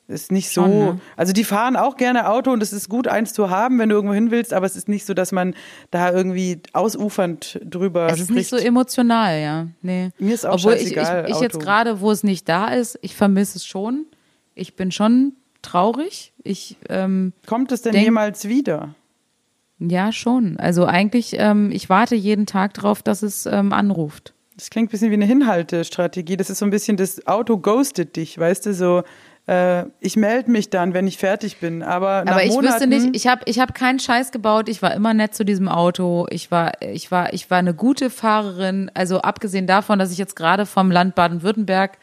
Ist 0.10 0.32
nicht 0.32 0.50
so. 0.50 0.64
Schon, 0.64 0.80
ne? 0.80 1.00
Also 1.16 1.34
die 1.34 1.44
fahren 1.44 1.76
auch 1.76 1.96
gerne 1.96 2.28
Auto 2.30 2.52
und 2.52 2.64
es 2.64 2.74
ist 2.74 2.90
gut, 2.90 3.08
eins 3.08 3.32
zu 3.32 3.52
haben, 3.52 3.78
wenn 3.78 3.90
du 3.90 3.96
irgendwo 3.96 4.16
hin 4.16 4.32
willst, 4.32 4.54
aber 4.54 4.66
es 4.66 4.76
ist 4.76 4.90
nicht 4.90 5.06
so, 5.06 5.14
dass 5.14 5.32
man 5.32 5.54
da 5.92 6.12
irgendwie 6.12 6.62
ausufernd 6.74 7.60
drüber 7.64 8.08
Es 8.08 8.14
ist 8.20 8.26
spricht. 8.30 8.38
nicht 8.38 8.50
so 8.50 8.56
emotional, 8.58 9.40
ja. 9.40 9.68
Nee. 9.84 10.10
Mir 10.18 10.34
ist 10.34 10.46
auch 10.48 10.56
Obwohl 10.56 10.74
ich, 10.74 10.98
ich, 10.98 10.98
ich 11.28 11.40
jetzt 11.40 11.60
gerade, 11.60 12.02
wo 12.02 12.10
es 12.12 12.24
nicht 12.24 12.50
da 12.50 12.70
ist, 12.70 12.98
ich 13.04 13.16
vermisse 13.16 13.58
es 13.60 13.66
schon. 13.68 14.06
Ich 14.56 14.76
bin 14.76 14.92
schon 14.92 15.34
traurig. 15.62 16.34
Ich, 16.44 16.76
ähm, 16.90 17.32
Kommt 17.46 17.72
es 17.72 17.84
denn 17.84 17.94
Denk- 17.94 18.06
jemals 18.06 18.48
wieder? 18.48 18.96
ja, 19.78 20.12
schon. 20.12 20.58
Also 20.58 20.86
eigentlich, 20.86 21.36
ähm, 21.38 21.70
ich 21.72 21.88
warte 21.88 22.16
jeden 22.16 22.48
Tag 22.48 22.74
drauf, 22.74 23.04
dass 23.04 23.22
es 23.22 23.46
ähm, 23.46 23.72
anruft. 23.74 24.34
Das 24.58 24.70
klingt 24.70 24.90
ein 24.90 24.92
bisschen 24.92 25.10
wie 25.12 25.14
eine 25.14 25.26
Hinhaltestrategie. 25.26 26.36
Das 26.36 26.50
ist 26.50 26.58
so 26.60 26.66
ein 26.66 26.70
bisschen, 26.72 26.98
das 26.98 27.26
Auto 27.28 27.58
ghostet 27.60 28.18
dich, 28.18 28.38
weißt 28.38 28.66
du, 28.66 28.74
so, 28.74 29.04
äh, 29.50 29.86
ich 30.00 30.16
melde 30.16 30.52
mich 30.52 30.70
dann, 30.70 30.94
wenn 30.94 31.08
ich 31.08 31.18
fertig 31.18 31.58
bin. 31.58 31.82
Aber, 31.82 32.24
nach 32.24 32.34
Aber 32.34 32.44
ich 32.44 32.52
Monaten, 32.52 32.74
wüsste 32.74 32.88
nicht, 32.88 33.16
ich 33.16 33.28
habe 33.28 33.42
ich 33.46 33.60
hab 33.60 33.74
keinen 33.74 34.00
Scheiß 34.00 34.32
gebaut. 34.32 34.70
Ich 34.70 34.82
war 34.82 34.94
immer 34.94 35.14
nett 35.14 35.34
zu 35.34 35.44
diesem 35.44 35.68
Auto. 35.68 36.28
Ich 36.30 36.52
war, 36.52 36.82
ich 36.82 37.12
war, 37.12 37.34
ich 37.34 37.50
war 37.50 37.58
eine 37.58 37.74
gute 37.74 38.10
Fahrerin. 38.10 38.92
Also 38.94 39.22
abgesehen 39.22 39.66
davon, 39.66 39.98
dass 39.98 40.12
ich 40.12 40.18
jetzt 40.18 40.36
gerade 40.36 40.66
vom 40.66 40.92
Land 40.92 41.16
Baden-Württemberg 41.16 41.98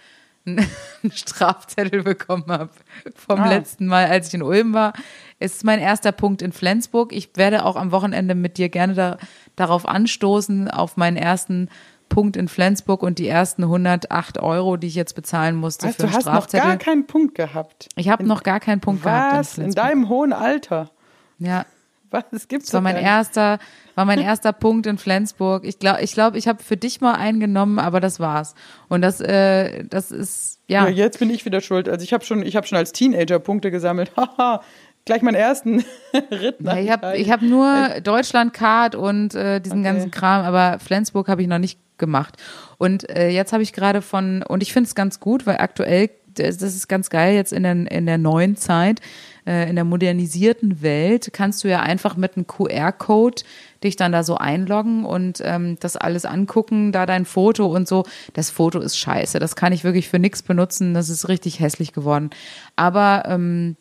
einen 0.47 0.67
Strafzettel 1.13 2.03
bekommen 2.03 2.47
habe 2.49 2.71
vom 3.15 3.41
Ah. 3.41 3.49
letzten 3.49 3.87
Mal, 3.87 4.07
als 4.07 4.29
ich 4.29 4.35
in 4.35 4.43
Ulm 4.43 4.75
war. 4.75 4.93
Es 5.39 5.57
ist 5.57 5.65
mein 5.65 5.79
erster 5.81 6.13
Punkt 6.13 6.43
in 6.43 6.53
Flensburg. 6.53 7.13
Ich 7.13 7.31
werde 7.37 7.65
auch 7.65 7.77
am 7.77 7.93
Wochenende 7.93 8.35
mit 8.35 8.59
dir 8.59 8.69
gerne 8.69 8.95
da, 8.95 9.19
darauf 9.55 9.87
anstoßen, 9.87 10.71
auf 10.71 10.97
meinen 10.97 11.17
ersten 11.17 11.69
Punkt 12.09 12.37
in 12.37 12.49
Flensburg 12.49 13.03
und 13.03 13.19
die 13.19 13.29
ersten 13.29 13.63
108 13.65 14.39
Euro, 14.43 14.77
die 14.77 14.87
ich 14.87 14.95
jetzt 14.95 15.15
bezahlen 15.15 15.57
musste 15.57 15.87
weißt, 15.89 15.97
für 15.97 16.03
du 16.03 16.09
einen 16.09 16.17
hast 16.17 16.25
noch 16.27 16.33
Strafzettel. 16.33 16.67
gar 16.69 16.77
keinen 16.79 17.07
Punkt 17.07 17.35
gehabt. 17.35 17.89
ich 17.97 18.09
habe 18.09 18.25
noch 18.25 18.43
gar 18.43 18.61
keinen 18.61 18.81
Punkt 18.81 19.03
gehabt 19.03 19.33
in 19.33 19.39
Was? 19.39 19.49
In 19.59 19.63
Flensburg. 19.65 19.85
deinem 19.87 20.09
hohen 20.09 20.33
Alter? 20.33 20.91
ja, 21.39 21.65
Was? 22.11 22.23
Das 22.31 22.47
gibt's 22.47 22.67
Das 22.67 22.75
war 22.75 22.81
mein 22.83 22.97
erster, 22.97 23.59
war 23.97 24.05
mein 24.05 24.21
erster 24.23 24.53
Punkt 24.53 24.87
in 24.87 24.97
Flensburg. 24.97 25.65
Ich 25.65 25.81
glaube, 25.81 26.03
ich 26.03 26.13
glaube, 26.13 26.39
ich 26.39 26.47
habe 26.47 26.63
für 26.63 26.77
dich 26.77 27.01
mal 27.01 27.15
eingenommen, 27.15 27.81
aber 27.81 27.99
das 27.99 28.21
war's. 28.21 28.55
Und 28.89 29.03
das, 29.03 29.21
äh, 29.21 29.83
das 29.85 30.13
ist 30.13 30.61
ja. 30.69 30.85
Ja, 30.85 30.89
jetzt 30.89 31.19
bin 31.19 31.31
ich 31.31 31.45
wieder 31.45 31.61
schuld. 31.61 31.89
Also 31.89 32.05
ich 32.05 32.13
habe 32.13 32.25
schon, 32.25 32.43
ich 32.47 32.55
habe 32.55 32.65
schon 32.67 32.79
als 32.79 32.93
Teenager 32.93 33.41
Punkte 33.41 33.73
gesammelt. 33.73 34.13
Haha, 34.17 34.63
gleich 35.07 35.23
meinen 35.23 35.37
ersten 35.37 35.83
Ritt. 36.31 36.57
Ja, 36.61 36.77
ich 36.77 36.91
habe 36.91 37.17
ich 37.17 37.31
hab 37.31 37.41
nur 37.41 37.89
Deutschland-Card 38.03 38.95
und 38.95 39.35
äh, 39.35 39.61
diesen 39.61 39.79
Okay. 39.81 39.89
ganzen 39.89 40.11
Kram, 40.11 40.45
aber 40.45 40.79
Flensburg 40.79 41.29
habe 41.29 41.41
ich 41.41 41.49
noch 41.49 41.59
nicht 41.59 41.79
gemacht. 41.97 42.35
Und 42.77 43.09
äh, 43.09 43.31
jetzt 43.31 43.55
habe 43.55 43.63
ich 43.63 43.73
gerade 43.73 44.03
von, 44.03 44.43
und 44.43 44.63
ich 44.63 44.73
finde 44.75 44.89
es 44.89 44.95
ganz 44.95 45.19
gut, 45.21 45.47
weil 45.47 45.57
aktuell, 45.59 46.11
das 46.35 46.59
das 46.59 46.75
ist 46.75 46.89
ganz 46.89 47.09
geil, 47.09 47.35
jetzt 47.35 47.55
in 47.55 47.63
der, 47.63 47.73
in 47.91 48.05
der 48.05 48.19
neuen 48.19 48.57
Zeit, 48.57 49.01
äh, 49.47 49.71
in 49.71 49.77
der 49.77 49.85
modernisierten 49.85 50.83
Welt, 50.83 51.31
kannst 51.33 51.65
du 51.65 51.69
ja 51.69 51.81
einfach 51.81 52.17
mit 52.17 52.37
einem 52.37 52.47
QR-Code 52.47 53.43
dich 53.83 53.97
dann 53.97 54.13
da 54.13 54.23
so 54.23 54.37
einloggen 54.37 55.07
und 55.07 55.41
ähm, 55.43 55.79
das 55.81 55.97
alles 55.97 56.27
angucken, 56.27 56.93
da 56.93 57.07
dein 57.07 57.25
Foto 57.25 57.67
und 57.67 57.89
so. 57.89 58.05
Das 58.35 58.51
Foto 58.51 58.81
ist 58.81 58.99
scheiße, 58.99 59.39
das 59.39 59.57
kann 59.57 59.73
ich 59.73 59.85
wirklich 59.85 60.09
für 60.09 60.19
nichts 60.19 60.43
benutzen, 60.43 60.93
das 60.93 61.09
ist 61.09 61.29
richtig 61.29 61.61
hässlich 61.61 61.93
geworden. 61.95 62.29
Aber 62.75 63.23
ähm, 63.27 63.77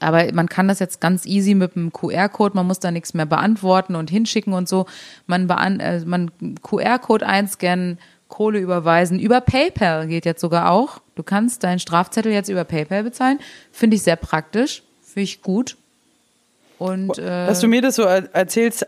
aber 0.00 0.32
man 0.32 0.48
kann 0.48 0.68
das 0.68 0.78
jetzt 0.78 1.00
ganz 1.00 1.26
easy 1.26 1.54
mit 1.54 1.76
einem 1.76 1.92
QR-Code, 1.92 2.54
man 2.54 2.66
muss 2.66 2.78
da 2.80 2.90
nichts 2.90 3.14
mehr 3.14 3.26
beantworten 3.26 3.96
und 3.96 4.10
hinschicken 4.10 4.52
und 4.52 4.68
so. 4.68 4.86
Man, 5.26 5.48
äh, 5.50 6.00
man 6.04 6.30
QR-Code 6.62 7.26
einscannen, 7.26 7.98
Kohle 8.28 8.58
überweisen. 8.60 9.18
Über 9.20 9.40
PayPal 9.40 10.06
geht 10.06 10.24
jetzt 10.24 10.40
sogar 10.40 10.70
auch. 10.70 11.00
Du 11.16 11.22
kannst 11.22 11.64
deinen 11.64 11.78
Strafzettel 11.80 12.32
jetzt 12.32 12.48
über 12.48 12.64
PayPal 12.64 13.02
bezahlen. 13.02 13.38
Finde 13.72 13.96
ich 13.96 14.02
sehr 14.02 14.16
praktisch. 14.16 14.82
Finde 15.02 15.24
ich 15.24 15.42
gut. 15.42 15.76
Und 16.78 17.18
äh, 17.18 17.46
Dass 17.46 17.60
du 17.60 17.68
mir 17.68 17.82
das 17.82 17.96
so 17.96 18.02
er- 18.04 18.34
erzählst, 18.34 18.86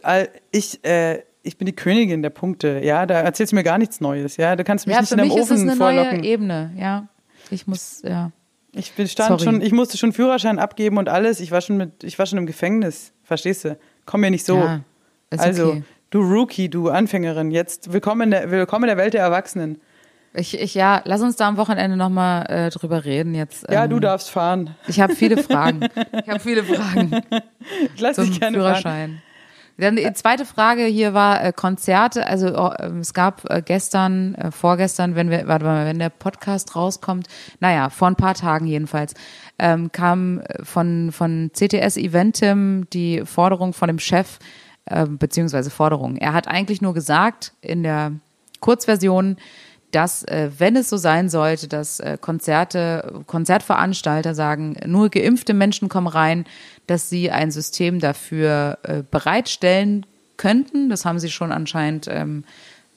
ich, 0.51 0.83
äh, 0.85 1.21
ich 1.43 1.59
bin 1.59 1.67
die 1.67 1.75
Königin 1.77 2.23
der 2.23 2.31
Punkte, 2.31 2.81
ja, 2.83 3.05
da 3.07 3.21
erzählst 3.21 3.53
du 3.53 3.57
mir 3.57 3.63
gar 3.65 3.77
nichts 3.79 4.01
Neues, 4.01 4.37
ja, 4.39 4.57
du 4.57 4.65
kannst 4.65 4.87
mich 4.87 4.95
ja, 4.95 5.01
nicht 5.03 5.09
für 5.11 5.15
in 5.17 5.21
einem 5.21 5.29
mich 5.29 5.39
ist 5.39 5.51
es 5.51 5.59
Ofen 5.59 5.69
eine 5.71 5.77
vorlocken. 5.77 6.19
neue 6.21 6.25
Ebene. 6.27 6.71
Ja, 6.79 7.07
ich 7.51 7.67
muss, 7.67 8.01
ja. 8.03 8.33
Ich 8.77 8.93
bin 8.93 9.09
stand 9.09 9.41
Sorry. 9.41 9.45
schon, 9.45 9.61
ich 9.61 9.73
musste 9.73 9.97
schon 9.97 10.13
Führerschein 10.13 10.59
abgeben 10.59 10.99
und 10.99 11.09
alles. 11.09 11.41
Ich 11.41 11.51
war 11.51 11.61
schon 11.61 11.77
mit, 11.77 12.03
ich 12.03 12.19
war 12.19 12.27
schon 12.27 12.39
im 12.39 12.47
Gefängnis, 12.47 13.13
verstehst 13.23 13.65
du? 13.65 13.79
Komm 14.05 14.21
mir 14.21 14.31
nicht 14.31 14.45
so. 14.45 14.57
Ja, 14.59 14.81
also, 15.31 15.69
okay. 15.69 15.83
du 16.11 16.21
Rookie, 16.21 16.69
du 16.69 16.89
Anfängerin, 16.91 17.51
jetzt 17.51 17.93
willkommen 17.93 18.23
in 18.23 18.31
der, 18.33 18.51
willkommen 18.51 18.85
in 18.85 18.89
der 18.89 18.97
Welt 18.97 19.15
der 19.15 19.23
Erwachsenen. 19.23 19.81
Ich, 20.37 20.61
ich, 20.61 20.75
ja, 20.75 21.01
lass 21.05 21.23
uns 21.23 21.37
da 21.37 21.47
am 21.47 21.57
Wochenende 21.57 21.97
nochmal 21.97 22.47
äh, 22.51 22.71
drüber 22.71 23.05
reden 23.05 23.37
jetzt. 23.37 23.71
Ja, 23.71 23.85
ähm, 23.85 23.91
du 23.91 24.01
darfst 24.01 24.31
fahren. 24.31 24.75
Ich 24.89 25.01
habe 25.01 25.15
viele 25.15 25.43
Fragen. 25.43 25.81
Ich 26.25 26.29
habe 26.29 26.41
viele 26.41 26.65
Fragen. 26.65 27.23
Ich 27.95 28.01
lass 28.01 28.17
dich 28.17 28.41
gerne 28.41 28.59
fahren. 28.59 29.23
Dann 29.77 29.97
die 29.97 30.13
zweite 30.13 30.45
Frage 30.45 30.85
hier 30.85 31.15
war 31.15 31.43
äh, 31.45 31.53
Konzerte. 31.53 32.27
Also 32.27 32.57
oh, 32.57 32.73
ähm, 32.79 33.01
es 33.01 33.13
gab 33.13 33.49
äh, 33.51 33.61
gestern, 33.61 34.35
äh, 34.37 34.51
vorgestern, 34.51 35.17
wenn 35.17 35.31
wir, 35.31 35.49
warte 35.49 35.65
mal, 35.65 35.87
wenn 35.87 35.99
der 35.99 36.11
Podcast 36.11 36.77
rauskommt, 36.77 37.27
naja, 37.61 37.91
vor 37.91 38.09
ein 38.09 38.17
paar 38.17 38.35
Tagen 38.35 38.67
jedenfalls, 38.67 39.15
ähm, 39.59 39.91
kam 39.91 40.43
von 40.63 41.11
von 41.13 41.51
CTS 41.53 41.97
Eventim 41.97 42.87
die 42.93 43.23
Forderung 43.25 43.73
von 43.73 43.89
dem 43.89 43.99
Chef 43.99 44.39
äh, 44.87 45.07
beziehungsweise 45.07 45.71
Forderung. 45.71 46.17
Er 46.17 46.33
hat 46.33 46.47
eigentlich 46.47 46.81
nur 46.81 46.95
gesagt 46.95 47.53
in 47.61 47.83
der 47.83 48.13
Kurzversion, 48.61 49.37
dass 49.95 50.25
äh, 50.25 50.51
wenn 50.59 50.77
es 50.77 50.89
so 50.89 50.97
sein 50.97 51.29
sollte, 51.29 51.69
dass 51.69 52.01
äh, 52.01 52.19
Konzerte, 52.21 53.23
Konzertveranstalter 53.27 54.35
sagen, 54.35 54.77
nur 54.87 55.09
geimpfte 55.09 55.55
Menschen 55.55 55.89
kommen 55.89 56.09
rein, 56.09 56.45
dass 56.87 57.09
sie 57.09 57.31
ein 57.31 57.51
System 57.51 58.01
dafür 58.01 58.79
äh, 58.83 59.03
bereitstellen 59.09 60.05
könnten. 60.37 60.89
Das 60.89 61.05
haben 61.05 61.19
sie 61.19 61.31
schon 61.31 61.53
anscheinend 61.53 62.09
ähm, 62.11 62.45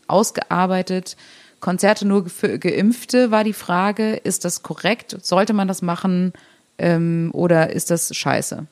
ausgearbeitet. 0.08 1.18
Konzerte 1.60 2.08
nur 2.08 2.30
für 2.30 2.60
Geimpfte 2.60 3.32
war 3.32 3.44
die 3.44 3.54
Frage. 3.54 4.14
Ist 4.16 4.46
das 4.46 4.64
korrekt? 4.64 5.18
Sollte 5.22 5.54
man 5.54 5.68
das 5.68 5.82
machen 5.82 6.34
ähm, 6.78 7.30
oder 7.34 7.72
ist 7.72 7.92
das 7.92 8.16
scheiße? 8.16 8.66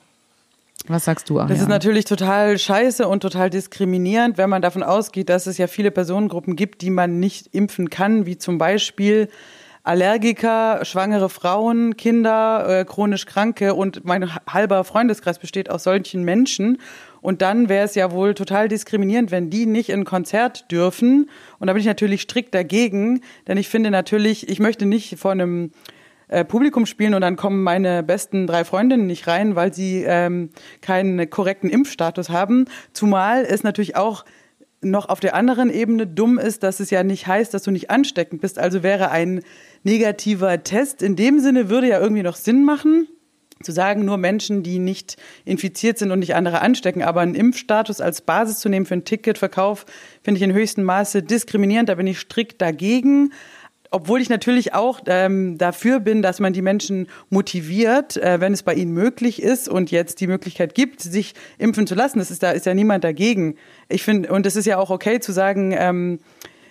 Was 0.87 1.05
sagst 1.05 1.29
du, 1.29 1.35
Das 1.35 1.43
Ariane? 1.43 1.61
ist 1.61 1.67
natürlich 1.69 2.05
total 2.05 2.57
scheiße 2.57 3.07
und 3.07 3.21
total 3.21 3.49
diskriminierend, 3.49 4.37
wenn 4.37 4.49
man 4.49 4.61
davon 4.61 4.83
ausgeht, 4.83 5.29
dass 5.29 5.47
es 5.47 5.57
ja 5.57 5.67
viele 5.67 5.91
Personengruppen 5.91 6.55
gibt, 6.55 6.81
die 6.81 6.89
man 6.89 7.19
nicht 7.19 7.47
impfen 7.53 7.89
kann, 7.89 8.25
wie 8.25 8.37
zum 8.37 8.57
Beispiel 8.57 9.29
Allergiker, 9.83 10.83
schwangere 10.83 11.29
Frauen, 11.29 11.95
Kinder, 11.95 12.65
äh, 12.67 12.85
chronisch 12.85 13.27
Kranke 13.27 13.75
und 13.75 14.03
mein 14.03 14.33
halber 14.51 14.83
Freundeskreis 14.83 15.37
besteht 15.37 15.69
aus 15.69 15.83
solchen 15.83 16.23
Menschen. 16.23 16.79
Und 17.21 17.43
dann 17.43 17.69
wäre 17.69 17.85
es 17.85 17.93
ja 17.93 18.11
wohl 18.11 18.33
total 18.33 18.67
diskriminierend, 18.67 19.29
wenn 19.29 19.51
die 19.51 19.67
nicht 19.67 19.89
in 19.89 20.03
Konzert 20.03 20.71
dürfen. 20.71 21.29
Und 21.59 21.67
da 21.67 21.73
bin 21.73 21.79
ich 21.81 21.85
natürlich 21.85 22.21
strikt 22.23 22.55
dagegen, 22.55 23.21
denn 23.47 23.57
ich 23.57 23.67
finde 23.69 23.91
natürlich, 23.91 24.49
ich 24.49 24.59
möchte 24.59 24.87
nicht 24.87 25.19
vor 25.19 25.31
einem 25.31 25.71
äh, 26.27 26.43
Publikum 26.43 26.85
spielen 26.85 27.13
und 27.13 27.21
dann 27.21 27.35
kommen 27.35 27.63
meine 27.63 28.03
besten 28.03 28.47
drei 28.47 28.63
Freundinnen 28.63 29.07
nicht 29.07 29.27
rein, 29.27 29.55
weil 29.55 29.73
sie 29.73 30.03
ähm, 30.07 30.49
keinen 30.81 31.29
korrekten 31.29 31.69
Impfstatus 31.69 32.29
haben. 32.29 32.65
Zumal 32.93 33.45
es 33.45 33.63
natürlich 33.63 33.95
auch 33.95 34.25
noch 34.81 35.09
auf 35.09 35.19
der 35.19 35.35
anderen 35.35 35.69
Ebene 35.69 36.07
dumm 36.07 36.37
ist, 36.37 36.63
dass 36.63 36.79
es 36.79 36.89
ja 36.89 37.03
nicht 37.03 37.27
heißt, 37.27 37.53
dass 37.53 37.63
du 37.63 37.71
nicht 37.71 37.89
ansteckend 37.89 38.41
bist. 38.41 38.59
Also 38.59 38.83
wäre 38.83 39.09
ein 39.09 39.41
negativer 39.83 40.63
Test 40.63 41.01
in 41.01 41.15
dem 41.15 41.39
Sinne 41.39 41.69
würde 41.69 41.89
ja 41.89 41.99
irgendwie 41.99 42.23
noch 42.23 42.35
Sinn 42.35 42.63
machen. 42.63 43.07
Zu 43.63 43.71
sagen, 43.71 44.03
nur 44.03 44.17
Menschen, 44.17 44.63
die 44.63 44.79
nicht 44.79 45.15
infiziert 45.45 45.97
sind 45.97 46.11
und 46.11 46.19
nicht 46.19 46.35
andere 46.35 46.61
anstecken, 46.61 47.01
aber 47.01 47.21
einen 47.21 47.35
Impfstatus 47.35 48.01
als 48.01 48.21
Basis 48.21 48.59
zu 48.59 48.67
nehmen 48.67 48.85
für 48.85 48.95
einen 48.95 49.05
Ticketverkauf, 49.05 49.85
finde 50.23 50.39
ich 50.39 50.43
in 50.43 50.53
höchstem 50.53 50.83
Maße 50.83 51.23
diskriminierend. 51.23 51.87
Da 51.87 51.95
bin 51.95 52.05
ich 52.05 52.19
strikt 52.19 52.61
dagegen 52.61 53.31
obwohl 53.95 54.19
ich 54.19 54.27
natürlich 54.27 54.73
auch 54.73 54.99
ähm, 55.05 55.57
dafür 55.57 56.01
bin, 56.01 56.21
dass 56.21 56.41
man 56.41 56.51
die 56.51 56.61
Menschen 56.61 57.07
motiviert, 57.29 58.17
äh, 58.17 58.41
wenn 58.41 58.51
es 58.51 58.61
bei 58.61 58.73
ihnen 58.73 58.91
möglich 58.91 59.41
ist 59.41 59.69
und 59.69 59.89
jetzt 59.89 60.19
die 60.19 60.27
Möglichkeit 60.27 60.75
gibt, 60.75 60.99
sich 60.99 61.33
impfen 61.59 61.87
zu 61.87 61.95
lassen. 61.95 62.19
Das 62.19 62.29
ist 62.29 62.43
da 62.43 62.51
ist 62.51 62.65
ja 62.65 62.73
niemand 62.73 63.05
dagegen. 63.05 63.55
Ich 63.87 64.03
finde 64.03 64.33
und 64.33 64.45
es 64.45 64.57
ist 64.57 64.65
ja 64.65 64.79
auch 64.79 64.89
okay 64.89 65.21
zu 65.21 65.31
sagen. 65.31 65.73
Ähm, 65.77 66.19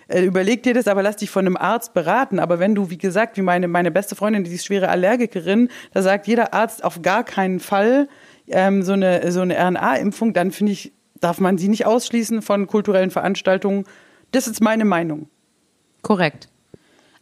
äh, 0.07 0.21
überleg 0.21 0.61
dir 0.61 0.75
das, 0.75 0.87
aber 0.87 1.01
lass 1.01 1.15
dich 1.15 1.31
von 1.31 1.47
einem 1.47 1.57
Arzt 1.57 1.95
beraten. 1.95 2.37
Aber 2.37 2.59
wenn 2.59 2.75
du, 2.75 2.91
wie 2.91 2.99
gesagt, 2.99 3.37
wie 3.37 3.41
meine, 3.41 3.67
meine 3.67 3.89
beste 3.89 4.15
Freundin, 4.15 4.43
die 4.43 4.53
ist 4.53 4.67
schwere 4.67 4.89
Allergikerin, 4.89 5.69
da 5.93 6.03
sagt 6.03 6.27
jeder 6.27 6.53
Arzt 6.53 6.83
auf 6.83 7.01
gar 7.01 7.23
keinen 7.23 7.59
Fall 7.59 8.07
ähm, 8.49 8.83
so 8.83 8.93
eine, 8.93 9.31
so 9.31 9.41
eine 9.41 9.57
RNA-Impfung, 9.57 10.33
dann 10.33 10.51
finde 10.51 10.73
ich, 10.73 10.93
darf 11.21 11.39
man 11.39 11.57
sie 11.57 11.69
nicht 11.69 11.87
ausschließen 11.87 12.43
von 12.43 12.67
kulturellen 12.67 13.09
Veranstaltungen. 13.09 13.85
Das 14.29 14.47
ist 14.47 14.61
meine 14.61 14.85
Meinung. 14.85 15.27
Korrekt. 16.03 16.49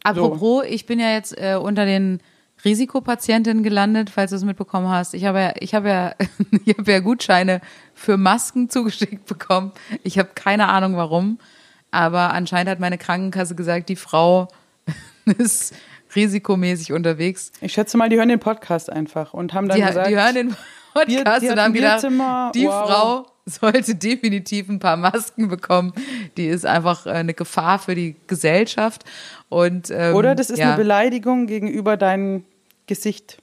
Apropos, 0.04 0.64
ich 0.68 0.86
bin 0.86 1.00
ja 1.00 1.10
jetzt 1.10 1.36
äh, 1.36 1.56
unter 1.56 1.84
den 1.86 2.20
Risikopatientinnen 2.64 3.62
gelandet, 3.62 4.10
falls 4.10 4.30
du 4.30 4.36
es 4.36 4.44
mitbekommen 4.44 4.88
hast. 4.88 5.14
Ich 5.14 5.24
habe 5.24 5.40
ja, 5.40 5.52
ich 5.58 5.74
habe 5.74 5.88
ja, 5.88 6.14
ich 6.64 6.78
habe 6.78 6.92
ja 6.92 7.00
Gutscheine 7.00 7.60
für 7.94 8.16
Masken 8.16 8.70
zugeschickt 8.70 9.26
bekommen. 9.26 9.72
Ich 10.02 10.18
habe 10.18 10.30
keine 10.34 10.68
Ahnung 10.68 10.96
warum, 10.96 11.38
aber 11.90 12.32
anscheinend 12.32 12.70
hat 12.70 12.80
meine 12.80 12.98
Krankenkasse 12.98 13.54
gesagt, 13.54 13.88
die 13.88 13.96
Frau 13.96 14.48
ist 15.38 15.74
risikomäßig 16.14 16.92
unterwegs. 16.92 17.50
Ich 17.60 17.72
schätze 17.72 17.96
mal, 17.96 18.08
die 18.08 18.16
hören 18.16 18.28
den 18.28 18.40
Podcast 18.40 18.90
einfach 18.90 19.34
und 19.34 19.52
haben 19.52 19.68
dann 19.68 19.78
Die, 19.78 19.84
gesagt, 19.84 20.08
die 20.08 20.16
hören 20.16 20.34
den 20.34 20.56
Podcast 20.94 21.42
die 21.42 21.48
und 21.48 21.60
haben 21.60 21.72
gedacht, 21.72 22.00
Bierzimmer, 22.00 22.52
die 22.54 22.66
wow. 22.66 22.88
Frau 22.88 23.26
sollte 23.46 23.94
definitiv 23.94 24.68
ein 24.68 24.78
paar 24.78 24.96
Masken 24.96 25.48
bekommen. 25.48 25.92
Die 26.36 26.46
ist 26.46 26.64
einfach 26.64 27.06
äh, 27.06 27.10
eine 27.10 27.34
Gefahr 27.34 27.78
für 27.78 27.94
die 27.94 28.16
Gesellschaft. 28.26 29.04
Und, 29.48 29.90
ähm, 29.90 30.14
oder 30.14 30.34
das 30.34 30.50
ist 30.50 30.58
ja, 30.58 30.68
eine 30.68 30.76
Beleidigung 30.76 31.46
gegenüber 31.46 31.96
deinem 31.96 32.44
Gesicht. 32.86 33.38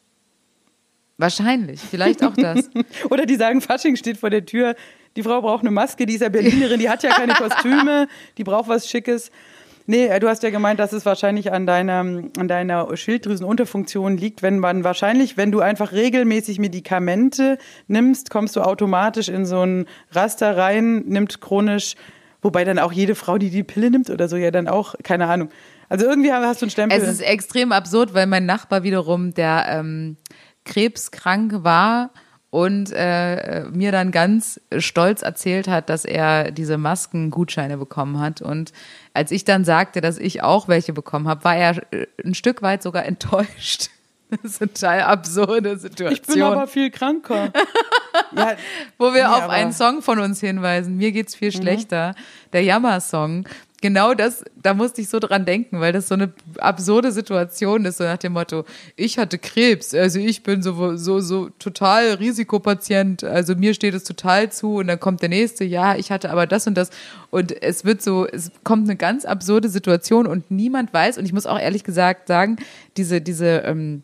Wahrscheinlich, 1.17 1.79
vielleicht 1.79 2.23
auch 2.23 2.33
das. 2.33 2.69
Oder 3.11 3.27
die 3.27 3.35
sagen, 3.35 3.61
Fasching 3.61 3.95
steht 3.95 4.17
vor 4.17 4.31
der 4.31 4.43
Tür. 4.43 4.75
Die 5.15 5.21
Frau 5.21 5.39
braucht 5.41 5.61
eine 5.61 5.69
Maske, 5.69 6.07
die 6.07 6.15
ist 6.15 6.21
ja 6.21 6.29
Berlinerin, 6.29 6.79
die 6.79 6.89
hat 6.89 7.03
ja 7.03 7.11
keine 7.11 7.33
Kostüme, 7.35 8.07
die 8.37 8.43
braucht 8.43 8.67
was 8.67 8.89
Schickes. 8.89 9.29
Nee, 9.85 10.07
äh, 10.07 10.19
du 10.19 10.27
hast 10.27 10.43
ja 10.43 10.49
gemeint, 10.49 10.79
dass 10.79 10.93
es 10.93 11.05
wahrscheinlich 11.05 11.51
an 11.51 11.65
deiner, 11.65 11.99
an 11.99 12.47
deiner 12.47 12.95
Schilddrüsenunterfunktion 12.95 14.17
liegt, 14.17 14.41
wenn 14.41 14.59
man 14.59 14.83
wahrscheinlich, 14.83 15.37
wenn 15.37 15.51
du 15.51 15.59
einfach 15.59 15.91
regelmäßig 15.91 16.59
Medikamente 16.59 17.57
nimmst, 17.87 18.29
kommst 18.29 18.55
du 18.55 18.61
automatisch 18.61 19.29
in 19.29 19.45
so 19.45 19.65
ein 19.65 19.85
Raster 20.11 20.57
rein, 20.57 21.03
nimmt 21.07 21.41
chronisch, 21.41 21.95
wobei 22.41 22.63
dann 22.63 22.79
auch 22.79 22.91
jede 22.91 23.15
Frau, 23.15 23.37
die 23.37 23.49
die 23.49 23.63
Pille 23.63 23.91
nimmt 23.91 24.09
oder 24.09 24.27
so, 24.27 24.35
ja 24.35 24.51
dann 24.51 24.67
auch, 24.67 24.95
keine 25.03 25.27
Ahnung. 25.27 25.49
Also 25.89 26.05
irgendwie 26.05 26.31
hast 26.31 26.61
du 26.61 26.65
einen 26.65 26.71
Stempel. 26.71 26.97
Es 26.97 27.07
ist 27.07 27.21
extrem 27.21 27.71
absurd, 27.71 28.13
weil 28.13 28.25
mein 28.25 28.45
Nachbar 28.45 28.83
wiederum, 28.83 29.33
der 29.33 29.65
ähm, 29.67 30.15
krebskrank 30.63 31.63
war 31.63 32.11
und 32.51 32.91
äh, 32.91 33.63
mir 33.71 33.93
dann 33.93 34.11
ganz 34.11 34.59
stolz 34.77 35.21
erzählt 35.21 35.69
hat, 35.69 35.89
dass 35.89 36.03
er 36.03 36.51
diese 36.51 36.77
Maskengutscheine 36.77 37.77
bekommen 37.77 38.19
hat. 38.19 38.41
Und 38.41 38.73
als 39.13 39.31
ich 39.31 39.45
dann 39.45 39.63
sagte, 39.63 40.01
dass 40.01 40.17
ich 40.17 40.43
auch 40.43 40.67
welche 40.67 40.91
bekommen 40.91 41.29
habe, 41.29 41.45
war 41.45 41.55
er 41.55 41.81
äh, 41.93 42.07
ein 42.23 42.35
Stück 42.35 42.61
weit 42.61 42.83
sogar 42.83 43.05
enttäuscht. 43.07 43.89
Das 44.29 44.39
ist 44.43 44.61
eine 44.61 44.73
total 44.73 45.01
absurde 45.01 45.77
Situation. 45.77 46.13
ich 46.13 46.21
bin 46.21 46.41
aber 46.41 46.67
viel 46.67 46.89
kranker. 46.89 47.51
ja, 48.35 48.53
wo 48.97 49.13
wir 49.13 49.27
Nee, 49.27 49.33
auf 49.33 49.49
einen 49.49 49.73
Song 49.73 50.01
von 50.01 50.19
uns 50.19 50.39
hinweisen. 50.39 50.95
Mir 50.95 51.11
geht's 51.11 51.35
viel 51.35 51.51
schlechter. 51.51 52.15
Der 52.53 52.63
Jammer-Song. 52.63 53.45
Genau 53.81 54.13
das, 54.13 54.43
da 54.61 54.75
musste 54.75 55.01
ich 55.01 55.09
so 55.09 55.17
dran 55.17 55.43
denken, 55.43 55.79
weil 55.79 55.91
das 55.91 56.07
so 56.07 56.13
eine 56.13 56.31
absurde 56.59 57.11
Situation 57.11 57.83
ist, 57.85 57.97
so 57.97 58.03
nach 58.03 58.17
dem 58.17 58.33
Motto, 58.33 58.63
ich 58.95 59.17
hatte 59.17 59.39
Krebs, 59.39 59.95
also 59.95 60.19
ich 60.19 60.43
bin 60.43 60.61
so, 60.61 60.95
so, 60.97 61.19
so 61.19 61.49
total 61.57 62.13
Risikopatient, 62.13 63.23
also 63.23 63.55
mir 63.55 63.73
steht 63.73 63.95
es 63.95 64.03
total 64.03 64.51
zu 64.51 64.75
und 64.75 64.87
dann 64.87 64.99
kommt 64.99 65.23
der 65.23 65.29
nächste, 65.29 65.63
ja, 65.63 65.95
ich 65.95 66.11
hatte 66.11 66.29
aber 66.29 66.45
das 66.45 66.67
und 66.67 66.75
das. 66.75 66.91
Und 67.31 67.59
es 67.63 67.83
wird 67.83 68.03
so, 68.03 68.27
es 68.27 68.51
kommt 68.63 68.87
eine 68.87 68.95
ganz 68.97 69.25
absurde 69.25 69.67
Situation 69.67 70.27
und 70.27 70.51
niemand 70.51 70.93
weiß 70.93 71.17
und 71.17 71.25
ich 71.25 71.33
muss 71.33 71.47
auch 71.47 71.59
ehrlich 71.59 71.83
gesagt 71.83 72.27
sagen, 72.27 72.57
diese, 72.97 73.19
diese, 73.19 73.63
ähm, 73.65 74.03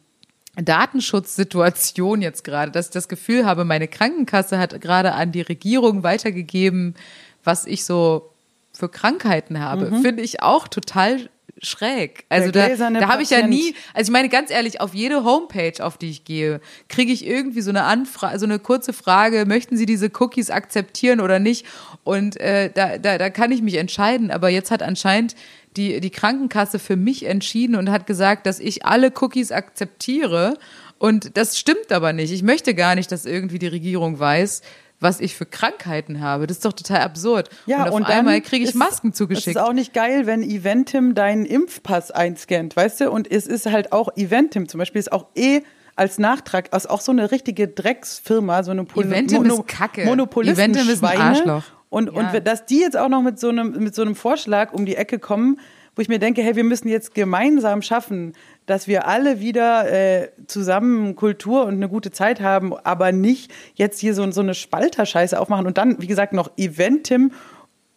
Datenschutzsituation 0.60 2.24
jetzt 2.24 2.44
gerade, 2.44 2.72
dass 2.72 2.88
ich 2.88 2.92
das 2.92 3.08
Gefühl 3.08 3.46
habe, 3.46 3.64
meine 3.64 3.88
Krankenkasse 3.88 4.58
hat 4.58 4.82
gerade 4.82 5.14
an 5.14 5.32
die 5.32 5.42
Regierung 5.42 6.02
weitergegeben, 6.02 6.96
was 7.44 7.68
ich 7.68 7.86
so 7.86 8.32
für 8.78 8.90
Krankheiten 8.90 9.60
habe, 9.60 10.00
finde 10.02 10.22
ich 10.22 10.42
auch 10.42 10.68
total 10.68 11.30
schräg. 11.62 12.26
Also 12.30 12.52
da, 12.52 12.68
da 12.68 13.08
habe 13.08 13.24
ich 13.24 13.32
ja 13.32 13.46
nie, 13.46 13.74
also 13.94 14.10
ich 14.10 14.14
meine 14.14 14.30
ganz 14.30 14.52
ehrlich, 14.52 14.80
auf 14.80 14.94
jede 14.94 15.24
Homepage, 15.24 15.84
auf 15.84 15.98
die 15.98 16.10
ich 16.10 16.24
gehe, 16.24 16.62
kriege 16.88 17.12
ich 17.12 17.26
irgendwie 17.26 17.62
so 17.62 17.72
eine 17.72 17.84
Anfrage, 17.84 18.38
so 18.40 18.46
eine 18.46 18.60
kurze 18.60 18.94
Frage, 18.94 19.46
möchten 19.46 19.78
Sie 19.78 19.86
diese 19.86 20.12
Cookies 20.20 20.50
akzeptieren 20.50 21.20
oder 21.20 21.40
nicht? 21.40 21.66
Und 22.04 22.40
äh, 22.40 22.70
da, 22.74 22.98
da, 22.98 23.18
da 23.18 23.30
kann 23.30 23.52
ich 23.52 23.62
mich 23.62 23.76
entscheiden, 23.76 24.32
aber 24.32 24.50
jetzt 24.50 24.72
hat 24.72 24.84
anscheinend 24.84 25.36
die, 25.76 26.00
die 26.00 26.10
Krankenkasse 26.10 26.80
für 26.80 26.96
mich 26.96 27.26
entschieden 27.26 27.76
und 27.76 27.92
hat 27.92 28.08
gesagt, 28.08 28.46
dass 28.46 28.60
ich 28.60 28.86
alle 28.86 29.12
Cookies 29.20 29.52
akzeptiere. 29.52 30.58
Und 31.00 31.38
das 31.38 31.60
stimmt 31.60 31.92
aber 31.92 32.14
nicht. 32.14 32.32
Ich 32.32 32.42
möchte 32.42 32.74
gar 32.74 32.96
nicht, 32.96 33.12
dass 33.12 33.26
irgendwie 33.26 33.60
die 33.60 33.68
Regierung 33.68 34.20
weiß, 34.20 34.62
was 35.00 35.20
ich 35.20 35.36
für 35.36 35.45
Krankheiten 35.45 36.22
habe. 36.22 36.48
Das 36.48 36.58
ist 36.58 36.66
doch 36.66 36.74
total 36.74 37.02
absurd. 37.02 37.50
Ja, 37.68 37.84
und 37.84 37.89
auf 37.89 37.93
und 37.95 38.04
einmal 38.06 38.41
kriege 38.41 38.64
ich 38.64 38.70
ist- 38.72 38.76
Masken 38.76 39.10
Es 39.10 39.16
zugeschickt. 39.18 39.56
ist 39.56 39.58
auch 39.58 39.74
nicht 39.74 39.93
geil, 39.93 40.26
wenn 40.26 40.41
Eventim 40.43 41.14
deinen 41.14 41.45
Impfpass 41.45 42.10
einscannt, 42.12 42.76
weißt 42.76 43.02
du? 43.02 43.12
Und 43.12 43.30
es 43.32 43.45
ist 43.48 43.66
halt 43.68 43.91
auch 43.91 44.10
Eventim 44.18 44.68
zum 44.68 44.80
Beispiel 44.80 45.00
ist 45.00 45.12
auch 45.12 45.28
eh 45.36 45.62
als 45.95 46.18
Nachtrag, 46.20 46.70
also 46.72 46.89
auch 46.89 47.02
so 47.02 47.12
eine 47.12 47.32
richtige 47.32 47.68
Drecksfirma, 47.68 48.64
so 48.64 48.72
eine 48.72 48.84
Pol 48.86 49.06
Eventim 49.06 49.45
ist 49.45 49.68
Kacke. 49.68 50.06
Monopolisten 50.06 50.60
Eventim 50.72 50.89
ist 50.89 51.04
ein 51.04 51.20
Arschloch. 51.20 51.64
Und, 51.89 52.14
Ja. 52.14 52.20
und 52.34 52.48
dass 52.48 52.66
die 52.66 52.80
jetzt 52.80 52.98
auch 52.98 53.10
noch 53.10 53.22
mit 53.22 53.39
so, 53.39 53.50
einem, 53.50 53.72
mit 53.84 53.95
so 53.95 54.02
einem 54.02 54.16
Vorschlag 54.16 54.74
um 54.74 54.86
die 54.86 54.95
Ecke 54.95 55.20
kommen, 55.20 55.60
wo 55.98 56.02
ich 56.02 56.10
mir 56.10 56.20
denke, 56.20 56.43
hey, 56.43 56.56
wir 56.56 56.64
müssen 56.64 56.88
jetzt 56.88 57.16
gemeinsam 57.16 57.82
schaffen, 57.82 58.34
dass 58.68 58.88
wir 58.88 59.08
alle 59.08 59.39
wieder 59.39 59.91
äh, 59.91 60.30
zusammen 60.45 61.16
Kultur 61.16 61.66
und 61.66 61.74
eine 61.74 61.89
gute 61.89 62.12
Zeit 62.12 62.39
haben, 62.39 62.78
aber 62.78 63.12
nicht 63.12 63.52
jetzt 63.74 64.00
hier 64.00 64.14
so, 64.14 64.30
so 64.32 64.41
eine 64.41 64.54
Spalterscheiße 64.54 65.39
aufmachen 65.39 65.66
und 65.66 65.80
dann, 65.80 66.00
wie 66.00 66.08
gesagt, 66.08 66.34
noch 66.34 66.52
Eventim. 66.56 67.32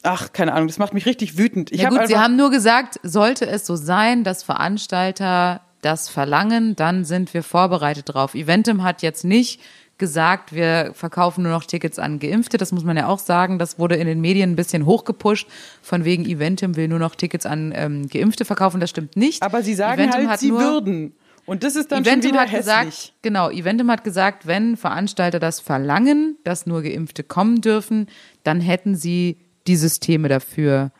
Ach, 0.02 0.32
keine 0.32 0.54
Ahnung, 0.54 0.68
das 0.68 0.78
macht 0.78 0.94
mich 0.94 1.04
richtig 1.04 1.36
wütend. 1.36 1.72
Ich 1.72 1.82
ja 1.82 1.90
hab 1.90 1.98
gut, 1.98 2.08
Sie 2.08 2.16
haben 2.16 2.36
nur 2.36 2.50
gesagt, 2.50 2.98
sollte 3.02 3.46
es 3.46 3.66
so 3.66 3.76
sein, 3.76 4.24
dass 4.24 4.42
Veranstalter 4.42 5.60
das 5.82 6.08
verlangen, 6.08 6.76
dann 6.76 7.04
sind 7.04 7.34
wir 7.34 7.42
vorbereitet 7.42 8.14
drauf. 8.14 8.34
Eventim 8.34 8.82
hat 8.82 9.02
jetzt 9.02 9.24
nicht 9.24 9.60
gesagt, 10.00 10.52
wir 10.52 10.90
verkaufen 10.94 11.44
nur 11.44 11.52
noch 11.52 11.62
Tickets 11.64 12.00
an 12.00 12.18
Geimpfte. 12.18 12.58
Das 12.58 12.72
muss 12.72 12.82
man 12.82 12.96
ja 12.96 13.06
auch 13.06 13.20
sagen. 13.20 13.60
Das 13.60 13.78
wurde 13.78 13.94
in 13.94 14.08
den 14.08 14.20
Medien 14.20 14.50
ein 14.50 14.56
bisschen 14.56 14.84
hochgepusht. 14.84 15.46
Von 15.80 16.04
wegen 16.04 16.24
Eventim 16.26 16.74
will 16.74 16.88
nur 16.88 16.98
noch 16.98 17.14
Tickets 17.14 17.46
an 17.46 17.72
ähm, 17.76 18.08
Geimpfte 18.08 18.44
verkaufen. 18.44 18.80
Das 18.80 18.90
stimmt 18.90 19.16
nicht. 19.16 19.42
aber 19.44 19.62
sie 19.62 19.74
sagen 19.74 20.00
Eventim 20.00 20.18
halt, 20.22 20.28
hat 20.30 20.40
sie 20.40 20.50
würden. 20.50 21.14
Und 21.46 21.62
das 21.62 21.76
ist 21.76 21.92
dann 21.92 22.02
Eventim 22.04 22.30
schon 22.30 22.32
wieder 22.32 22.40
hat 22.42 22.52
hässlich. 22.52 22.64
gesagt, 22.74 23.12
genau, 23.22 23.50
Eventim 23.50 23.90
hat 23.90 24.02
gesagt, 24.04 24.46
wenn 24.46 24.76
Veranstalter 24.76 25.38
das 25.38 25.60
verlangen, 25.60 26.36
dass 26.44 26.66
nur 26.66 26.82
Geimpfte 26.82 27.22
kommen 27.22 27.60
dürfen, 27.60 28.08
dann 28.42 28.60
hätten 28.60 28.94
sie 28.96 29.36
die 29.66 29.76
Systeme 29.76 30.28
dafür. 30.28 30.90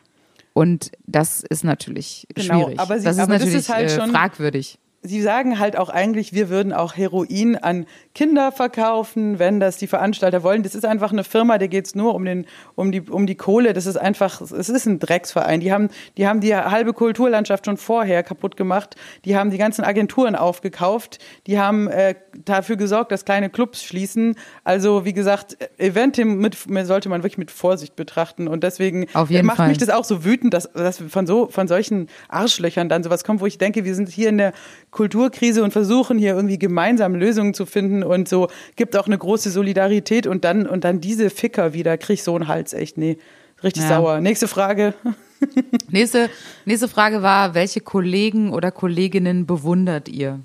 Und 0.53 0.91
das 1.07 1.41
ist 1.41 1.63
natürlich 1.63 2.27
Genau, 2.35 2.63
schwierig. 2.65 2.79
aber 2.79 2.99
sie- 2.99 3.05
das 3.05 3.15
ist 3.15 3.21
aber 3.21 3.33
das 3.33 3.39
natürlich 3.41 3.59
ist 3.59 3.69
halt 3.69 3.91
äh, 3.91 3.95
schon- 3.95 4.09
fragwürdig. 4.11 4.77
Sie 5.03 5.21
sagen 5.21 5.59
halt 5.59 5.77
auch 5.77 5.89
eigentlich, 5.89 6.33
wir 6.33 6.49
würden 6.49 6.73
auch 6.73 6.95
Heroin 6.95 7.55
an 7.55 7.85
Kinder 8.13 8.51
verkaufen, 8.51 9.39
wenn 9.39 9.59
das 9.59 9.77
die 9.77 9.87
Veranstalter 9.87 10.43
wollen. 10.43 10.63
Das 10.63 10.75
ist 10.75 10.85
einfach 10.85 11.11
eine 11.11 11.23
Firma, 11.23 11.57
der 11.57 11.69
geht's 11.69 11.95
nur 11.95 12.13
um, 12.13 12.25
den, 12.25 12.45
um, 12.75 12.91
die, 12.91 13.01
um 13.01 13.25
die 13.25 13.35
Kohle. 13.35 13.73
Das 13.73 13.85
ist 13.85 13.97
einfach, 13.97 14.41
es 14.41 14.69
ist 14.69 14.85
ein 14.85 14.99
Drecksverein. 14.99 15.59
Die 15.59 15.71
haben, 15.71 15.89
die 16.17 16.27
haben 16.27 16.41
die 16.41 16.55
halbe 16.55 16.93
Kulturlandschaft 16.93 17.65
schon 17.65 17.77
vorher 17.77 18.23
kaputt 18.23 18.57
gemacht. 18.57 18.95
Die 19.25 19.35
haben 19.35 19.49
die 19.49 19.57
ganzen 19.57 19.83
Agenturen 19.83 20.35
aufgekauft. 20.35 21.19
Die 21.47 21.59
haben 21.59 21.87
äh, 21.87 22.15
dafür 22.45 22.75
gesorgt, 22.75 23.11
dass 23.11 23.25
kleine 23.25 23.49
Clubs 23.49 23.83
schließen. 23.83 24.35
Also 24.63 25.05
wie 25.05 25.13
gesagt, 25.13 25.57
Eventim 25.77 26.37
mit, 26.37 26.57
sollte 26.85 27.09
man 27.09 27.23
wirklich 27.23 27.37
mit 27.37 27.51
Vorsicht 27.51 27.95
betrachten. 27.95 28.47
Und 28.47 28.63
deswegen 28.63 29.07
macht 29.13 29.57
Fall. 29.57 29.67
mich 29.67 29.77
das 29.77 29.89
auch 29.89 30.03
so 30.03 30.23
wütend, 30.25 30.53
dass, 30.53 30.71
dass 30.73 30.97
von 30.97 31.27
so 31.27 31.47
von 31.47 31.67
solchen 31.67 32.07
Arschlöchern 32.29 32.89
dann 32.89 33.03
sowas 33.03 33.23
kommt, 33.23 33.41
wo 33.41 33.45
ich 33.45 33.57
denke, 33.57 33.85
wir 33.85 33.95
sind 33.95 34.09
hier 34.09 34.29
in 34.29 34.37
der 34.37 34.53
Kulturkrise 34.91 35.63
und 35.63 35.71
versuchen 35.71 36.17
hier 36.17 36.35
irgendwie 36.35 36.59
gemeinsam 36.59 37.15
Lösungen 37.15 37.53
zu 37.53 37.65
finden 37.65 38.03
und 38.03 38.27
so 38.27 38.49
gibt 38.75 38.95
auch 38.97 39.07
eine 39.07 39.17
große 39.17 39.49
Solidarität 39.49 40.27
und 40.27 40.43
dann 40.43 40.67
und 40.67 40.83
dann 40.83 40.99
diese 41.01 41.29
Ficker 41.29 41.73
wieder, 41.73 41.97
krieg 41.97 42.15
ich 42.15 42.23
so 42.23 42.35
einen 42.35 42.47
Hals 42.49 42.73
echt, 42.73 42.97
nee, 42.97 43.17
richtig 43.63 43.83
Ja. 43.83 43.89
sauer. 43.89 44.19
Nächste 44.21 44.47
Frage. 44.47 44.93
Nächste, 45.89 46.29
nächste 46.65 46.87
Frage 46.87 47.23
war, 47.23 47.55
welche 47.55 47.81
Kollegen 47.81 48.53
oder 48.53 48.69
Kolleginnen 48.69 49.47
bewundert 49.47 50.07
ihr? 50.07 50.39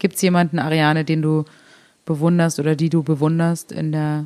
Gibt 0.00 0.16
es 0.16 0.22
jemanden, 0.22 0.58
Ariane, 0.58 1.04
den 1.04 1.22
du 1.22 1.44
bewunderst 2.04 2.58
oder 2.58 2.74
die 2.74 2.90
du 2.90 3.02
bewunderst 3.04 3.70
in 3.70 3.92
der 3.92 4.24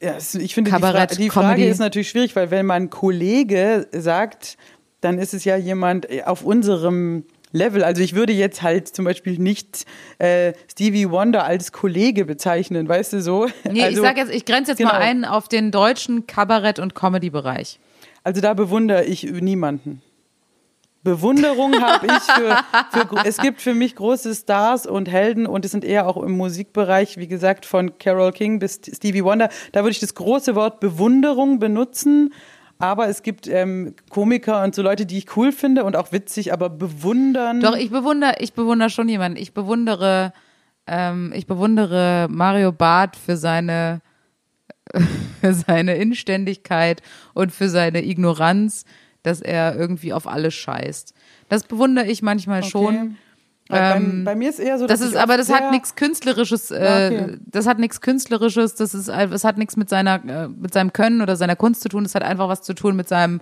Ja, 0.00 0.16
ich 0.18 0.54
finde, 0.54 0.70
die, 0.70 0.76
Fra 0.76 0.80
Kabarett, 0.80 1.16
die 1.18 1.30
Frage 1.30 1.64
ist 1.66 1.78
natürlich 1.78 2.08
schwierig, 2.10 2.34
weil 2.34 2.50
wenn 2.50 2.66
man 2.66 2.90
Kollege 2.90 3.86
sagt, 3.92 4.56
dann 5.00 5.18
ist 5.18 5.32
es 5.32 5.44
ja 5.44 5.56
jemand 5.56 6.10
äh, 6.10 6.22
auf 6.24 6.44
unserem 6.44 7.24
Level. 7.54 7.84
Also 7.84 8.02
ich 8.02 8.14
würde 8.14 8.32
jetzt 8.32 8.62
halt 8.62 8.88
zum 8.88 9.04
Beispiel 9.04 9.38
nicht 9.38 9.86
äh, 10.18 10.52
Stevie 10.70 11.10
Wonder 11.10 11.44
als 11.44 11.72
Kollege 11.72 12.24
bezeichnen, 12.24 12.88
weißt 12.88 13.14
du 13.14 13.22
so? 13.22 13.46
Nee, 13.70 13.84
also, 13.84 14.02
ich 14.02 14.06
sag 14.06 14.16
jetzt, 14.16 14.34
ich 14.34 14.44
grenze 14.44 14.72
jetzt 14.72 14.78
genau. 14.78 14.92
mal 14.92 15.00
ein 15.00 15.24
auf 15.24 15.48
den 15.48 15.70
deutschen 15.70 16.26
Kabarett- 16.26 16.80
und 16.80 16.94
Comedy-Bereich. 16.94 17.78
Also 18.24 18.40
da 18.40 18.54
bewundere 18.54 19.04
ich 19.04 19.22
niemanden. 19.24 20.02
Bewunderung 21.04 21.80
habe 21.82 22.06
ich 22.06 22.22
für, 22.22 22.56
für, 22.90 23.26
es 23.26 23.36
gibt 23.36 23.60
für 23.60 23.74
mich 23.74 23.94
große 23.94 24.34
Stars 24.34 24.86
und 24.86 25.08
Helden 25.08 25.46
und 25.46 25.64
es 25.64 25.70
sind 25.70 25.84
eher 25.84 26.08
auch 26.08 26.16
im 26.16 26.32
Musikbereich, 26.32 27.18
wie 27.18 27.28
gesagt, 27.28 27.66
von 27.66 27.98
Carole 27.98 28.32
King 28.32 28.58
bis 28.58 28.80
Stevie 28.90 29.22
Wonder. 29.22 29.50
Da 29.72 29.80
würde 29.82 29.90
ich 29.90 30.00
das 30.00 30.14
große 30.14 30.54
Wort 30.54 30.80
Bewunderung 30.80 31.58
benutzen. 31.58 32.32
Aber 32.78 33.08
es 33.08 33.22
gibt 33.22 33.46
ähm, 33.46 33.94
Komiker 34.10 34.62
und 34.62 34.74
so 34.74 34.82
Leute, 34.82 35.06
die 35.06 35.18
ich 35.18 35.36
cool 35.36 35.52
finde 35.52 35.84
und 35.84 35.96
auch 35.96 36.12
witzig, 36.12 36.52
aber 36.52 36.68
bewundern. 36.68 37.60
Doch, 37.60 37.76
ich 37.76 37.90
bewundere, 37.90 38.34
ich 38.38 38.52
bewundere 38.52 38.90
schon 38.90 39.08
jemanden. 39.08 39.38
Ich 39.38 39.54
bewundere, 39.54 40.32
ähm, 40.86 41.32
ich 41.34 41.46
bewundere 41.46 42.26
Mario 42.28 42.72
Barth 42.72 43.16
für 43.16 43.36
seine, 43.36 44.00
für 45.40 45.54
seine 45.54 45.94
Inständigkeit 45.96 47.02
und 47.32 47.52
für 47.52 47.68
seine 47.68 48.04
Ignoranz, 48.04 48.84
dass 49.22 49.40
er 49.40 49.76
irgendwie 49.76 50.12
auf 50.12 50.26
alles 50.26 50.54
scheißt. 50.54 51.14
Das 51.48 51.64
bewundere 51.64 52.06
ich 52.06 52.22
manchmal 52.22 52.64
schon. 52.64 53.16
Bei, 53.68 53.96
ähm, 53.96 54.24
bei 54.24 54.34
mir 54.34 54.50
ist 54.50 54.58
eher 54.60 54.78
so, 54.78 54.86
Das 54.86 55.00
ist, 55.00 55.16
aber 55.16 55.38
das 55.38 55.50
hat 55.50 55.70
nichts 55.70 55.96
Künstlerisches, 55.96 56.70
äh, 56.70 56.84
Ja, 56.84 57.06
okay. 57.24 57.36
das 57.46 57.66
hat 57.66 57.78
nichts 57.78 58.02
Künstlerisches, 58.02 58.74
das 58.74 58.92
ist, 58.92 59.08
das 59.08 59.42
hat 59.44 59.56
nichts 59.56 59.76
mit 59.78 59.88
seiner, 59.88 60.22
äh, 60.26 60.48
mit 60.48 60.74
seinem 60.74 60.92
Können 60.92 61.22
oder 61.22 61.36
seiner 61.36 61.56
Kunst 61.56 61.80
zu 61.82 61.88
tun, 61.88 62.02
das 62.02 62.14
hat 62.14 62.22
einfach 62.22 62.48
was 62.48 62.60
zu 62.60 62.74
tun 62.74 62.94
mit 62.94 63.08
seinem, 63.08 63.40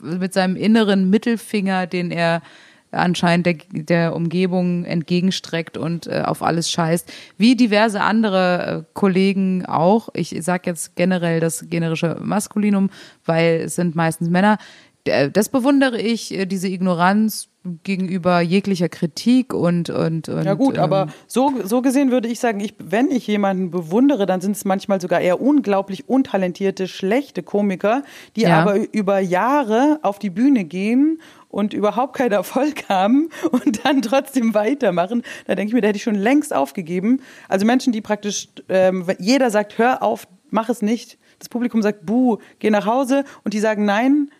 mit 0.00 0.32
seinem 0.34 0.56
inneren 0.56 1.08
Mittelfinger, 1.08 1.86
den 1.86 2.10
er 2.10 2.42
anscheinend 2.90 3.46
der, 3.46 3.56
der 3.70 4.14
Umgebung 4.16 4.84
entgegenstreckt 4.84 5.76
und 5.76 6.06
äh, 6.08 6.22
auf 6.24 6.42
alles 6.42 6.70
scheißt. 6.70 7.12
Wie 7.38 7.56
diverse 7.56 8.00
andere 8.00 8.84
äh, 8.88 8.90
Kollegen 8.94 9.66
auch. 9.66 10.08
Ich 10.14 10.34
sag 10.40 10.66
jetzt 10.66 10.94
generell 10.96 11.40
das 11.40 11.66
generische 11.70 12.16
Maskulinum, 12.20 12.90
weil 13.24 13.62
es 13.64 13.74
sind 13.76 13.94
meistens 13.96 14.30
Männer. 14.30 14.58
D- 15.06 15.28
Das 15.30 15.48
bewundere 15.48 16.00
ich, 16.00 16.32
äh, 16.34 16.46
diese 16.46 16.68
Ignoranz 16.68 17.48
gegenüber 17.82 18.40
jeglicher 18.40 18.88
Kritik 18.88 19.54
und 19.54 19.88
und, 19.90 20.28
und 20.28 20.44
Ja 20.44 20.54
gut, 20.54 20.76
ähm, 20.76 20.82
aber 20.82 21.06
so, 21.26 21.52
so 21.64 21.80
gesehen 21.82 22.10
würde 22.10 22.28
ich 22.28 22.38
sagen, 22.38 22.60
ich, 22.60 22.74
wenn 22.78 23.10
ich 23.10 23.26
jemanden 23.26 23.70
bewundere, 23.70 24.26
dann 24.26 24.40
sind 24.40 24.56
es 24.56 24.64
manchmal 24.64 25.00
sogar 25.00 25.20
eher 25.20 25.40
unglaublich 25.40 26.08
untalentierte, 26.08 26.88
schlechte 26.88 27.42
Komiker, 27.42 28.02
die 28.36 28.42
Ja. 28.42 28.60
aber 28.60 28.76
über 28.92 29.18
Jahre 29.18 29.98
auf 30.02 30.18
die 30.18 30.30
Bühne 30.30 30.64
gehen 30.64 31.20
und 31.48 31.72
überhaupt 31.72 32.16
keinen 32.16 32.32
Erfolg 32.32 32.84
haben 32.88 33.30
und 33.50 33.84
dann 33.84 34.02
trotzdem 34.02 34.54
weitermachen. 34.54 35.22
Da 35.46 35.54
denke 35.54 35.68
ich 35.70 35.74
mir, 35.74 35.80
da 35.80 35.88
hätte 35.88 35.96
ich 35.96 36.02
schon 36.02 36.14
längst 36.16 36.54
aufgegeben. 36.54 37.20
Also 37.48 37.64
Menschen, 37.64 37.92
die 37.92 38.00
praktisch, 38.02 38.48
ähm, 38.68 39.06
jeder 39.18 39.50
sagt, 39.50 39.78
hör 39.78 40.02
auf, 40.02 40.26
mach 40.50 40.68
es 40.68 40.82
nicht. 40.82 41.18
Das 41.38 41.48
Publikum 41.48 41.80
sagt, 41.82 42.04
buh, 42.06 42.38
geh 42.58 42.70
nach 42.70 42.86
Hause 42.86 43.24
und 43.42 43.54
die 43.54 43.60
sagen, 43.60 43.84
nein, 43.84 44.30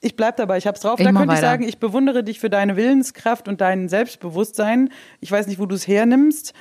ich 0.00 0.16
bleib 0.16 0.36
dabei, 0.36 0.58
ich 0.58 0.66
hab's 0.66 0.80
drauf. 0.80 0.98
Ich 0.98 1.04
da 1.04 1.12
könnte 1.12 1.24
ich 1.24 1.30
weiter. 1.30 1.40
sagen, 1.40 1.68
ich 1.68 1.78
bewundere 1.78 2.24
dich 2.24 2.40
für 2.40 2.50
deine 2.50 2.76
Willenskraft 2.76 3.48
und 3.48 3.60
dein 3.60 3.88
Selbstbewusstsein. 3.88 4.90
Ich 5.20 5.30
weiß 5.30 5.46
nicht, 5.46 5.58
wo 5.58 5.66
du 5.66 5.74
es 5.74 5.86
hernimmst, 5.86 6.54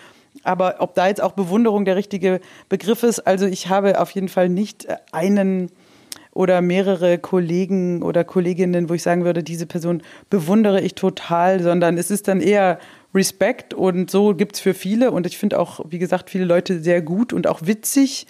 aber 0.43 0.75
ob 0.79 0.93
da 0.95 1.07
jetzt 1.07 1.21
auch 1.21 1.31
Bewunderung 1.31 1.85
der 1.85 1.95
richtige 1.95 2.41
Begriff 2.67 3.03
ist. 3.03 3.19
Also 3.19 3.45
ich 3.45 3.69
habe 3.69 3.99
auf 4.01 4.11
jeden 4.11 4.29
Fall 4.29 4.49
nicht 4.49 4.85
äh, 4.85 4.97
einen 5.11 5.71
oder 6.33 6.61
mehrere 6.61 7.17
Kollegen 7.17 8.03
oder 8.03 8.23
Kolleginnen, 8.23 8.89
wo 8.89 8.93
ich 8.93 9.03
sagen 9.03 9.25
würde, 9.25 9.41
diese 9.41 9.65
Person 9.65 10.03
bewundere 10.29 10.81
ich 10.81 10.95
total, 10.95 11.61
sondern 11.61 11.97
es 11.97 12.11
ist 12.11 12.27
dann 12.27 12.39
eher 12.41 12.79
Respekt 13.15 13.73
und 13.73 14.11
so 14.11 14.35
gibt's 14.35 14.59
für 14.59 14.73
viele 14.73 15.11
und 15.11 15.25
ich 15.25 15.37
finde 15.37 15.59
auch, 15.59 15.79
wie 15.89 15.97
gesagt, 15.97 16.29
viele 16.29 16.45
Leute 16.45 16.79
sehr 16.79 17.01
gut 17.01 17.33
und 17.33 17.47
auch 17.47 17.61
witzig. 17.63 18.27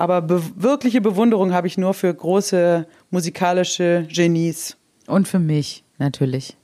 Aber 0.00 0.22
be 0.22 0.42
wirkliche 0.56 1.02
Bewunderung 1.02 1.52
habe 1.52 1.66
ich 1.66 1.76
nur 1.76 1.92
für 1.92 2.12
große 2.14 2.86
musikalische 3.10 4.06
Genies. 4.10 4.76
und 5.06 5.28
für 5.28 5.38
mich 5.38 5.84
natürlich. 5.98 6.56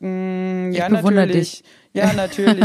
Ja, 0.00 0.88
bewundere 0.88 1.26
natürlich. 1.26 1.62
Ja, 1.92 2.12
natürlich. 2.12 2.64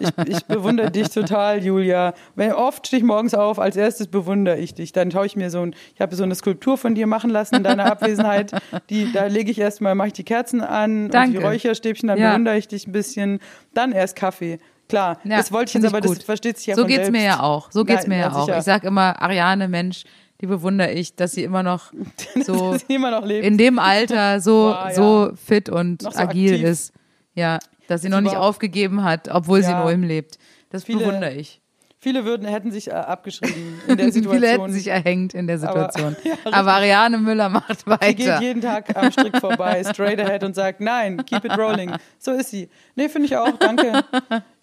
Ich, 0.00 0.28
ich 0.36 0.44
bewundere 0.44 0.90
dich 0.90 1.08
total, 1.08 1.62
Julia. 1.64 2.14
Wenn, 2.36 2.52
oft 2.52 2.86
stehe 2.86 3.00
ich 3.00 3.04
morgens 3.06 3.34
auf, 3.34 3.58
als 3.58 3.76
erstes 3.76 4.06
bewundere 4.06 4.58
ich 4.58 4.74
dich. 4.74 4.92
Dann 4.92 5.10
schaue 5.10 5.26
ich 5.26 5.36
mir 5.36 5.50
so 5.50 5.60
ein, 5.62 5.74
ich 5.94 6.00
habe 6.00 6.14
so 6.14 6.22
eine 6.22 6.34
Skulptur 6.34 6.78
von 6.78 6.94
dir 6.94 7.06
machen 7.06 7.30
lassen 7.30 7.56
in 7.56 7.64
deiner 7.64 7.86
Abwesenheit. 7.86 8.52
Die, 8.88 9.12
da 9.12 9.26
lege 9.26 9.50
ich 9.50 9.58
erstmal, 9.58 9.94
mache 9.94 10.08
ich 10.08 10.12
die 10.14 10.24
Kerzen 10.24 10.60
an 10.60 11.06
und 11.06 11.14
Danke. 11.14 11.38
die 11.38 11.44
Räucherstäbchen, 11.44 12.08
dann 12.08 12.18
Ja. 12.18 12.30
bewundere 12.30 12.56
ich 12.58 12.68
dich 12.68 12.86
ein 12.86 12.92
bisschen. 12.92 13.40
Dann 13.74 13.92
erst 13.92 14.16
Kaffee. 14.16 14.58
Klar, 14.90 15.18
Ja, 15.24 15.38
das 15.38 15.50
wollte 15.52 15.70
ich 15.70 15.74
jetzt, 15.82 15.86
aber 15.92 16.00
gut. 16.00 16.18
das 16.18 16.24
versteht 16.24 16.58
sich 16.58 16.66
ja 16.66 16.74
so 16.76 16.84
geht's 16.84 16.96
selbst. 17.06 17.12
mir 17.12 17.22
ja 17.24 17.40
auch. 17.40 17.70
So 17.72 17.84
geht's 17.84 18.06
Nein, 18.06 18.18
mir 18.18 18.24
ja, 18.24 18.32
auch. 18.32 18.44
sicher. 18.46 18.58
Ich 18.58 18.64
sag 18.64 18.84
immer, 18.84 19.20
Ariane, 19.22 19.66
Mensch, 19.68 20.04
die 20.40 20.46
bewundere 20.46 20.90
ich, 20.92 21.14
dass 21.16 21.32
sie 21.32 21.44
immer 21.44 21.62
noch 21.62 21.92
so 22.44 22.76
sie 22.76 22.94
immer 22.94 23.10
noch 23.10 23.24
in 23.26 23.56
dem 23.58 23.78
Alter 23.78 24.40
so, 24.40 24.70
Boah, 24.74 24.88
ja. 24.88 24.94
so 24.94 25.30
fit 25.46 25.68
und 25.68 26.02
so 26.02 26.08
agil 26.10 26.52
aktiv. 26.54 26.66
ist. 26.66 26.92
Ja, 27.34 27.58
dass 27.88 28.02
sie 28.02 28.08
Dass 28.08 28.10
noch 28.10 28.18
sie 28.30 28.34
nicht 28.34 28.36
aufgegeben 28.36 29.02
hat, 29.04 29.28
obwohl 29.30 29.62
sie 29.62 29.70
Ja. 29.70 29.80
in 29.82 29.86
Ulm 29.86 30.02
lebt. 30.02 30.38
Das 30.70 30.84
Viele- 30.84 31.00
bewundere 31.00 31.32
ich. 31.34 31.56
Viele 32.02 32.24
würden, 32.24 32.46
hätten 32.48 32.70
sich 32.72 32.88
äh, 32.88 32.92
abgeschrieben 32.92 33.78
in 33.86 33.98
der 33.98 34.10
Situation. 34.10 34.32
Viele 34.40 34.48
hätten 34.48 34.72
sich 34.72 34.86
erhängt 34.86 35.34
in 35.34 35.46
der 35.46 35.56
Aber- 35.62 35.90
Situation. 35.92 36.16
Ja, 36.24 36.32
Aber, 36.50 36.72
Ariane 36.72 37.18
Müller 37.18 37.50
macht 37.50 37.80
Sie 37.80 37.84
geht 37.84 38.26
weiter. 38.26 38.40
jeden 38.40 38.62
Tag 38.62 38.96
am 38.96 39.12
Strick 39.12 39.36
vorbei, 39.36 39.84
straight 39.84 40.18
ahead 40.18 40.42
und 40.42 40.54
sagt, 40.54 40.80
nein, 40.80 41.22
keep 41.26 41.44
it 41.44 41.58
rolling. 41.58 41.92
So 42.18 42.30
ist 42.30 42.48
sie. 42.52 42.70
Nee, 42.94 43.10
finde 43.10 43.26
ich 43.26 43.36
auch, 43.36 43.52
danke. 43.58 44.02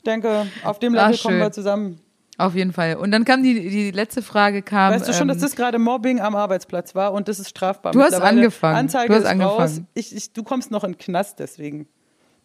Ich 0.07 0.13
denke, 0.13 0.47
auf 0.63 0.79
dem 0.79 0.93
War 0.95 1.09
Level 1.09 1.21
kommen 1.21 1.39
wir 1.39 1.51
zusammen. 1.51 1.99
Auf 2.37 2.55
jeden 2.55 2.71
Fall. 2.71 2.95
Und 2.95 3.11
dann 3.11 3.25
kam 3.25 3.43
die, 3.43 3.67
die 3.69 3.91
letzte 3.91 4.21
Frage 4.21 4.61
kam. 4.61 4.93
Weißt 4.93 5.05
du 5.05 5.11
schon, 5.11 5.27
dass 5.27 5.37
ähm, 5.37 5.41
das 5.43 5.55
gerade 5.57 5.79
Mobbing 5.79 6.21
am 6.21 6.33
Arbeitsplatz 6.35 6.95
war 6.95 7.11
und 7.11 7.27
das 7.27 7.39
ist 7.39 7.49
strafbar. 7.49 7.91
Du 7.91 8.01
hast 8.01 8.13
angefangen. 8.13 8.77
Anzeige 8.77 9.09
Du 9.09 9.15
hast 9.15 9.23
ist 9.23 9.29
angefangen. 9.29 9.59
raus. 9.59 9.81
Ich, 9.95 10.15
ich, 10.15 10.31
du 10.31 10.43
kommst 10.43 10.71
noch 10.71 10.85
in 10.85 10.93
den 10.93 10.97
Knast 10.97 11.39
deswegen. 11.39 11.87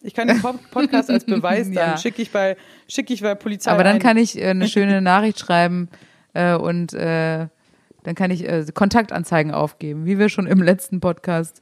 Ich 0.01 0.13
kann 0.13 0.27
den 0.27 0.41
Pod- 0.41 0.59
Podcast 0.71 1.09
als 1.09 1.23
Beweis 1.23 1.67
dann 1.67 1.73
Ja. 1.91 1.97
schicke 1.97 2.21
ich 2.21 2.31
bei 2.31 2.57
schicke 2.89 3.13
ich 3.13 3.21
bei 3.21 3.33
Polizei. 3.35 3.71
Aber 3.71 3.85
dann 3.85 3.93
ein. 3.95 4.01
kann 4.01 4.17
ich 4.17 4.37
äh, 4.37 4.47
eine 4.49 4.67
schöne 4.67 4.99
Nachricht 5.01 5.39
schreiben 5.39 5.87
äh, 6.33 6.55
und 6.55 6.91
äh, 6.93 7.47
dann 8.03 8.15
kann 8.15 8.29
ich 8.29 8.45
äh, 8.49 8.65
Kontaktanzeigen 8.73 9.53
aufgeben, 9.53 10.05
wie 10.05 10.19
wir 10.19 10.27
schon 10.27 10.47
im 10.47 10.61
letzten 10.61 10.99
Podcast 10.99 11.61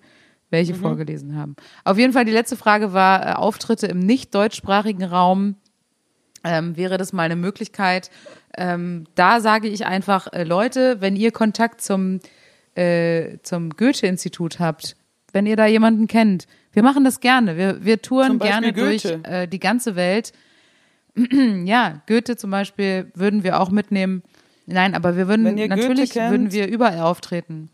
welche 0.50 0.74
Mhm. 0.74 0.78
vorgelesen 0.80 1.36
haben. 1.38 1.56
Auf 1.84 1.98
jeden 2.00 2.12
Fall 2.14 2.26
die 2.26 2.32
letzte 2.32 2.56
Frage 2.58 2.92
war 2.94 3.28
äh, 3.28 3.34
Auftritte 3.34 3.86
im 3.86 4.00
nicht 4.00 4.34
deutschsprachigen 4.34 5.04
Raum. 5.04 5.58
Ähm, 6.44 6.76
wäre 6.78 6.98
das 6.98 7.14
mal 7.14 7.24
eine 7.24 7.36
Möglichkeit? 7.36 8.10
Ähm, 8.58 9.06
da 9.16 9.40
sage 9.40 9.68
ich 9.68 9.86
einfach, 9.86 10.32
äh, 10.34 10.44
Leute, 10.44 11.00
wenn 11.00 11.16
ihr 11.16 11.32
Kontakt 11.32 11.82
zum, 11.82 12.20
äh, 12.76 13.38
zum 13.44 13.70
Goethe-Institut 13.72 14.60
habt, 14.60 14.96
wenn 15.34 15.46
ihr 15.46 15.56
da 15.56 15.66
jemanden 15.66 16.08
kennt, 16.08 16.48
wir 16.74 16.84
machen 16.84 17.04
das 17.04 17.20
gerne. 17.20 17.58
Wir, 17.58 17.84
wir 17.86 18.02
touren 18.02 18.40
gerne 18.40 18.74
durch 18.74 19.04
Goethe. 19.04 19.24
äh, 19.24 19.48
die 19.48 19.60
ganze 19.60 19.96
Welt. 19.96 20.34
ja, 21.66 22.02
Goethe 22.08 22.38
zum 22.38 22.52
Beispiel 22.52 23.12
würden 23.14 23.44
wir 23.44 23.60
auch 23.60 23.70
mitnehmen. 23.70 24.24
Nein, 24.66 24.96
aber 24.96 25.18
wir 25.18 25.28
würden 25.28 25.44
natürlich 25.68 26.12
kennt- 26.12 26.32
würden 26.32 26.52
wir 26.52 26.68
überall 26.68 27.00
auftreten. 27.00 27.70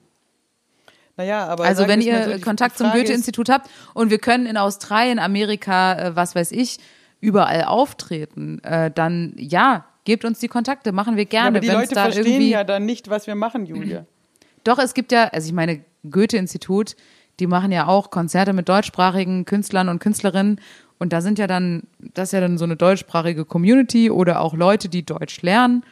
Naja, 1.15 1.45
aber 1.47 1.63
Also 1.65 1.88
wenn 1.88 2.01
ihr 2.01 2.38
so, 2.38 2.39
Kontakt 2.43 2.78
zum 2.78 2.91
Goethe-Institut 2.91 3.49
habt 3.49 3.70
und 3.95 4.11
wir 4.11 4.20
können 4.20 4.45
in 4.45 4.55
Australien, 4.57 5.18
Amerika, 5.20 5.93
äh, 5.99 6.15
was 6.15 6.36
weiß 6.36 6.51
ich, 6.51 6.78
überall 7.20 7.63
auftreten, 7.63 8.59
äh, 8.63 8.91
dann 8.91 9.34
ja, 9.38 9.86
gebt 10.03 10.26
uns 10.26 10.39
die 10.39 10.47
Kontakte, 10.47 10.91
machen 10.91 11.15
wir 11.15 11.24
Ja, 11.24 11.30
gerne. 11.30 11.47
aber 11.47 11.59
die 11.59 11.68
wenn's 11.68 11.89
Leute 11.89 11.95
da 11.95 12.03
verstehen 12.11 12.47
ja 12.47 12.63
dann 12.63 12.86
nicht, 12.86 13.09
was 13.09 13.28
wir 13.28 13.36
machen, 13.36 13.65
Julia. 13.65 14.05
Doch, 14.63 14.80
es 14.80 14.93
gibt 14.93 15.11
ja, 15.11 15.26
also 15.26 15.47
ich 15.47 15.53
meine, 15.53 15.84
Goethe-Institut, 16.09 16.95
die 17.39 17.47
machen 17.47 17.72
ja 17.72 17.88
auch 17.88 18.09
Konzerte 18.09 18.53
mit 18.53 18.68
deutschsprachigen 18.68 19.45
Künstlern 19.45 19.89
und 19.89 19.99
Künstlerinnen. 19.99 20.59
Und 20.97 21.13
da 21.13 21.22
sind 21.22 21.38
ja 21.38 21.45
dann, 21.47 21.84
das 21.99 22.30
ist 22.30 22.34
ja 22.34 22.41
dann 22.41 22.57
so 22.57 22.65
eine 22.65 22.76
deutschsprachige 22.76 23.45
Community 23.45 24.09
oder 24.09 24.41
auch 24.41 24.55
Leute, 24.55 24.89
die 24.89 25.05
Deutsch 25.05 25.41
lernen. 25.41 25.84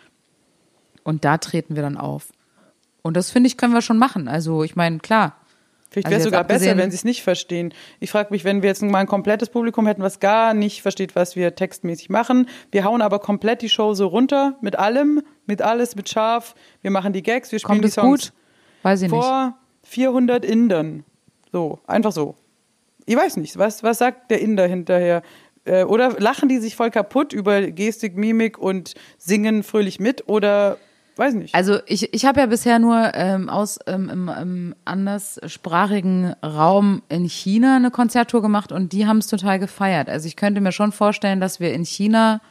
Und 1.03 1.23
da 1.23 1.37
treten 1.37 1.75
wir 1.75 1.83
dann 1.83 1.97
auf. 1.97 2.29
Und 3.03 3.15
das 3.15 3.29
finde 3.29 3.47
ich, 3.47 3.57
können 3.57 3.73
wir 3.73 3.83
schon 3.83 3.99
machen. 3.99 4.27
Also, 4.27 4.63
ich 4.63 4.75
meine, 4.75 4.97
klar. 4.97 5.37
Vielleicht 5.95 6.07
Also 6.07 6.11
wäre 6.11 6.19
es 6.19 6.25
jetzt 6.25 6.31
sogar 6.33 6.43
besser, 6.43 6.77
wenn 6.77 6.91
sie 6.91 6.97
es 6.97 7.05
nicht 7.05 7.23
verstehen. 7.23 7.73
Ich 8.01 8.11
frage 8.11 8.27
mich, 8.31 8.43
wenn 8.43 8.61
wir 8.61 8.67
jetzt 8.67 8.81
mal 8.81 8.99
ein 8.99 9.07
komplettes 9.07 9.47
Publikum 9.47 9.87
hätten, 9.87 10.01
was 10.01 10.19
gar 10.19 10.53
nicht 10.53 10.81
versteht, 10.81 11.15
was 11.15 11.37
wir 11.37 11.55
textmäßig 11.55 12.09
machen. 12.09 12.49
Wir 12.69 12.83
hauen 12.83 13.01
aber 13.01 13.19
komplett 13.19 13.61
die 13.61 13.69
Show 13.69 13.93
so 13.93 14.07
runter, 14.07 14.57
mit 14.59 14.77
allem, 14.77 15.21
mit 15.45 15.61
alles, 15.61 15.95
mit 15.95 16.09
scharf. 16.09 16.53
Wir 16.81 16.91
machen 16.91 17.13
die 17.13 17.23
Gags, 17.23 17.53
wir 17.53 17.59
spielen 17.59 17.79
Kommt 17.79 17.85
die 17.85 17.91
Songs 17.91 18.23
gut? 18.25 18.33
Weiß 18.83 19.03
ich 19.03 19.09
nicht. 19.09 19.23
vor 19.23 19.57
400 19.83 20.43
Indern. 20.43 21.05
So, 21.53 21.79
einfach 21.87 22.11
so. 22.11 22.35
Ich 23.05 23.15
weiß 23.15 23.37
nicht, 23.37 23.57
was, 23.57 23.81
was 23.81 23.99
sagt 23.99 24.31
der 24.31 24.41
Inder 24.41 24.67
hinterher? 24.67 25.21
Äh, 25.63 25.85
Oder 25.85 26.19
lachen 26.19 26.49
die 26.49 26.57
sich 26.57 26.75
voll 26.75 26.91
kaputt 26.91 27.31
über 27.31 27.61
Gestik, 27.71 28.17
Mimik 28.17 28.57
und 28.57 28.95
singen 29.17 29.63
fröhlich 29.63 30.01
mit? 30.01 30.27
Oder 30.27 30.77
weiß 31.17 31.33
nicht. 31.35 31.53
Also 31.55 31.79
ich, 31.85 32.13
ich 32.13 32.25
habe 32.25 32.39
ja 32.41 32.45
bisher 32.45 32.79
nur 32.79 33.11
ähm, 33.13 33.49
aus 33.49 33.79
ähm, 33.87 34.09
im, 34.09 34.27
im 34.29 34.75
anderssprachigen 34.85 36.33
Raum 36.43 37.01
in 37.09 37.25
China 37.25 37.75
eine 37.77 37.91
Konzerttour 37.91 38.41
gemacht 38.41 38.71
und 38.71 38.91
die 38.93 39.05
haben 39.07 39.17
es 39.19 39.27
total 39.27 39.59
gefeiert. 39.59 40.09
Also 40.09 40.27
ich 40.27 40.35
könnte 40.35 40.61
mir 40.61 40.71
schon 40.71 40.91
vorstellen, 40.91 41.39
dass 41.39 41.59
wir 41.59 41.73
in 41.73 41.85
China 41.85 42.41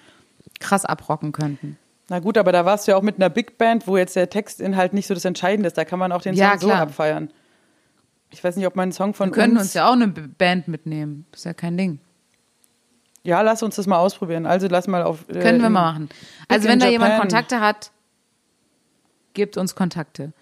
krass 0.61 0.85
abrocken 0.85 1.33
könnten. 1.33 1.79
Na 2.09 2.19
gut, 2.19 2.37
aber 2.39 2.53
da 2.53 2.65
warst 2.65 2.87
du 2.87 2.93
ja 2.93 2.99
auch 2.99 3.03
mit 3.03 3.17
einer 3.17 3.31
Big 3.31 3.57
Band, 3.59 3.87
wo 3.87 3.97
jetzt 3.97 4.15
der 4.15 4.29
Textinhalt 4.29 4.93
nicht 4.93 5.07
so 5.07 5.15
das 5.15 5.25
Entscheidende 5.25 5.67
ist. 5.69 5.79
Da 5.79 5.85
kann 5.85 5.99
man 5.99 6.13
auch 6.13 6.21
den 6.23 6.35
Ja, 6.35 6.51
Song 6.53 6.61
so 6.61 6.67
klar. 6.69 6.81
abfeiern. 6.83 7.31
Ich 8.31 8.43
weiß 8.45 8.57
nicht, 8.57 8.67
ob 8.67 8.77
man 8.77 8.85
einen 8.85 8.93
Song 8.93 9.15
von 9.15 9.29
Wir 9.31 9.33
können 9.35 9.53
uns, 9.55 9.63
uns 9.69 9.75
ja 9.75 9.89
auch 9.89 9.93
eine 9.95 10.09
Band 10.09 10.69
mitnehmen. 10.69 11.25
Ist 11.33 11.45
ja 11.45 11.55
kein 11.55 11.77
Ding. 11.79 11.99
Ja, 13.23 13.41
lass 13.41 13.63
uns 13.63 13.77
das 13.77 13.87
mal 13.87 13.97
ausprobieren. 13.99 14.45
Also 14.45 14.67
lass 14.69 14.87
mal 14.87 15.03
auf. 15.03 15.25
äh, 15.29 15.35
Können 15.41 15.61
wir 15.61 15.67
in- 15.69 15.73
mal 15.73 15.93
machen. 15.93 16.09
Also 16.49 16.69
wenn 16.69 16.79
da 16.79 16.89
jemand 16.89 17.13
Japan. 17.13 17.29
Kontakte 17.29 17.61
hat, 17.61 17.91
gebt 19.35 19.57
uns 19.57 19.75
Kontakte. 19.75 20.33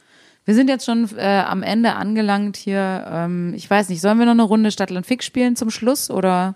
Wir 0.44 0.54
sind 0.54 0.68
jetzt 0.68 0.84
schon 0.86 1.08
äh, 1.16 1.44
am 1.46 1.62
Ende 1.62 1.94
angelangt 1.94 2.56
hier. 2.56 3.06
Ähm, 3.08 3.54
ich 3.54 3.68
weiß 3.70 3.88
nicht, 3.88 4.00
sollen 4.00 4.18
wir 4.18 4.26
noch 4.26 4.32
eine 4.32 4.42
Runde 4.42 4.70
Stadtland 4.70 5.06
Fix 5.06 5.24
spielen 5.24 5.54
zum 5.56 5.70
Schluss 5.70 6.10
oder 6.10 6.54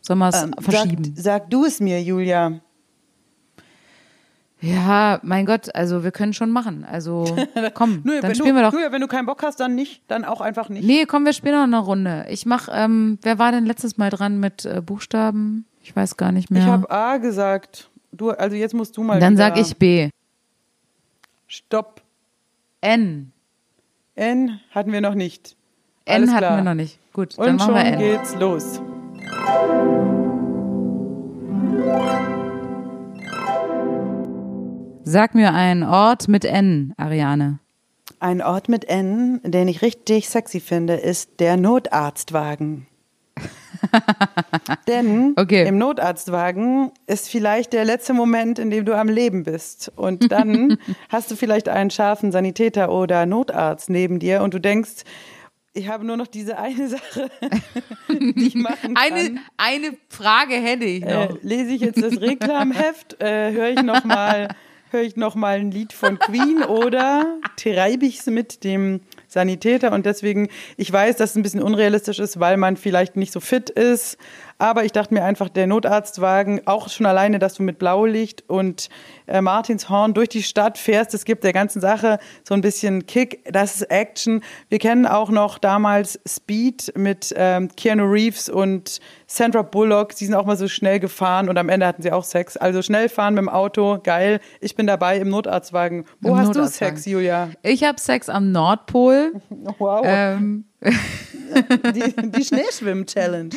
sollen 0.00 0.18
wir 0.20 0.28
es 0.28 0.42
Ähm, 0.42 0.54
verschieben? 0.58 1.04
Sag, 1.16 1.42
sag 1.42 1.50
du 1.50 1.64
es 1.66 1.80
mir, 1.80 2.02
Julia. 2.02 2.60
Ja, 4.62 5.20
mein 5.22 5.44
Gott, 5.44 5.74
also 5.74 6.02
wir 6.02 6.12
können 6.12 6.32
schon 6.32 6.50
machen. 6.50 6.86
Also 6.90 7.26
komm, 7.74 8.00
Nö, 8.04 8.14
dann 8.20 8.30
wenn 8.30 8.34
spielen 8.34 8.54
du, 8.54 8.60
wir 8.60 8.62
doch. 8.62 8.72
Julia, 8.72 8.90
wenn 8.90 9.02
du 9.02 9.06
keinen 9.06 9.26
Bock 9.26 9.42
hast, 9.42 9.60
dann 9.60 9.74
nicht. 9.74 10.02
Dann 10.08 10.24
auch 10.24 10.40
einfach 10.40 10.70
nicht. 10.70 10.86
Nee, 10.86 11.04
komm, 11.04 11.26
wir 11.26 11.34
spielen 11.34 11.54
noch 11.56 11.62
eine 11.64 11.78
Runde. 11.78 12.26
Ich 12.30 12.46
mach, 12.46 12.68
ähm, 12.72 13.18
wer 13.22 13.38
war 13.38 13.52
denn 13.52 13.66
letztes 13.66 13.98
Mal 13.98 14.08
dran 14.08 14.40
mit 14.40 14.64
äh, 14.64 14.80
Buchstaben? 14.80 15.66
Ich 15.82 15.94
weiß 15.94 16.16
gar 16.16 16.32
nicht 16.32 16.50
mehr. 16.50 16.62
Ich 16.62 16.68
habe 16.68 16.90
A 16.90 17.18
gesagt. 17.18 17.90
Du, 18.12 18.30
also 18.30 18.56
jetzt 18.56 18.72
musst 18.72 18.96
du 18.96 19.02
mal. 19.02 19.20
dann 19.20 19.36
sag 19.36 19.58
ich 19.58 19.76
B. 19.76 20.08
Stopp. 21.46 22.02
N. 22.80 23.32
N 24.14 24.60
hatten 24.70 24.92
wir 24.92 25.00
noch 25.00 25.14
nicht. 25.14 25.56
N 26.04 26.14
Alles 26.14 26.30
hatten 26.30 26.38
klar. 26.38 26.56
wir 26.58 26.64
noch 26.64 26.74
nicht. 26.74 26.98
Gut, 27.12 27.38
dann 27.38 27.50
Und 27.50 27.56
machen 27.56 27.66
schon 27.66 27.74
wir 27.74 27.84
N. 27.84 27.98
geht's 27.98 28.34
los. 28.36 28.80
Sag 35.04 35.34
mir 35.34 35.54
einen 35.54 35.84
Ort 35.84 36.28
mit 36.28 36.44
N, 36.44 36.92
Ariane. 36.96 37.60
Ein 38.18 38.42
Ort 38.42 38.68
mit 38.68 38.88
N, 38.88 39.40
den 39.44 39.68
ich 39.68 39.82
richtig 39.82 40.28
sexy 40.28 40.58
finde, 40.60 40.94
ist 40.94 41.38
der 41.38 41.56
Notarztwagen. 41.56 42.86
Denn 44.88 45.34
Okay. 45.36 45.66
im 45.66 45.78
Notarztwagen 45.78 46.90
ist 47.06 47.28
vielleicht 47.28 47.72
der 47.72 47.84
letzte 47.84 48.14
Moment, 48.14 48.58
in 48.58 48.70
dem 48.70 48.84
du 48.84 48.96
am 48.96 49.08
Leben 49.08 49.42
bist. 49.44 49.92
Und 49.96 50.30
dann 50.32 50.78
hast 51.08 51.30
du 51.30 51.36
vielleicht 51.36 51.68
einen 51.68 51.90
scharfen 51.90 52.32
Sanitäter 52.32 52.90
oder 52.90 53.26
Notarzt 53.26 53.90
neben 53.90 54.18
dir 54.18 54.42
und 54.42 54.54
du 54.54 54.60
denkst, 54.60 55.02
ich 55.72 55.88
habe 55.88 56.06
nur 56.06 56.16
noch 56.16 56.26
diese 56.26 56.56
eine 56.58 56.88
Sache, 56.88 57.28
die 58.10 58.46
ich 58.46 58.54
machen 58.54 58.94
kann. 58.94 59.12
Eine, 59.12 59.40
eine 59.58 59.96
Frage 60.08 60.54
hätte 60.54 60.84
ich 60.86 61.02
Äh, 61.04 61.26
noch. 61.26 61.38
lese 61.42 61.72
ich 61.72 61.82
jetzt 61.82 62.02
das 62.02 62.18
Reklamheft, 62.20 63.20
äh, 63.20 63.52
höre 63.52 63.68
ich 63.70 63.82
noch 63.82 64.04
mal, 64.04 64.48
höre 64.90 65.02
ich 65.02 65.16
noch 65.16 65.34
mal 65.34 65.58
ein 65.58 65.70
Lied 65.70 65.92
von 65.92 66.18
Queen 66.18 66.62
oder 66.62 67.26
treibe 67.58 68.06
ich 68.06 68.20
es 68.20 68.26
mit 68.26 68.64
dem 68.64 69.00
Sanitäter. 69.36 69.92
Und 69.92 70.06
deswegen, 70.06 70.48
ich 70.78 70.90
weiß, 70.90 71.16
dass 71.16 71.30
es 71.30 71.36
ein 71.36 71.42
bisschen 71.42 71.62
unrealistisch 71.62 72.18
ist, 72.18 72.40
weil 72.40 72.56
man 72.56 72.78
vielleicht 72.78 73.16
nicht 73.16 73.32
so 73.32 73.40
fit 73.40 73.68
ist, 73.68 74.16
aber 74.58 74.84
ich 74.84 74.92
dachte 74.92 75.12
mir 75.12 75.24
einfach, 75.24 75.48
der 75.48 75.66
Notarztwagen, 75.66 76.66
auch 76.66 76.88
schon 76.88 77.06
alleine, 77.06 77.38
dass 77.38 77.54
du 77.54 77.62
mit 77.62 77.78
Blaulicht 77.78 78.44
und 78.48 78.88
äh, 79.26 79.40
Martinshorn 79.40 80.14
durch 80.14 80.28
die 80.28 80.42
Stadt 80.42 80.78
fährst, 80.78 81.14
es 81.14 81.24
gibt 81.24 81.44
der 81.44 81.52
ganzen 81.52 81.80
Sache 81.80 82.18
so 82.42 82.54
ein 82.54 82.60
bisschen 82.60 83.06
Kick, 83.06 83.40
das 83.52 83.76
ist 83.76 83.90
Action. 83.90 84.42
Wir 84.68 84.78
kennen 84.78 85.06
auch 85.06 85.30
noch 85.30 85.58
damals 85.58 86.18
Speed 86.26 86.92
mit 86.96 87.34
ähm, 87.36 87.68
Keanu 87.76 88.04
Reeves 88.04 88.48
und 88.48 89.00
Sandra 89.26 89.62
Bullock, 89.62 90.14
die 90.14 90.24
sind 90.24 90.34
auch 90.34 90.46
mal 90.46 90.56
so 90.56 90.68
schnell 90.68 91.00
gefahren 91.00 91.48
und 91.48 91.58
am 91.58 91.68
Ende 91.68 91.86
hatten 91.86 92.02
sie 92.02 92.12
auch 92.12 92.24
Sex. 92.24 92.56
Also 92.56 92.80
schnell 92.80 93.08
fahren 93.08 93.34
mit 93.34 93.42
dem 93.42 93.48
Auto, 93.48 93.98
geil. 94.02 94.40
Ich 94.60 94.76
bin 94.76 94.86
dabei 94.86 95.18
im 95.18 95.28
Notarztwagen. 95.28 96.04
Wo 96.20 96.30
Im 96.30 96.36
hast 96.36 96.48
Notarztwagen. 96.48 96.94
du 96.94 97.00
Sex, 97.00 97.06
Julia? 97.06 97.50
Ich 97.62 97.84
habe 97.84 98.00
Sex 98.00 98.28
am 98.28 98.52
Nordpol. 98.52 99.32
Wow, 99.78 100.02
ähm, 100.04 100.64
die, 100.82 102.30
die 102.30 102.44
Schneeschwimm-Challenge. 102.44 103.50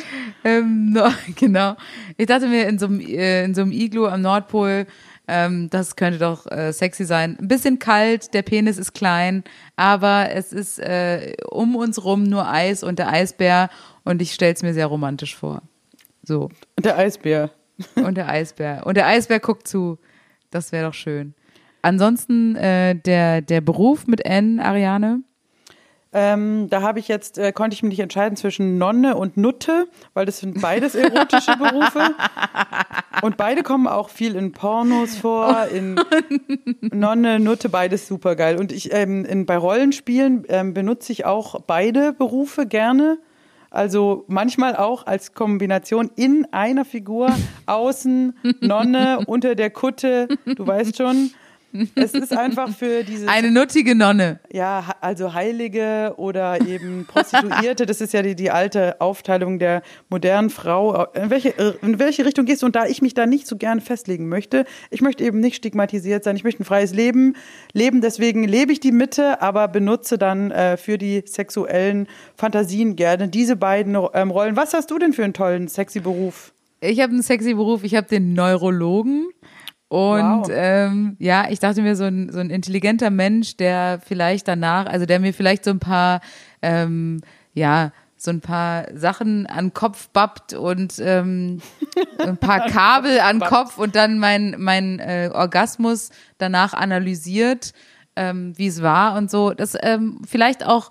ähm, 0.44 0.92
no, 0.92 1.08
genau. 1.36 1.76
Ich 2.16 2.26
dachte 2.26 2.48
mir, 2.48 2.66
in 2.66 2.78
so 2.78 2.86
einem, 2.86 3.00
äh, 3.00 3.44
in 3.44 3.54
so 3.54 3.62
einem 3.62 3.72
Iglu 3.72 4.06
am 4.06 4.22
Nordpol, 4.22 4.86
ähm, 5.28 5.70
das 5.70 5.96
könnte 5.96 6.18
doch 6.18 6.50
äh, 6.50 6.72
sexy 6.72 7.04
sein. 7.04 7.36
Ein 7.38 7.48
bisschen 7.48 7.78
kalt, 7.78 8.34
der 8.34 8.42
Penis 8.42 8.78
ist 8.78 8.94
klein, 8.94 9.44
aber 9.76 10.30
es 10.32 10.52
ist 10.52 10.78
äh, 10.78 11.34
um 11.50 11.76
uns 11.76 12.04
rum 12.04 12.24
nur 12.24 12.50
Eis 12.50 12.82
und 12.82 12.98
der 12.98 13.10
Eisbär 13.10 13.70
und 14.04 14.20
ich 14.22 14.32
stell's 14.32 14.62
mir 14.62 14.74
sehr 14.74 14.86
romantisch 14.86 15.36
vor. 15.36 15.62
So. 16.22 16.48
Und 16.76 16.84
der 16.84 16.98
Eisbär. 16.98 17.50
Und 17.94 18.18
der 18.18 18.28
Eisbär. 18.28 18.82
Und 18.84 18.98
der 18.98 19.06
Eisbär 19.06 19.40
guckt 19.40 19.66
zu. 19.66 19.98
Das 20.50 20.70
wäre 20.70 20.84
doch 20.84 20.92
schön. 20.92 21.32
Ansonsten 21.80 22.54
äh, 22.56 22.94
der, 22.94 23.40
der 23.40 23.62
Beruf 23.62 24.06
mit 24.06 24.22
N, 24.26 24.60
Ariane. 24.60 25.22
Ähm, 26.12 26.68
da 26.68 26.82
habe 26.82 26.98
ich 26.98 27.06
jetzt, 27.06 27.38
äh, 27.38 27.52
konnte 27.52 27.74
ich 27.74 27.84
mich 27.84 27.90
nicht 27.90 28.00
entscheiden 28.00 28.36
zwischen 28.36 28.78
Nonne 28.78 29.16
und 29.16 29.36
Nutte, 29.36 29.86
weil 30.12 30.26
das 30.26 30.38
sind 30.38 30.60
beides 30.60 30.94
erotische 30.96 31.56
Berufe. 31.56 32.14
Und 33.22 33.36
beide 33.36 33.62
kommen 33.62 33.86
auch 33.86 34.08
viel 34.08 34.34
in 34.34 34.52
Pornos 34.52 35.16
vor, 35.16 35.66
in 35.72 36.00
Nonne, 36.80 37.38
Nutte, 37.38 37.68
beides 37.68 38.08
super 38.08 38.34
geil. 38.34 38.58
Und 38.58 38.72
ich 38.72 38.92
ähm, 38.92 39.24
in, 39.24 39.46
bei 39.46 39.56
Rollenspielen 39.56 40.44
ähm, 40.48 40.74
benutze 40.74 41.12
ich 41.12 41.26
auch 41.26 41.60
beide 41.60 42.12
Berufe 42.12 42.66
gerne. 42.66 43.18
Also 43.70 44.24
manchmal 44.26 44.74
auch 44.74 45.06
als 45.06 45.32
Kombination 45.32 46.10
in 46.16 46.44
einer 46.50 46.84
Figur, 46.84 47.30
außen, 47.66 48.36
Nonne, 48.60 49.20
unter 49.26 49.54
der 49.54 49.70
Kutte, 49.70 50.26
du 50.44 50.66
weißt 50.66 50.96
schon. 50.96 51.30
Es 51.94 52.14
ist 52.14 52.36
einfach 52.36 52.74
für 52.74 53.04
dieses 53.04 53.28
Eine 53.28 53.50
nuttige 53.50 53.94
Nonne. 53.94 54.40
ja, 54.52 54.94
also 55.00 55.34
Heilige 55.34 56.14
oder 56.16 56.60
eben 56.66 57.06
Prostituierte, 57.06 57.86
das 57.86 58.00
ist 58.00 58.12
ja 58.12 58.22
die, 58.22 58.34
die 58.34 58.50
alte 58.50 59.00
Aufteilung 59.00 59.58
der 59.58 59.82
modernen 60.08 60.50
Frau. 60.50 61.04
In 61.14 61.30
welche, 61.30 61.50
in 61.82 61.98
welche 61.98 62.24
Richtung 62.24 62.44
gehst 62.44 62.62
du? 62.62 62.66
Und 62.66 62.76
da 62.76 62.86
ich 62.86 63.02
mich 63.02 63.14
da 63.14 63.26
nicht 63.26 63.46
so 63.46 63.56
gerne 63.56 63.80
festlegen 63.80 64.28
möchte, 64.28 64.64
ich 64.90 65.00
möchte 65.00 65.24
eben 65.24 65.40
nicht 65.40 65.56
stigmatisiert 65.56 66.24
sein, 66.24 66.36
ich 66.36 66.44
möchte 66.44 66.62
ein 66.62 66.66
freies 66.66 66.94
Leben 66.94 67.34
leben, 67.72 68.00
deswegen 68.00 68.44
lebe 68.44 68.72
ich 68.72 68.80
die 68.80 68.92
Mitte, 68.92 69.40
aber 69.42 69.68
benutze 69.68 70.18
dann 70.18 70.50
äh, 70.50 70.76
für 70.76 70.98
die 70.98 71.22
sexuellen 71.26 72.08
Fantasien 72.36 72.96
gerne 72.96 73.28
diese 73.28 73.56
beiden 73.56 73.96
ähm, 74.14 74.30
Rollen. 74.30 74.56
Was 74.56 74.74
hast 74.74 74.90
du 74.90 74.98
denn 74.98 75.12
für 75.12 75.24
einen 75.24 75.34
tollen, 75.34 75.68
sexy 75.68 76.00
Beruf? 76.00 76.52
Ich 76.80 77.00
habe 77.00 77.12
einen 77.12 77.22
sexy 77.22 77.54
Beruf, 77.54 77.84
ich 77.84 77.94
habe 77.94 78.06
den 78.08 78.32
Neurologen. 78.32 79.28
Und 79.90 80.46
Wow. 80.46 80.48
ähm, 80.52 81.16
ja, 81.18 81.48
ich 81.50 81.58
dachte 81.58 81.82
mir, 81.82 81.96
so 81.96 82.04
ein, 82.04 82.30
so 82.32 82.38
ein 82.38 82.48
intelligenter 82.48 83.10
Mensch, 83.10 83.56
der 83.56 84.00
vielleicht 84.06 84.46
danach, 84.46 84.86
also 84.86 85.04
der 85.04 85.18
mir 85.18 85.34
vielleicht 85.34 85.64
so 85.64 85.72
ein 85.72 85.80
paar, 85.80 86.20
ähm, 86.62 87.22
ja, 87.54 87.90
so 88.16 88.30
ein 88.30 88.40
paar 88.40 88.86
Sachen 88.94 89.48
an 89.48 89.74
Kopf 89.74 90.08
bappt 90.10 90.52
und 90.54 90.94
ähm, 91.00 91.60
ein 92.18 92.36
paar 92.36 92.66
Kabel 92.68 93.18
an 93.18 93.40
Kopf 93.40 93.78
und 93.78 93.96
dann 93.96 94.20
mein, 94.20 94.54
mein 94.58 95.00
äh, 95.00 95.28
Orgasmus 95.34 96.10
danach 96.38 96.72
analysiert, 96.72 97.72
ähm, 98.14 98.52
wie 98.56 98.68
es 98.68 98.82
war 98.82 99.16
und 99.16 99.28
so. 99.28 99.54
Das 99.54 99.76
ähm, 99.80 100.20
vielleicht 100.24 100.64
auch 100.64 100.90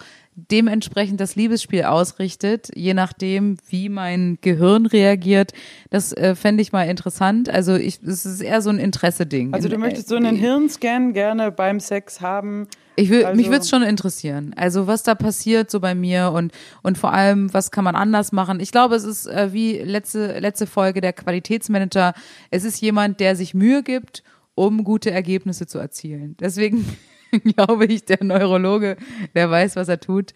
dementsprechend 0.51 1.19
das 1.19 1.35
Liebesspiel 1.35 1.83
ausrichtet, 1.83 2.69
je 2.75 2.93
nachdem, 2.93 3.57
wie 3.67 3.89
mein 3.89 4.37
Gehirn 4.41 4.85
reagiert. 4.85 5.53
Das 5.89 6.13
äh, 6.13 6.35
fände 6.35 6.61
ich 6.61 6.71
mal 6.71 6.83
interessant. 6.83 7.49
Also 7.49 7.75
ich, 7.75 8.01
es 8.03 8.25
ist 8.25 8.41
eher 8.41 8.61
so 8.61 8.69
ein 8.69 8.79
Interesse-Ding. 8.79 9.53
Also 9.53 9.67
du 9.69 9.75
In- 9.75 9.81
möchtest 9.81 10.07
so 10.09 10.15
einen 10.15 10.35
äh, 10.35 10.39
Hirnscan 10.39 11.13
gerne 11.13 11.51
beim 11.51 11.79
Sex 11.79 12.21
haben. 12.21 12.67
ich 12.95 13.09
will, 13.09 13.25
also, 13.25 13.35
mich 13.37 13.47
würde 13.47 13.59
es 13.61 13.69
schon 13.69 13.83
interessieren. 13.83 14.53
Also 14.57 14.87
was 14.87 15.03
da 15.03 15.15
passiert 15.15 15.69
so 15.71 15.79
bei 15.79 15.95
mir 15.95 16.31
und 16.31 16.51
und 16.83 16.97
vor 16.97 17.13
allem, 17.13 17.53
was 17.53 17.71
kann 17.71 17.83
man 17.83 17.95
anders 17.95 18.31
machen? 18.31 18.59
Ich 18.59 18.71
glaube, 18.71 18.95
es 18.95 19.03
ist 19.03 19.25
äh, 19.27 19.53
wie 19.53 19.77
letzte 19.79 20.39
letzte 20.39 20.67
Folge 20.67 21.01
der 21.01 21.13
Qualitätsmanager. 21.13 22.13
Es 22.51 22.63
ist 22.63 22.81
jemand, 22.81 23.19
der 23.19 23.35
sich 23.35 23.53
Mühe 23.53 23.83
gibt, 23.83 24.23
um 24.55 24.83
gute 24.83 25.11
Ergebnisse 25.11 25.67
zu 25.67 25.79
erzielen. 25.79 26.35
Deswegen 26.39 26.85
glaube 27.55 27.85
ich, 27.85 28.05
der 28.05 28.23
Neurologe, 28.23 28.97
der 29.35 29.49
weiß, 29.49 29.75
was 29.75 29.87
er 29.87 29.99
tut. 29.99 30.33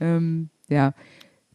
Ähm, 0.00 0.50
ja, 0.68 0.92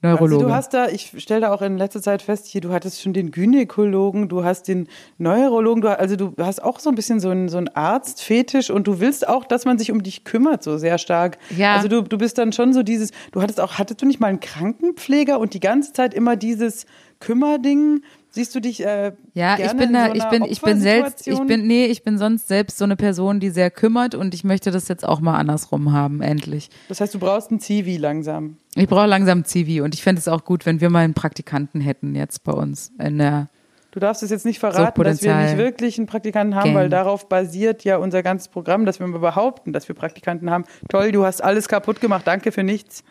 Neurologe. 0.04 0.36
Also 0.36 0.48
du 0.48 0.54
hast 0.54 0.74
da, 0.74 0.88
ich 0.88 1.14
stelle 1.18 1.42
da 1.42 1.54
auch 1.54 1.62
in 1.62 1.78
letzter 1.78 2.02
Zeit 2.02 2.24
fest, 2.24 2.48
hier, 2.48 2.62
du 2.62 2.72
hattest 2.72 3.02
schon 3.02 3.14
den 3.14 3.30
Gynäkologen, 3.30 4.30
du 4.30 4.44
hast 4.44 4.68
den 4.68 4.88
Neurologen, 5.20 5.82
du, 5.82 5.98
also 5.98 6.16
du 6.16 6.34
hast 6.40 6.64
auch 6.64 6.80
so 6.80 6.90
ein 6.90 6.96
bisschen 6.96 7.20
so 7.20 7.30
einen, 7.30 7.50
so 7.50 7.58
einen 7.58 7.68
Arztfetisch 7.68 8.72
und 8.72 8.88
du 8.88 9.00
willst 9.00 9.28
auch, 9.28 9.46
dass 9.46 9.66
man 9.66 9.78
sich 9.78 9.92
um 9.92 10.02
dich 10.02 10.24
kümmert, 10.24 10.64
so 10.64 10.78
sehr 10.78 10.98
stark. 10.98 11.38
Ja. 11.56 11.76
Also 11.76 11.88
du, 11.88 12.02
du 12.02 12.18
bist 12.18 12.40
dann 12.40 12.52
schon 12.52 12.74
so 12.74 12.82
dieses, 12.82 13.12
du 13.32 13.42
hattest 13.42 13.60
auch, 13.62 13.74
hattest 13.78 14.02
du 14.02 14.08
nicht 14.08 14.20
mal 14.20 14.28
einen 14.28 14.40
Krankenpfleger 14.40 15.40
und 15.40 15.54
die 15.54 15.60
ganze 15.60 15.94
Zeit 15.94 16.16
immer 16.16 16.36
dieses 16.36 16.88
Kümmerding? 17.20 18.02
Siehst 18.34 18.56
du 18.56 18.62
dich 18.62 18.84
äh, 18.84 19.12
Ja, 19.34 19.58
ich 19.60 19.72
bin 19.72 19.90
in 19.90 19.94
da, 19.94 20.08
so 20.08 20.14
ich 20.14 20.24
bin, 20.30 20.46
ich 20.46 20.62
bin 20.62 20.80
selbst, 20.80 21.28
ich 21.28 21.40
bin, 21.42 21.68
nee, 21.68 21.86
ich 21.86 22.04
bin 22.04 22.18
sonst 22.18 22.48
selbst 22.48 22.78
so 22.78 22.86
eine 22.86 22.96
Person, 22.96 23.42
die 23.42 23.50
sehr 23.50 23.70
kümmert 23.70 24.16
und 24.16 24.34
ich 24.34 24.46
möchte 24.46 24.72
das 24.72 24.88
jetzt 24.88 25.06
auch 25.06 25.20
mal 25.20 25.38
andersrum 25.38 25.92
haben, 25.92 26.22
endlich. 26.22 26.70
Das 26.88 27.02
heißt, 27.02 27.14
du 27.14 27.20
brauchst 27.20 27.52
ein 27.52 27.60
Zivi 27.60 27.98
langsam. 27.98 28.56
Ich 28.76 28.88
brauche 28.88 29.06
langsam 29.06 29.44
Zivi 29.44 29.82
und 29.82 29.94
ich 29.94 30.02
fände 30.02 30.20
es 30.20 30.30
auch 30.30 30.46
gut, 30.46 30.66
wenn 30.66 30.80
wir 30.80 30.90
mal 30.90 31.04
einen 31.04 31.14
Praktikanten 31.14 31.82
hätten 31.82 32.16
jetzt 32.16 32.46
bei 32.46 32.54
uns 32.54 32.94
in 33.00 33.18
der, 33.18 33.50
Du 33.92 34.00
darfst 34.00 34.24
es 34.24 34.30
jetzt 34.30 34.46
nicht 34.46 34.60
verraten, 34.60 35.04
dass 35.04 35.22
wir 35.22 35.36
nicht 35.36 35.58
wirklich 35.58 35.98
einen 35.98 36.08
Praktikanten 36.08 36.56
haben, 36.56 36.68
Gang. 36.68 36.76
weil 36.76 36.90
darauf 36.90 37.28
basiert 37.28 37.84
ja 37.84 37.98
unser 37.98 38.24
ganzes 38.24 38.48
Programm, 38.48 38.86
dass 38.86 39.02
wir 39.02 39.08
mal 39.08 39.20
behaupten, 39.20 39.74
dass 39.74 39.90
wir 39.90 39.96
Praktikanten 39.96 40.50
haben. 40.50 40.64
Toll, 40.88 41.12
du 41.12 41.26
hast 41.26 41.44
alles 41.44 41.68
kaputt 41.68 42.00
gemacht, 42.00 42.26
danke 42.26 42.54
für 42.54 42.64
nichts. 42.64 43.04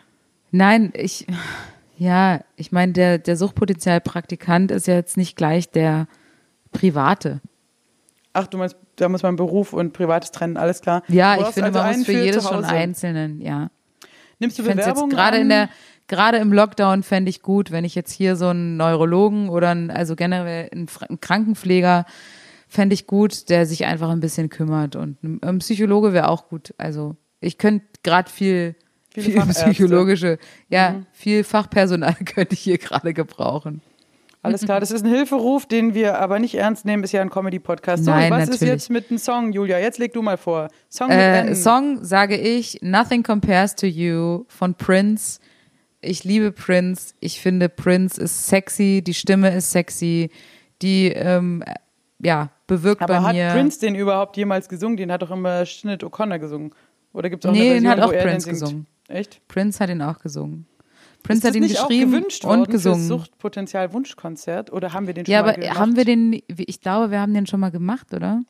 Nein, 0.49 0.91
ich, 0.95 1.27
ja, 2.01 2.39
ich 2.55 2.71
meine, 2.71 2.93
der, 2.93 3.19
der 3.19 3.37
Suchtpotenzialpraktikant 3.37 4.71
ist 4.71 4.87
ja 4.87 4.95
jetzt 4.95 5.17
nicht 5.17 5.35
gleich 5.37 5.69
der 5.69 6.07
Private. 6.71 7.41
Ach, 8.33 8.47
du 8.47 8.57
meinst, 8.57 8.75
da 8.95 9.07
muss 9.07 9.21
man 9.21 9.35
Beruf 9.35 9.71
und 9.71 9.93
Privates 9.93 10.31
trennen, 10.31 10.57
alles 10.57 10.81
klar. 10.81 11.03
Ja, 11.09 11.35
Du 11.35 11.43
ich 11.43 11.49
finde, 11.49 11.67
also 11.67 11.77
man 11.77 11.97
muss 11.97 12.05
für 12.07 12.13
jedes 12.13 12.49
schon 12.49 12.65
einzelnen, 12.65 13.39
ja. 13.39 13.69
Nimmst 14.39 14.57
du 14.57 14.63
Bewerbung 14.63 15.11
gerade 15.11 15.37
in 15.37 15.49
der, 15.49 15.69
gerade 16.07 16.39
im 16.39 16.51
Lockdown 16.51 17.03
fände 17.03 17.29
ich 17.29 17.43
gut, 17.43 17.69
wenn 17.69 17.85
ich 17.85 17.93
jetzt 17.93 18.11
hier 18.11 18.35
so 18.35 18.47
einen 18.47 18.77
Neurologen 18.77 19.49
oder 19.49 19.69
einen, 19.69 19.91
also 19.91 20.15
generell 20.15 20.69
einen, 20.71 20.87
einen 21.07 21.21
Krankenpfleger 21.21 22.05
fände 22.67 22.95
ich 22.95 23.05
gut, 23.05 23.47
der 23.49 23.67
sich 23.67 23.85
einfach 23.85 24.09
ein 24.09 24.21
bisschen 24.21 24.49
kümmert 24.49 24.95
und 24.95 25.21
ein 25.21 25.59
Psychologe 25.59 26.13
wäre 26.13 26.29
auch 26.29 26.47
gut. 26.49 26.73
Also 26.79 27.15
ich 27.41 27.59
könnte 27.59 27.85
gerade 28.01 28.31
viel, 28.31 28.75
Viele 29.13 29.25
viel. 29.25 29.41
Mhm. 29.43 29.49
psychologische, 29.51 30.37
ja, 30.69 31.03
viel 31.11 31.43
Fachpersonal 31.43 32.15
könnte 32.25 32.53
ich 32.53 32.61
hier 32.61 32.77
gerade 32.77 33.13
gebrauchen. 33.13 33.81
Alles 34.43 34.63
klar, 34.63 34.79
das 34.79 34.89
ist 34.89 35.05
ein 35.05 35.09
Hilferuf, 35.11 35.67
den 35.67 35.93
wir 35.93 36.17
aber 36.17 36.39
nicht 36.39 36.55
ernst 36.55 36.83
nehmen, 36.83 37.03
ist 37.03 37.11
ja 37.11 37.21
ein 37.21 37.29
Comedy-Podcast. 37.29 38.05
So, 38.05 38.09
Nein, 38.09 38.31
was 38.31 38.43
ist 38.43 38.49
natürlich. 38.49 38.69
jetzt 38.73 38.89
mit 38.89 39.09
einem 39.11 39.19
Song, 39.19 39.51
Julia? 39.53 39.77
Jetzt 39.77 39.99
leg 39.99 40.13
du 40.13 40.23
mal 40.23 40.37
vor. 40.37 40.69
Song 40.89 41.11
Äh. 41.11 41.53
Song 41.53 42.03
sage 42.03 42.37
ich 42.37 42.79
Nothing 42.81 43.21
Compares 43.21 43.75
to 43.75 43.85
You 43.85 44.45
von 44.47 44.73
Prince. 44.73 45.39
Ich 46.01 46.23
liebe 46.23 46.51
Prince. 46.51 47.13
Ich 47.19 47.39
finde 47.39 47.69
Prince 47.69 48.19
ist 48.19 48.47
sexy, 48.47 49.03
die 49.05 49.13
Stimme 49.13 49.53
ist 49.53 49.71
sexy, 49.71 50.31
die 50.81 51.09
ähm, 51.09 51.63
ja 52.17 52.49
bewirkt 52.65 53.03
Aber 53.03 53.19
bei 53.19 53.21
hat 53.21 53.35
mir. 53.35 53.49
Prince 53.51 53.79
den 53.79 53.93
überhaupt 53.93 54.35
jemals 54.37 54.67
gesungen? 54.67 54.97
Den 54.97 55.11
hat 55.11 55.21
doch 55.21 55.29
immer 55.29 55.63
Sinead 55.67 56.03
O'Connor 56.03 56.39
gesungen. 56.39 56.73
Oder 57.13 57.29
gibt 57.29 57.45
es 57.45 57.49
auch 57.49 57.53
Nee, 57.53 57.71
eine 57.71 57.81
den 57.81 57.83
Version, 57.83 58.01
hat 58.01 58.09
auch 58.09 58.23
Prince 58.23 58.47
den 58.47 58.53
gesungen. 58.53 58.87
Echt? 59.11 59.45
Prince 59.47 59.79
hat 59.79 59.89
ihn 59.89 60.01
auch 60.01 60.19
gesungen. 60.19 60.67
Prince 61.23 61.47
ist 61.47 61.49
hat 61.49 61.55
ihn 61.55 61.67
geschrieben 61.67 62.25
und 62.43 62.69
gesungen. 62.69 62.99
Fürs 62.99 63.07
Suchtpotenzial-Wunschkonzert? 63.07 64.71
Oder 64.71 64.93
haben 64.93 65.07
wir 65.07 65.13
den 65.13 65.25
schon 65.25 65.33
Ja, 65.33 65.43
mal 65.43 65.49
aber 65.49 65.61
gemacht? 65.61 65.79
haben 65.79 65.95
wir 65.95 66.05
den? 66.05 66.41
Ich 66.47 66.81
glaube, 66.81 67.11
wir 67.11 67.19
haben 67.19 67.33
den 67.33 67.45
schon 67.45 67.59
mal 67.59 67.71
gemacht, 67.71 68.13
oder? 68.13 68.41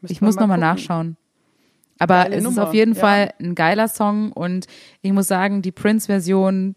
Müsste 0.00 0.12
Ich 0.12 0.20
muss 0.20 0.36
nochmal 0.36 0.58
nachschauen. 0.58 1.16
Aber 1.98 2.14
Geile 2.24 2.36
es 2.36 2.38
ist 2.38 2.44
Nummer, 2.44 2.68
auf 2.68 2.74
jeden 2.74 2.94
ja. 2.94 3.00
Fall 3.00 3.34
ein 3.40 3.54
geiler 3.54 3.86
Song 3.86 4.32
und 4.32 4.66
ich 5.02 5.12
muss 5.12 5.28
sagen, 5.28 5.62
die 5.62 5.70
Prince-Version 5.70 6.74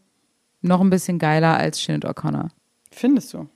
noch 0.61 0.81
ein 0.81 0.89
bisschen 0.91 1.17
geiler 1.17 1.57
als 1.57 1.83
Sinead 1.83 2.05
O'Connor. 2.05 2.49
Findest 2.91 3.33
du? 3.33 3.47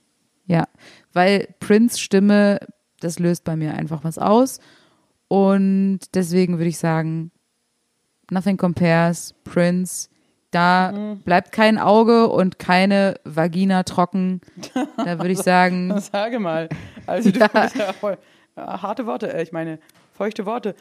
Ja, 0.46 0.64
weil 1.12 1.54
Prince 1.60 2.00
Stimme, 2.00 2.58
das 2.98 3.20
löst 3.20 3.44
bei 3.44 3.54
mir 3.54 3.74
einfach 3.74 4.02
was 4.02 4.18
aus. 4.18 4.58
Und 5.28 6.00
deswegen 6.14 6.58
würde 6.58 6.70
ich 6.70 6.78
sagen, 6.78 7.30
Nothing 8.30 8.56
Compares, 8.56 9.34
Prince, 9.44 10.08
da 10.50 10.92
Mhm. 10.92 11.20
bleibt 11.20 11.52
kein 11.52 11.78
Auge 11.78 12.28
und 12.28 12.58
keine 12.58 13.14
Vagina 13.24 13.82
trocken. 13.84 14.40
Da 14.96 15.18
würde 15.18 15.30
ich 15.30 15.38
sagen, 15.38 15.98
Sage 16.12 16.38
mal. 16.38 16.68
Also 17.06 17.30
du 17.30 17.38
Ja. 17.54 17.68
ja 17.76 17.92
voll, 17.92 18.18
ja, 18.56 18.82
harte 18.82 19.06
Worte, 19.06 19.32
äh, 19.32 19.42
ich 19.42 19.52
meine 19.52 19.78
feuchte 20.12 20.46
Worte. 20.46 20.74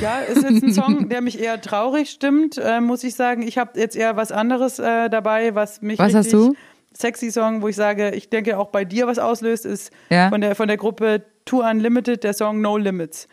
Ja, 0.00 0.20
ist 0.20 0.42
jetzt 0.42 0.62
ein 0.62 0.72
Song, 0.72 1.08
der 1.10 1.20
mich 1.20 1.38
eher 1.38 1.60
traurig 1.60 2.08
stimmt, 2.10 2.56
äh, 2.56 2.80
muss 2.80 3.04
ich 3.04 3.14
sagen. 3.16 3.42
Ich 3.42 3.58
habe 3.58 3.78
jetzt 3.78 3.94
eher 3.96 4.16
was 4.16 4.32
anderes 4.32 4.78
äh, 4.78 5.10
dabei, 5.10 5.54
was 5.54 5.82
mich 5.82 5.98
Was 5.98 6.14
hast 6.14 6.32
du? 6.32 6.54
sexy 6.96 7.30
Song, 7.30 7.60
wo 7.60 7.68
ich 7.68 7.76
sage, 7.76 8.10
ich 8.12 8.30
denke 8.30 8.56
auch 8.58 8.68
bei 8.68 8.84
dir 8.86 9.06
was 9.06 9.18
auslöst, 9.18 9.66
ist 9.66 9.92
von 10.30 10.40
der 10.40 10.54
von 10.54 10.68
der 10.68 10.76
Gruppe 10.78 11.22
Too 11.44 11.60
Unlimited 11.62 12.24
der 12.24 12.32
Song 12.32 12.60
No 12.62 12.76
Limits. 12.78 13.28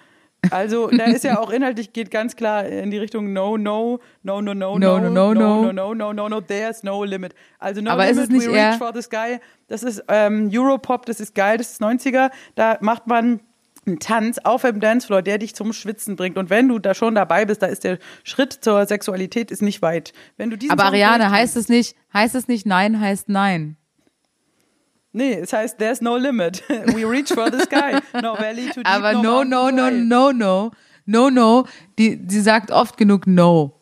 Also, 0.49 0.87
da 0.87 1.05
ist 1.05 1.23
ja 1.23 1.39
auch 1.39 1.51
inhaltlich 1.51 1.93
geht 1.93 2.09
ganz 2.09 2.35
klar 2.35 2.65
in 2.65 2.89
die 2.89 2.97
Richtung 2.97 3.31
no, 3.31 3.57
no, 3.57 3.99
no, 4.23 4.41
no, 4.41 4.53
no, 4.53 4.77
No, 4.79 4.99
no, 4.99 5.09
no, 5.09 5.33
no, 5.33 5.33
no, 5.33 5.33
no. 5.33 5.71
no, 5.71 5.93
no, 5.93 6.13
no, 6.13 6.29
no, 6.29 6.41
there's 6.41 6.83
no 6.83 7.03
limit. 7.03 7.35
Also, 7.59 7.81
no 7.81 7.91
Aber 7.91 8.09
ist 8.09 8.15
limit, 8.15 8.29
es 8.29 8.37
nicht 8.37 8.47
we 8.47 8.53
reach 8.53 8.77
for 8.77 8.91
the 8.93 9.01
sky. 9.01 9.39
Das 9.67 9.83
ist 9.83 10.03
ähm, 10.07 10.49
Europop, 10.51 11.05
das 11.05 11.19
ist 11.19 11.35
geil, 11.35 11.57
das 11.57 11.73
ist 11.73 11.81
90er. 11.81 12.31
Da 12.55 12.77
macht 12.81 13.05
man 13.05 13.41
einen 13.85 13.99
Tanz 13.99 14.39
auf 14.39 14.61
dem 14.61 14.79
Dancefloor, 14.79 15.21
der 15.21 15.37
dich 15.37 15.55
zum 15.55 15.73
Schwitzen 15.73 16.15
bringt. 16.15 16.37
Und 16.37 16.49
wenn 16.49 16.67
du 16.67 16.79
da 16.79 16.93
schon 16.93 17.15
dabei 17.15 17.45
bist, 17.45 17.61
da 17.61 17.67
ist 17.67 17.83
der 17.83 17.99
Schritt 18.23 18.53
zur 18.53 18.85
Sexualität 18.85 19.51
ist 19.51 19.61
nicht 19.61 19.81
weit. 19.81 20.13
Wenn 20.37 20.49
du 20.49 20.57
diesen 20.57 20.71
aber 20.71 20.83
Song 20.83 20.93
Ariane, 20.93 21.31
heißt 21.31 21.55
es 21.55 21.69
nicht, 21.69 21.95
heißt 22.13 22.35
es 22.35 22.47
nicht 22.47 22.65
Nein, 22.65 22.99
heißt 22.99 23.29
Nein. 23.29 23.77
Nee, 25.13 25.33
es 25.35 25.51
heißt, 25.51 25.77
there's 25.77 26.01
no 26.01 26.15
limit. 26.17 26.63
We 26.69 27.05
reach 27.09 27.29
for 27.33 27.51
the 27.51 27.59
sky. 27.59 27.99
No 28.21 28.35
valley 28.37 28.67
too 28.69 28.81
deep, 28.81 28.87
Aber 28.87 29.13
no, 29.13 29.43
no, 29.43 29.69
no, 29.69 29.83
high. 29.85 29.93
no, 29.93 30.31
no, 30.31 30.71
no, 31.05 31.29
no, 31.29 31.65
die, 31.99 32.17
die 32.17 32.39
sagt 32.39 32.71
oft 32.71 32.97
genug 32.97 33.27
No. 33.27 33.77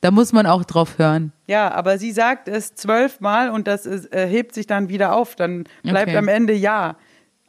Da 0.00 0.10
muss 0.10 0.32
man 0.32 0.46
auch 0.46 0.64
drauf 0.64 0.98
hören. 0.98 1.32
Ja, 1.46 1.70
aber 1.70 1.96
sie 1.98 2.10
sagt 2.10 2.48
es 2.48 2.74
zwölfmal 2.74 3.50
und 3.50 3.68
das 3.68 3.86
ist, 3.86 4.12
äh, 4.12 4.26
hebt 4.26 4.52
sich 4.52 4.66
dann 4.66 4.88
wieder 4.88 5.14
auf. 5.14 5.36
Dann 5.36 5.64
bleibt 5.84 6.08
Okay. 6.08 6.16
am 6.18 6.26
Ende 6.28 6.54
Ja. 6.54 6.96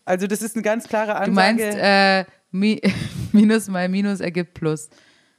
Also 0.05 0.27
das 0.27 0.41
ist 0.43 0.55
eine 0.55 0.61
ganz 0.64 0.88
klare 0.88 1.15
Ansage. 1.15 1.30
Du 1.30 1.34
meinst, 1.64 1.77
äh, 1.81 2.26
Mi 2.51 2.80
Minus 3.31 3.68
mal 3.69 3.89
Minus 3.89 4.19
ergibt 4.19 4.53
Plus. 4.53 4.89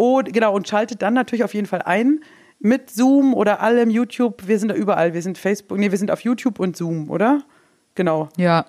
und 0.00 0.32
genau 0.32 0.54
und 0.54 0.66
schaltet 0.66 1.02
dann 1.02 1.12
natürlich 1.12 1.44
auf 1.44 1.52
jeden 1.52 1.66
Fall 1.66 1.82
ein 1.82 2.20
mit 2.58 2.90
Zoom 2.90 3.34
oder 3.34 3.60
allem 3.60 3.90
YouTube. 3.90 4.46
Wir 4.46 4.58
sind 4.58 4.70
da 4.70 4.74
überall. 4.74 5.12
Wir 5.12 5.22
sind 5.22 5.36
Facebook, 5.36 5.78
nee, 5.78 5.90
wir 5.90 5.98
sind 5.98 6.10
auf 6.10 6.20
YouTube 6.20 6.58
und 6.58 6.76
Zoom, 6.76 7.10
oder? 7.10 7.42
Genau. 7.94 8.28
ja, 8.36 8.66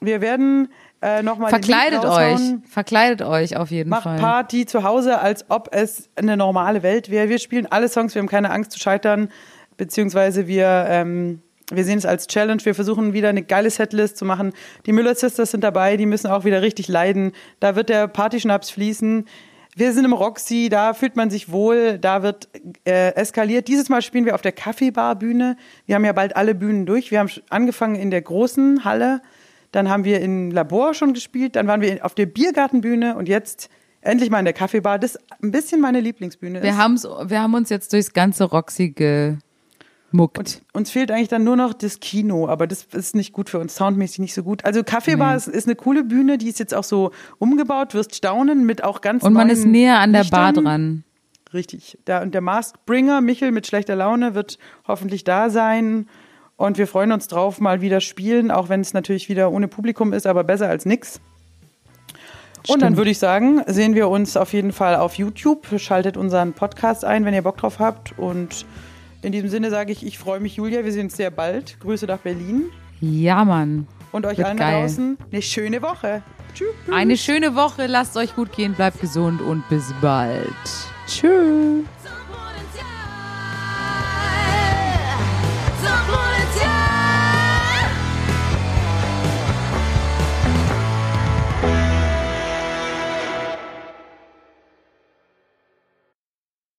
Wir 0.00 0.20
werden 0.20 0.68
äh, 1.00 1.22
nochmal 1.22 1.50
verkleidet 1.50 2.04
euch, 2.04 2.40
verkleidet 2.68 3.22
euch 3.22 3.56
auf 3.56 3.70
jeden 3.70 3.90
Macht 3.90 4.04
Fall. 4.04 4.18
Party 4.18 4.66
zu 4.66 4.84
Hause, 4.84 5.20
als 5.20 5.48
ob 5.50 5.68
es 5.70 6.08
eine 6.16 6.36
normale 6.36 6.82
Welt 6.82 7.10
wäre. 7.10 7.28
Wir 7.28 7.38
spielen 7.38 7.66
alle 7.70 7.88
Songs, 7.88 8.14
wir 8.14 8.20
haben 8.20 8.28
keine 8.28 8.50
Angst 8.50 8.72
zu 8.72 8.78
scheitern, 8.78 9.28
beziehungsweise 9.76 10.46
wir, 10.46 10.86
ähm, 10.88 11.40
wir 11.70 11.84
sehen 11.84 11.98
es 11.98 12.06
als 12.06 12.26
Challenge. 12.26 12.64
Wir 12.64 12.74
versuchen 12.74 13.12
wieder 13.12 13.28
eine 13.28 13.42
geile 13.42 13.70
Setlist 13.70 14.16
zu 14.16 14.24
machen. 14.24 14.52
Die 14.86 14.92
Müller 14.92 15.14
Sisters 15.14 15.50
sind 15.50 15.64
dabei, 15.64 15.96
die 15.96 16.06
müssen 16.06 16.28
auch 16.28 16.44
wieder 16.44 16.62
richtig 16.62 16.88
leiden. 16.88 17.32
Da 17.60 17.76
wird 17.76 17.88
der 17.88 18.08
Partyschnaps 18.08 18.70
fließen. 18.70 19.26
Wir 19.76 19.92
sind 19.92 20.04
im 20.04 20.12
Roxy, 20.12 20.68
da 20.68 20.94
fühlt 20.94 21.16
man 21.16 21.30
sich 21.30 21.50
wohl, 21.50 21.98
da 21.98 22.22
wird 22.22 22.48
äh, 22.84 23.12
eskaliert. 23.16 23.66
Dieses 23.66 23.88
Mal 23.88 24.02
spielen 24.02 24.24
wir 24.24 24.36
auf 24.36 24.42
der 24.42 24.52
Kaffeebar-Bühne. 24.52 25.56
Wir 25.86 25.96
haben 25.96 26.04
ja 26.04 26.12
bald 26.12 26.36
alle 26.36 26.54
Bühnen 26.54 26.86
durch. 26.86 27.10
Wir 27.10 27.18
haben 27.18 27.30
angefangen 27.50 27.96
in 27.96 28.12
der 28.12 28.22
großen 28.22 28.84
Halle. 28.84 29.20
Dann 29.72 29.88
haben 29.88 30.04
wir 30.04 30.20
im 30.20 30.52
Labor 30.52 30.94
schon 30.94 31.12
gespielt. 31.12 31.56
Dann 31.56 31.66
waren 31.66 31.80
wir 31.80 32.04
auf 32.04 32.14
der 32.14 32.26
Biergartenbühne 32.26 33.16
und 33.16 33.28
jetzt 33.28 33.68
endlich 34.00 34.30
mal 34.30 34.38
in 34.38 34.44
der 34.44 34.54
Kaffeebar. 34.54 35.00
Das 35.00 35.18
ein 35.42 35.50
bisschen 35.50 35.80
meine 35.80 35.98
Lieblingsbühne 36.00 36.62
Wir, 36.62 36.70
ist. 36.70 36.76
haben's, 36.78 37.02
wir 37.04 37.42
haben 37.42 37.54
uns 37.54 37.68
jetzt 37.70 37.92
durchs 37.92 38.12
ganze 38.12 38.44
Roxy 38.44 38.90
gemuckt. 40.14 40.38
Und 40.38 40.62
uns 40.72 40.90
fehlt 40.90 41.10
eigentlich 41.10 41.28
dann 41.28 41.44
nur 41.44 41.56
noch 41.56 41.74
das 41.74 42.00
Kino, 42.00 42.48
aber 42.48 42.66
das 42.66 42.84
ist 42.92 43.16
nicht 43.16 43.32
gut 43.32 43.50
für 43.50 43.58
uns, 43.58 43.74
soundmäßig 43.74 44.20
nicht 44.20 44.34
so 44.34 44.42
gut. 44.42 44.64
Also 44.64 44.82
Kaffeebar 44.84 45.36
ist, 45.36 45.48
ist 45.48 45.66
eine 45.66 45.74
coole 45.74 46.04
Bühne, 46.04 46.38
die 46.38 46.48
ist 46.48 46.58
jetzt 46.58 46.74
auch 46.74 46.84
so 46.84 47.10
umgebaut, 47.38 47.94
wirst 47.94 48.14
staunen 48.14 48.64
mit 48.64 48.84
auch 48.84 49.00
ganz 49.00 49.24
Und 49.24 49.32
man 49.32 49.50
ist 49.50 49.64
näher 49.64 49.98
an 49.98 50.12
der 50.12 50.24
Bar 50.24 50.52
Lichtern. 50.52 50.64
dran. 50.64 51.04
Richtig. 51.52 51.98
Da, 52.04 52.22
und 52.22 52.32
der 52.32 52.40
Maskbringer, 52.40 53.20
Michel 53.20 53.52
mit 53.52 53.66
schlechter 53.66 53.96
Laune, 53.96 54.34
wird 54.34 54.58
hoffentlich 54.86 55.24
da 55.24 55.50
sein. 55.50 56.08
Und 56.56 56.78
wir 56.78 56.86
freuen 56.86 57.12
uns 57.12 57.26
drauf, 57.26 57.60
mal 57.60 57.80
wieder 57.80 58.00
spielen, 58.00 58.50
auch 58.50 58.68
wenn 58.68 58.80
es 58.80 58.94
natürlich 58.94 59.28
wieder 59.28 59.50
ohne 59.50 59.66
Publikum 59.68 60.12
ist, 60.12 60.26
aber 60.26 60.44
besser 60.44 60.68
als 60.68 60.86
nix. 60.86 61.20
Und 62.66 62.80
dann 62.80 62.88
Stimmt. 62.88 62.96
würde 62.96 63.10
ich 63.10 63.18
sagen, 63.18 63.62
sehen 63.66 63.94
wir 63.94 64.08
uns 64.08 64.36
auf 64.36 64.52
jeden 64.52 64.72
Fall 64.72 64.96
auf 64.96 65.14
YouTube. 65.14 65.66
Schaltet 65.78 66.16
unseren 66.16 66.54
Podcast 66.54 67.04
ein, 67.04 67.24
wenn 67.24 67.34
ihr 67.34 67.42
Bock 67.42 67.56
drauf 67.58 67.78
habt. 67.78 68.18
Und 68.18 68.64
in 69.24 69.32
diesem 69.32 69.48
Sinne 69.48 69.70
sage 69.70 69.90
ich, 69.92 70.04
ich 70.06 70.18
freue 70.18 70.38
mich, 70.40 70.56
Julia. 70.56 70.84
Wir 70.84 70.92
sehen 70.92 71.06
uns 71.06 71.16
sehr 71.16 71.30
bald. 71.30 71.78
Grüße 71.80 72.06
nach 72.06 72.18
Berlin. 72.18 72.64
Ja, 73.00 73.44
Mann. 73.44 73.86
Und 74.12 74.26
euch 74.26 74.38
Wird 74.38 74.48
allen 74.48 74.58
geil. 74.58 74.82
draußen 74.82 75.18
eine 75.32 75.42
schöne 75.42 75.82
Woche. 75.82 76.22
Tschüss. 76.54 76.68
Eine 76.92 77.16
schöne 77.16 77.56
Woche, 77.56 77.86
lasst 77.86 78.16
euch 78.16 78.36
gut 78.36 78.52
gehen, 78.52 78.74
bleibt 78.74 79.00
gesund 79.00 79.40
und 79.40 79.68
bis 79.68 79.92
bald. 80.00 80.46
Tschüss. 81.08 81.84